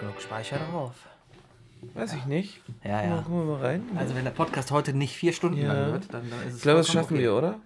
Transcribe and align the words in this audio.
genug 0.00 0.20
Speicher 0.20 0.58
drauf. 0.70 0.92
Weiß 1.94 2.14
ich 2.14 2.26
nicht. 2.26 2.60
Ja, 2.84 3.04
ja. 3.04 3.16
Gucken 3.18 3.46
wir 3.46 3.56
mal 3.56 3.64
rein. 3.64 3.82
Also 3.96 4.14
wenn 4.14 4.24
der 4.24 4.32
Podcast 4.32 4.70
heute 4.70 4.92
nicht 4.94 5.14
vier 5.16 5.32
Stunden 5.32 5.58
Ja. 5.58 5.72
lang 5.72 5.92
wird, 5.92 6.12
dann, 6.12 6.28
dann 6.28 6.40
ist 6.40 6.48
es 6.48 6.56
ich 6.56 6.62
glaube, 6.62 6.78
das 6.78 6.88
schaffen 6.88 7.14
okay. 7.14 7.22
wir, 7.22 7.34
oder? 7.36 7.60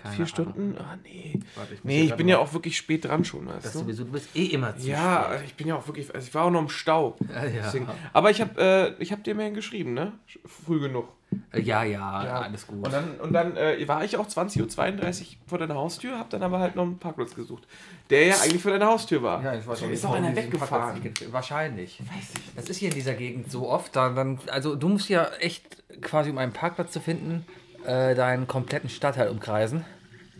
Keine 0.00 0.14
Vier 0.14 0.24
Ahnung. 0.24 0.52
Stunden? 0.54 0.76
Ah, 0.78 0.96
nee. 1.02 1.40
Warte, 1.56 1.74
ich 1.74 1.82
Nee, 1.84 2.02
ich 2.04 2.14
bin 2.14 2.26
mal- 2.26 2.32
ja 2.32 2.38
auch 2.38 2.52
wirklich 2.52 2.76
spät 2.76 3.04
dran 3.04 3.24
schon, 3.24 3.46
Das 3.46 3.64
weißt 3.64 3.74
du? 3.74 3.78
sowieso, 3.80 4.04
du 4.04 4.12
bist 4.12 4.28
eh 4.36 4.46
immer 4.46 4.76
zu 4.76 4.86
Ja, 4.86 5.22
spät. 5.22 5.30
also 5.32 5.44
ich 5.44 5.54
bin 5.56 5.66
ja 5.66 5.74
auch 5.76 5.86
wirklich, 5.88 6.14
also 6.14 6.26
ich 6.26 6.34
war 6.34 6.44
auch 6.44 6.50
noch 6.50 6.60
im 6.62 6.68
Stau. 6.68 7.16
Ja, 7.28 7.44
ja. 7.44 7.62
Deswegen, 7.64 7.88
aber 8.12 8.30
ich 8.30 8.40
habe 8.40 8.96
äh, 8.98 9.02
ich 9.02 9.10
hab 9.12 9.24
dir 9.24 9.32
immerhin 9.32 9.54
geschrieben, 9.54 9.94
ne? 9.94 10.12
Früh 10.46 10.78
genug. 10.80 11.08
Äh, 11.52 11.60
Ja, 11.60 11.82
ja, 11.82 12.10
alles 12.42 12.66
gut. 12.66 12.84
Und 12.86 12.92
dann, 12.92 13.16
und 13.20 13.32
dann 13.32 13.56
äh, 13.56 13.86
war 13.88 14.02
ich 14.04 14.16
auch 14.16 14.26
20.32 14.28 14.62
Uhr 14.62 15.26
vor 15.48 15.58
deiner 15.58 15.74
Haustür, 15.74 16.16
habe 16.16 16.28
dann 16.30 16.42
aber 16.44 16.58
halt 16.60 16.76
noch 16.76 16.84
einen 16.84 16.98
Parkplatz 16.98 17.34
gesucht. 17.34 17.66
Der 18.08 18.24
ja 18.26 18.36
eigentlich 18.40 18.62
vor 18.62 18.70
deiner 18.70 18.86
Haustür 18.86 19.22
war. 19.22 19.42
Ja, 19.42 19.54
ich 19.54 19.66
weiß 19.66 19.80
nicht, 19.82 19.90
ist 19.90 20.04
doch 20.04 20.10
warum 20.12 20.24
einer 20.24 20.36
weggefahren. 20.36 21.00
Parkplatz 21.02 21.32
Wahrscheinlich. 21.32 22.00
Weiß 22.00 22.30
ich. 22.34 22.54
Das 22.54 22.70
ist 22.70 22.76
hier 22.78 22.88
in 22.90 22.94
dieser 22.94 23.14
Gegend 23.14 23.50
so 23.50 23.68
oft. 23.68 23.94
Dann, 23.96 24.14
dann, 24.14 24.38
also 24.46 24.74
du 24.76 24.88
musst 24.88 25.08
ja 25.10 25.26
echt 25.40 25.82
quasi, 26.00 26.30
um 26.30 26.38
einen 26.38 26.52
Parkplatz 26.52 26.92
zu 26.92 27.00
finden, 27.00 27.44
äh, 27.84 28.14
deinen 28.14 28.46
kompletten 28.46 28.90
Stadtteil 28.90 29.28
umkreisen. 29.28 29.84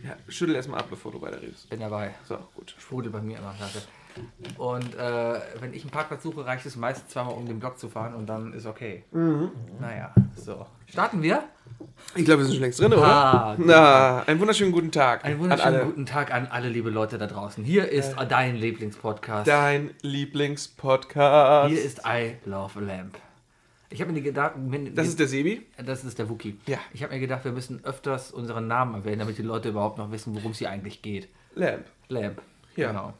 Ja, 0.03 0.15
schüttel 0.29 0.55
erstmal 0.55 0.79
ab, 0.79 0.87
bevor 0.89 1.11
du 1.11 1.21
weiter 1.21 1.41
redest. 1.41 1.69
Bin 1.69 1.79
dabei. 1.81 2.11
So, 2.27 2.37
gut. 2.55 2.73
Sprudel 2.77 3.11
bei 3.11 3.21
mir 3.21 3.37
immer. 3.37 3.53
Danke. 3.59 3.79
Und 4.57 4.95
äh, 4.95 5.39
wenn 5.59 5.73
ich 5.73 5.83
einen 5.83 5.91
Parkplatz 5.91 6.23
suche, 6.23 6.45
reicht 6.45 6.65
es 6.65 6.75
meistens 6.75 7.09
zweimal 7.09 7.33
um 7.33 7.45
den 7.45 7.59
Block 7.59 7.77
zu 7.77 7.89
fahren 7.89 8.15
und 8.15 8.27
dann 8.27 8.53
ist 8.53 8.65
okay. 8.65 9.03
Mhm. 9.11 9.51
Naja, 9.79 10.13
so. 10.35 10.65
Starten 10.87 11.21
wir? 11.21 11.43
Ich 12.15 12.25
glaube, 12.25 12.39
wir 12.39 12.45
sind 12.45 12.55
schon 12.55 12.63
längst 12.63 12.79
drin, 12.79 12.93
oder? 12.93 13.03
Ah. 13.05 13.55
Na, 13.57 14.23
einen 14.23 14.39
wunderschönen 14.39 14.71
guten 14.71 14.91
Tag. 14.91 15.23
Einen 15.23 15.35
an 15.35 15.41
wunderschönen 15.41 15.75
alle. 15.75 15.85
guten 15.85 16.05
Tag 16.05 16.33
an 16.33 16.47
alle 16.47 16.69
liebe 16.69 16.89
Leute 16.89 17.17
da 17.17 17.27
draußen. 17.27 17.63
Hier 17.63 17.89
ist 17.89 18.15
dein 18.27 18.55
Lieblingspodcast. 18.55 19.47
Dein 19.47 19.91
Lieblingspodcast. 20.01 21.69
Hier 21.69 21.83
ist 21.83 22.01
I 22.05 22.35
Love 22.45 22.79
a 22.79 22.81
Lamp. 22.81 23.17
Ich 23.91 24.01
habe 24.01 24.11
mir 24.11 24.21
mir- 24.21 24.91
das 24.91 25.07
ist 25.07 25.19
der 25.19 25.27
Sebi. 25.27 25.65
Das 25.83 26.03
ist 26.03 26.19
der 26.19 26.29
Wookie. 26.29 26.57
Ja. 26.67 26.77
Ich 26.93 27.01
habe 27.03 27.13
mir 27.13 27.19
gedacht, 27.19 27.43
wir 27.43 27.51
müssen 27.51 27.83
öfters 27.83 28.31
unseren 28.31 28.67
Namen 28.67 28.93
erwähnen, 28.95 29.19
damit 29.19 29.37
die 29.37 29.41
Leute 29.43 29.69
überhaupt 29.69 29.97
noch 29.97 30.11
wissen, 30.11 30.35
worum 30.35 30.51
es 30.51 30.59
hier 30.59 30.69
eigentlich 30.69 31.01
geht. 31.01 31.27
Lamp. 31.55 31.85
Lamp. 32.07 32.41
Ja. 32.75 32.89
Genau. 32.91 33.13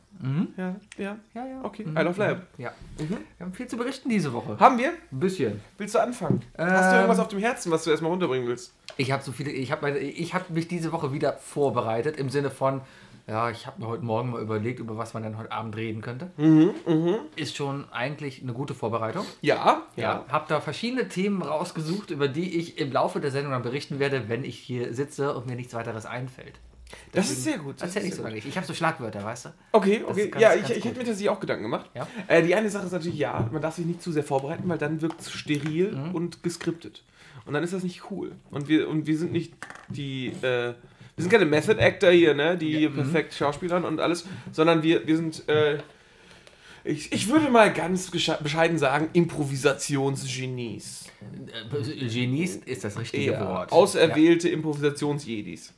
Ja, 0.58 0.76
ja. 0.98 1.18
Ja, 1.34 1.46
ja. 1.48 1.64
Okay, 1.64 1.84
Mhm. 1.86 1.98
I 1.98 2.02
love 2.02 2.20
Lamp. 2.20 2.44
Ja. 2.58 2.72
Wir 2.98 3.18
haben 3.46 3.54
viel 3.54 3.68
zu 3.68 3.78
berichten 3.78 4.10
diese 4.10 4.32
Woche. 4.32 4.58
Haben 4.60 4.78
wir? 4.78 4.90
Ein 5.12 5.20
bisschen. 5.20 5.60
Willst 5.78 5.96
du 5.96 6.00
anfangen? 6.00 6.44
Hast 6.58 6.86
du 6.86 6.90
Ähm. 6.90 6.94
irgendwas 7.02 7.20
auf 7.20 7.28
dem 7.30 7.40
Herzen, 7.40 7.72
was 7.72 7.84
du 7.84 7.90
erstmal 7.90 8.12
runterbringen 8.12 8.48
willst? 8.48 8.74
Ich 8.98 9.12
habe 9.12 9.24
so 9.24 9.32
viele. 9.32 9.52
Ich 9.52 9.72
habe 9.72 9.98
ich 9.98 10.34
hab 10.34 10.50
mich 10.50 10.68
diese 10.68 10.92
Woche 10.92 11.12
wieder 11.14 11.34
vorbereitet 11.34 12.18
im 12.18 12.30
Sinne 12.30 12.52
von. 12.52 12.82
Ja, 13.30 13.52
ich 13.52 13.68
habe 13.68 13.80
mir 13.80 13.88
heute 13.88 14.04
Morgen 14.04 14.32
mal 14.32 14.42
überlegt, 14.42 14.80
über 14.80 14.98
was 14.98 15.14
man 15.14 15.22
dann 15.22 15.38
heute 15.38 15.52
Abend 15.52 15.76
reden 15.76 16.02
könnte. 16.02 16.32
Mhm, 16.38 16.72
Ist 17.36 17.56
schon 17.56 17.86
eigentlich 17.92 18.42
eine 18.42 18.54
gute 18.54 18.74
Vorbereitung. 18.74 19.24
Ja, 19.42 19.84
Ja, 19.96 20.26
habe 20.30 20.46
da 20.48 20.60
verschiedene 20.62 21.08
Themen 21.08 21.42
rausgesucht, 21.44 22.10
über 22.10 22.28
die 22.28 22.58
ich 22.58 22.80
im 22.80 22.92
Laufe 22.92 23.20
der 23.20 23.30
Sendung 23.30 23.52
dann 23.52 23.62
berichten 23.62 24.00
werde, 24.00 24.30
wenn 24.30 24.44
ich 24.44 24.58
hier 24.58 24.94
sitze 24.96 25.36
und 25.36 25.46
mir 25.48 25.56
nichts 25.56 25.76
weiteres 25.76 26.08
einfällt. 26.08 26.54
Das 27.12 27.30
ist 27.30 27.44
sehr 27.44 27.60
gut. 27.60 27.80
Das 27.80 27.96
ist 27.96 27.98
ich 28.04 28.10
so 28.10 28.16
sehr 28.16 28.24
lange 28.24 28.36
nicht. 28.38 28.48
Ich 28.48 28.56
habe 28.58 28.66
so 28.66 28.74
Schlagwörter, 28.74 29.24
weißt 29.24 29.46
du? 29.46 29.50
Okay, 29.74 30.04
okay. 30.08 30.30
ganz- 30.30 30.42
ja, 30.42 30.54
ich, 30.56 30.62
ganz 30.62 30.70
ich 30.72 30.78
hätte 30.78 30.88
gut. 30.90 30.98
mir 30.98 31.04
tatsächlich 31.06 31.30
auch 31.30 31.40
Gedanken 31.40 31.64
gemacht. 31.64 31.88
Ja. 31.94 32.08
Äh, 32.28 32.42
die 32.42 32.56
eine 32.56 32.68
Sache 32.72 32.88
ist 32.88 32.92
natürlich, 32.94 33.20
ja, 33.20 33.48
man 33.52 33.62
darf 33.62 33.76
sich 33.76 33.86
nicht 33.86 34.02
zu 34.02 34.12
sehr 34.12 34.24
vorbereiten, 34.24 34.68
weil 34.68 34.80
dann 34.80 35.00
wirkt 35.02 35.22
es 35.22 35.30
steril 35.32 35.92
Mhm. 35.96 36.16
und 36.16 36.42
geskriptet. 36.42 37.04
Und 37.46 37.54
dann 37.54 37.64
ist 37.64 37.74
das 37.74 37.84
nicht 37.84 38.10
cool. 38.10 38.32
Und 38.50 38.68
wir, 38.68 38.90
und 38.90 39.06
wir 39.06 39.18
sind 39.20 39.32
nicht 39.32 39.54
die, 39.88 40.30
äh, 40.42 40.74
wir 41.20 41.24
sind 41.24 41.32
keine 41.32 41.46
Method 41.46 41.78
Actor 41.82 42.12
hier, 42.12 42.34
ne, 42.34 42.58
die 42.58 42.88
mhm. 42.88 42.96
perfekt 42.96 43.34
schauspielern 43.34 43.84
und 43.84 44.00
alles, 44.00 44.26
sondern 44.54 44.84
wir, 44.84 45.06
wir 45.06 45.18
sind, 45.18 45.44
äh, 45.50 45.80
ich, 46.86 47.12
ich 47.12 47.28
würde 47.28 47.50
mal 47.50 47.74
ganz 47.74 48.10
bescheiden 48.10 48.78
sagen, 48.78 49.10
Improvisationsgenies. 49.12 51.08
Äh, 51.72 52.08
Genies 52.08 52.56
ist 52.56 52.86
das 52.86 52.98
richtige 52.98 53.34
Ja, 53.34 53.46
Wort. 53.46 53.74
auserwählte 53.74 54.48
Improvisationsjedis. 54.48 55.74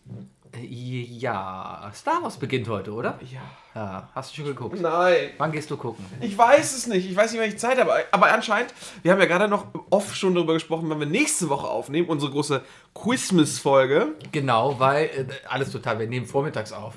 Ja. 0.59 1.91
Star 1.93 2.21
Wars 2.21 2.37
beginnt 2.37 2.67
heute, 2.67 2.91
oder? 2.93 3.19
Ja. 3.31 3.41
Ja, 3.73 4.09
hast 4.13 4.31
du 4.31 4.35
schon 4.37 4.45
geguckt? 4.45 4.81
Nein. 4.81 5.29
Wann 5.37 5.51
gehst 5.53 5.71
du 5.71 5.77
gucken? 5.77 6.05
Ich 6.19 6.37
weiß 6.37 6.75
es 6.75 6.87
nicht. 6.87 7.09
Ich 7.09 7.15
weiß 7.15 7.31
nicht, 7.31 7.41
wann 7.41 7.47
ich 7.47 7.57
Zeit 7.57 7.79
habe. 7.79 7.91
Aber 8.11 8.31
anscheinend, 8.31 8.73
wir 9.01 9.13
haben 9.13 9.19
ja 9.19 9.27
gerade 9.27 9.47
noch 9.47 9.65
oft 9.89 10.15
schon 10.17 10.35
darüber 10.35 10.53
gesprochen, 10.53 10.89
wann 10.89 10.99
wir 10.99 11.07
nächste 11.07 11.47
Woche 11.47 11.67
aufnehmen, 11.67 12.09
unsere 12.09 12.31
große 12.31 12.61
Quizmas-Folge. 12.93 14.09
Genau, 14.33 14.77
weil 14.79 15.05
äh, 15.05 15.25
alles 15.47 15.71
total, 15.71 15.99
wir 15.99 16.07
nehmen 16.07 16.25
vormittags 16.25 16.73
auf. 16.73 16.95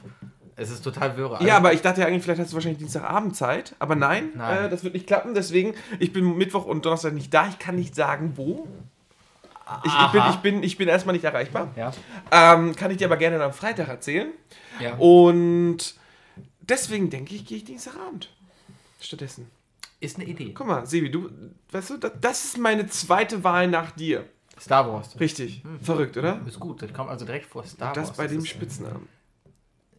Es 0.56 0.70
ist 0.70 0.82
total 0.82 1.16
wirre. 1.16 1.44
Ja, 1.44 1.56
aber 1.56 1.72
ich 1.72 1.82
dachte 1.82 2.00
ja 2.00 2.06
eigentlich, 2.06 2.22
vielleicht 2.22 2.40
hast 2.40 2.50
du 2.52 2.54
wahrscheinlich 2.54 2.78
Dienstagabend 2.78 3.36
Zeit. 3.36 3.74
Aber 3.78 3.94
nein, 3.94 4.30
Nein. 4.36 4.64
Äh, 4.64 4.68
das 4.68 4.84
wird 4.84 4.94
nicht 4.94 5.06
klappen. 5.06 5.34
Deswegen, 5.34 5.74
ich 5.98 6.12
bin 6.12 6.36
Mittwoch 6.36 6.64
und 6.64 6.84
Donnerstag 6.84 7.12
nicht 7.12 7.32
da. 7.34 7.48
Ich 7.48 7.58
kann 7.58 7.76
nicht 7.76 7.94
sagen, 7.94 8.32
wo. 8.36 8.66
Ich, 9.84 9.92
ich, 9.92 10.06
bin, 10.12 10.22
ich, 10.30 10.36
bin, 10.36 10.62
ich 10.62 10.76
bin 10.76 10.88
erstmal 10.88 11.14
nicht 11.14 11.24
erreichbar. 11.24 11.68
Ja, 11.76 11.92
Ähm, 12.30 12.76
kann 12.76 12.90
ich 12.90 12.98
dir 12.98 13.06
aber 13.06 13.16
gerne 13.16 13.42
am 13.42 13.52
Freitag 13.52 13.88
erzählen. 13.88 14.28
ja. 14.80 14.94
Und 14.96 15.94
deswegen 16.60 17.08
denke 17.10 17.34
ich, 17.34 17.46
gehe 17.46 17.56
ich 17.58 17.64
Dienstagabend. 17.64 18.28
Stattdessen. 19.00 19.50
Ist 20.00 20.16
eine 20.16 20.26
Idee. 20.26 20.52
Guck 20.54 20.66
mal, 20.66 20.84
Sebi, 20.86 21.10
du, 21.10 21.30
weißt 21.72 21.90
du, 21.90 21.96
das, 21.96 22.12
das 22.20 22.44
ist 22.44 22.58
meine 22.58 22.86
zweite 22.88 23.42
Wahl 23.42 23.68
nach 23.68 23.90
dir. 23.92 24.26
Star 24.60 24.86
Wars. 24.92 25.18
Richtig. 25.18 25.62
Verrückt, 25.82 26.16
oder? 26.16 26.40
Ist 26.46 26.60
gut, 26.60 26.82
das 26.82 26.92
kommt 26.92 27.10
also 27.10 27.24
direkt 27.24 27.46
vor 27.46 27.64
Star 27.64 27.92
Das 27.94 28.08
Wars. 28.08 28.16
bei 28.18 28.26
dem 28.26 28.38
ist, 28.40 28.48
Spitznamen. 28.48 29.08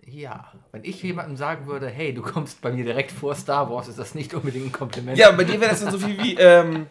Ja, 0.07 0.51
wenn 0.71 0.83
ich 0.83 1.01
jemandem 1.01 1.35
sagen 1.35 1.65
würde, 1.65 1.87
hey, 1.89 2.13
du 2.13 2.21
kommst 2.21 2.61
bei 2.61 2.71
mir 2.71 2.83
direkt 2.83 3.11
vor 3.11 3.33
Star 3.35 3.69
Wars, 3.71 3.87
ist 3.87 3.97
das 3.97 4.13
nicht 4.13 4.33
unbedingt 4.35 4.67
ein 4.67 4.71
Kompliment. 4.71 5.17
Ja, 5.17 5.31
bei 5.31 5.43
dir 5.43 5.59
wäre 5.59 5.71
das 5.71 5.81
dann 5.83 5.91
so 5.91 5.97
viel 5.97 6.17
wie, 6.21 6.35
ähm, 6.35 6.85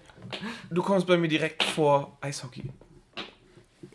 du 0.71 0.83
kommst 0.83 1.07
bei 1.07 1.17
mir 1.17 1.29
direkt 1.29 1.63
vor 1.63 2.17
Eishockey. 2.21 2.65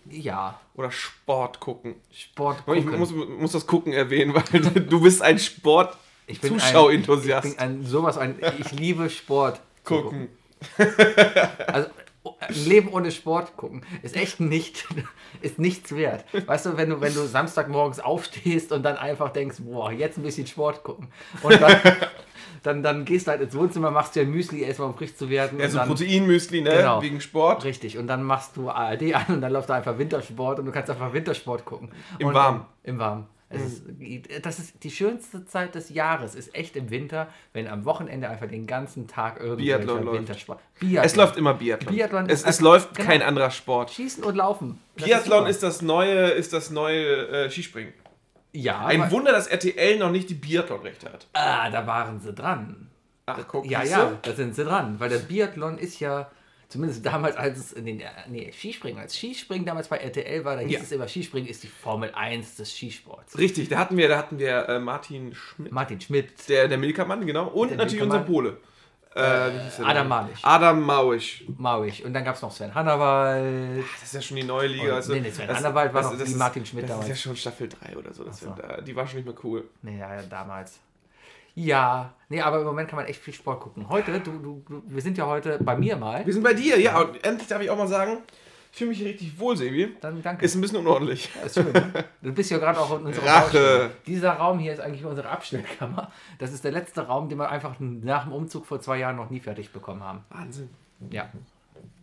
Ja, 0.09 0.59
Oder 0.75 0.91
Sport 0.91 1.59
gucken. 1.59 1.95
Sport 2.11 2.59
Ich 2.67 2.83
gucken. 2.85 2.97
muss, 2.99 3.11
muss 3.11 3.51
das 3.51 3.67
Gucken 3.67 3.93
erwähnen, 3.93 4.33
weil 4.33 4.43
du 4.61 5.01
bist 5.01 5.21
ein 5.21 5.37
Ich 5.37 5.51
bin 5.59 5.73
ein- 5.73 6.59
Sport-Zuschauenthusiast. 6.59 7.45
Ich 7.45 7.51
bin 7.57 7.59
ein, 7.59 7.85
sowas 7.85 8.17
ein, 8.17 8.39
ich 8.59 8.71
liebe 8.71 9.09
Sport. 9.09 9.57
zu 9.83 9.93
Gucken. 10.01 10.29
Also 11.67 11.89
ein 12.41 12.53
Leben 12.65 12.89
ohne 12.89 13.11
Sport 13.11 13.55
gucken 13.55 13.83
ist 14.03 14.15
echt 14.15 14.39
nicht, 14.39 14.85
ist 15.41 15.57
nichts 15.59 15.95
wert. 15.95 16.25
Weißt 16.47 16.65
du, 16.65 16.75
wenn 16.77 16.89
du, 16.89 16.99
wenn 17.01 17.13
du 17.13 17.25
Samstagmorgens 17.25 17.99
aufstehst 17.99 18.71
und 18.71 18.83
dann 18.83 18.97
einfach 18.97 19.31
denkst, 19.31 19.57
boah, 19.59 19.91
jetzt 19.91 20.17
ein 20.17 20.23
bisschen 20.23 20.45
Sport 20.47 20.83
gucken. 20.83 21.07
Und 21.43 21.61
dann, 21.61 21.77
dann, 22.63 22.83
dann 22.83 23.05
gehst 23.05 23.27
du 23.27 23.31
halt 23.31 23.41
ins 23.41 23.55
Wohnzimmer, 23.55 23.91
machst 23.91 24.15
dir 24.15 24.21
ein 24.21 24.31
Müsli 24.31 24.61
erstmal, 24.61 24.89
um 24.89 24.95
frisch 24.95 25.15
zu 25.15 25.29
werden. 25.29 25.59
Ja, 25.59 25.65
und 25.65 25.71
so 25.71 25.77
dann, 25.77 25.87
Proteinmüsli, 25.87 26.61
ne? 26.61 26.71
Genau. 26.77 27.01
Wegen 27.01 27.21
Sport. 27.21 27.63
Richtig, 27.63 27.97
und 27.97 28.07
dann 28.07 28.23
machst 28.23 28.57
du 28.57 28.69
ARD 28.69 29.13
an 29.13 29.35
und 29.35 29.41
dann 29.41 29.51
läuft 29.51 29.69
da 29.69 29.75
einfach 29.75 29.97
Wintersport 29.97 30.59
und 30.59 30.65
du 30.65 30.71
kannst 30.71 30.89
einfach 30.89 31.13
Wintersport 31.13 31.65
gucken. 31.65 31.91
Im 32.17 32.27
und 32.27 32.33
Warmen. 32.33 32.61
Im, 32.83 32.95
im 32.95 32.99
Warmen. 32.99 33.25
Es 33.51 33.61
ist, 33.63 33.83
das 34.43 34.59
ist 34.59 34.83
die 34.83 34.91
schönste 34.91 35.43
Zeit 35.43 35.73
des 35.73 35.89
Jahres, 35.89 36.35
ist 36.35 36.53
echt 36.53 36.75
im 36.75 36.91
Winter, 36.91 37.27
wenn 37.51 37.67
am 37.67 37.83
Wochenende 37.83 38.29
einfach 38.29 38.47
den 38.47 38.67
ganzen 38.67 39.07
Tag 39.07 39.39
irgendwelcher. 39.39 40.11
Wintersport. 40.11 40.59
Biathlon. 40.79 41.03
Es 41.03 41.15
läuft 41.15 41.35
immer 41.35 41.55
Biathlon. 41.55 41.95
Biathlon 41.95 42.25
es, 42.29 42.41
ist 42.41 42.47
es 42.47 42.61
läuft 42.61 42.93
genau. 42.93 43.09
kein 43.09 43.21
anderer 43.23 43.49
Sport. 43.49 43.89
Schießen 43.89 44.23
und 44.23 44.35
Laufen. 44.35 44.79
Das 44.97 45.05
Biathlon 45.05 45.39
super. 45.39 45.49
ist 45.49 45.63
das 45.63 45.81
neue, 45.81 46.27
ist 46.27 46.53
das 46.53 46.69
neue 46.69 47.27
äh, 47.27 47.49
Skispringen. 47.49 47.93
Ja, 48.51 48.85
Ein 48.85 49.11
Wunder, 49.11 49.31
dass 49.31 49.47
RTL 49.47 49.97
noch 49.99 50.11
nicht 50.11 50.29
die 50.29 50.33
Biathlon-Rechte 50.33 51.11
hat. 51.11 51.27
Ah, 51.33 51.69
da 51.69 51.85
waren 51.85 52.19
sie 52.19 52.33
dran. 52.33 52.89
Ach, 53.27 53.39
guck, 53.47 53.65
Ja, 53.69 53.83
ja, 53.83 54.17
da 54.21 54.33
sind 54.33 54.55
sie 54.55 54.63
dran. 54.63 54.99
Weil 54.99 55.09
der 55.09 55.19
Biathlon 55.19 55.77
ist 55.77 55.99
ja, 55.99 56.31
zumindest 56.67 57.05
damals, 57.05 57.35
als 57.35 57.59
es 57.59 57.73
in 57.73 57.85
den, 57.85 58.01
nee, 58.27 58.51
Skispringen, 58.51 58.99
als 58.99 59.15
Skispringen 59.15 59.65
damals 59.67 59.87
bei 59.87 59.97
RTL 59.97 60.43
war, 60.45 60.55
da 60.55 60.61
hieß 60.63 60.71
Ja. 60.71 60.79
es 60.81 60.91
immer, 60.91 61.07
Skispringen 61.07 61.47
ist 61.47 61.61
die 61.61 61.67
Formel 61.67 62.11
1 62.15 62.55
des 62.55 62.75
Skisports. 62.75 63.37
Richtig, 63.37 63.69
da 63.69 63.77
hatten 63.77 63.97
wir, 63.97 64.07
da 64.07 64.17
hatten 64.17 64.39
wir 64.39 64.67
äh, 64.67 64.79
Martin 64.79 65.35
Schmidt, 65.35 65.71
Martin 65.71 66.01
Schmidt, 66.01 66.49
der, 66.49 66.67
der 66.67 66.79
Milka-Mann, 66.79 67.25
genau. 67.27 67.47
Und 67.49 67.69
Der 67.69 67.77
natürlich 67.77 68.01
unser 68.01 68.21
Pole. 68.21 68.57
Äh, 69.15 69.21
wie 69.53 69.59
hieß 69.63 69.77
der 69.77 69.87
Adam? 69.87 70.07
Malich. 70.07 70.39
Adam 70.43 70.81
Mauisch. 70.83 71.43
Mauig. 71.57 72.05
Und 72.05 72.13
dann 72.13 72.23
gab 72.23 72.35
es 72.35 72.41
noch 72.43 72.51
Sven 72.51 72.73
Hannawald. 72.75 73.83
Das 73.99 74.03
ist 74.03 74.13
ja 74.13 74.21
schon 74.21 74.37
die 74.37 74.43
neue 74.43 74.67
Liga. 74.67 74.95
Also, 74.95 75.13
nee, 75.13 75.19
nee, 75.21 75.31
Sven 75.31 75.47
das- 75.47 75.57
Hannawald 75.57 75.93
war 75.93 76.01
das- 76.03 76.11
noch 76.11 76.19
das 76.19 76.27
wie 76.27 76.31
ist- 76.33 76.37
Martin 76.37 76.65
Schmidt 76.65 76.83
Das 76.83 76.89
ist 76.91 76.93
damals. 76.95 77.09
ja 77.09 77.15
schon 77.15 77.35
Staffel 77.35 77.69
3 77.69 77.97
oder 77.97 78.13
so. 78.13 78.23
Das 78.23 78.39
so. 78.39 78.49
äh, 78.61 78.83
die 78.83 78.95
war 78.95 79.07
schon 79.07 79.17
nicht 79.17 79.25
mehr 79.25 79.35
cool. 79.43 79.67
Nee, 79.81 79.97
ja, 79.99 80.13
ja, 80.15 80.21
damals. 80.29 80.79
Ja, 81.55 82.13
nee, 82.29 82.39
aber 82.39 82.59
im 82.59 82.65
Moment 82.67 82.87
kann 82.89 82.97
man 82.97 83.05
echt 83.07 83.19
viel 83.21 83.33
Sport 83.33 83.59
gucken. 83.61 83.89
Heute, 83.89 84.19
du, 84.19 84.31
du, 84.31 84.63
du, 84.69 84.83
wir 84.85 85.01
sind 85.01 85.17
ja 85.17 85.25
heute 85.25 85.57
bei 85.59 85.75
mir 85.75 85.97
mal. 85.97 86.25
Wir 86.25 86.33
sind 86.33 86.43
bei 86.43 86.53
dir, 86.53 86.79
ja. 86.79 86.99
Und 87.01 87.21
endlich 87.25 87.47
darf 87.47 87.61
ich 87.61 87.69
auch 87.69 87.77
mal 87.77 87.87
sagen, 87.87 88.19
ich 88.71 88.77
fühle 88.77 88.91
mich 88.91 89.03
richtig 89.03 89.39
wohl, 89.39 89.57
Sebi. 89.57 89.95
Dann 89.99 90.21
danke. 90.21 90.45
Ist 90.45 90.55
ein 90.55 90.61
bisschen 90.61 90.77
unordentlich. 90.77 91.29
Ja, 91.35 91.41
ist 91.41 91.55
schön. 91.55 91.71
Ne? 91.71 92.05
Du 92.21 92.33
bist 92.33 92.51
ja 92.51 92.57
gerade 92.57 92.79
auch 92.79 92.99
in 92.99 93.05
unserer 93.07 93.25
Rache. 93.25 93.91
Dieser 94.05 94.33
Raum 94.33 94.59
hier 94.59 94.73
ist 94.73 94.79
eigentlich 94.79 95.03
unsere 95.03 95.29
Abstellkammer. 95.29 96.11
Das 96.37 96.53
ist 96.53 96.63
der 96.63 96.71
letzte 96.71 97.07
Raum, 97.07 97.29
den 97.29 97.39
wir 97.39 97.49
einfach 97.49 97.75
nach 97.79 98.23
dem 98.25 98.33
Umzug 98.33 98.65
vor 98.65 98.79
zwei 98.79 98.99
Jahren 98.99 99.15
noch 99.15 99.29
nie 99.29 99.39
fertig 99.39 99.71
bekommen 99.71 100.03
haben. 100.03 100.23
Wahnsinn. 100.29 100.69
Ja. 101.09 101.29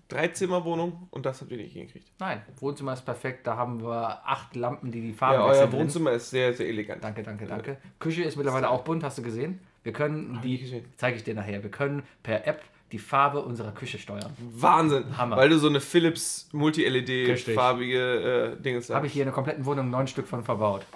Drei 0.08 0.28
Zimmerwohnung 0.28 1.08
und 1.10 1.26
das 1.26 1.40
habt 1.40 1.50
ihr 1.50 1.56
nicht 1.56 1.72
hingekriegt. 1.72 2.08
Nein, 2.20 2.40
Wohnzimmer 2.60 2.92
ist 2.92 3.04
perfekt. 3.04 3.46
Da 3.46 3.56
haben 3.56 3.82
wir 3.82 4.20
acht 4.24 4.54
Lampen, 4.54 4.92
die 4.92 5.00
die 5.00 5.12
Farben 5.12 5.34
Ja, 5.34 5.44
euer 5.44 5.50
wechseln 5.50 5.70
drin. 5.70 5.80
Wohnzimmer 5.80 6.12
ist 6.12 6.30
sehr, 6.30 6.54
sehr 6.54 6.68
elegant. 6.68 7.02
Danke, 7.02 7.24
danke, 7.24 7.46
danke. 7.46 7.78
Küche 7.98 8.22
ist 8.22 8.36
mittlerweile 8.36 8.70
auch 8.70 8.82
bunt, 8.82 9.02
hast 9.02 9.18
du 9.18 9.22
gesehen? 9.22 9.58
Wir 9.82 9.92
können 9.92 10.40
die, 10.42 10.84
zeige 10.96 11.16
ich 11.16 11.24
dir 11.24 11.34
nachher, 11.34 11.62
wir 11.62 11.70
können 11.70 12.04
per 12.22 12.46
App 12.46 12.62
die 12.92 12.98
Farbe 12.98 13.42
unserer 13.42 13.72
Küche 13.72 13.98
steuern. 13.98 14.32
Wahnsinn. 14.38 15.16
Hammer. 15.16 15.36
Weil 15.36 15.48
du 15.48 15.58
so 15.58 15.68
eine 15.68 15.80
Philips. 15.80 16.48
Multi-LED-farbige 16.52 18.56
äh, 18.58 18.62
Dingens 18.62 18.90
Habe 18.90 19.06
ich 19.06 19.12
hier 19.12 19.22
in 19.22 19.26
der 19.26 19.34
kompletten 19.34 19.64
Wohnung 19.64 19.90
neun 19.90 20.06
Stück 20.06 20.28
von 20.28 20.44
verbaut. 20.44 20.86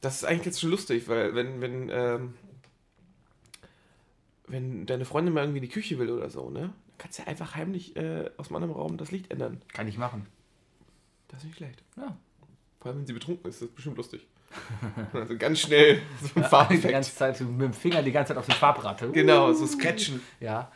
Das 0.00 0.16
ist 0.16 0.24
eigentlich 0.24 0.46
jetzt 0.46 0.60
schon 0.60 0.70
lustig, 0.70 1.08
weil 1.08 1.34
wenn, 1.34 1.60
wenn, 1.60 1.90
ähm, 1.92 2.34
wenn 4.46 4.86
deine 4.86 5.04
Freundin 5.04 5.34
mal 5.34 5.42
irgendwie 5.42 5.58
in 5.58 5.64
die 5.64 5.68
Küche 5.68 5.98
will 5.98 6.10
oder 6.10 6.30
so, 6.30 6.50
ne? 6.50 6.60
Dann 6.60 6.72
kannst 6.98 7.18
du 7.18 7.22
ja 7.22 7.28
einfach 7.28 7.54
heimlich 7.54 7.96
äh, 7.96 8.30
aus 8.36 8.48
einem 8.48 8.56
anderen 8.56 8.74
Raum 8.74 8.96
das 8.96 9.10
Licht 9.10 9.30
ändern. 9.30 9.60
Kann 9.68 9.88
ich 9.88 9.98
machen. 9.98 10.26
Das 11.28 11.40
ist 11.40 11.46
nicht 11.46 11.56
schlecht. 11.56 11.82
Ja. 11.96 12.16
Vor 12.80 12.90
allem, 12.90 13.00
wenn 13.00 13.06
sie 13.06 13.12
betrunken 13.12 13.48
ist, 13.48 13.60
das 13.60 13.68
ist 13.68 13.74
bestimmt 13.74 13.96
lustig. 13.96 14.26
also 15.12 15.36
ganz 15.36 15.60
schnell 15.60 16.00
so 16.20 16.28
ein 16.36 16.42
Die 16.42 16.48
Farbeffekt. 16.48 16.92
ganze 16.92 17.14
Zeit 17.14 17.40
mit 17.40 17.60
dem 17.60 17.72
Finger 17.72 18.02
die 18.02 18.12
ganze 18.12 18.28
Zeit 18.32 18.38
auf 18.38 18.46
die 18.46 18.52
Farbrate. 18.52 19.10
Genau, 19.10 19.52
so 19.52 19.66
Sketchen. 19.66 20.20
Ja. 20.40 20.70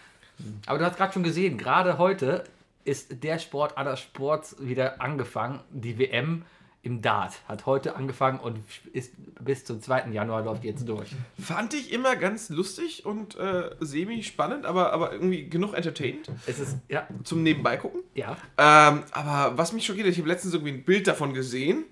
Aber 0.66 0.78
du 0.78 0.84
hast 0.84 0.96
gerade 0.96 1.12
schon 1.12 1.22
gesehen, 1.22 1.58
gerade 1.58 1.98
heute 1.98 2.44
ist 2.84 3.22
der 3.22 3.38
Sport 3.38 3.78
aller 3.78 3.96
Sports 3.96 4.56
wieder 4.60 5.00
angefangen. 5.00 5.60
Die 5.70 5.98
WM 5.98 6.44
im 6.82 7.00
Dart 7.00 7.32
hat 7.48 7.64
heute 7.64 7.96
angefangen 7.96 8.38
und 8.40 8.58
ist 8.92 9.12
bis 9.42 9.64
zum 9.64 9.80
2. 9.80 10.08
Januar 10.12 10.42
läuft 10.44 10.64
jetzt 10.64 10.86
durch. 10.86 11.08
Fand 11.40 11.72
ich 11.72 11.90
immer 11.92 12.14
ganz 12.14 12.50
lustig 12.50 13.06
und 13.06 13.36
äh, 13.38 13.70
semi-spannend, 13.80 14.66
aber, 14.66 14.92
aber 14.92 15.12
irgendwie 15.14 15.48
genug 15.48 15.72
entertained 15.74 16.28
Es 16.46 16.58
ist, 16.58 16.76
ja, 16.90 17.08
zum 17.22 17.42
Nebenbei 17.42 17.78
gucken. 17.78 18.00
ja. 18.14 18.36
Ähm, 18.58 19.02
aber 19.12 19.56
was 19.56 19.72
mich 19.72 19.86
schockiert, 19.86 20.06
ich 20.08 20.18
habe 20.18 20.28
letztens 20.28 20.52
irgendwie 20.52 20.72
ein 20.74 20.84
Bild 20.84 21.06
davon 21.08 21.32
gesehen 21.32 21.84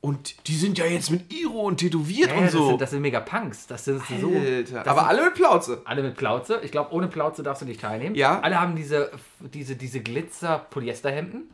und 0.00 0.46
die 0.46 0.54
sind 0.54 0.78
ja 0.78 0.86
jetzt 0.86 1.10
mit 1.10 1.32
Iro 1.32 1.62
und 1.62 1.78
tätowiert 1.78 2.30
ja 2.30 2.36
und 2.36 2.44
das, 2.44 2.52
so. 2.52 2.68
sind, 2.68 2.80
das 2.80 2.90
sind 2.90 3.02
mega 3.02 3.18
Punks. 3.20 3.66
Das 3.66 3.84
sind 3.84 4.00
so. 4.20 4.30
Das 4.72 4.86
aber 4.86 5.00
sind- 5.00 5.08
alle 5.08 5.24
mit 5.24 5.34
Plauze. 5.34 5.82
Alle 5.84 6.02
mit 6.02 6.16
Plauze. 6.16 6.60
Ich 6.62 6.70
glaube, 6.70 6.92
ohne 6.94 7.08
Plauze 7.08 7.42
darfst 7.42 7.62
du 7.62 7.66
nicht 7.66 7.80
teilnehmen. 7.80 8.14
Ja. 8.14 8.40
Alle 8.40 8.60
haben 8.60 8.76
diese, 8.76 9.10
diese, 9.40 9.74
diese 9.74 10.00
Glitzer-Polyesterhemden. 10.00 11.50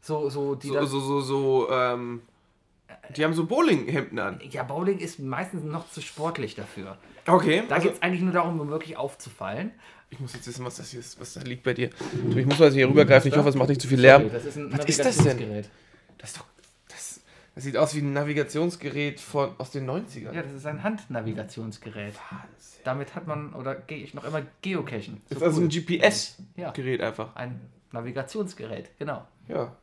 So, 0.00 0.30
so, 0.30 0.54
die 0.54 0.68
So, 0.68 0.74
dann- 0.74 0.86
so, 0.86 1.00
so, 1.00 1.20
so, 1.20 1.70
ähm, 1.70 2.22
die 3.14 3.24
haben 3.24 3.34
so 3.34 3.44
Bowlinghemden 3.44 4.18
an. 4.18 4.40
Ja, 4.50 4.62
Bowling 4.62 4.98
ist 4.98 5.18
meistens 5.18 5.62
noch 5.64 5.90
zu 5.90 6.00
sportlich 6.00 6.54
dafür. 6.54 6.96
Okay. 7.26 7.64
Da 7.68 7.74
also, 7.76 7.88
geht 7.88 7.96
es 7.96 8.02
eigentlich 8.02 8.22
nur 8.22 8.32
darum, 8.32 8.58
um 8.60 8.68
wirklich 8.70 8.96
aufzufallen. 8.96 9.72
ich 10.10 10.20
muss 10.20 10.32
jetzt 10.32 10.46
wissen, 10.46 10.64
was 10.64 10.76
das 10.76 10.90
hier 10.90 11.00
ist, 11.00 11.20
was 11.20 11.34
da 11.34 11.40
liegt 11.42 11.62
bei 11.64 11.74
dir. 11.74 11.90
Ich 12.36 12.46
muss 12.46 12.58
mal 12.58 12.70
hier 12.70 12.88
rübergreifen, 12.88 13.30
ich 13.30 13.36
hoffe, 13.36 13.48
es 13.48 13.54
macht 13.56 13.68
nicht 13.68 13.80
zu 13.82 13.88
viel 13.88 14.00
Lärm. 14.00 14.22
Sorry, 14.30 14.32
das 14.32 14.78
Was 14.78 14.86
ist 14.86 15.04
das 15.04 15.16
denn? 15.18 15.64
Das 16.18 16.30
ist 16.30 16.38
doch. 16.38 16.44
Das, 17.56 17.64
sieht 17.64 17.76
aus 17.76 17.94
wie 17.94 18.00
ein 18.00 18.12
Navigationsgerät 18.12 19.18
von, 19.18 19.54
aus 19.58 19.70
den 19.70 19.88
90ern. 19.90 20.32
Ja, 20.32 20.42
das 20.42 20.52
ist 20.52 20.66
ein 20.66 20.82
Handnavigationsgerät. 20.84 22.14
Wahnsinn. 22.30 22.80
Damit 22.84 23.14
hat 23.14 23.26
man, 23.26 23.52
oder 23.54 23.74
gehe 23.74 23.98
ich 23.98 24.14
noch 24.14 24.24
immer 24.24 24.42
geocachen. 24.62 25.22
Das 25.28 25.36
ist 25.36 25.38
So 25.40 25.44
also 25.46 25.60
cool. 25.62 25.66
ein 25.66 25.68
GPS-Gerät 25.70 27.00
Ja, 27.00 27.06
einfach. 27.08 27.34
ein 27.34 27.60
Navigationsgerät, 27.92 28.90
genau. 28.98 29.26
Ja. 29.48 29.74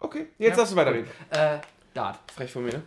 Okay, 0.00 0.26
jetzt 0.38 0.50
Ja. 0.52 0.56
darfst 0.56 0.72
du 0.72 0.76
weiterreden. 0.76 1.08
Äh, 1.30 1.58
Dart. 1.92 2.18
Frech 2.32 2.50
von 2.50 2.64
mir, 2.64 2.72
ne? 2.72 2.82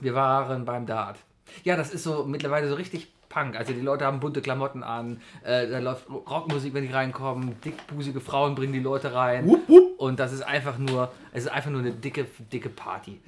Wir 0.00 0.14
waren 0.14 0.64
beim 0.64 0.86
Dart. 0.86 1.18
Ja, 1.62 1.76
das 1.76 1.92
ist 1.92 2.02
so 2.04 2.24
mittlerweile 2.24 2.68
so 2.68 2.74
richtig 2.74 3.11
Punk. 3.32 3.56
Also 3.56 3.72
die 3.72 3.80
Leute 3.80 4.04
haben 4.04 4.20
bunte 4.20 4.42
Klamotten 4.42 4.82
an, 4.82 5.20
äh, 5.42 5.66
da 5.68 5.78
läuft 5.78 6.08
Rockmusik, 6.10 6.74
wenn 6.74 6.86
die 6.86 6.92
reinkommen, 6.92 7.56
dickbusige 7.64 8.20
Frauen 8.20 8.54
bringen 8.54 8.72
die 8.74 8.80
Leute 8.80 9.14
rein. 9.14 9.46
Wupp, 9.46 9.68
wupp. 9.68 9.98
Und 9.98 10.20
das 10.20 10.32
ist 10.32 10.42
einfach 10.42 10.76
nur, 10.78 11.10
es 11.32 11.44
ist 11.44 11.50
einfach 11.50 11.70
nur 11.70 11.80
eine 11.80 11.92
dicke, 11.92 12.26
dicke 12.52 12.68
Party. 12.68 13.20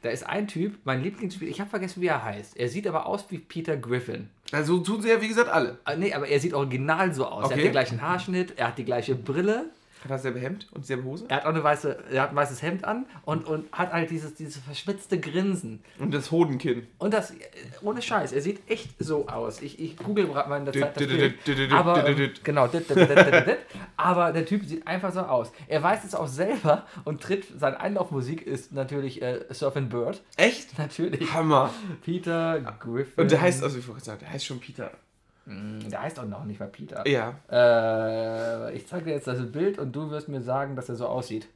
Da 0.00 0.10
ist 0.10 0.24
ein 0.26 0.46
Typ, 0.46 0.78
mein 0.84 1.02
Lieblingsspiel, 1.02 1.48
ich 1.48 1.60
habe 1.60 1.68
vergessen, 1.68 2.00
wie 2.00 2.06
er 2.06 2.22
heißt. 2.24 2.56
Er 2.56 2.68
sieht 2.68 2.86
aber 2.86 3.06
aus 3.06 3.26
wie 3.30 3.38
Peter 3.38 3.76
Griffin. 3.76 4.30
Also 4.52 4.78
tun 4.78 5.02
sie 5.02 5.08
ja, 5.08 5.20
wie 5.20 5.28
gesagt, 5.28 5.50
alle. 5.50 5.78
Äh, 5.86 5.96
nee, 5.96 6.14
aber 6.14 6.28
er 6.28 6.38
sieht 6.40 6.54
original 6.54 7.12
so 7.12 7.26
aus. 7.26 7.42
Er 7.42 7.46
Okay. 7.46 7.54
hat 7.56 7.64
den 7.64 7.72
gleichen 7.72 8.00
Haarschnitt, 8.00 8.54
er 8.56 8.68
hat 8.68 8.78
die 8.78 8.84
gleiche 8.84 9.14
Brille, 9.16 9.66
Hat 10.02 10.10
er 10.10 10.16
dasselbe 10.16 10.38
Hemd 10.38 10.68
und 10.72 10.82
dieselbe 10.82 11.04
Hose? 11.04 11.24
er 11.28 11.36
hat 11.38 11.44
auch 11.44 11.50
eine 11.50 11.62
weiße, 11.62 12.04
er 12.12 12.22
hat 12.22 12.30
ein 12.30 12.36
weißes 12.36 12.62
Hemd 12.62 12.84
an 12.84 13.06
und, 13.24 13.46
und 13.46 13.70
hat 13.72 13.92
halt 13.92 14.10
dieses, 14.10 14.34
dieses 14.34 14.56
verschmitzte 14.58 15.18
Grinsen. 15.18 15.82
Und 15.98 16.14
das 16.14 16.30
Hodenkinn. 16.30 16.86
Und 16.98 17.14
das, 17.14 17.32
ohne 17.82 18.00
Scheiß, 18.02 18.32
er 18.32 18.40
sieht 18.40 18.68
echt 18.70 18.90
so 18.98 19.28
aus. 19.28 19.60
Ich, 19.60 19.80
ich 19.80 19.96
google 19.96 20.26
gerade 20.26 20.48
mal 20.48 20.58
in 20.58 20.64
der 20.64 20.74
Zeit 20.74 20.96
das 20.96 21.06
Bild. 21.06 21.72
Aber, 21.72 22.04
genau, 22.44 22.68
aber 23.96 24.32
der 24.32 24.46
Typ 24.46 24.64
sieht 24.64 24.86
einfach 24.86 25.12
so 25.12 25.20
aus. 25.20 25.52
Er 25.66 25.82
weiß 25.82 26.04
es 26.04 26.14
auch 26.14 26.28
selber 26.28 26.86
und 27.04 27.22
tritt, 27.22 27.46
seine 27.58 27.80
Einlaufmusik 27.80 28.42
ist 28.42 28.72
natürlich 28.72 29.22
äh, 29.22 29.44
Surf 29.50 29.76
and 29.76 29.90
Bird. 29.90 30.22
Echt? 30.36 30.78
Natürlich. 30.78 31.32
Hammer. 31.32 31.70
Peter 32.04 32.60
Griffin. 32.78 33.22
Und 33.24 33.30
der 33.30 33.40
heißt, 33.40 33.62
also 33.62 33.78
ich 33.78 33.88
wollte 33.88 34.04
sagen, 34.04 34.20
der 34.20 34.32
heißt 34.32 34.44
schon 34.46 34.60
Peter. 34.60 34.92
Mm, 35.46 35.88
Der 35.88 36.02
heißt 36.02 36.18
auch 36.20 36.26
noch 36.26 36.44
nicht 36.44 36.60
mal 36.60 36.68
Peter. 36.68 37.06
Ja. 37.08 37.34
Äh, 37.48 38.57
ich 38.88 38.92
zeige 38.92 39.04
dir 39.04 39.10
jetzt 39.12 39.26
das 39.26 39.52
Bild 39.52 39.78
und 39.78 39.92
du 39.92 40.08
wirst 40.08 40.30
mir 40.30 40.40
sagen, 40.40 40.74
dass 40.74 40.88
er 40.88 40.94
so 40.94 41.06
aussieht. 41.08 41.46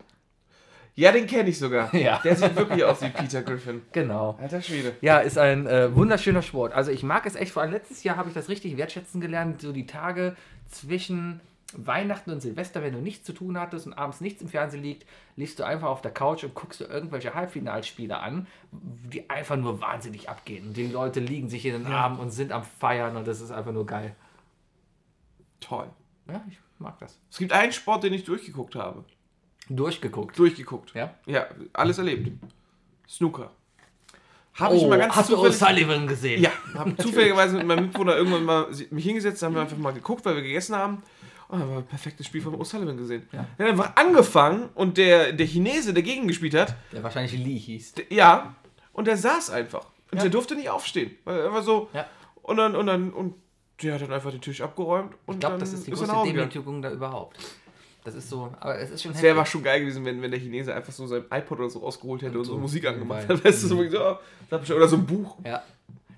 Ja, 0.95 1.13
den 1.13 1.27
kenne 1.27 1.49
ich 1.49 1.59
sogar. 1.59 1.95
Ja. 1.95 2.21
Der 2.23 2.37
sieht 2.37 2.55
wirklich 2.55 2.85
aus 2.85 3.01
wie 3.01 3.09
Peter 3.09 3.41
Griffin. 3.41 3.81
Genau. 3.93 4.37
Alter 4.39 4.61
Schwede. 4.61 4.93
Ja, 5.01 5.21
ist 5.21 5.39
ein 5.39 5.67
äh, 5.67 5.97
wunderschöner 5.97 6.43
Sport. 6.43 6.75
Also 6.75 6.91
ich 6.91 7.03
mag 7.03 7.25
es 7.25 7.35
echt. 7.35 7.53
Vor 7.53 7.63
allem 7.63 7.73
letztes 7.73 8.05
Jahr 8.05 8.19
habe 8.19 8.29
ich 8.29 8.35
das 8.35 8.51
richtig 8.51 8.77
wertschätzen 8.77 9.23
gelernt. 9.23 9.63
So 9.63 9.73
die 9.73 9.87
Tage 9.87 10.37
zwischen 10.69 11.41
Weihnachten 11.75 12.33
und 12.33 12.43
Silvester, 12.43 12.83
wenn 12.83 12.93
du 12.93 12.99
nichts 12.99 13.25
zu 13.25 13.33
tun 13.33 13.59
hattest 13.59 13.87
und 13.87 13.95
abends 13.95 14.21
nichts 14.21 14.43
im 14.43 14.49
Fernsehen 14.49 14.83
liegt, 14.83 15.07
liegst 15.37 15.59
du 15.59 15.63
einfach 15.65 15.89
auf 15.89 16.03
der 16.03 16.11
Couch 16.11 16.45
und 16.45 16.55
guckst 16.55 16.81
du 16.81 16.85
irgendwelche 16.85 17.33
Halbfinalspiele 17.33 18.19
an, 18.19 18.47
die 18.71 19.31
einfach 19.31 19.57
nur 19.57 19.81
wahnsinnig 19.81 20.29
abgehen. 20.29 20.67
Und 20.67 20.77
die 20.77 20.89
Leute 20.89 21.21
liegen 21.21 21.49
sich 21.49 21.65
in 21.65 21.73
den 21.73 21.87
Armen 21.87 22.19
und 22.21 22.31
sind 22.31 22.53
am 22.53 22.63
Feiern 22.63 23.17
und 23.17 23.27
das 23.27 23.41
ist 23.41 23.53
einfach 23.53 23.73
nur 23.73 23.87
geil. 23.87 24.15
Toll. 25.61 25.89
Ja, 26.29 26.45
ich 26.51 26.62
mag 26.83 26.99
das. 26.99 27.19
Es 27.31 27.39
gibt 27.39 27.53
einen 27.53 27.73
Sport, 27.73 28.05
den 28.05 28.13
ich 28.13 28.25
durchgeguckt 28.25 28.75
habe. 28.75 29.05
Durchgeguckt. 29.69 30.39
Durchgeguckt. 30.39 30.95
Ja? 30.95 31.15
Ja, 31.27 31.47
alles 31.73 31.99
erlebt. 31.99 32.31
Snooker. 33.09 33.51
Habe 34.55 34.77
ich 34.77 34.83
Oh, 34.83 34.89
mal 34.89 34.99
ganz 34.99 35.15
hast 35.17 35.31
du 35.31 35.37
zufällig... 35.37 35.57
O'Sullivan 35.89 36.07
gesehen? 36.07 36.43
Ja, 36.43 36.51
habe 36.75 36.95
zufälligerweise 36.99 37.57
mit 37.57 37.67
meinem 37.67 37.85
Mitbewohner 37.85 38.17
irgendwann 38.17 38.45
mal 38.45 38.67
mich 38.91 39.05
hingesetzt, 39.05 39.43
haben 39.43 39.55
wir 39.55 39.63
einfach 39.63 39.79
mal 39.79 39.93
geguckt, 39.95 40.25
weil 40.27 40.35
wir 40.35 40.43
gegessen 40.43 40.77
haben. 40.77 41.03
Und 41.49 41.59
dann 41.59 41.61
haben 41.63 41.71
wir 41.71 41.79
ein 41.79 41.87
perfektes 41.87 42.27
Spiel 42.27 42.43
von 42.43 42.55
O'Sullivan 42.57 42.97
gesehen. 42.97 43.27
Ja. 43.33 43.47
Er 43.57 43.65
hat 43.67 43.73
einfach 43.73 43.97
angefangen 43.97 44.69
und 44.75 44.99
der, 44.99 45.33
der 45.33 45.47
Chinese, 45.47 45.95
der 45.95 46.03
gegen 46.03 46.27
gespielt 46.29 46.55
hat, 46.55 46.75
Der 46.93 47.03
wahrscheinlich 47.03 47.33
Lee 47.33 47.57
hieß. 47.59 47.95
der, 47.95 48.05
ja, 48.13 48.55
und 48.93 49.07
der 49.07 49.17
saß 49.17 49.51
einfach. 49.51 49.87
Und 50.11 50.19
Ja. 50.19 50.23
der 50.23 50.31
durfte 50.31 50.55
nicht 50.55 50.69
aufstehen. 50.69 51.13
Weil 51.25 51.41
er 51.41 51.53
war 51.53 51.63
so. 51.63 51.89
Ja. 51.95 52.07
Und 52.43 52.57
dann, 52.59 52.77
und 52.77 52.87
dann, 52.87 53.11
und 53.11 53.35
der 53.83 53.95
hat 53.95 54.03
dann 54.03 54.13
einfach 54.13 54.31
den 54.31 54.41
Tisch 54.41 54.61
abgeräumt 54.61 55.15
und 55.27 55.35
Ich 55.35 55.41
glaube, 55.41 55.55
dann 55.55 55.61
das 55.61 55.73
ist 55.73 55.87
die 55.87 55.91
er 55.91 55.97
größte. 55.97 56.17
Demütigung 56.25 56.83
da 56.83 56.91
überhaupt. 56.91 57.39
Das 58.05 58.15
ist 58.15 58.29
so, 58.29 58.53
aber 58.59 58.79
es 58.79 58.91
ist 58.91 59.03
schon 59.03 59.13
Es 59.13 59.23
wäre 59.23 59.37
aber 59.37 59.47
schon 59.47 59.63
geil 59.63 59.81
gewesen, 59.81 60.05
wenn, 60.05 60.21
wenn 60.21 60.31
der 60.31 60.41
Chinese 60.41 60.75
einfach 60.75 60.93
so 60.93 61.07
sein 61.07 61.25
iPod 61.31 61.61
oder 61.61 61.71
so 61.71 61.79
rausgeholt 61.79 62.23
hätte 62.23 62.39
und, 62.39 62.45
so, 62.45 62.59
Musik 62.59 62.85
angemacht 62.87 63.29
hat. 63.29 63.45
Weißt 63.45 63.63
du, 63.63 63.69
so, 63.69 63.79
oh, 63.79 63.83
ich- 63.83 64.73
oder 64.73 64.89
so 64.89 64.97
ein 64.97 65.07
Buch. 65.07 65.37
Ja. 65.45 65.63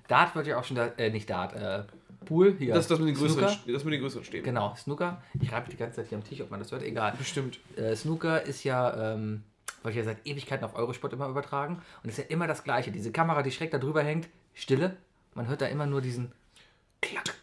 Dart 0.07 0.35
wird 0.35 0.47
ja 0.47 0.57
auch 0.57 0.63
schon, 0.63 0.77
da, 0.77 0.87
äh, 0.97 1.09
nicht 1.11 1.29
Dart, 1.29 1.55
äh, 1.55 1.83
Pool, 2.25 2.55
hier. 2.57 2.73
Das, 2.73 2.87
das, 2.87 2.97
mit 2.97 3.09
den 3.09 3.15
größeren, 3.15 3.49
Snooker. 3.49 3.71
das 3.73 3.83
mit 3.83 3.93
den 3.93 4.01
größeren 4.01 4.25
Stäben. 4.25 4.43
Genau, 4.43 4.73
Snooker. 4.75 5.21
Ich 5.39 5.51
reibe 5.51 5.69
die 5.69 5.77
ganze 5.77 5.97
Zeit 5.97 6.07
hier 6.09 6.17
am 6.17 6.23
Tisch, 6.23 6.41
ob 6.41 6.49
man 6.49 6.59
das 6.59 6.71
hört, 6.71 6.81
egal. 6.81 7.13
Bestimmt. 7.17 7.59
Äh, 7.77 7.95
Snooker 7.95 8.41
ist 8.41 8.63
ja, 8.63 9.13
ähm, 9.13 9.43
wird 9.83 9.95
ja 9.95 10.03
seit 10.03 10.25
Ewigkeiten 10.25 10.65
auf 10.65 10.75
Eurosport 10.75 11.13
immer 11.13 11.29
übertragen 11.29 11.81
und 12.03 12.09
ist 12.09 12.17
ja 12.17 12.23
immer 12.29 12.47
das 12.47 12.63
Gleiche. 12.63 12.91
Diese 12.91 13.11
Kamera, 13.11 13.43
die 13.43 13.51
schräg 13.51 13.69
da 13.69 13.77
drüber 13.77 14.01
hängt, 14.01 14.27
Stille. 14.55 14.97
Man 15.35 15.47
hört 15.47 15.61
da 15.61 15.67
immer 15.67 15.85
nur 15.85 16.01
diesen 16.01 16.31
Klack. 17.05 17.35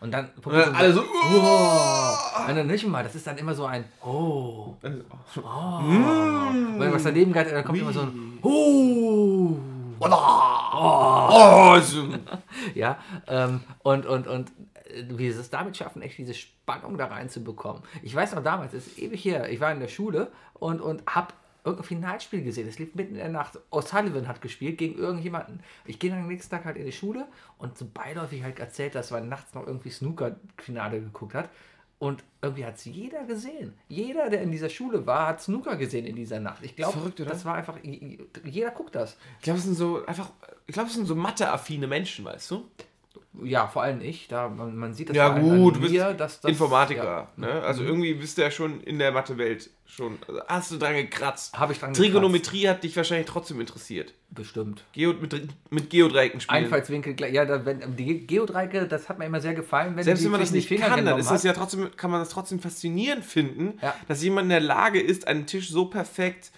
Und 0.00 0.12
dann 0.12 0.30
Und 0.44 0.52
dann 0.52 0.74
alle 0.74 0.92
so. 0.92 1.02
Oh. 1.02 2.48
Und 2.48 2.56
dann 2.56 2.66
nicht 2.66 2.86
mal, 2.86 3.02
das 3.02 3.14
ist 3.14 3.26
dann 3.26 3.38
immer 3.38 3.54
so 3.54 3.64
ein 3.64 3.84
Oh. 4.04 4.76
Oh. 4.82 5.80
Wenn 5.82 6.92
was 6.92 7.02
daneben 7.02 7.32
geht, 7.32 7.50
dann 7.50 7.64
kommt 7.64 7.78
immer 7.78 7.92
so 7.92 8.02
ein 8.02 8.38
Oh. 8.42 9.56
Oh. 10.00 11.80
Ja, 12.74 12.98
ähm, 13.26 13.60
und, 13.82 14.04
und, 14.06 14.26
und 14.26 14.50
äh, 14.84 15.04
wie 15.08 15.30
sie 15.30 15.40
es 15.40 15.50
damit 15.50 15.76
schaffen, 15.76 16.02
echt 16.02 16.18
diese 16.18 16.34
Spannung 16.34 16.98
da 16.98 17.06
reinzubekommen. 17.06 17.82
Ich 18.02 18.14
weiß 18.14 18.34
noch 18.34 18.42
damals, 18.42 18.72
das 18.72 18.86
ist 18.86 18.98
ewig 18.98 19.24
her, 19.24 19.50
ich 19.50 19.60
war 19.60 19.72
in 19.72 19.80
der 19.80 19.88
Schule 19.88 20.30
und, 20.54 20.80
und 20.80 21.02
hab 21.06 21.32
irgendein 21.66 21.88
Finalspiel 21.88 22.42
gesehen. 22.42 22.68
Es 22.68 22.78
lief 22.78 22.94
mitten 22.94 23.14
in 23.14 23.20
der 23.20 23.28
Nacht. 23.28 23.58
O'Sullivan 23.70 24.28
hat 24.28 24.40
gespielt 24.40 24.78
gegen 24.78 24.98
irgendjemanden. 24.98 25.60
Ich 25.84 25.98
gehe 25.98 26.10
dann 26.10 26.20
am 26.20 26.28
nächsten 26.28 26.50
Tag 26.50 26.64
halt 26.64 26.76
in 26.76 26.86
die 26.86 26.92
Schule 26.92 27.26
und 27.58 27.76
so 27.76 27.86
beiläufig 27.92 28.42
halt 28.42 28.58
erzählt, 28.60 28.94
dass 28.94 29.10
man 29.10 29.28
nachts 29.28 29.52
noch 29.52 29.66
irgendwie 29.66 29.90
Snooker-Finale 29.90 31.00
geguckt 31.00 31.34
hat. 31.34 31.50
Und 31.98 32.22
irgendwie 32.42 32.64
hat 32.64 32.76
es 32.76 32.84
jeder 32.84 33.24
gesehen. 33.24 33.72
Jeder, 33.88 34.28
der 34.28 34.42
in 34.42 34.52
dieser 34.52 34.68
Schule 34.68 35.06
war, 35.06 35.28
hat 35.28 35.42
Snooker 35.42 35.76
gesehen 35.76 36.04
in 36.06 36.14
dieser 36.14 36.40
Nacht. 36.40 36.62
Ich 36.62 36.76
glaube, 36.76 37.10
das 37.24 37.44
war 37.44 37.54
einfach, 37.54 37.78
jeder 37.82 38.70
guckt 38.70 38.94
das. 38.94 39.16
Ich 39.38 39.44
glaube, 39.44 39.58
es 39.58 39.64
sind 39.64 39.76
so 39.76 40.04
einfach. 40.04 40.30
Ich 40.66 40.74
glaube, 40.74 40.88
es 40.88 40.94
sind 40.94 41.06
so 41.06 41.14
Mathe-affine 41.14 41.86
Menschen, 41.86 42.24
weißt 42.24 42.50
du? 42.50 42.68
Ja, 43.42 43.66
vor 43.66 43.82
allem 43.82 44.00
ich. 44.00 44.28
Da, 44.28 44.48
man, 44.48 44.76
man 44.76 44.94
sieht 44.94 45.10
das 45.10 45.16
Ja 45.16 45.28
gut, 45.38 45.74
an 45.74 45.74
du 45.74 45.80
bist 45.80 45.92
mir, 45.92 46.14
dass 46.14 46.40
das, 46.40 46.50
Informatiker. 46.50 47.04
Ja, 47.04 47.28
Mhm. 47.36 47.44
Ne? 47.44 47.62
Also 47.62 47.82
irgendwie 47.84 48.14
bist 48.14 48.38
du 48.38 48.42
ja 48.42 48.50
schon 48.50 48.80
in 48.80 48.98
der 48.98 49.12
Mathe-Welt 49.12 49.70
schon. 49.86 50.18
Also 50.26 50.40
hast 50.48 50.70
du 50.72 50.78
dran 50.78 50.94
gekratzt. 50.94 51.58
Habe 51.58 51.72
ich 51.72 51.78
dran 51.80 51.92
Trigonometrie 51.92 52.68
hat 52.68 52.82
dich 52.82 52.96
wahrscheinlich 52.96 53.26
trotzdem 53.26 53.60
interessiert. 53.60 54.14
Bestimmt. 54.30 54.84
Geo 54.92 55.12
mit, 55.12 55.48
mit 55.70 55.90
Geodreiecken 55.90 56.40
spielen. 56.40 56.64
Einfallswinkel, 56.64 57.14
ja, 57.32 57.44
da, 57.44 57.64
wenn, 57.64 57.96
die 57.96 58.26
Geodreiecke, 58.26 58.86
das 58.88 59.08
hat 59.08 59.18
mir 59.18 59.26
immer 59.26 59.40
sehr 59.40 59.54
gefallen, 59.54 59.96
wenn 59.96 60.04
Selbst 60.04 60.24
wenn 60.24 60.30
man 60.32 60.40
das 60.40 60.50
nicht 60.50 60.68
Finger 60.68 60.88
kann, 60.88 61.04
dann 61.04 61.18
ist 61.18 61.30
das 61.30 61.42
ja 61.42 61.52
trotzdem, 61.52 61.90
kann 61.96 62.10
man 62.10 62.20
das 62.20 62.30
trotzdem 62.30 62.58
faszinierend 62.60 63.24
finden, 63.24 63.78
Ja. 63.82 63.94
dass 64.08 64.22
jemand 64.22 64.46
in 64.46 64.50
der 64.50 64.60
Lage 64.60 65.00
ist, 65.00 65.26
einen 65.28 65.46
Tisch 65.46 65.70
so 65.70 65.86
perfekt 65.86 66.50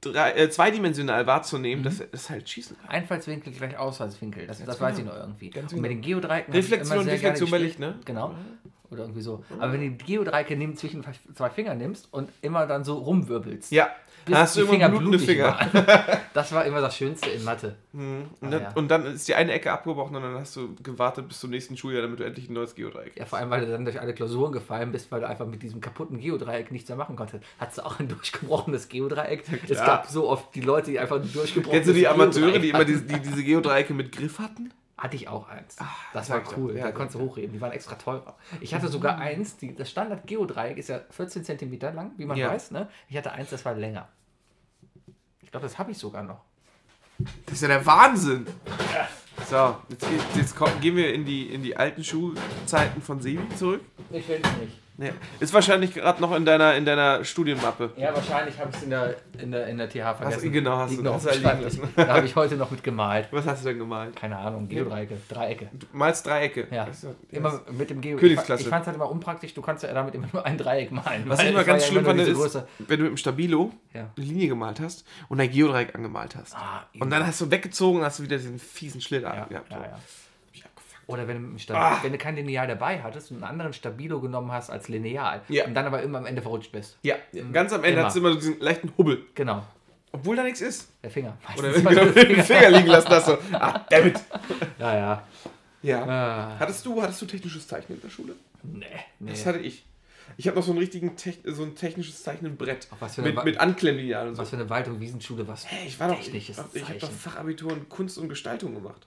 drei, 0.00 0.32
äh, 0.32 0.50
zweidimensional 0.50 1.26
wahrzunehmen, 1.26 1.82
dass 1.84 2.00
er 2.00 2.06
das 2.06 2.30
halt 2.30 2.48
schießen 2.48 2.76
kann. 2.78 2.88
Einfallswinkel 2.90 3.52
gleich 3.52 3.76
Ausfallswinkel, 3.76 4.46
das, 4.46 4.58
das 4.58 4.76
genau. 4.76 4.80
weiß 4.80 4.98
ich 4.98 5.04
noch 5.04 5.16
irgendwie. 5.16 5.50
Ganz 5.50 5.72
Und 5.72 5.80
mit 5.80 5.90
genau. 5.90 6.02
den 6.02 6.08
Geodreiecken 6.08 6.52
hab 6.52 6.58
ich 6.58 6.64
Reflexion, 6.64 7.08
Reflexion 7.08 7.50
bei. 7.50 7.58
Licht, 7.58 7.78
ne? 7.78 7.98
Genau. 8.04 8.34
Oder 8.90 9.02
irgendwie 9.02 9.20
so. 9.20 9.44
Aber 9.58 9.72
wenn 9.72 9.80
du 9.82 9.90
die 9.90 10.04
Geodreiecke 10.04 10.56
neben 10.56 10.74
zwischen 10.76 11.04
zwei 11.34 11.50
Fingern 11.50 11.76
nimmst 11.76 12.08
und 12.10 12.30
immer 12.40 12.66
dann 12.66 12.84
so 12.84 12.96
rumwirbelst, 12.98 13.70
Ja, 13.70 13.90
bis 14.28 14.36
hast 14.38 14.56
du 14.56 14.64
die 14.66 14.74
immer 14.76 14.88
blutende 14.88 15.18
blutig 15.18 15.36
Finger. 15.36 15.46
waren. 15.46 16.18
Das 16.34 16.52
war 16.52 16.64
immer 16.66 16.80
das 16.80 16.96
Schönste 16.96 17.30
in 17.30 17.42
Mathe. 17.42 17.74
Und, 17.92 18.28
Ah, 18.42 18.46
dann, 18.50 18.62
ja. 18.62 18.72
und 18.76 18.88
dann 18.88 19.06
ist 19.06 19.26
die 19.26 19.34
eine 19.34 19.50
Ecke 19.52 19.72
abgebrochen 19.72 20.14
und 20.14 20.22
dann 20.22 20.34
hast 20.36 20.54
du 20.54 20.74
gewartet 20.82 21.26
bis 21.26 21.40
zum 21.40 21.50
nächsten 21.50 21.76
Schuljahr, 21.76 22.02
damit 22.02 22.20
du 22.20 22.24
endlich 22.24 22.48
ein 22.48 22.52
neues 22.52 22.76
Geodreieck 22.76 23.12
Ja, 23.16 23.24
vor 23.26 23.38
allem, 23.38 23.50
weil 23.50 23.62
du 23.66 23.72
dann 23.72 23.84
durch 23.84 24.00
alle 24.00 24.14
Klausuren 24.14 24.52
gefallen 24.52 24.92
bist, 24.92 25.10
weil 25.10 25.20
du 25.20 25.26
einfach 25.28 25.46
mit 25.46 25.62
diesem 25.64 25.80
kaputten 25.80 26.20
Geodreieck 26.20 26.70
nichts 26.70 26.88
mehr 26.88 26.96
machen 26.98 27.16
konntest. 27.16 27.42
Hattest 27.58 27.78
du 27.78 27.82
auch 27.86 27.98
ein 27.98 28.06
durchgebrochenes 28.08 28.88
Geodreieck? 28.88 29.42
es 29.50 29.70
klar. 29.70 29.86
gab 29.86 30.06
so 30.06 30.28
oft 30.28 30.54
die 30.54 30.60
Leute, 30.60 30.92
die 30.92 30.98
einfach 31.00 31.16
ein 31.16 31.32
durchgebrochenes 31.32 31.72
Kennst 31.84 31.88
du 31.88 31.92
die 31.94 32.06
Amateure, 32.06 32.58
die 32.60 32.68
immer 32.68 32.78
hatten. 32.80 33.06
die, 33.08 33.14
die 33.14 33.20
diese 33.20 33.42
Geodreiecke 33.42 33.94
mit 33.94 34.12
Griff 34.12 34.38
hatten? 34.38 34.72
Hatte 34.96 35.14
ich 35.16 35.28
auch 35.28 35.48
eins. 35.48 35.76
das 35.76 35.86
das 36.12 36.30
war 36.30 36.42
cool. 36.56 36.72
Ja, 36.74 36.80
da 36.82 36.86
ja, 36.86 36.92
konntest 36.92 37.14
du 37.16 37.20
ja. 37.20 37.24
hochheben. 37.30 37.52
Die 37.52 37.60
waren 37.60 37.70
extra 37.72 37.94
teurer. 37.94 38.36
Ich 38.60 38.74
hatte 38.74 38.88
sogar 38.88 39.18
eins, 39.18 39.56
die, 39.56 39.74
das 39.74 39.90
Standard-Geodreieck 39.90 40.76
ist 40.76 40.88
ja 40.88 41.00
14 41.10 41.44
cm 41.44 41.78
lang, 41.94 42.12
wie 42.16 42.24
man 42.26 42.36
Ja. 42.36 42.48
weiß. 42.50 42.72
Ne? 42.72 42.88
Ich 43.08 43.16
hatte 43.16 43.30
eins, 43.32 43.50
das 43.50 43.64
war 43.64 43.74
länger. 43.74 44.08
Ich 45.48 45.50
glaube, 45.52 45.64
das 45.66 45.78
habe 45.78 45.92
ich 45.92 45.96
sogar 45.96 46.22
noch. 46.22 46.42
Das 47.46 47.54
ist 47.54 47.62
ja 47.62 47.68
der 47.68 47.86
Wahnsinn. 47.86 48.46
So, 49.48 49.76
jetzt, 49.88 50.06
geht- 50.06 50.20
jetzt 50.36 50.54
kommen, 50.54 50.78
gehen 50.82 50.94
wir 50.94 51.14
in 51.14 51.24
die, 51.24 51.54
in 51.54 51.62
die 51.62 51.74
alten 51.74 52.04
Schulzeiten 52.04 53.00
von 53.00 53.18
Sebi 53.22 53.48
zurück. 53.56 53.80
Ich 54.10 54.26
finde 54.26 54.46
es 54.46 54.56
nicht. 54.58 54.72
Nee. 55.00 55.12
Ist 55.38 55.54
wahrscheinlich 55.54 55.94
gerade 55.94 56.20
noch 56.20 56.34
in 56.34 56.44
deiner, 56.44 56.74
in 56.74 56.84
deiner 56.84 57.24
Studienmappe. 57.24 57.92
Ja, 57.96 58.12
wahrscheinlich 58.14 58.58
habe 58.58 58.70
ich 58.70 58.76
es 58.78 58.82
in 58.82 58.90
der, 58.90 59.14
in, 59.40 59.52
der, 59.52 59.68
in 59.68 59.78
der 59.78 59.88
TH 59.88 60.16
vergessen. 60.18 60.50
genau, 60.52 60.76
hast 60.76 60.98
du- 60.98 61.02
noch 61.02 61.14
hast 61.14 61.26
auf 61.28 61.32
du 61.34 61.38
dem 61.38 61.42
da 61.44 61.52
liegen 61.52 61.62
lassen. 61.62 61.82
Da 61.94 62.06
habe 62.08 62.26
ich 62.26 62.34
heute 62.34 62.56
noch 62.56 62.70
mit 62.72 62.82
gemalt. 62.82 63.28
Was 63.30 63.46
hast 63.46 63.64
du 63.64 63.68
denn 63.68 63.78
gemalt? 63.78 64.16
Keine 64.16 64.36
Ahnung, 64.36 64.68
Geodreiecke, 64.68 65.16
Dreiecke. 65.28 65.68
Du 65.72 65.86
malst 65.92 66.26
Dreiecke. 66.26 66.66
Ja, 66.72 66.84
ist 66.84 67.04
ja- 67.04 67.10
immer 67.30 67.60
mit 67.70 67.90
dem 67.90 68.00
Geo. 68.00 68.16
Königsklasse. 68.18 68.62
Ich, 68.64 68.68
fand 68.68 68.82
es 68.82 68.86
halt 68.88 68.96
immer 68.96 69.08
unpraktisch, 69.08 69.54
du 69.54 69.62
kannst 69.62 69.84
ja 69.84 69.92
damit 69.94 70.16
immer 70.16 70.26
nur 70.32 70.44
ein 70.44 70.58
Dreieck 70.58 70.90
malen. 70.90 71.22
Was 71.28 71.42
ich 71.44 71.50
immer 71.50 71.62
ganz 71.62 71.86
schlimm 71.86 72.04
fand, 72.04 72.20
ist, 72.20 72.34
Größe. 72.34 72.66
wenn 72.78 72.98
du 72.98 73.04
mit 73.04 73.12
dem 73.12 73.16
Stabilo 73.18 73.70
Ja. 73.94 74.10
eine 74.16 74.26
Linie 74.26 74.48
gemalt 74.48 74.80
hast 74.80 75.06
und 75.28 75.40
ein 75.40 75.48
Geodreieck 75.48 75.94
angemalt 75.94 76.34
hast. 76.34 76.56
Ah, 76.56 76.86
und 76.98 77.10
dann 77.10 77.24
hast 77.24 77.40
du 77.40 77.48
weggezogen 77.52 78.00
und 78.00 78.04
hast 78.04 78.18
du 78.18 78.24
wieder 78.24 78.36
diesen 78.36 78.58
fiesen 78.58 79.00
Schlitter 79.00 79.28
ja, 79.32 79.44
gehabt. 79.44 79.70
ja, 79.70 79.76
so. 79.78 79.84
ja. 79.84 79.98
Oder 81.08 81.26
wenn 81.26 81.56
du, 81.56 81.74
Ah. 81.74 81.98
wenn 82.02 82.12
du 82.12 82.18
kein 82.18 82.36
Lineal 82.36 82.66
dabei 82.68 83.02
hattest 83.02 83.30
und 83.30 83.38
einen 83.38 83.44
anderen 83.50 83.72
Stabilo 83.72 84.20
genommen 84.20 84.52
hast 84.52 84.68
als 84.68 84.88
Lineal 84.88 85.40
Ja. 85.48 85.64
und 85.64 85.72
dann 85.74 85.86
aber 85.86 86.02
immer 86.02 86.18
am 86.18 86.26
Ende 86.26 86.42
verrutscht 86.42 86.70
bist. 86.70 86.98
Ja, 87.02 87.16
ganz 87.52 87.72
am 87.72 87.82
Ende 87.82 88.04
hast 88.04 88.14
du 88.14 88.20
immer 88.20 88.32
so 88.32 88.38
diesen 88.38 88.60
leichten 88.60 88.92
Hubbel. 88.98 89.24
Genau, 89.34 89.64
Obwohl 90.12 90.36
da 90.36 90.42
nichts 90.42 90.60
ist. 90.60 90.90
der 91.02 91.10
Finger. 91.10 91.36
Oder 91.56 91.74
wenn 91.74 91.82
du 91.82 92.12
den 92.12 92.42
Finger 92.44 92.70
liegen 92.78 92.88
lassen 92.88 93.08
hast. 93.08 93.24
So. 93.26 93.38
Ah, 93.52 93.80
dammit. 93.90 94.20
Ja, 94.78 94.94
ja. 94.96 95.22
Ja. 95.82 96.04
Ah, 96.06 96.56
Hattest 96.58 96.84
du, 96.84 97.00
hattest 97.02 97.22
du 97.22 97.26
technisches 97.26 97.66
Zeichnen 97.66 97.96
in 97.98 98.02
der 98.02 98.10
Schule? 98.10 98.34
nee, 98.62 98.84
nee. 99.18 99.30
Das 99.30 99.46
hatte 99.46 99.60
ich. 99.60 99.84
Ich 100.36 100.46
habe 100.46 100.56
noch 100.58 100.64
so 100.64 100.72
ein 100.72 100.78
richtigen 100.78 101.16
Tech, 101.16 101.38
so 101.44 101.62
ein 101.62 101.74
technisches 101.74 102.22
Zeichnenbrett. 102.22 102.86
Mit, 103.16 103.34
Wa- 103.34 103.44
mit 103.44 103.58
Anklemmlineal 103.58 104.28
und 104.28 104.34
so. 104.34 104.42
Was 104.42 104.50
für 104.50 104.56
eine 104.56 104.68
Wald- 104.68 104.88
und 104.88 105.00
Wiesenschule 105.00 105.48
was? 105.48 105.64
Hey, 105.66 105.86
ich 105.88 105.98
war 105.98 106.08
doch, 106.08 106.20
ich, 106.20 106.34
ich 106.50 106.56
habe 106.58 106.98
doch. 107.00 107.10
Fachabitur 107.10 107.72
in 107.72 107.88
Kunst 107.88 108.18
und 108.18 108.28
Gestaltung 108.28 108.74
gemacht. 108.74 109.06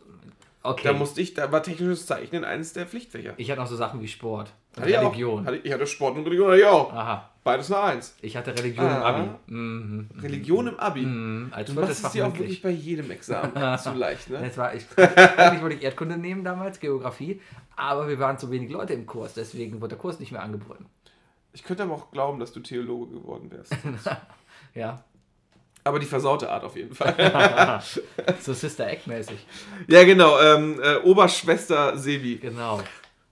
Okay. 0.63 0.81
Da 0.83 0.93
musste 0.93 1.21
ich, 1.21 1.33
da 1.33 1.51
war 1.51 1.63
technisches 1.63 2.05
Zeichnen 2.05 2.43
eines 2.43 2.73
der 2.73 2.85
Pflichtfächer. 2.85 3.33
ich 3.37 3.49
hatte 3.49 3.61
noch 3.61 3.67
so 3.67 3.75
Sachen 3.75 4.01
wie 4.01 4.07
Sport. 4.07 4.53
Und 4.75 4.81
Hatte 4.83 4.91
ich 4.91 4.97
auch. 4.99 5.05
Religion. 5.11 5.45
Hatte, 5.45 5.57
ich 5.57 5.73
hatte 5.73 5.87
Sport 5.87 6.17
und 6.17 6.23
Religion 6.25 6.47
hatte 6.49 6.59
ich 6.59 6.65
auch. 6.65 6.93
Aha. 6.93 7.29
Beides 7.43 7.71
eine 7.71 7.81
Eins. 7.81 8.15
Ich 8.21 8.37
hatte 8.37 8.55
Religion 8.55 8.85
Ah. 8.85 8.97
im 8.97 9.03
Abi. 9.03 9.29
Mhm. 9.47 10.09
Religion 10.21 10.67
im 10.67 10.79
Abi. 10.79 11.01
Mhm. 11.01 11.47
Als 11.51 11.73
Du 11.73 11.79
machst 11.79 12.03
es 12.05 12.11
dir 12.11 12.27
auch 12.27 12.37
wirklich 12.37 12.61
bei 12.61 12.69
jedem 12.69 13.09
Examen 13.09 13.51
zu 13.79 13.93
leicht, 13.93 14.29
ne? 14.29 14.39
Das 14.41 14.57
war 14.57 14.75
ich, 14.75 14.85
eigentlich 14.97 15.61
wollte 15.63 15.75
ich 15.77 15.81
Erdkunde 15.83 16.17
nehmen 16.17 16.43
damals, 16.43 16.79
Geografie, 16.79 17.41
aber 17.75 18.07
wir 18.07 18.19
waren 18.19 18.37
zu 18.37 18.51
wenig 18.51 18.69
Leute 18.69 18.93
im 18.93 19.07
Kurs, 19.07 19.33
deswegen 19.33 19.81
wurde 19.81 19.89
der 19.89 19.97
Kurs 19.97 20.19
nicht 20.19 20.31
mehr 20.31 20.43
angeboten. 20.43 20.85
Ich 21.53 21.63
könnte 21.63 21.81
aber 21.83 21.93
auch 21.95 22.11
glauben, 22.11 22.39
dass 22.39 22.53
du 22.53 22.59
Theologe 22.59 23.15
geworden 23.15 23.49
wärst. 23.51 23.75
Ja, 24.73 25.03
Aber 25.83 25.99
die 25.99 26.05
versaute 26.05 26.49
Art 26.49 26.63
auf 26.63 26.75
jeden 26.75 26.93
Fall. 26.93 27.81
so 28.41 28.53
Sister 28.53 28.87
Act-mäßig. 28.87 29.39
ja, 29.87 30.03
genau. 30.03 30.39
Ähm, 30.39 30.79
äh, 30.81 30.97
Oberschwester 30.97 31.97
Sebi. 31.97 32.37
Genau. 32.37 32.81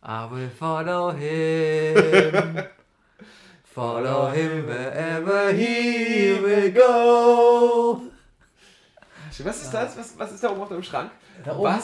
I 0.03 0.27
will 0.31 0.49
follow 0.57 1.11
him. 1.11 2.63
Follow 3.63 4.31
him 4.31 4.65
wherever 4.67 5.53
he 5.53 6.33
will 6.41 6.71
go. 6.71 8.01
Was 9.43 9.61
ist 9.61 9.71
das? 9.71 9.97
Was, 9.97 10.17
was 10.17 10.31
ist 10.33 10.43
da 10.43 10.51
oben 10.51 10.61
auf 10.61 10.69
deinem 10.69 10.83
Schrank? 10.83 11.11
Da 11.43 11.55
oben? 11.57 11.79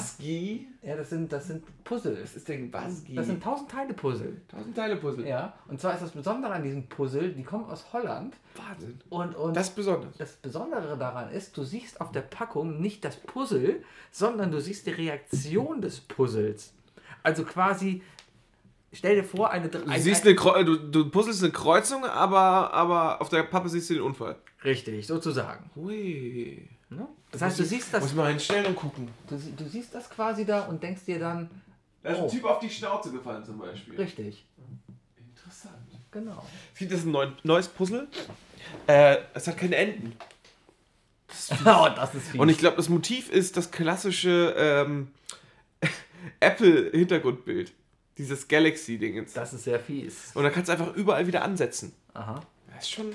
Ja, 0.81 0.95
das 0.95 1.09
sind, 1.09 1.31
das 1.31 1.47
sind 1.47 1.63
Puzzle. 1.83 2.19
Was 2.21 2.35
ist 2.35 2.47
denn 2.47 2.71
Wasgi? 2.71 3.15
Das 3.15 3.25
sind 3.27 3.41
tausend 3.41 3.71
Teile 3.71 3.93
Puzzle. 3.93 4.41
tausend 4.47 4.75
Teile 4.75 4.97
Puzzle. 4.97 5.27
Ja, 5.27 5.53
und 5.67 5.79
zwar 5.79 5.93
ist 5.93 6.03
das 6.03 6.11
Besondere 6.11 6.53
an 6.53 6.63
diesen 6.63 6.87
Puzzle, 6.87 7.31
die 7.31 7.43
kommen 7.43 7.65
aus 7.65 7.85
Holland 7.93 8.35
Wahnsinn. 8.55 8.99
und, 9.09 9.35
und 9.35 9.55
Das 9.55 9.69
ist 9.69 9.75
besonders. 9.75 10.17
Das 10.17 10.33
Besondere 10.33 10.97
daran 10.97 11.31
ist, 11.31 11.57
du 11.57 11.63
siehst 11.63 12.01
auf 12.01 12.11
der 12.11 12.21
Packung 12.21 12.81
nicht 12.81 13.03
das 13.03 13.15
Puzzle, 13.17 13.83
sondern 14.11 14.51
du 14.51 14.61
siehst 14.61 14.85
die 14.87 14.91
Reaktion 14.91 15.81
des 15.81 16.01
Puzzles. 16.01 16.73
Also 17.23 17.43
quasi, 17.43 18.03
stell 18.93 19.15
dir 19.15 19.23
vor, 19.23 19.49
eine... 19.49 19.69
Du, 19.69 19.79
siehst 19.97 20.25
eine 20.25 20.35
Kreu 20.35 20.63
du, 20.63 20.75
du 20.75 21.09
puzzelst 21.09 21.43
eine 21.43 21.51
Kreuzung, 21.51 22.05
aber, 22.05 22.73
aber 22.73 23.21
auf 23.21 23.29
der 23.29 23.43
Pappe 23.43 23.69
siehst 23.69 23.89
du 23.89 23.95
den 23.95 24.03
Unfall. 24.03 24.35
Richtig, 24.63 25.07
sozusagen. 25.07 25.69
Hui. 25.75 26.67
Ne? 26.89 27.07
Das 27.31 27.41
heißt, 27.41 27.59
du 27.59 27.63
siehst 27.65 27.93
das, 27.93 28.01
Muss 28.03 28.13
mal 28.13 28.29
hinstellen 28.29 28.65
und 28.67 28.75
gucken. 28.75 29.09
du, 29.27 29.37
du 29.37 29.65
siehst 29.67 29.93
das 29.95 30.09
quasi 30.09 30.45
da 30.45 30.61
und 30.65 30.81
denkst 30.83 31.03
dir 31.05 31.19
dann, 31.19 31.49
Da 32.03 32.11
ist 32.11 32.19
Oh. 32.19 32.23
ein 32.25 32.29
Typ 32.29 32.43
auf 32.45 32.59
die 32.59 32.69
Schnauze 32.69 33.11
gefallen 33.11 33.43
zum 33.43 33.57
Beispiel. 33.57 33.95
richtig, 33.95 34.45
Interessant. 35.17 35.75
genau. 36.11 36.45
Es 36.73 36.79
gibt 36.79 36.91
jetzt 36.91 37.05
ein 37.05 37.11
neu, 37.11 37.27
neues 37.43 37.67
Puzzle. 37.67 38.07
Äh, 38.87 39.17
es 39.33 39.47
hat 39.47 39.57
keine 39.57 39.75
Enden. 39.75 40.15
oh, 41.65 41.87
das 41.95 42.15
ist 42.15 42.27
fies. 42.29 42.39
Und 42.39 42.49
ich 42.49 42.57
glaube, 42.59 42.77
das 42.77 42.87
Motiv 42.89 43.29
ist 43.29 43.57
das 43.57 43.71
klassische 43.71 44.53
ähm, 44.57 45.11
Apple-Hintergrundbild. 46.39 47.73
Dieses 48.17 48.47
Galaxy-Dingens. 48.47 49.33
das 49.33 49.53
ist 49.53 49.65
sehr 49.65 49.79
fies. 49.79 50.31
Und 50.35 50.43
da 50.43 50.49
kannst 50.49 50.69
du 50.69 50.71
einfach 50.73 50.95
überall 50.95 51.27
wieder 51.27 51.43
ansetzen. 51.43 51.91
Aha. 52.13 52.39
Das 52.73 52.83
ist 52.85 52.91
schon 52.91 53.11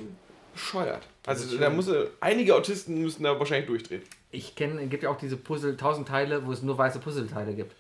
bescheuert. 0.61 1.07
Also 1.27 1.45
ist 1.53 1.61
da 1.61 1.71
muss 1.71 1.91
einige 2.21 2.55
Autisten 2.55 3.01
müssen 3.03 3.23
da 3.25 3.39
wahrscheinlich 3.39 3.67
durchdrehen. 3.67 4.03
Ich 4.31 4.55
kenne, 4.55 4.87
gibt 4.87 5.03
ja 5.03 5.11
auch 5.11 5.19
diese 5.19 5.37
Puzzle, 5.37 5.77
tausend 5.77 6.07
Teile, 6.09 6.47
wo 6.47 6.53
es 6.53 6.63
nur 6.63 6.79
weiße 6.79 7.01
Puzzleteile 7.01 7.55
gibt. 7.55 7.75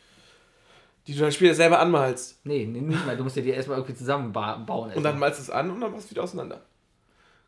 Die 1.06 1.14
du 1.14 1.20
dann 1.20 1.32
später 1.32 1.54
selber 1.54 1.78
anmalst. 1.78 2.40
Nee, 2.44 2.66
nee, 2.66 2.80
nicht 2.80 3.06
mal. 3.06 3.16
Du 3.16 3.24
musst 3.24 3.36
dir 3.36 3.42
die 3.42 3.50
erstmal 3.50 3.78
irgendwie 3.78 3.96
zusammenbauen. 3.96 4.92
Und 4.92 5.02
dann 5.02 5.18
malst 5.18 5.38
du 5.38 5.42
es 5.44 5.50
an 5.50 5.70
und 5.70 5.80
dann 5.80 5.92
machst 5.92 6.06
du 6.06 6.10
wieder 6.10 6.22
auseinander. 6.24 6.60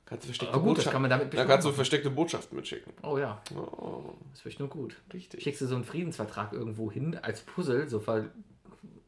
Kannst 0.06 0.24
du 0.24 0.28
versteckte 0.28 0.58
gut, 0.58 0.76
Botschaften- 0.78 0.90
kann 0.92 1.02
man 1.02 1.10
damit 1.10 1.34
Dann 1.34 1.48
kannst 1.48 1.66
du 1.66 1.72
versteckte 1.72 2.10
Botschaften 2.10 2.56
mitschicken. 2.56 2.92
Oh 3.02 3.18
ja, 3.18 3.40
Oh, 3.54 4.12
das 4.32 4.44
wäre 4.44 4.54
nur 4.58 4.68
gut. 4.68 4.96
richtig. 5.12 5.42
schickst 5.42 5.60
du 5.62 5.66
so 5.66 5.74
einen 5.74 5.84
Friedensvertrag 5.84 6.52
irgendwo 6.52 6.90
hin 6.90 7.18
als 7.22 7.40
Puzzle, 7.40 7.88
so 7.88 7.98
ver, 8.00 8.26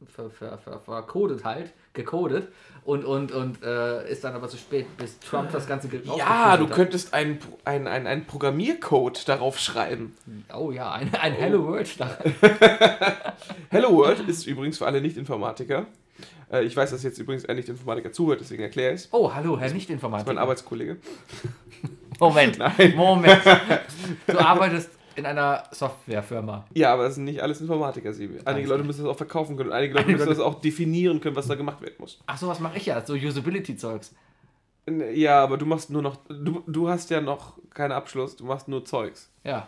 ver, 0.07 0.29
ver, 0.29 0.57
ver, 0.57 0.79
vercodet 0.79 1.43
halt, 1.43 1.73
gecodet 1.95 2.49
und, 2.85 3.03
und, 3.03 3.31
und 3.31 3.63
äh, 3.63 4.09
ist 4.11 4.23
dann 4.23 4.35
aber 4.35 4.47
zu 4.47 4.57
spät, 4.57 4.85
bis 4.97 5.19
Trump 5.19 5.51
das 5.51 5.67
Ganze 5.67 5.89
Ja, 6.17 6.55
du 6.55 6.67
könntest 6.67 7.13
einen 7.13 7.39
ein, 7.63 7.87
ein, 7.87 8.05
ein 8.05 8.25
Programmiercode 8.25 9.27
darauf 9.27 9.57
schreiben. 9.57 10.15
Oh 10.55 10.71
ja, 10.71 10.91
ein, 10.91 11.11
ein 11.15 11.33
Hello 11.33 11.65
World. 11.65 11.89
Hello 13.69 13.91
World 13.97 14.19
ist 14.27 14.45
übrigens 14.45 14.77
für 14.77 14.85
alle 14.85 15.01
Nicht-Informatiker. 15.01 15.87
Äh, 16.51 16.63
ich 16.63 16.75
weiß, 16.77 16.91
dass 16.91 17.01
jetzt 17.03 17.17
übrigens 17.17 17.45
ein 17.45 17.55
Nicht-Informatiker 17.55 18.11
zuhört, 18.11 18.39
deswegen 18.39 18.61
erkläre 18.61 18.93
ich 18.93 19.01
es. 19.01 19.09
Oh, 19.11 19.33
hallo, 19.33 19.57
Herr 19.57 19.63
Das 19.63 19.67
ist 19.67 19.71
mein 19.71 19.77
Nicht-Informatiker. 19.77 20.39
Arbeitskollege. 20.39 20.97
Moment, 22.19 22.57
Nein. 22.59 22.93
Moment. 22.95 23.41
Du 24.27 24.37
arbeitest 24.37 24.91
in 25.15 25.25
einer 25.25 25.63
Softwarefirma. 25.71 26.65
Ja, 26.73 26.93
aber 26.93 27.03
das 27.03 27.15
sind 27.15 27.25
nicht 27.25 27.41
alles 27.41 27.61
Informatiker, 27.61 28.13
Sibi. 28.13 28.39
Einige 28.45 28.67
Leute 28.67 28.83
müssen 28.83 29.03
das 29.03 29.11
auch 29.11 29.17
verkaufen 29.17 29.57
können 29.57 29.69
und 29.69 29.75
einige 29.75 29.93
Leute 29.93 30.11
müssen 30.11 30.27
das 30.27 30.39
auch 30.39 30.61
definieren 30.61 31.21
können, 31.21 31.35
was 31.35 31.47
da 31.47 31.55
gemacht 31.55 31.81
werden 31.81 31.95
muss. 31.99 32.19
Ach, 32.25 32.37
sowas 32.37 32.59
mache 32.59 32.77
ich 32.77 32.85
ja, 32.85 33.05
so 33.05 33.13
Usability-Zeugs. 33.13 34.13
Ja, 35.13 35.43
aber 35.43 35.57
du 35.57 35.65
machst 35.65 35.89
nur 35.89 36.01
noch. 36.01 36.17
Du, 36.27 36.63
du 36.67 36.89
hast 36.89 37.09
ja 37.09 37.19
noch 37.19 37.57
keinen 37.73 37.91
Abschluss, 37.91 38.35
du 38.35 38.45
machst 38.45 38.67
nur 38.67 38.85
Zeugs. 38.85 39.31
Ja. 39.43 39.67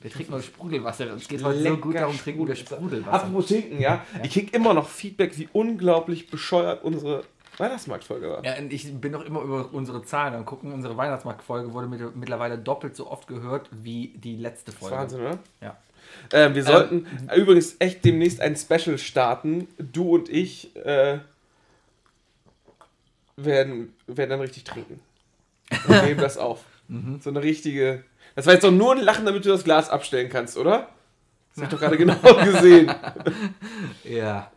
Wir 0.00 0.10
trinken 0.10 0.32
nur 0.32 0.42
Sprudelwasser. 0.42 1.14
Es 1.14 1.28
geht 1.28 1.42
heute 1.44 1.62
so 1.62 1.76
gut 1.76 1.94
darum, 1.94 2.18
trinken 2.18 2.46
wir 2.46 2.56
Sprudelwasser. 2.56 3.12
Apropos 3.12 3.46
trinken, 3.46 3.80
ja. 3.80 4.04
Ich 4.22 4.32
krieg 4.32 4.52
immer 4.52 4.74
noch 4.74 4.88
Feedback, 4.88 5.38
wie 5.38 5.48
unglaublich 5.52 6.28
bescheuert 6.28 6.82
unsere 6.82 7.24
Weihnachtsmarktfolge 7.58 8.28
war. 8.28 8.44
Ja, 8.44 8.54
ich 8.68 8.92
bin 9.00 9.12
noch 9.12 9.24
immer 9.24 9.42
über 9.42 9.68
unsere 9.72 10.02
Zahlen 10.02 10.34
am 10.34 10.44
gucken. 10.44 10.72
Unsere 10.72 10.96
Weihnachtsmarktfolge 10.96 11.72
wurde 11.72 11.86
mit, 11.86 12.16
mittlerweile 12.16 12.58
doppelt 12.58 12.96
so 12.96 13.10
oft 13.10 13.28
gehört 13.28 13.68
wie 13.70 14.08
die 14.16 14.36
letzte 14.36 14.72
Folge. 14.72 14.96
Wahnsinn, 14.96 15.20
oder? 15.20 15.38
Ja. 15.60 15.76
Ähm, 16.32 16.54
wir 16.54 16.64
sollten 16.64 17.06
übrigens 17.34 17.76
echt 17.78 18.04
demnächst 18.04 18.40
ein 18.40 18.56
Special 18.56 18.98
starten. 18.98 19.68
Du 19.78 20.14
und 20.14 20.28
ich 20.28 20.74
äh, 20.76 21.18
werden, 23.36 23.94
werden 24.06 24.30
dann 24.30 24.40
richtig 24.40 24.64
trinken. 24.64 25.00
Und 25.88 26.04
nehmen 26.04 26.20
das 26.20 26.38
auf. 26.38 26.64
So 27.20 27.30
eine 27.30 27.42
richtige. 27.42 28.04
Das 28.34 28.44
war 28.44 28.52
jetzt 28.52 28.64
doch 28.64 28.70
nur 28.70 28.92
ein 28.92 29.00
Lachen, 29.00 29.24
damit 29.24 29.46
du 29.46 29.48
das 29.48 29.64
Glas 29.64 29.88
abstellen 29.88 30.28
kannst, 30.28 30.58
oder? 30.58 30.88
Das 31.54 31.64
hab 31.64 31.64
ich 31.64 31.68
doch 31.70 31.80
gerade 31.80 31.96
genau 31.96 32.34
gesehen. 32.44 32.92
Ja. 34.04 34.50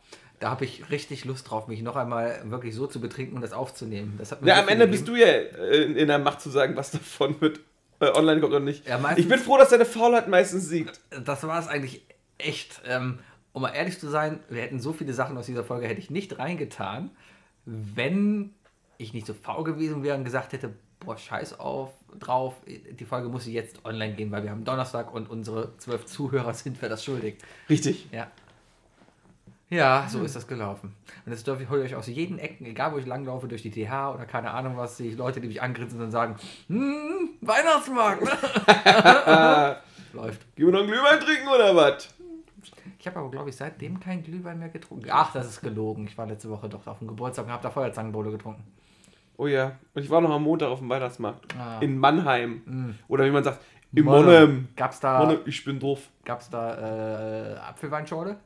Da 0.46 0.52
habe 0.52 0.64
ich 0.64 0.92
richtig 0.92 1.26
Lust 1.26 1.50
drauf, 1.50 1.68
mich 1.68 1.82
noch 1.82 1.96
einmal 1.96 2.40
wirklich 2.52 2.76
so 2.76 2.86
zu 2.86 3.02
betrinken 3.02 3.36
und 3.36 3.42
das 3.42 3.52
aufzunehmen. 3.52 4.14
Das 4.20 4.30
Ja, 4.44 4.60
am 4.60 4.68
Ende 4.68 4.86
bist 4.86 5.08
du 5.08 5.16
ja 5.16 5.26
äh, 5.26 5.86
in, 5.86 6.06
der 6.08 6.20
Macht 6.20 6.40
zu 6.40 6.52
sagen, 6.52 6.76
was 6.76 6.92
davon 6.92 7.36
mit 7.42 7.62
äh, 8.00 8.10
online 8.12 8.42
kommt 8.42 8.54
oder 8.54 8.60
nicht. 8.64 8.88
Ja, 8.88 9.00
meistens- 9.00 9.24
ich 9.24 9.28
bin 9.28 9.40
froh, 9.40 9.58
dass 9.58 9.70
deine 9.70 9.86
Faulheit 9.86 10.28
meistens 10.28 10.70
siegt. 10.70 11.00
Das 11.26 11.42
war 11.48 11.60
es 11.60 11.68
eigentlich 11.68 12.06
echt. 12.38 12.80
Ähm, 12.86 13.18
um 13.54 13.64
mal 13.64 13.70
ehrlich 13.72 14.00
zu 14.00 14.08
sein, 14.08 14.40
wir 14.48 14.62
hätten 14.62 14.80
so 14.80 14.94
viele 14.94 15.14
Sachen 15.14 15.36
aus 15.36 15.48
dieser 15.48 15.64
Folge 15.64 15.88
hätte 15.88 16.00
ich 16.00 16.12
nicht 16.12 16.38
reingetan, 16.38 17.10
wenn 17.66 18.54
ich 19.00 19.16
nicht 19.16 19.26
so 19.26 19.34
faul 19.34 19.64
gewesen 19.64 20.04
wäre 20.04 20.16
und 20.16 20.26
gesagt 20.26 20.54
hätte, 20.54 20.74
boah, 21.00 21.18
scheiß 21.18 21.60
auf, 21.60 21.90
drauf, 22.20 22.54
die 22.68 23.06
Folge 23.06 23.30
muss 23.30 23.48
jetzt 23.48 23.84
online 23.84 24.14
gehen, 24.14 24.30
weil 24.32 24.44
wir 24.44 24.52
haben 24.52 24.64
Donnerstag 24.64 25.12
und 25.12 25.28
unsere 25.28 25.76
zwölf 25.80 26.06
Zuhörer 26.06 26.54
sind 26.54 26.80
wir 26.84 26.90
das 26.90 27.04
schuldig. 27.04 27.38
Richtig. 27.68 28.08
Ja. 28.12 28.28
Ja, 29.70 30.06
so 30.08 30.24
ist 30.24 30.36
das 30.36 30.48
gelaufen. 30.48 30.96
Und 31.26 31.32
jetzt 31.32 31.48
dürfe 31.48 31.64
ich 31.64 31.70
euch 31.70 31.96
aus 31.96 32.08
jeden 32.08 32.38
Ecken, 32.38 32.66
egal 32.66 32.94
wo 32.94 32.98
ich 32.98 33.06
langlaufe, 33.06 33.48
durch 33.48 33.64
die 33.64 33.72
TH 33.72 34.14
oder 34.14 34.26
keine 34.26 34.52
Ahnung 34.52 34.78
was, 34.78 34.98
sehe 34.98 35.10
ich 35.10 35.18
Leute, 35.18 35.42
die 35.42 35.48
mich 35.48 35.62
angrinsen 35.62 36.00
und 36.02 36.12
sagen, 36.12 36.36
hm, 36.68 37.30
Weihnachtsmarkt. 37.42 38.22
Läuft. 40.14 40.56
Gehen 40.56 40.68
wir 40.68 40.74
noch 40.74 40.80
einen 40.82 40.90
Glühwein 40.90 41.20
trinken 41.20 41.48
oder 41.48 41.76
was? 41.76 42.14
Ich 43.00 43.08
habe 43.08 43.20
aber, 43.20 43.32
glaube 43.32 43.50
ich, 43.50 43.56
seitdem 43.56 44.00
kein 44.00 44.24
Glühwein 44.24 44.60
mehr 44.60 44.70
getrunken. 44.70 45.08
Ach, 45.12 45.32
das 45.34 45.48
ist 45.48 45.62
gelogen. 45.62 46.06
Ich 46.08 46.18
war 46.18 46.28
letzte 46.28 46.50
Woche 46.50 46.70
doch 46.70 46.86
auf 46.88 47.00
dem 47.00 47.08
Geburtstag 47.08 47.46
und 47.46 47.52
habe 47.52 47.64
da 47.64 47.70
Feuerzangenbowle 47.70 48.32
getrunken. 48.32 48.64
Oh 49.38 49.48
ja. 49.48 49.78
Und 49.94 50.04
ich 50.04 50.10
war 50.10 50.22
noch 50.22 50.32
am 50.32 50.44
Montag 50.44 50.70
auf 50.70 50.80
dem 50.80 50.90
Weihnachtsmarkt. 50.90 51.54
Ah. 51.58 51.80
In 51.82 51.98
Mannheim. 51.98 52.96
Oder 53.08 53.26
wie 53.26 53.32
man 53.32 53.44
sagt, 53.44 53.60
in 53.94 54.06
Monne. 54.06 54.26
Monnem. 54.26 54.68
Gab's 54.76 55.00
da, 55.00 55.20
Monnem, 55.20 55.40
ich 55.46 55.64
bin 55.64 55.80
doof. 55.80 56.10
gab's 56.24 56.50
da 56.50 57.54
äh, 57.54 57.58
Apfelweinschorle? 57.58 58.38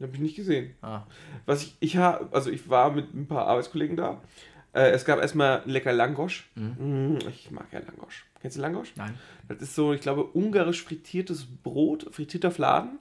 Habe 0.00 0.14
ich 0.14 0.20
nicht 0.20 0.36
gesehen. 0.36 0.74
Ah. 0.82 1.02
Was 1.46 1.62
ich, 1.62 1.76
ich 1.80 1.96
habe, 1.96 2.28
also 2.32 2.50
ich 2.50 2.68
war 2.68 2.90
mit 2.92 3.14
ein 3.14 3.26
paar 3.26 3.46
Arbeitskollegen 3.46 3.96
da. 3.96 4.20
Äh, 4.72 4.90
es 4.90 5.04
gab 5.04 5.20
erstmal 5.20 5.62
lecker 5.64 5.92
Langosch. 5.92 6.48
Mm, 6.54 7.16
ich 7.28 7.50
mag 7.50 7.66
ja 7.72 7.80
Langosch. 7.80 8.26
Kennst 8.40 8.56
du 8.56 8.60
Langosch? 8.60 8.92
Nein. 8.96 9.14
Das 9.48 9.60
ist 9.60 9.74
so, 9.74 9.92
ich 9.92 10.00
glaube, 10.00 10.24
ungarisch 10.24 10.84
frittiertes 10.84 11.46
Brot, 11.62 12.06
frittierter 12.10 12.50
Fladen. 12.50 12.98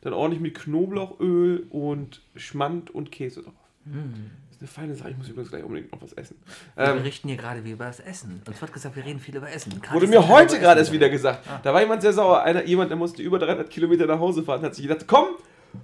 Dann 0.00 0.14
ordentlich 0.14 0.40
mit 0.40 0.54
Knoblauchöl 0.54 1.66
und 1.68 2.22
Schmand 2.34 2.90
und 2.90 3.12
Käse 3.12 3.42
drauf. 3.42 3.52
Das 3.84 4.56
ist 4.56 4.60
eine 4.60 4.68
feine 4.68 4.94
Sache. 4.94 5.10
Ich 5.10 5.18
muss 5.18 5.28
übrigens 5.28 5.50
gleich 5.50 5.62
unbedingt 5.62 5.92
noch 5.92 6.00
was 6.00 6.12
essen. 6.14 6.36
wir 6.74 6.84
Ähm, 6.84 6.98
berichten 6.98 7.28
hier 7.28 7.36
gerade 7.36 7.64
wie 7.64 7.72
über 7.72 7.84
das 7.84 8.00
Essen. 8.00 8.42
Uns 8.46 8.60
wird 8.60 8.72
gesagt, 8.72 8.96
wir 8.96 9.04
reden 9.04 9.20
viel 9.20 9.36
über 9.36 9.50
Essen. 9.50 9.80
Gerade 9.80 9.94
wurde 9.94 10.06
mir 10.06 10.26
heute 10.26 10.58
gerade 10.58 10.80
erst 10.80 10.92
wieder 10.92 11.10
gesagt. 11.10 11.46
Da 11.62 11.72
war 11.74 11.80
jemand 11.80 12.02
sehr 12.02 12.12
sauer. 12.12 12.42
Einer, 12.42 12.64
jemand, 12.64 12.90
der 12.90 12.96
musste 12.96 13.22
über 13.22 13.38
300 13.38 13.68
Kilometer 13.68 14.06
nach 14.06 14.18
Hause 14.18 14.42
fahren, 14.42 14.62
hat 14.62 14.74
sich 14.74 14.86
gedacht, 14.86 15.06
komm, 15.06 15.28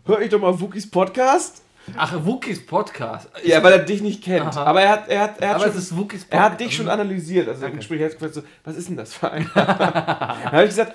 hör 0.05 0.21
ich 0.21 0.31
doch 0.31 0.41
mal 0.41 0.59
Wookies 0.61 0.91
Podcast. 0.91 1.63
Ach, 1.97 2.13
Wookies 2.25 2.65
Podcast. 2.67 3.29
Ja, 3.45 3.63
weil 3.63 3.73
er 3.73 3.79
dich 3.81 4.03
nicht 4.03 4.23
kennt. 4.23 4.47
Aha. 4.47 4.65
Aber 4.65 4.83
er 4.83 4.89
hat, 4.89 5.09
er 5.09 5.21
hat, 5.21 5.41
er 5.41 5.49
hat 5.51 5.57
Aber 5.63 5.81
schon, 5.81 6.09
er 6.31 6.43
hat 6.43 6.61
dich 6.61 6.75
schon 6.75 6.89
analysiert. 6.89 7.49
Also 7.49 7.61
im 7.61 7.63
Danke. 7.63 7.79
Gespräch 7.79 8.03
hat 8.03 8.11
er 8.11 8.15
gefragt, 8.15 8.35
so, 8.35 8.43
was 8.65 8.77
ist 8.77 8.89
denn 8.89 8.97
das 8.97 9.15
für 9.15 9.31
ein? 9.31 9.49
Dann 9.55 9.67
habe 9.67 10.63
ich 10.65 10.71
gesagt, 10.71 10.95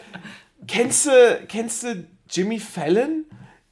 kennst 0.68 1.06
du, 1.06 1.40
kennst 1.48 1.84
du 1.84 2.06
Jimmy 2.30 2.60
Fallon 2.60 3.26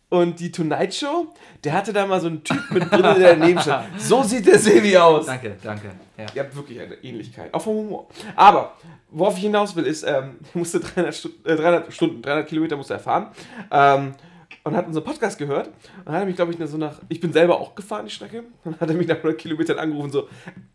und 0.10 0.40
die 0.40 0.52
Tonight 0.52 0.96
Show? 0.96 1.28
Der 1.64 1.74
hatte 1.74 1.92
da 1.92 2.06
mal 2.06 2.22
so 2.22 2.28
einen 2.28 2.44
Typ 2.44 2.72
mit 2.72 2.90
Brille, 2.90 3.16
der 3.16 3.36
daneben 3.36 3.60
stand. 3.60 3.88
So 4.00 4.24
sieht 4.24 4.48
der 4.48 4.58
Sevi 4.58 4.96
aus. 4.98 5.26
Danke, 5.26 5.58
danke. 5.62 5.92
Ja. 6.18 6.26
Ihr 6.34 6.44
habt 6.44 6.56
wirklich 6.56 6.80
eine 6.80 6.96
Ähnlichkeit, 6.96 7.54
auch 7.54 7.62
vom 7.62 7.76
Humor. 7.76 8.08
Aber 8.36 8.76
worauf 9.10 9.36
ich 9.36 9.44
hinaus 9.44 9.76
will, 9.76 9.86
ist, 9.86 10.04
ähm, 10.04 10.10
er 10.10 10.32
musste 10.54 10.80
300, 10.80 11.14
Stu 11.14 11.30
äh, 11.44 11.56
300 11.56 11.94
Stunden, 11.94 12.22
300 12.22 12.48
Kilometer 12.48 12.78
musste 12.78 12.94
er 12.94 13.00
fahren 13.00 13.28
ähm, 13.72 14.16
und 14.64 14.76
hat 14.76 14.88
unseren 14.88 15.04
Podcast 15.04 15.38
gehört. 15.38 15.68
Und 15.68 15.76
dann 16.06 16.16
hat 16.16 16.22
er 16.22 16.26
mich, 16.26 16.36
glaube 16.36 16.54
ich, 16.54 16.70
so 16.70 16.78
nach, 16.78 17.00
ich 17.10 17.20
bin 17.20 17.34
selber 17.34 17.60
auch 17.60 17.76
gefahren, 17.76 18.06
die 18.06 18.12
Strecke. 18.12 18.44
Dann 18.64 18.80
hat 18.80 18.90
er 18.90 18.96
mich 18.96 19.08
nach 19.08 19.18
100 19.18 19.38
Kilometern 19.38 19.80
angerufen, 19.80 20.12
so, 20.12 20.28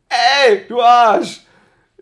ey, 0.09 0.63
du 0.69 0.81
Arsch, 0.81 1.43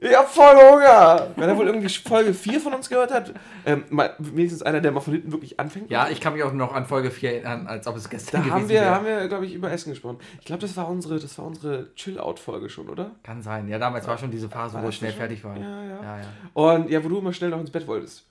ich 0.04 0.16
hab 0.16 0.28
voll 0.28 0.56
Hunger. 0.56 1.28
Wenn 1.36 1.48
er 1.48 1.56
wohl 1.56 1.66
irgendwie 1.66 1.88
Folge 1.88 2.34
4 2.34 2.58
von 2.60 2.74
uns 2.74 2.88
gehört 2.88 3.12
hat, 3.12 3.32
ähm, 3.64 3.84
mal, 3.88 4.12
wenigstens 4.18 4.62
einer, 4.62 4.80
der 4.80 4.90
mal 4.90 4.98
von 4.98 5.12
hinten 5.12 5.30
wirklich 5.30 5.60
anfängt. 5.60 5.92
ja, 5.92 6.08
ich 6.08 6.20
kann 6.20 6.32
mich 6.32 6.42
auch 6.42 6.52
noch 6.52 6.72
an 6.74 6.86
Folge 6.86 7.12
4 7.12 7.34
erinnern, 7.34 7.68
als 7.68 7.86
ob 7.86 7.96
es 7.96 8.10
gestern 8.10 8.42
da 8.42 8.50
haben 8.50 8.62
gewesen 8.62 8.68
wir, 8.70 8.80
wäre. 8.80 8.90
haben 8.96 9.06
wir 9.06 9.28
glaube 9.28 9.46
ich, 9.46 9.54
über 9.54 9.70
Essen 9.70 9.90
gesprochen. 9.90 10.18
Ich 10.40 10.46
glaube, 10.46 10.60
das 10.62 10.76
war 10.76 10.88
unsere, 10.88 11.20
das 11.20 11.38
war 11.38 11.46
unsere 11.46 11.94
Chill-Out-Folge 11.94 12.68
schon, 12.68 12.88
oder? 12.88 13.12
Kann 13.22 13.42
sein. 13.42 13.68
Ja, 13.68 13.78
damals 13.78 14.08
war 14.08 14.18
schon 14.18 14.32
diese 14.32 14.48
Phase, 14.48 14.74
War 14.74 14.82
wo 14.82 14.88
ich 14.88 14.96
schnell 14.96 15.12
schon? 15.12 15.20
fertig 15.20 15.44
war. 15.44 15.56
Ja, 15.56 15.84
ja. 15.84 16.02
ja, 16.02 16.18
ja. 16.18 16.24
Und 16.54 16.90
ja, 16.90 17.04
wo 17.04 17.08
du 17.08 17.18
immer 17.18 17.32
schnell 17.32 17.50
noch 17.50 17.60
ins 17.60 17.70
Bett 17.70 17.86
wolltest. 17.86 18.24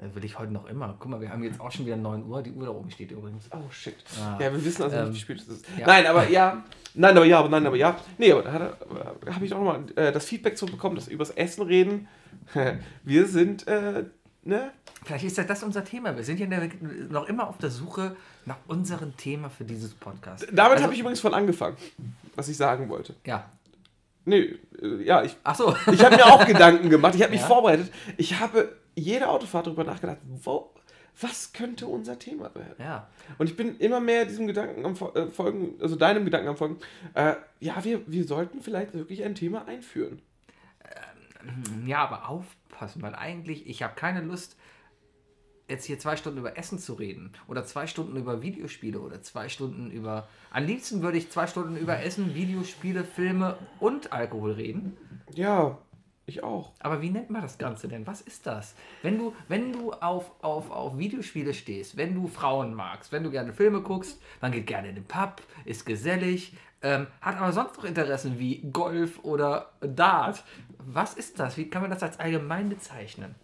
Will 0.00 0.24
ich 0.24 0.38
heute 0.38 0.52
noch 0.52 0.66
immer. 0.68 0.94
Guck 1.00 1.10
mal, 1.10 1.20
wir 1.20 1.30
haben 1.30 1.42
jetzt 1.42 1.60
auch 1.60 1.72
schon 1.72 1.84
wieder 1.84 1.96
9 1.96 2.24
Uhr. 2.24 2.40
Die 2.40 2.52
Uhr 2.52 2.66
da 2.66 2.70
oben 2.70 2.88
steht 2.90 3.10
übrigens. 3.10 3.46
Oh 3.50 3.68
shit. 3.70 3.96
Ah. 4.20 4.34
Ja, 4.40 4.52
wir 4.52 4.64
wissen 4.64 4.84
also 4.84 4.94
Ähm, 4.96 5.08
nicht, 5.08 5.16
wie 5.16 5.20
spät 5.20 5.40
es 5.40 5.48
ist. 5.48 5.64
ja. 5.76 5.86
Nein, 5.88 6.06
aber 6.06 6.28
ja. 6.28 6.62
Nein, 6.94 7.16
aber 7.16 7.26
ja, 7.26 7.40
aber 7.40 7.48
nein, 7.48 7.66
aber 7.66 7.74
ja. 7.76 7.96
Nee, 8.16 8.30
aber 8.30 8.42
da 8.42 8.76
da 9.24 9.34
habe 9.34 9.44
ich 9.44 9.52
auch 9.52 9.58
nochmal 9.58 9.80
äh, 9.96 10.12
das 10.12 10.24
Feedback 10.26 10.56
zu 10.56 10.66
bekommen, 10.66 10.94
dass 10.94 11.08
wir 11.08 11.14
übers 11.14 11.30
Essen 11.30 11.62
reden. 11.62 12.06
wir 13.02 13.26
sind, 13.26 13.66
äh, 13.66 14.04
ne? 14.44 14.70
Vielleicht 15.04 15.24
ist 15.24 15.36
ja 15.36 15.42
das 15.44 15.64
unser 15.64 15.84
Thema. 15.84 16.14
Wir 16.16 16.22
sind 16.22 16.38
ja 16.38 16.46
noch 17.10 17.26
immer 17.28 17.48
auf 17.48 17.58
der 17.58 17.70
Suche 17.70 18.14
nach 18.46 18.56
unserem 18.68 19.16
Thema 19.16 19.50
für 19.50 19.64
dieses 19.64 19.94
Podcast. 19.94 20.46
Damit 20.52 20.72
Also- 20.74 20.84
habe 20.84 20.94
ich 20.94 21.00
übrigens 21.00 21.18
von 21.20 21.34
angefangen, 21.34 21.76
was 22.36 22.48
ich 22.48 22.56
sagen 22.56 22.88
wollte. 22.88 23.16
Ja. 23.26 23.50
Nee, 24.24 24.54
äh, 24.80 25.02
ja, 25.02 25.22
ich, 25.24 25.36
Ach 25.42 25.54
so. 25.56 25.74
ich 25.90 26.04
habe 26.04 26.14
mir 26.16 26.26
auch 26.26 26.44
Gedanken 26.46 26.88
gemacht, 26.90 27.14
ich 27.16 27.22
habe 27.22 27.32
mich 27.32 27.40
Ja. 27.42 27.46
vorbereitet. 27.46 27.90
Ich 28.16 28.38
habe 28.38 28.76
jede 28.98 29.28
Autofahrt 29.28 29.66
darüber 29.66 29.84
nachgedacht, 29.84 30.18
wo, 30.24 30.74
was 31.20 31.52
könnte 31.52 31.86
unser 31.86 32.18
Thema 32.18 32.54
werden? 32.54 32.76
ja. 32.78 33.08
Und 33.38 33.48
ich 33.48 33.56
bin 33.56 33.76
immer 33.78 34.00
mehr 34.00 34.24
diesem 34.24 34.46
Gedanken 34.46 34.84
am 34.84 34.94
äh, 35.14 35.26
Folgen, 35.26 35.80
also 35.80 35.96
deinem 35.96 36.24
Gedanken 36.24 36.48
am 36.48 36.56
Folgen. 36.56 36.78
Äh, 37.14 37.34
ja, 37.60 37.82
wir, 37.84 38.02
wir 38.06 38.24
sollten 38.24 38.60
vielleicht 38.62 38.94
wirklich 38.94 39.24
ein 39.24 39.34
Thema 39.34 39.66
einführen. 39.66 40.22
Ja, 41.86 41.98
aber 41.98 42.28
aufpassen, 42.28 43.02
weil 43.02 43.14
eigentlich, 43.14 43.68
ich 43.68 43.82
habe 43.82 43.94
keine 43.94 44.20
Lust, 44.20 44.56
jetzt 45.68 45.84
hier 45.84 45.98
zwei 45.98 46.16
Stunden 46.16 46.38
über 46.38 46.56
Essen 46.56 46.78
zu 46.78 46.94
reden 46.94 47.32
oder 47.46 47.64
zwei 47.64 47.86
Stunden 47.86 48.16
über 48.16 48.42
Videospiele 48.42 49.00
oder 49.00 49.22
zwei 49.22 49.48
Stunden 49.48 49.90
über. 49.90 50.28
Am 50.50 50.64
liebsten 50.64 51.02
würde 51.02 51.18
ich 51.18 51.30
zwei 51.30 51.46
Stunden 51.46 51.76
über 51.76 52.00
Essen, 52.00 52.34
Videospiele, 52.34 53.04
Filme 53.04 53.58
und 53.78 54.12
Alkohol 54.12 54.52
reden. 54.52 54.96
Ja, 55.34 55.78
ich 56.30 56.42
auch. 56.42 56.72
Aber 56.80 57.00
wie 57.02 57.10
nennt 57.10 57.30
man 57.30 57.42
das 57.42 57.58
Ganze 57.58 57.88
denn? 57.88 58.06
Was 58.06 58.20
ist 58.20 58.46
das? 58.46 58.74
Wenn 59.02 59.18
du, 59.18 59.34
wenn 59.48 59.72
du 59.72 59.92
auf, 59.92 60.32
auf, 60.42 60.70
auf 60.70 60.98
Videospiele 60.98 61.54
stehst, 61.54 61.96
wenn 61.96 62.14
du 62.14 62.26
Frauen 62.26 62.74
magst, 62.74 63.12
wenn 63.12 63.24
du 63.24 63.30
gerne 63.30 63.52
Filme 63.52 63.80
guckst, 63.80 64.20
man 64.40 64.52
geht 64.52 64.66
gerne 64.66 64.88
in 64.88 64.94
den 64.94 65.04
Pub, 65.04 65.42
ist 65.64 65.86
gesellig, 65.86 66.54
ähm, 66.82 67.06
hat 67.20 67.36
aber 67.36 67.52
sonst 67.52 67.76
noch 67.76 67.84
Interessen 67.84 68.38
wie 68.38 68.60
Golf 68.72 69.24
oder 69.24 69.72
Dart. 69.80 70.44
Was 70.78 71.14
ist 71.14 71.38
das? 71.40 71.56
Wie 71.56 71.68
kann 71.68 71.82
man 71.82 71.90
das 71.90 72.02
als 72.02 72.20
allgemein 72.20 72.68
bezeichnen? 72.68 73.34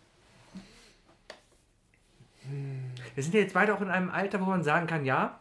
Wir 3.14 3.22
sind 3.22 3.34
ja 3.34 3.40
jetzt 3.40 3.54
beide 3.54 3.74
auch 3.74 3.80
in 3.80 3.90
einem 3.90 4.10
Alter, 4.10 4.40
wo 4.40 4.44
man 4.44 4.62
sagen 4.62 4.86
kann, 4.86 5.04
ja, 5.04 5.40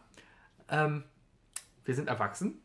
ähm, 0.68 1.04
wir 1.84 1.94
sind 1.94 2.08
erwachsen. 2.08 2.60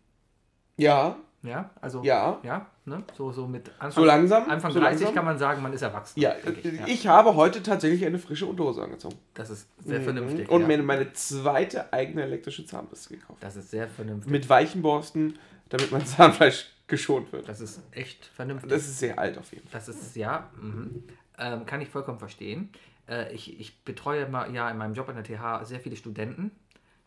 Ja, 0.78 1.18
Ja, 1.42 1.70
also 1.80 2.04
Ja. 2.04 2.40
ja 2.44 2.66
ne? 2.86 3.04
so, 3.18 3.32
so 3.32 3.48
mit 3.48 3.70
Anfang, 3.80 3.92
So 3.92 4.04
langsam, 4.04 4.50
Anfang 4.50 4.72
so 4.72 4.80
30 4.80 5.00
langsam. 5.00 5.16
kann 5.16 5.26
man 5.26 5.38
sagen, 5.38 5.62
man 5.62 5.74
ist 5.74 5.82
erwachsen. 5.82 6.20
ja, 6.20 6.34
denke 6.34 6.68
äh, 6.68 6.76
ja. 6.76 6.88
ich 6.88 7.08
habe 7.08 7.36
heute 7.36 7.64
tatsächlich 7.64 8.06
eine 8.06 8.20
frische 8.20 8.46
Unterhose 8.46 8.84
angezogen. 8.84 9.16
Das 9.34 9.50
ist 9.50 9.68
sehr 9.84 10.02
vernünftig. 10.02 10.50
Und 10.50 10.62
ja. 10.62 10.68
mir 10.68 10.84
meine 10.84 11.14
zweite 11.14 11.94
eigene 11.94 12.24
elektrische 12.24 12.66
Zahnbürste 12.66 13.16
gekauft. 13.16 13.42
Das 13.42 13.56
ist 13.56 13.72
sehr 13.72 13.88
vernünftig. 13.88 14.32
Mit 14.32 14.50
weichen 14.50 14.82
Borsten, 14.82 15.40
damit 15.70 15.92
mein 15.92 16.06
Zahnfleisch 16.06 16.68
geschont 16.88 17.32
wird. 17.32 17.48
Das 17.48 17.62
ist 17.62 17.82
echt 17.92 18.26
vernünftig. 18.26 18.70
Das 18.70 18.82
ist 18.82 19.00
sehr 19.00 19.18
alt 19.18 19.38
auf 19.38 19.52
jeden 19.54 19.68
Fall. 19.68 19.80
Das 19.80 19.88
ist, 19.88 20.16
ja, 20.16 20.50
mhm. 20.60 21.04
ähm, 21.38 21.66
kann 21.66 21.80
ich 21.80 21.88
vollkommen 21.88 22.20
verstehen. 22.20 22.70
Äh, 23.08 23.34
ich, 23.34 23.60
ich 23.60 23.84
betreue 23.86 24.28
mal, 24.28 24.54
ja 24.54 24.70
in 24.70 24.78
meinem 24.78 24.94
Job 24.94 25.08
an 25.08 25.16
der 25.16 25.24
TH 25.24 25.66
sehr 25.66 25.80
viele 25.80 25.96
Studenten, 25.96 26.52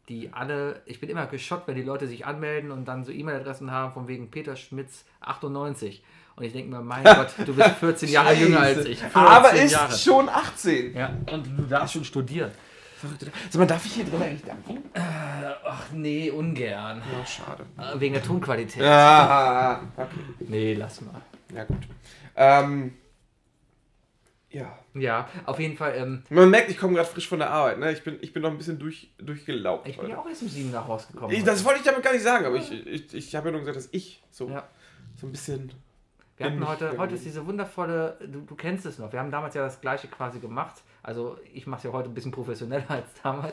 die 0.08 0.32
alle, 0.32 0.82
ich 0.86 1.00
bin 1.00 1.08
immer 1.08 1.26
geschockt, 1.26 1.68
wenn 1.68 1.76
die 1.76 1.82
Leute 1.82 2.06
sich 2.06 2.26
anmelden 2.26 2.70
und 2.70 2.86
dann 2.86 3.04
so 3.04 3.12
E-Mail-Adressen 3.12 3.70
haben 3.70 3.92
von 3.92 4.08
wegen 4.08 4.30
Peter 4.30 4.56
Schmitz 4.56 5.04
98. 5.20 6.02
Und 6.34 6.44
ich 6.44 6.52
denke 6.52 6.70
mir, 6.70 6.80
mein 6.82 7.04
Gott, 7.04 7.34
du 7.44 7.54
bist 7.54 7.70
14 7.76 8.08
Jahre 8.08 8.34
jünger 8.34 8.60
als 8.60 8.84
ich. 8.84 8.98
14 8.98 9.20
Aber 9.20 9.52
ist 9.52 9.72
Jahre. 9.72 9.96
schon 9.96 10.28
18. 10.28 10.94
Ja, 10.94 11.10
und 11.30 11.46
du 11.56 11.62
darfst 11.64 11.94
schon 11.94 12.04
studieren. 12.04 12.50
Sag 13.50 13.58
mal, 13.58 13.66
darf 13.66 13.84
ich 13.84 13.94
hier 13.94 14.04
drin 14.04 14.22
eigentlich 14.22 14.44
danken? 14.44 14.78
Ach 15.64 15.84
nee, 15.92 16.30
ungern. 16.30 17.02
Ja, 17.12 17.26
schade. 17.26 17.64
Äh, 17.76 17.98
Wegen 17.98 18.14
der 18.14 18.22
Tonqualität. 18.22 18.80
Ja, 18.82 19.80
okay. 19.96 20.08
Nee, 20.40 20.74
lass 20.74 21.00
mal. 21.00 21.20
Ja, 21.52 21.64
gut. 21.64 21.78
Ähm, 22.36 22.92
ja. 24.52 24.78
Ja, 24.94 25.28
auf 25.46 25.58
jeden 25.58 25.76
Fall. 25.76 25.94
Ähm, 25.96 26.22
Man 26.28 26.50
merkt, 26.50 26.70
ich 26.70 26.78
komme 26.78 26.94
gerade 26.94 27.08
frisch 27.08 27.28
von 27.28 27.38
der 27.38 27.50
Arbeit. 27.50 27.78
Ne? 27.78 27.92
Ich, 27.92 28.02
bin, 28.04 28.18
ich 28.20 28.32
bin 28.32 28.42
noch 28.42 28.50
ein 28.50 28.58
bisschen 28.58 28.78
durch, 28.78 29.10
durchgelaugt. 29.18 29.88
ich 29.88 29.98
bin 29.98 30.10
ja 30.10 30.18
auch 30.18 30.28
erst 30.28 30.42
um 30.42 30.48
7 30.48 30.70
nach 30.70 30.88
rausgekommen. 30.88 31.34
ich, 31.34 31.42
das 31.44 31.64
wollte 31.64 31.80
ich 31.80 31.86
damit 31.86 32.02
gar 32.02 32.12
nicht 32.12 32.22
sagen, 32.22 32.44
aber 32.44 32.56
ich, 32.56 32.70
ich, 32.86 33.14
ich 33.14 33.34
habe 33.34 33.48
ja 33.48 33.52
nur 33.52 33.60
gesagt, 33.60 33.78
dass 33.78 33.88
ich 33.92 34.22
so, 34.30 34.48
ja. 34.50 34.68
so 35.20 35.26
ein 35.26 35.32
bisschen. 35.32 35.72
Wir 36.36 36.46
hatten 36.46 36.66
heute, 36.66 36.96
heute 36.98 37.14
ist 37.14 37.24
diese 37.24 37.46
wundervolle, 37.46 38.18
du, 38.20 38.40
du 38.40 38.54
kennst 38.54 38.84
es 38.86 38.98
noch, 38.98 39.12
wir 39.12 39.20
haben 39.20 39.30
damals 39.30 39.54
ja 39.54 39.62
das 39.62 39.80
gleiche 39.80 40.08
quasi 40.08 40.40
gemacht. 40.40 40.82
Also 41.02 41.38
ich 41.52 41.66
mache 41.66 41.78
es 41.78 41.84
ja 41.84 41.92
heute 41.92 42.08
ein 42.08 42.14
bisschen 42.14 42.32
professioneller 42.32 42.84
als 42.88 43.08
damals. 43.22 43.52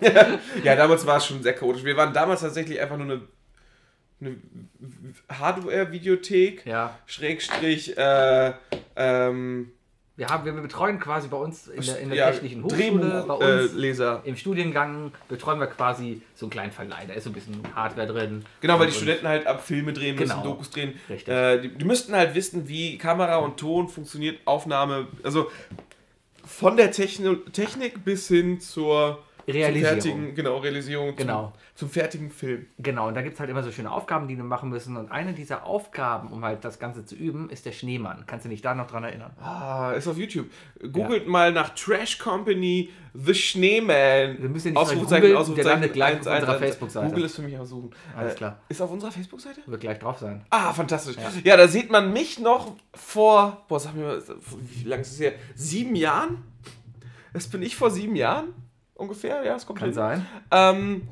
Ja, 0.64 0.76
damals 0.76 1.06
war 1.06 1.18
es 1.18 1.26
schon 1.26 1.42
sehr 1.44 1.54
chaotisch. 1.54 1.84
Wir 1.84 1.98
waren 1.98 2.14
damals 2.14 2.42
tatsächlich 2.42 2.80
einfach 2.80 2.98
nur 2.98 3.06
eine, 3.06 3.22
eine 4.22 4.38
Hardware-Videothek, 5.30 6.66
ja, 6.66 6.98
Schrägstrich, 7.06 7.98
äh, 7.98 8.54
ähm, 8.96 9.72
wir, 10.20 10.28
haben, 10.28 10.44
wir 10.44 10.52
betreuen 10.52 11.00
quasi 11.00 11.30
bei 11.30 11.38
uns 11.38 11.68
in 11.68 11.82
der, 11.82 12.00
in 12.00 12.10
der 12.10 12.18
ja, 12.18 12.32
Technischen 12.32 12.62
Hochschule, 12.62 12.92
bei 12.92 13.00
Drehbuch, 13.00 13.42
äh, 13.42 13.62
uns 13.64 13.74
Leser. 13.74 14.22
im 14.26 14.36
Studiengang 14.36 15.14
betreuen 15.30 15.62
wir 15.62 15.68
quasi 15.68 16.22
so 16.36 16.46
einen 16.46 16.52
kleinen 16.52 16.72
Verleih. 16.74 17.06
Da 17.08 17.14
ist 17.14 17.24
so 17.24 17.30
ein 17.30 17.34
bisschen 17.34 17.64
Hardware 17.74 18.06
drin. 18.06 18.44
Genau, 18.60 18.78
weil 18.78 18.88
die 18.88 18.94
Studenten 18.94 19.30
halt 19.30 19.48
ab 19.48 19.66
Filme 19.66 19.94
drehen 19.94 20.18
müssen, 20.18 20.30
Genau. 20.30 20.44
Dokus 20.44 20.72
drehen. 20.72 21.00
Richtig. 21.10 21.34
Äh, 21.34 21.62
die, 21.62 21.70
die 21.70 21.86
müssten 21.86 22.14
halt 22.14 22.36
wissen, 22.36 22.68
wie 22.68 22.98
Kamera 22.98 23.38
und 23.38 23.56
Ton 23.56 23.88
funktioniert, 23.88 24.40
Aufnahme, 24.44 25.08
also 25.24 25.50
von 26.46 26.76
der 26.76 26.92
Techno 26.92 27.36
Technik 27.36 28.04
bis 28.04 28.28
hin 28.28 28.60
zur 28.60 29.24
zum 29.52 29.62
Realisierung. 29.62 30.02
fertigen, 30.02 30.36
genau, 30.36 30.58
Realisierung 30.58 31.16
Genau. 31.16 31.54
Zum, 31.76 31.88
zum 31.88 31.90
fertigen 31.90 32.30
Film. 32.32 32.66
Genau, 32.78 33.08
und 33.08 33.16
da 33.16 33.22
gibt 33.22 33.36
es 33.36 33.40
halt 33.40 33.50
immer 33.50 33.64
so 33.64 33.72
schöne 33.72 33.92
Aufgaben, 33.92 34.28
die 34.28 34.36
wir 34.38 34.44
machen 34.44 34.70
müssen. 34.70 34.98
Und 34.98 35.12
eine 35.12 35.34
dieser 35.34 35.66
Aufgaben, 35.66 36.30
um 36.32 36.44
halt 36.44 36.64
das 36.66 36.80
Ganze 36.80 37.06
zu 37.06 37.16
üben, 37.16 37.50
ist 37.50 37.66
der 37.66 37.72
Schneemann. 37.72 38.24
Kannst 38.28 38.46
du 38.46 38.50
dich 38.50 38.62
da 38.62 38.74
noch 38.76 38.88
dran 38.88 39.04
erinnern? 39.04 39.32
Ah, 39.42 39.94
ist 39.96 40.08
auf 40.08 40.18
YouTube. 40.18 40.48
Googelt 40.92 41.28
mal 41.28 41.52
nach 41.52 41.70
Trash 41.76 42.18
Company 42.20 42.90
The 43.14 43.34
Schneeman. 43.34 44.38
Wir 44.40 44.50
müssen 44.50 44.74
ja 44.74 44.82
nicht 44.84 45.10
googeln, 45.10 45.56
der 45.56 45.66
landet 45.66 45.94
gleich 45.94 46.20
auf 46.20 46.28
1, 46.28 46.28
1, 46.28 46.40
unserer 46.42 46.54
1. 46.54 46.60
Facebook-Seite. 46.66 47.08
Google 47.10 47.24
ist 47.26 47.36
für 47.36 47.42
mich 47.42 47.58
auch 47.58 47.66
suchen. 47.66 47.90
Alles 48.16 48.34
Äh, 48.34 48.38
klar. 48.38 48.60
Ist 48.70 48.82
auf 48.82 48.92
unserer 48.92 49.12
Facebook-Seite? 49.12 49.62
Wird 49.66 49.82
gleich 49.82 50.00
drauf 50.00 50.20
sein. 50.20 50.46
Ah, 50.50 50.74
fantastisch. 50.74 51.16
Ja. 51.44 51.58
da 51.58 51.68
sieht 51.68 51.90
man 51.92 52.14
mich 52.14 52.40
noch 52.40 52.76
vor, 52.94 53.66
boah, 53.68 53.80
sag 53.80 53.96
mir 53.96 54.04
mal, 54.06 54.22
wie 54.62 54.88
lange 54.88 55.02
ist 55.02 55.14
es 55.14 55.20
her? 55.20 55.34
Sieben 55.56 55.96
Jahren? 55.96 56.44
Das 57.34 57.48
bin 57.48 57.62
ich 57.62 57.76
vor 57.76 57.92
sieben 57.92 58.16
Jahren 58.16 58.54
ungefähr, 59.00 59.44
ja, 59.44 59.54
das 59.54 59.66
kommt 59.66 59.80
Kann 59.80 59.90
hin. 59.90 59.96
sein. 59.96 60.26
Ähm, 60.52 61.08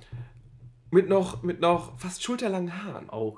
mit 0.92 1.10
noch, 1.10 1.44
mit 1.44 1.60
noch 1.60 1.98
fast 2.00 2.24
schulterlangen 2.24 2.84
Haaren. 2.84 3.10
Oh, 3.10 3.38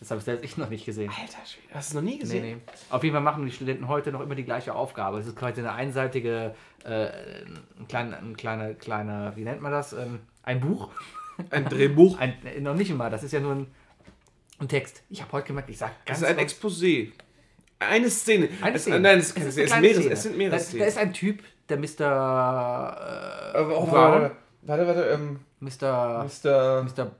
das 0.00 0.10
habe 0.10 0.18
ich 0.18 0.24
selbst 0.24 0.44
ich 0.44 0.56
noch 0.56 0.68
nicht 0.68 0.84
gesehen. 0.84 1.10
Alter 1.10 1.44
Schwede, 1.46 1.74
hast 1.74 1.92
du 1.92 1.98
es 1.98 2.02
noch 2.02 2.02
nie 2.02 2.14
Nee, 2.14 2.18
gesehen? 2.18 2.42
nee. 2.42 2.56
Auf 2.90 3.04
jeden 3.04 3.14
Fall 3.14 3.22
machen 3.22 3.44
die 3.44 3.52
Studenten 3.52 3.86
heute 3.88 4.10
noch 4.10 4.20
immer 4.20 4.34
die 4.34 4.44
gleiche 4.44 4.74
Aufgabe. 4.74 5.18
Es 5.18 5.26
ist 5.26 5.36
quasi 5.36 5.60
eine 5.60 5.72
einseitige, 5.72 6.54
äh, 6.84 7.06
ein 7.78 7.86
kleiner, 7.88 8.18
ein 8.18 8.36
kleiner, 8.36 8.74
kleiner, 8.74 9.36
wie 9.36 9.44
nennt 9.44 9.60
man 9.60 9.70
das? 9.70 9.92
Ähm, 9.92 10.20
ein 10.42 10.60
Buch. 10.60 10.90
Ein 11.50 11.66
Drehbuch. 11.66 12.18
Ein, 12.20 12.34
äh, 12.44 12.60
noch 12.60 12.74
nicht 12.74 12.90
immer, 12.90 13.10
das 13.10 13.22
ist 13.22 13.32
ja 13.32 13.40
nur 13.40 13.52
ein, 13.54 13.66
ein 14.58 14.68
Text. 14.68 15.02
Ich 15.08 15.22
habe 15.22 15.32
heute 15.32 15.46
gemerkt, 15.48 15.70
ich 15.70 15.78
sage 15.78 15.92
Das 16.04 16.20
ganz 16.20 16.30
ist 16.32 16.38
ein 16.38 16.44
Exposé. 16.46 17.12
Eine 17.78 18.10
Szene. 18.10 18.48
Eine 18.60 18.76
es, 18.76 18.82
Szene. 18.82 19.00
Nein, 19.00 19.18
es, 19.18 19.28
ist 19.28 19.34
keine 19.34 19.48
ist 19.48 19.56
es, 19.58 19.80
mehrere, 19.80 20.10
es 20.10 20.22
sind 20.24 20.36
mehrere 20.36 20.56
da, 20.56 20.62
Szenen. 20.62 20.80
da 20.80 20.86
ist 20.86 20.98
ein 20.98 21.12
Typ, 21.12 21.42
der 21.68 21.78
Mr. 21.78 23.52
Äh, 23.54 23.58
auch, 23.58 23.88
Brown, 23.88 23.92
warte, 24.22 24.36
warte, 24.62 24.86
warte, 24.86 25.02
ähm, 25.10 25.40
Mr. 25.60 26.24
Mr. 26.24 26.82
Mr. 26.84 27.10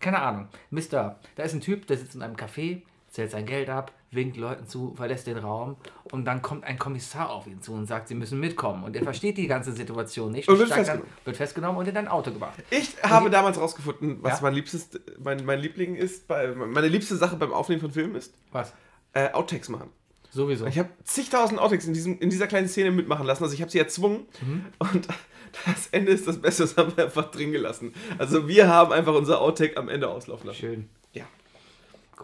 Keine 0.00 0.20
Ahnung. 0.20 0.48
Mr. 0.70 1.16
Da 1.36 1.42
ist 1.42 1.54
ein 1.54 1.60
Typ, 1.60 1.86
der 1.86 1.96
sitzt 1.96 2.14
in 2.14 2.22
einem 2.22 2.36
Café, 2.36 2.82
zählt 3.08 3.30
sein 3.30 3.46
Geld 3.46 3.70
ab, 3.70 3.92
winkt 4.10 4.36
Leuten 4.36 4.66
zu, 4.66 4.92
verlässt 4.94 5.26
den 5.26 5.38
Raum 5.38 5.76
und 6.12 6.24
dann 6.24 6.42
kommt 6.42 6.64
ein 6.64 6.78
Kommissar 6.78 7.30
auf 7.30 7.46
ihn 7.46 7.62
zu 7.62 7.72
und 7.72 7.86
sagt, 7.86 8.08
sie 8.08 8.14
müssen 8.14 8.38
mitkommen. 8.38 8.84
Und 8.84 8.94
er 8.96 9.02
versteht 9.02 9.38
die 9.38 9.46
ganze 9.46 9.72
Situation 9.72 10.32
nicht 10.32 10.48
Und 10.48 10.58
wird 10.58 10.68
festgenommen. 10.70 11.06
Dann, 11.16 11.24
wird 11.26 11.36
festgenommen 11.36 11.78
und 11.78 11.88
in 11.88 11.96
ein 11.96 12.08
Auto 12.08 12.30
gebracht. 12.32 12.54
Ich 12.70 12.96
habe 13.02 13.30
damals 13.30 13.58
rausgefunden, 13.58 14.18
was 14.22 14.34
Ja? 14.34 14.42
mein 14.42 14.54
liebstes, 14.54 14.90
mein, 15.18 15.44
mein 15.44 15.58
Liebling 15.60 15.94
ist, 15.96 16.28
bei, 16.28 16.48
meine 16.54 16.88
liebste 16.88 17.16
Sache 17.16 17.36
beim 17.36 17.52
Aufnehmen 17.52 17.80
von 17.80 17.90
Filmen 17.90 18.14
ist, 18.16 18.34
Was? 18.52 18.72
äh, 19.14 19.30
Outtakes 19.32 19.68
machen. 19.68 19.90
Sowieso. 20.34 20.66
Ich 20.66 20.78
habe 20.78 20.88
zigtausend 21.04 21.60
Outtakes 21.60 21.86
in, 21.86 21.94
diesem, 21.94 22.18
in 22.18 22.28
dieser 22.28 22.46
kleinen 22.48 22.68
Szene 22.68 22.90
mitmachen 22.90 23.24
lassen. 23.24 23.44
Also 23.44 23.54
ich 23.54 23.60
habe 23.62 23.70
sie 23.70 23.78
erzwungen 23.78 24.26
Mhm. 24.42 24.64
und 24.78 25.08
das 25.66 25.86
Ende 25.92 26.10
ist 26.12 26.26
das 26.26 26.40
Beste, 26.40 26.64
das 26.64 26.76
haben 26.76 26.92
wir 26.96 27.04
einfach 27.04 27.30
drin 27.30 27.52
gelassen. 27.52 27.94
Also 28.18 28.48
wir 28.48 28.68
haben 28.68 28.92
einfach 28.92 29.14
unser 29.14 29.40
Outtake 29.40 29.76
am 29.76 29.88
Ende 29.88 30.08
auslaufen 30.08 30.48
lassen. 30.48 30.58
Schön. 30.58 30.88
Ja. 31.12 31.24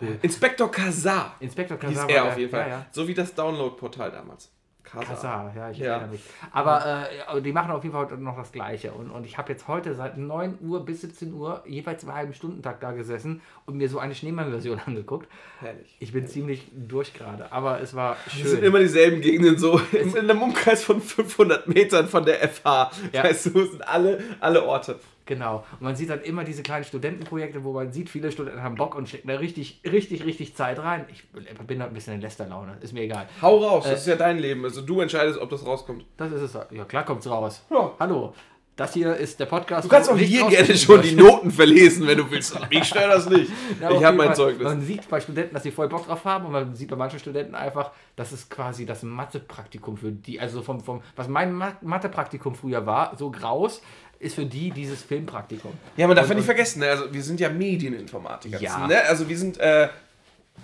Cool. 0.00 0.18
Inspektor 0.22 0.70
Kazar 0.70 1.36
Inspektor 1.40 1.78
hieß 1.78 1.88
Kazar. 1.98 2.10
er 2.10 2.22
war 2.24 2.32
auf 2.32 2.38
jeden 2.38 2.50
Fall. 2.50 2.60
Ja, 2.62 2.68
ja. 2.68 2.86
So 2.90 3.06
wie 3.06 3.14
das 3.14 3.34
Download-Portal 3.34 4.10
damals. 4.10 4.50
Kazar. 4.92 5.06
Kazar, 5.06 5.52
ja, 5.56 5.70
ich 5.70 5.78
Ja. 5.78 5.92
erinnere 5.92 6.10
mich. 6.12 6.20
Aber 6.52 7.06
äh, 7.34 7.42
die 7.42 7.52
machen 7.52 7.70
auf 7.70 7.82
jeden 7.82 7.94
Fall 7.94 8.04
heute 8.06 8.16
noch 8.16 8.36
das 8.36 8.52
Gleiche. 8.52 8.92
Und, 8.92 9.10
und 9.10 9.24
ich 9.24 9.38
habe 9.38 9.52
jetzt 9.52 9.68
heute 9.68 9.94
seit 9.94 10.16
9 10.18 10.58
Uhr 10.62 10.84
bis 10.84 11.02
17 11.02 11.32
Uhr 11.32 11.62
jeweils 11.66 12.02
im 12.02 12.12
halben 12.14 12.34
Stundentag 12.34 12.80
da 12.80 12.92
gesessen 12.92 13.40
und 13.66 13.76
mir 13.76 13.88
so 13.88 13.98
eine 13.98 14.14
Schneemann-Version 14.14 14.80
angeguckt. 14.86 15.28
Herrlich. 15.60 15.96
Ich 16.00 16.12
bin 16.12 16.26
ziemlich 16.26 16.66
durch 16.74 17.14
gerade, 17.14 17.50
aber 17.52 17.80
es 17.80 17.94
war 17.94 18.16
Das 18.24 18.34
sind 18.34 18.46
schön. 18.48 18.62
immer 18.64 18.78
dieselben 18.80 19.20
Gegenden, 19.20 19.58
so 19.58 19.80
in 19.92 20.16
einem 20.16 20.42
Umkreis 20.42 20.84
von 20.84 21.00
500 21.00 21.68
Metern 21.68 22.08
von 22.08 22.24
der 22.24 22.48
FH. 22.48 22.90
Ja. 23.12 23.24
Weißt 23.24 23.46
du, 23.46 23.64
sind 23.66 23.86
alle, 23.86 24.22
alle 24.40 24.64
Orte. 24.64 24.98
Genau. 25.26 25.64
Und 25.74 25.82
man 25.82 25.94
sieht 25.96 26.10
dann 26.10 26.22
immer 26.22 26.42
diese 26.44 26.62
kleinen 26.62 26.84
Studentenprojekte, 26.84 27.62
wo 27.62 27.72
man 27.72 27.92
sieht, 27.92 28.08
viele 28.10 28.32
Studenten 28.32 28.62
haben 28.62 28.74
Bock 28.74 28.94
und 28.96 29.08
stecken 29.08 29.28
da 29.28 29.36
richtig, 29.36 29.80
richtig, 29.84 30.24
richtig 30.24 30.56
Zeit 30.56 30.78
rein. 30.80 31.04
Ich 31.12 31.24
bin 31.66 31.78
da 31.78 31.86
ein 31.86 31.92
bisschen 31.94 32.14
in 32.14 32.20
Lästerlaune. 32.20 32.76
Ist 32.80 32.92
mir 32.92 33.02
egal. 33.02 33.28
Hau 33.40 33.58
raus, 33.58 33.86
Äh, 33.86 33.90
das 33.92 34.00
ist 34.00 34.06
ja 34.08 34.16
dein 34.16 34.38
Leben. 34.38 34.64
Also 34.64 34.80
du 34.82 35.00
entscheidest, 35.00 35.38
ob 35.38 35.50
das 35.50 35.64
rauskommt. 35.64 36.04
Das 36.16 36.32
ist 36.32 36.42
es. 36.42 36.58
Ja, 36.72 36.84
klar 36.84 37.04
kommt's 37.04 37.28
raus. 37.28 37.64
Ja. 37.70 37.92
Hallo. 38.00 38.34
Das 38.76 38.94
hier 38.94 39.14
ist 39.14 39.38
der 39.38 39.44
Podcast. 39.44 39.84
Du 39.84 39.90
kannst 39.90 40.08
auch 40.10 40.16
hier 40.16 40.46
gerne 40.48 40.74
schon 40.74 41.02
die 41.02 41.14
Noten 41.14 41.50
verlesen, 41.50 42.06
wenn 42.06 42.16
du 42.16 42.30
willst. 42.30 42.58
Ich 42.70 42.84
stelle 42.84 43.08
das 43.08 43.28
nicht. 43.28 43.52
Ja, 43.80 43.90
ich 43.90 44.02
habe 44.02 44.16
mein. 44.16 44.34
Zeugnis. 44.34 44.64
Man 44.64 44.80
sieht 44.80 45.06
bei 45.10 45.20
Studenten, 45.20 45.52
dass 45.52 45.64
sie 45.64 45.70
voll 45.70 45.88
Bock 45.88 46.06
drauf 46.06 46.24
haben 46.24 46.46
und 46.46 46.52
man 46.52 46.74
sieht 46.74 46.88
bei 46.88 46.96
manchen 46.96 47.18
Studenten 47.18 47.54
einfach, 47.54 47.90
das 48.16 48.32
ist 48.32 48.48
quasi 48.48 48.86
das 48.86 49.02
Mathepraktikum 49.02 49.98
für 49.98 50.10
die, 50.12 50.40
also 50.40 50.62
vom, 50.62 50.80
vom 50.80 51.02
was 51.14 51.28
mein 51.28 51.52
Ma- 51.52 51.76
Mathepraktikum 51.82 52.54
früher 52.54 52.86
war, 52.86 53.14
so 53.18 53.30
graus, 53.30 53.82
ist 54.20 54.36
für 54.36 54.46
die 54.46 54.70
dieses 54.70 55.02
Filmpraktikum. 55.02 55.72
Ja, 55.96 56.06
man 56.06 56.14
darf 56.14 56.26
Und- 56.26 56.30
ja 56.30 56.36
nicht 56.36 56.44
vergessen, 56.44 56.80
ne? 56.80 56.90
also 56.90 57.12
wir 57.12 57.22
sind 57.22 57.40
ja 57.40 57.48
Medieninformatiker. 57.48 58.60
Ja. 58.60 58.86
ne? 58.86 59.00
Also 59.02 59.28
wir 59.28 59.36
sind, 59.36 59.58
äh, 59.58 59.88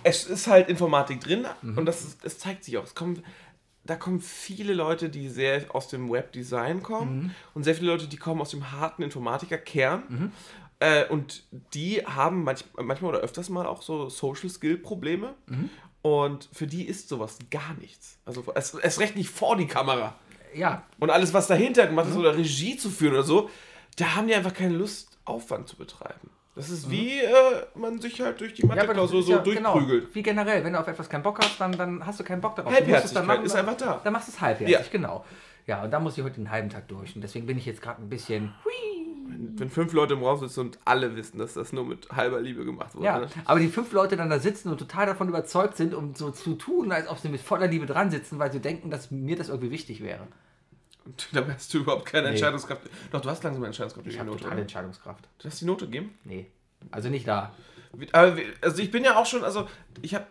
es 0.03 0.25
ist 0.25 0.47
halt 0.47 0.69
Informatik 0.69 1.19
drin 1.19 1.45
Mhm. 1.61 1.77
und 1.79 1.85
das, 1.85 2.01
ist, 2.03 2.23
das 2.23 2.37
zeigt 2.37 2.63
sich 2.63 2.77
auch. 2.77 2.83
Es 2.83 2.95
kommen, 2.95 3.23
da 3.83 3.95
kommen 3.95 4.21
viele 4.21 4.73
Leute, 4.73 5.09
die 5.09 5.27
sehr 5.27 5.63
aus 5.75 5.87
dem 5.87 6.11
Webdesign 6.11 6.83
kommen 6.83 7.17
Mhm. 7.23 7.31
und 7.55 7.63
sehr 7.63 7.73
viele 7.75 7.87
Leute, 7.91 8.07
die 8.07 8.17
kommen 8.17 8.39
aus 8.41 8.51
dem 8.51 8.71
harten 8.71 9.01
Informatikerkern. 9.01 10.31
Äh, 10.79 11.05
und 11.07 11.43
die 11.73 12.05
haben 12.05 12.43
manch, 12.43 12.63
manchmal 12.75 13.09
oder 13.15 13.19
öfters 13.21 13.49
mal 13.49 13.65
auch 13.65 13.81
so 13.81 14.09
Social 14.09 14.49
Skill 14.49 14.77
Probleme. 14.77 15.33
Mhm. 15.47 15.69
Und 16.03 16.47
für 16.53 16.67
die 16.67 16.85
ist 16.87 17.09
sowas 17.09 17.39
gar 17.49 17.73
nichts. 17.81 18.19
Also 18.23 18.43
es, 18.53 18.75
es 18.75 18.99
recht 18.99 19.15
nicht 19.15 19.29
vor 19.29 19.57
die 19.57 19.65
Kamera. 19.65 20.15
Ja, 20.57 20.83
Und 20.99 21.09
alles, 21.09 21.33
was 21.33 21.47
dahinter 21.47 21.85
gemacht 21.87 22.07
ist, 22.07 22.13
Mhm. 22.15 22.21
oder 22.21 22.35
Regie 22.35 22.75
zu 22.77 22.89
führen 22.89 23.13
oder 23.13 23.23
so, 23.23 23.49
da 23.97 24.15
haben 24.15 24.27
die 24.27 24.35
einfach 24.35 24.53
keine 24.53 24.73
Lust, 24.75 25.17
Aufwand 25.25 25.67
zu 25.67 25.75
betreiben. 25.77 26.29
Das 26.55 26.69
ist 26.71 26.89
wie 26.89 27.19
äh, 27.19 27.31
man 27.75 28.01
sich 28.01 28.19
halt 28.19 28.41
durch 28.41 28.53
die 28.55 28.65
Mhm. 28.65 28.73
ja 28.73 28.83
ist 28.83 29.09
so 29.11 29.21
ja, 29.21 29.37
durchprügelt. 29.37 30.03
Genau, 30.05 30.15
wie 30.15 30.23
generell, 30.23 30.63
wenn 30.63 30.73
du 30.73 30.79
auf 30.79 30.87
etwas 30.87 31.07
keinen 31.07 31.21
Bock 31.23 31.37
hast, 31.39 31.59
dann, 31.61 31.71
dann 31.73 32.03
hast 32.05 32.19
du 32.19 32.23
keinen 32.23 32.41
Bock 32.41 32.55
darauf. 32.55 32.73
Halbherzigkeit 32.73 33.15
dann 33.17 33.27
machen, 33.27 33.45
ist 33.45 33.55
einfach 33.55 33.77
da. 33.77 34.01
Dann 34.03 34.13
machst 34.13 34.27
du 34.29 34.31
es 34.31 34.41
halbherzig, 34.41 34.73
Ja. 34.75 34.81
genau. 34.91 35.23
Ja, 35.67 35.83
und 35.83 35.91
da 35.91 35.99
muss 35.99 36.17
ich 36.17 36.23
heute 36.23 36.35
den 36.35 36.49
halben 36.49 36.69
Tag 36.69 36.87
durch. 36.87 37.15
Und 37.15 37.21
deswegen 37.21 37.45
bin 37.45 37.57
ich 37.57 37.65
jetzt 37.65 37.81
gerade 37.81 38.01
ein 38.01 38.09
bisschen. 38.09 38.53
Wenn 39.59 39.69
fünf 39.69 39.91
Leute 39.93 40.13
im 40.13 40.23
Raum 40.23 40.39
sitzen 40.39 40.61
und 40.61 40.79
alle 40.85 41.15
wissen, 41.15 41.37
dass 41.39 41.53
das 41.53 41.73
nur 41.73 41.83
mit 41.85 42.09
halber 42.11 42.39
Liebe 42.41 42.63
gemacht 42.65 42.95
wurde. 42.95 43.05
Ja, 43.05 43.19
Ne? 43.19 43.27
aber 43.45 43.59
die 43.59 43.67
fünf 43.67 43.91
Leute 43.91 44.15
dann 44.15 44.29
da 44.29 44.39
sitzen 44.39 44.69
und 44.69 44.77
total 44.77 45.05
davon 45.05 45.27
überzeugt 45.27 45.77
sind, 45.77 45.93
um 45.93 46.15
so 46.15 46.31
zu 46.31 46.55
tun, 46.55 46.91
als 46.91 47.07
ob 47.09 47.19
sie 47.19 47.29
mit 47.29 47.41
voller 47.41 47.67
Liebe 47.67 47.85
dran 47.85 48.09
sitzen, 48.09 48.39
weil 48.39 48.51
sie 48.51 48.59
denken, 48.61 48.89
dass 48.89 49.11
mir 49.11 49.35
das 49.35 49.49
irgendwie 49.49 49.71
wichtig 49.71 50.01
wäre. 50.01 50.27
Und 51.07 51.27
dabei 51.33 51.53
hast 51.53 51.73
du 51.73 51.79
überhaupt 51.79 52.05
keine 52.05 52.27
Nee. 52.27 52.31
Entscheidungskraft. 52.33 52.81
Doch, 53.11 53.21
du 53.21 53.29
hast 53.29 53.43
langsam 53.43 53.61
eine 53.61 53.67
Entscheidungskraft. 53.67 54.07
Ich 54.07 54.19
habe 54.19 54.31
oder? 54.31 54.51
Entscheidungskraft. 54.51 55.27
Du 55.39 55.47
hast 55.47 55.61
die 55.61 55.65
Note 55.65 55.85
gegeben? 55.85 56.17
Nee. 56.23 56.47
Also 56.91 57.09
nicht 57.09 57.27
da. 57.27 57.53
Aber, 58.11 58.35
also 58.61 58.81
ich 58.81 58.91
bin 58.91 59.03
ja 59.03 59.15
auch 59.17 59.25
schon, 59.25 59.43
also 59.43 59.67
ich 60.01 60.13
habe, 60.13 60.25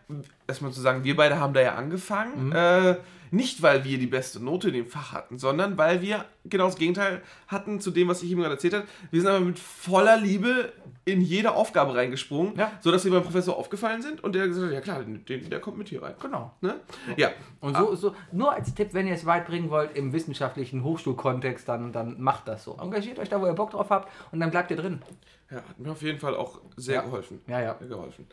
erstmal 0.47 0.71
zu 0.73 0.81
sagen, 0.81 1.03
wir 1.05 1.17
beide 1.17 1.41
haben 1.41 1.55
da 1.55 1.61
ja 1.61 1.75
angefangen, 1.75 2.47
Mhm. 2.49 2.53
äh, 2.53 2.97
nicht 3.31 3.63
weil 3.63 3.85
wir 3.85 3.99
die 3.99 4.07
beste 4.07 4.43
Note 4.43 4.69
in 4.69 4.75
dem 4.75 4.87
Fach 4.87 5.13
hatten, 5.13 5.39
sondern 5.39 5.77
weil 5.79 6.01
wir 6.03 6.25
genau 6.45 6.67
das 6.67 6.77
Gegenteil 6.77 7.23
hatten 7.49 7.81
zu 7.81 7.91
dem, 7.91 8.09
was 8.09 8.23
ich 8.23 8.31
ihm 8.31 8.39
gerade 8.39 8.55
erzählt 8.55 8.75
habe. 8.75 8.85
Wir 9.11 9.21
sind 9.21 9.29
aber 9.31 9.41
mit 9.45 9.59
voller 9.59 10.17
Liebe 10.17 10.73
in 11.05 11.21
jede 11.21 11.53
Aufgabe 11.53 11.95
reingesprungen, 11.95 12.57
Ja. 12.57 12.73
sodass 12.81 13.03
sie 13.03 13.11
beim 13.11 13.23
Professor 13.23 13.57
aufgefallen 13.57 14.03
sind 14.03 14.23
und 14.25 14.35
der 14.35 14.49
gesagt 14.49 14.67
hat, 14.67 14.73
ja 14.73 14.81
klar, 14.81 15.03
den, 15.05 15.25
der 15.51 15.61
kommt 15.61 15.79
mit 15.79 15.89
hier 15.89 16.03
rein. 16.03 16.15
Genau. 16.21 16.53
Ne? 16.61 16.75
Ja. 17.17 17.31
Und 17.61 17.77
so, 17.77 17.95
so, 17.95 18.15
nur 18.33 18.53
als 18.53 18.75
Tipp, 18.75 18.89
wenn 18.93 19.07
ihr 19.07 19.15
es 19.15 19.25
weit 19.27 19.47
bringen 19.47 19.71
wollt 19.71 19.97
im 19.97 20.13
wissenschaftlichen 20.13 20.83
Hochschulkontext, 20.85 21.69
dann, 21.69 21.93
dann 21.93 22.21
macht 22.21 22.49
das 22.49 22.65
so. 22.65 22.77
Engagiert 22.81 23.19
euch 23.19 23.29
da, 23.29 23.41
wo 23.41 23.47
ihr 23.47 23.53
Bock 23.55 23.71
drauf 23.71 23.91
habt 23.91 24.11
und 24.33 24.41
dann 24.41 24.51
bleibt 24.51 24.71
ihr 24.71 24.77
drin. 24.77 25.01
ja, 25.51 25.59
hat 25.59 25.79
mir 25.79 25.93
auf 25.93 26.03
jeden 26.03 26.19
Fall 26.19 26.35
auch 26.35 26.61
sehr 26.77 26.97
Ja. 26.97 27.03
geholfen. 27.03 27.41
Ja, 27.47 27.61
ja. 27.61 27.77
Sehr 27.79 27.89
geholfen. 27.89 28.27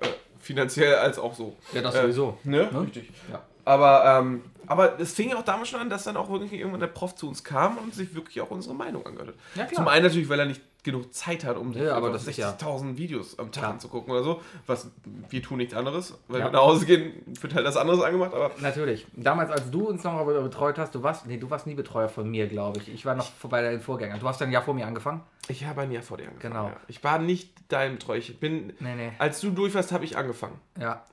Äh, 0.00 0.08
finanziell 0.38 0.96
als 0.96 1.18
auch 1.18 1.34
so. 1.34 1.56
Ja, 1.72 1.80
das 1.82 1.94
Äh, 1.94 2.02
sowieso. 2.02 2.38
Ne? 2.44 2.68
Ne? 2.70 2.82
Richtig. 2.82 3.10
Ja. 3.30 3.42
Aber, 3.64 4.04
ähm, 4.04 4.42
aber 4.66 4.98
es 5.00 5.12
fing 5.14 5.30
ja 5.30 5.36
auch 5.36 5.44
damals 5.44 5.68
schon 5.68 5.80
an, 5.80 5.90
dass 5.90 6.04
dann 6.04 6.16
auch 6.16 6.30
wirklich 6.30 6.52
irgendwann 6.52 6.80
der 6.80 6.86
Prof 6.88 7.14
zu 7.14 7.28
uns 7.28 7.44
kam 7.44 7.78
und 7.78 7.94
sich 7.94 8.14
wirklich 8.14 8.40
auch 8.40 8.50
unsere 8.50 8.74
Meinung 8.74 9.06
angehört 9.06 9.28
hat. 9.28 9.34
Ja, 9.54 9.64
klar. 9.64 9.76
Zum 9.76 9.88
einen 9.88 10.04
natürlich, 10.04 10.28
weil 10.28 10.40
er 10.40 10.46
nicht 10.46 10.60
genug 10.84 11.14
Zeit 11.14 11.44
hat, 11.44 11.56
um 11.56 11.72
sich 11.72 11.82
Ja, 11.82 11.90
aber 11.94 12.08
einfach 12.08 12.18
das 12.18 12.26
ist 12.26 12.38
ja- 12.38 12.50
60.000 12.50 12.96
Videos 12.98 13.38
am 13.38 13.52
Tag 13.52 13.62
Klar. 13.62 13.72
anzugucken 13.74 14.12
oder 14.12 14.24
so. 14.24 14.40
Was 14.66 14.90
wir 15.30 15.40
tun 15.40 15.58
nichts 15.58 15.74
anderes. 15.74 16.18
Wenn 16.26 16.40
Ja. 16.40 16.46
wir 16.46 16.50
nach 16.50 16.62
Hause 16.62 16.86
gehen, 16.86 17.12
wird 17.40 17.54
halt 17.54 17.64
das 17.64 17.76
anderes 17.76 18.00
angemacht, 18.02 18.34
aber 18.34 18.50
Natürlich. 18.60 19.06
Damals, 19.14 19.50
als 19.52 19.70
du 19.70 19.86
uns 19.88 20.02
noch 20.02 20.24
betreut 20.26 20.78
hast, 20.78 20.92
du 20.96 21.04
warst, 21.04 21.24
nee, 21.28 21.36
du 21.36 21.48
warst 21.50 21.68
nie 21.68 21.74
Betreuer 21.74 22.08
von 22.08 22.28
mir, 22.28 22.48
glaube 22.48 22.80
ich. 22.80 22.92
Ich 22.92 23.06
war 23.06 23.14
noch 23.14 23.30
bei 23.44 23.62
deinen 23.62 23.80
Vorgängern. 23.80 24.18
Du 24.18 24.26
hast 24.26 24.40
dann 24.40 24.48
ein 24.48 24.52
Jahr 24.52 24.62
vor 24.64 24.74
mir 24.74 24.86
angefangen? 24.86 25.20
ich 25.48 25.64
habe 25.66 25.82
ein 25.82 25.92
Jahr 25.92 26.02
vor 26.02 26.16
dir 26.16 26.28
angefangen. 26.28 26.52
Genau. 26.54 26.66
Ja. 26.68 26.76
Ich 26.88 27.02
war 27.04 27.18
nicht 27.20 27.52
dein 27.68 27.92
Betreuer. 27.94 28.16
Ich 28.18 28.40
bin, 28.40 28.72
Nee, 28.80 28.94
nee. 28.96 29.12
als 29.18 29.40
du 29.40 29.50
durch 29.50 29.74
warst, 29.74 29.92
habe 29.92 30.04
ich 30.04 30.16
angefangen. 30.16 30.58
Ja, 30.80 31.04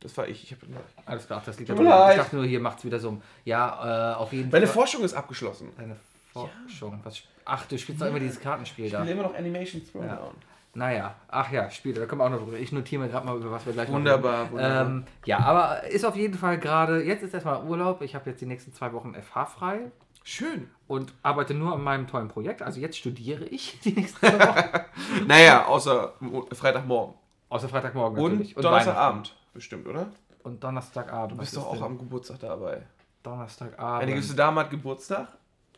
Das 0.00 0.16
war 0.16 0.28
ich. 0.28 0.42
ich 0.44 0.52
hab, 0.52 0.58
alles 1.06 1.26
klar. 1.26 1.42
Das 1.44 1.58
liegt 1.58 1.70
Tut 1.70 1.78
daran. 1.78 1.84
mir 1.90 2.04
leid. 2.06 2.16
Ich 2.16 2.22
dachte 2.22 2.36
nur, 2.36 2.44
hier 2.44 2.60
macht 2.60 2.78
es 2.78 2.84
wieder 2.84 2.98
so. 2.98 3.20
Ja, 3.44 4.12
äh, 4.12 4.14
auf 4.16 4.32
jeden 4.32 4.50
meine 4.50 4.66
Fall. 4.66 4.74
Forschung 4.74 5.02
ist 5.02 5.14
abgeschlossen. 5.14 5.70
Deine 5.76 5.96
Forschung. 6.32 7.00
Was, 7.02 7.22
ach, 7.44 7.64
du 7.66 7.78
spielst 7.78 8.00
doch 8.02 8.06
immer 8.06 8.20
dieses 8.20 8.38
Kartenspiel 8.40 8.86
Ich 8.86 8.92
da. 8.92 9.02
will 9.02 9.08
immer 9.12 9.22
noch 9.24 9.34
Animation 9.34 9.82
Throwdown. 9.90 10.08
Ja. 10.10 10.30
Naja, 10.74 11.14
ach 11.28 11.50
ja, 11.50 11.70
Spiele, 11.70 12.00
da 12.00 12.04
können 12.06 12.20
wir 12.20 12.26
auch 12.26 12.30
noch 12.30 12.42
drüber. 12.42 12.58
Ich 12.58 12.70
notiere 12.70 13.00
mir 13.04 13.08
gerade 13.08 13.26
mal, 13.26 13.34
über 13.38 13.50
was 13.50 13.64
wir 13.64 13.72
gleich 13.72 13.88
noch 13.88 13.94
Wunderbar, 13.96 14.42
reden. 14.42 14.52
wunderbar. 14.52 14.86
Ähm, 14.86 15.04
ja, 15.24 15.38
aber 15.38 15.84
ist 15.84 16.04
auf 16.04 16.16
jeden 16.16 16.34
Fall 16.34 16.58
gerade, 16.58 17.02
jetzt 17.02 17.22
ist 17.22 17.32
erstmal 17.32 17.64
Urlaub. 17.64 18.02
Ich 18.02 18.14
habe 18.14 18.28
jetzt 18.28 18.42
die 18.42 18.46
nächsten 18.46 18.74
zwei 18.74 18.92
Wochen 18.92 19.14
FH 19.14 19.46
frei 19.46 19.90
Schön. 20.22 20.68
und 20.86 21.14
arbeite 21.22 21.54
nur 21.54 21.72
an 21.72 21.82
meinem 21.82 22.06
tollen 22.06 22.28
Projekt. 22.28 22.60
Also 22.60 22.78
jetzt 22.80 22.98
studiere 22.98 23.44
ich 23.46 23.80
die 23.84 23.92
nächsten 23.92 24.18
zwei 24.18 24.38
Wochen. 24.38 24.62
Naja, 25.26 25.64
außer 25.64 26.12
Mo- 26.20 26.46
Freitagmorgen. 26.52 27.14
Außer 27.48 27.70
Freitagmorgen 27.70 28.18
Und, 28.22 28.32
natürlich. 28.32 28.54
Donnerstagabend. 28.54 29.34
Bestimmt, 29.56 29.86
oder? 29.88 30.10
Und 30.42 30.62
Donnerstagabend. 30.62 31.32
Du 31.32 31.36
bist 31.38 31.56
doch 31.56 31.66
auch 31.66 31.72
denn? 31.74 31.82
am 31.82 31.98
Geburtstag 31.98 32.38
dabei. 32.40 32.82
Donnerstagabend. 33.22 34.02
Eine 34.02 34.12
gewisse 34.12 34.36
Dame 34.36 34.60
hat 34.60 34.70
Geburtstag 34.70 35.28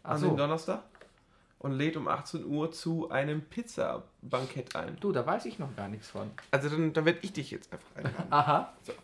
an 0.02 0.18
so. 0.18 0.26
dem 0.28 0.36
Donnerstag 0.36 0.82
und 1.60 1.72
lädt 1.72 1.96
um 1.96 2.08
18 2.08 2.44
Uhr 2.44 2.72
zu 2.72 3.08
einem 3.10 3.40
Pizza-Bankett 3.42 4.74
ein. 4.76 4.96
Du, 5.00 5.12
da 5.12 5.24
weiß 5.24 5.44
ich 5.46 5.58
noch 5.60 5.74
gar 5.76 5.86
nichts 5.88 6.08
von. 6.10 6.30
Also 6.50 6.68
dann, 6.68 6.92
dann 6.92 7.04
werde 7.04 7.20
ich 7.22 7.32
dich 7.32 7.50
jetzt 7.52 7.72
einfach 7.72 7.86
einladen. 7.96 8.26
Aha. 8.30 8.72
So. 8.82 8.92
Und 8.92 8.98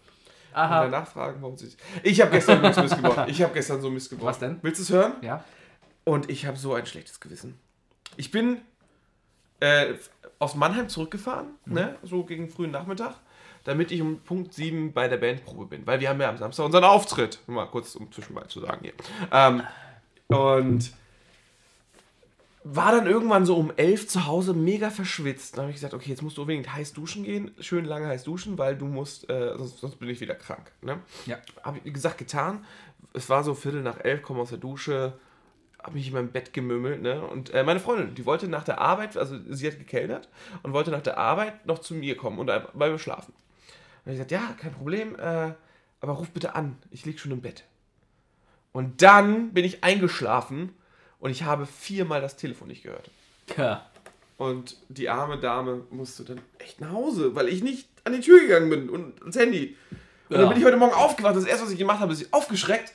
Aha. 0.61 0.83
danach 0.85 1.07
fragen, 1.07 1.41
warum 1.41 1.57
sie 1.57 1.75
Ich 2.03 2.21
habe 2.21 2.31
gestern 2.33 2.61
Mist 2.61 2.79
missgebaut. 2.81 3.29
Ich 3.29 3.43
habe 3.43 3.55
gestern 3.55 3.81
so 3.81 3.91
Mist 3.91 4.11
gebaut. 4.11 4.27
Was 4.27 4.39
denn? 4.41 4.59
Willst 4.63 4.79
du 4.81 4.83
es 4.83 4.91
hören? 4.91 5.13
Ja. 5.23 5.43
Und 6.05 6.29
ich 6.31 6.47
habe 6.47 6.57
so 6.57 6.75
ein 6.75 6.85
schlechtes 6.87 7.19
Gewissen. 7.21 7.59
Ich 8.17 8.31
bin 8.31 8.61
äh, 9.61 9.95
aus 10.39 10.55
Mannheim 10.57 10.89
zurückgefahren, 10.89 11.47
Mhm. 11.65 11.75
ne, 11.75 11.97
so 12.03 12.25
gegen 12.25 12.49
frühen 12.51 12.71
Nachmittag, 12.71 13.15
damit 13.65 13.91
ich 13.91 14.01
um 14.01 14.21
Punkt 14.21 14.55
7 14.55 14.93
bei 14.93 15.09
der 15.09 15.17
Bandprobe 15.17 15.67
bin. 15.67 15.87
Weil 15.87 16.01
wir 16.01 16.09
haben 16.09 16.21
ja 16.21 16.29
am 16.29 16.39
Samstag 16.39 16.67
unseren 16.67 16.85
Auftritt. 16.85 17.41
Mal 17.47 17.67
kurz 17.67 17.97
um 17.97 18.13
zwischenbei 18.13 18.43
zu 18.43 18.61
sagen 18.61 18.81
hier. 18.83 18.93
Ähm, 19.33 19.63
und 20.29 20.93
war 22.65 22.93
dann 22.93 23.07
irgendwann 23.07 23.45
so 23.45 23.57
um 23.57 23.73
11 23.77 24.09
zu 24.09 24.27
Hause 24.27 24.55
mega 24.55 24.89
verschwitzt. 24.89 25.57
Dann 25.57 25.65
habe 25.65 25.71
ich 25.71 25.77
gesagt, 25.77 25.93
okay, 25.93 26.09
jetzt 26.09 26.23
musst 26.23 26.39
du 26.39 26.43
unbedingt 26.43 26.73
heiß 26.73 26.95
duschen 26.95 27.23
gehen, 27.23 27.51
schön 27.61 27.85
lange 27.85 28.07
heiß 28.07 28.25
duschen, 28.25 28.57
weil 28.57 28.77
du 28.77 28.87
musst, 28.87 29.29
äh, 29.29 29.55
sonst, 29.59 29.81
sonst 29.81 29.97
bin 29.97 30.09
ich 30.09 30.21
wieder 30.21 30.35
krank. 30.35 30.73
Ne? 30.81 30.99
Ja. 31.27 31.39
Habe 31.63 31.79
ich, 31.85 31.93
gesagt, 31.93 32.17
getan. 32.17 32.65
Es 33.13 33.29
war 33.29 33.45
so 33.45 33.55
Viertel 33.55 33.83
nach 33.83 34.01
elf, 34.01 34.23
komme 34.23 34.41
aus 34.41 34.49
der 34.49 34.59
Dusche, 34.59 35.13
habe 35.83 35.95
mich 35.95 36.07
in 36.09 36.15
meinem 36.15 36.33
Bett 36.33 36.55
gemümmelt. 36.55 37.03
Ne? 37.03 37.23
Und 37.23 37.51
äh, 37.51 37.63
meine 37.65 37.81
Freundin, 37.81 38.15
die 38.15 38.25
wollte 38.25 38.49
nach 38.49 38.65
der 38.65 38.81
Arbeit, 38.81 39.19
also 39.19 39.37
sie 39.51 39.67
hat 39.67 39.79
gekellnert 39.79 40.31
und 40.63 40.73
wollte 40.73 40.91
nach 40.91 41.03
der 41.03 41.19
Arbeit 41.19 41.67
noch 41.67 41.81
zu 41.81 41.95
mir 41.95 42.17
kommen 42.17 42.39
und 42.39 42.47
bei 42.47 42.91
mir 42.91 42.99
schlafen. 42.99 43.35
Und 44.05 44.13
ich 44.13 44.19
gesagt, 44.19 44.31
ja, 44.33 44.55
kein 44.61 44.73
Problem, 44.73 45.15
äh, 45.19 45.53
aber 46.01 46.13
ruf 46.13 46.31
bitte 46.31 46.55
an, 46.55 46.77
ich 46.91 47.05
liege 47.07 47.19
schon 47.19 47.33
im 47.33 47.41
Bett. 47.41 47.65
Und 48.73 49.03
dann 49.03 49.53
bin 49.53 49.65
ich 49.65 49.85
eingeschlafen 49.85 50.75
und 51.21 51.31
ich 51.31 51.45
habe 51.45 51.67
viermal 51.67 52.21
das 52.21 52.37
Telefon 52.37 52.69
nicht 52.69 52.83
gehört. 52.83 53.11
Ja. 53.57 53.87
Und 54.37 54.77
die 54.89 55.09
arme 55.09 55.39
Dame 55.39 55.83
musste 55.91 56.25
dann 56.25 56.41
echt 56.59 56.81
nach 56.81 56.91
Hause, 56.91 57.35
weil 57.35 57.49
ich 57.49 57.63
nicht 57.63 57.89
an 58.05 58.13
die 58.13 58.21
Tür 58.21 58.41
gegangen 58.41 58.69
bin 58.69 58.91
und 58.91 59.21
ans 59.21 59.37
Handy. 59.37 59.77
Und 60.29 60.37
Ja. 60.37 60.43
dann 60.43 60.49
bin 60.51 60.59
ich 60.59 60.65
heute 60.65 60.77
Morgen 60.77 60.93
aufgewacht. 60.93 61.37
Das 61.37 61.45
erste, 61.45 61.65
was 61.67 61.73
ich 61.73 61.79
gemacht 61.79 62.01
habe, 62.01 62.13
ist 62.13 62.23
ich 62.23 62.35
aufgeschreckt 62.35 62.93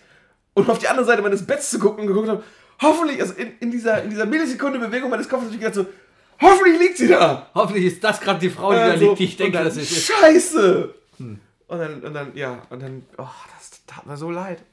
und 0.53 0.69
auf 0.69 0.79
die 0.79 0.87
andere 0.89 1.05
Seite 1.05 1.21
meines 1.21 1.45
Betts 1.45 1.69
zu 1.69 1.79
gucken 1.79 2.01
und 2.01 2.07
geguckt 2.07 2.27
habe, 2.27 2.43
hoffentlich, 2.81 3.21
also 3.21 3.33
in, 3.35 3.57
in, 3.59 3.71
dieser, 3.71 4.03
in 4.03 4.09
dieser 4.09 4.25
Millisekunde 4.25 4.79
Bewegung 4.79 5.09
meines 5.09 5.29
Kopfes 5.29 5.45
habe 5.45 5.55
ich 5.55 5.61
gedacht 5.61 5.75
so, 5.75 5.85
hoffentlich 6.41 6.77
liegt 6.79 6.97
sie 6.97 7.07
da. 7.07 7.49
Hoffentlich 7.55 7.85
ist 7.85 8.03
das 8.03 8.19
gerade 8.19 8.39
die 8.39 8.49
Frau, 8.49 8.71
die 8.71 8.75
da 8.77 8.83
Also, 8.83 9.05
liegt, 9.07 9.19
die 9.19 9.23
ich 9.25 9.37
denke, 9.37 9.63
dass 9.63 9.75
dann, 9.75 9.83
es 9.83 10.05
ist. 11.19 11.25
Scheiße! 11.27 11.39
Und 11.67 11.77
dann, 11.79 12.01
und 12.03 12.13
dann, 12.13 12.35
ja, 12.35 12.61
und 12.69 12.81
dann, 12.81 13.03
oh, 13.17 13.27
das 13.57 13.85
tat 13.85 14.05
mir 14.07 14.17
so 14.17 14.31
leid. 14.31 14.63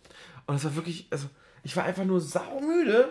Und 0.46 0.56
es 0.56 0.64
war 0.64 0.74
wirklich, 0.76 1.06
also, 1.10 1.26
ich 1.62 1.76
war 1.76 1.84
einfach 1.84 2.04
nur 2.04 2.20
saumüde. 2.20 3.10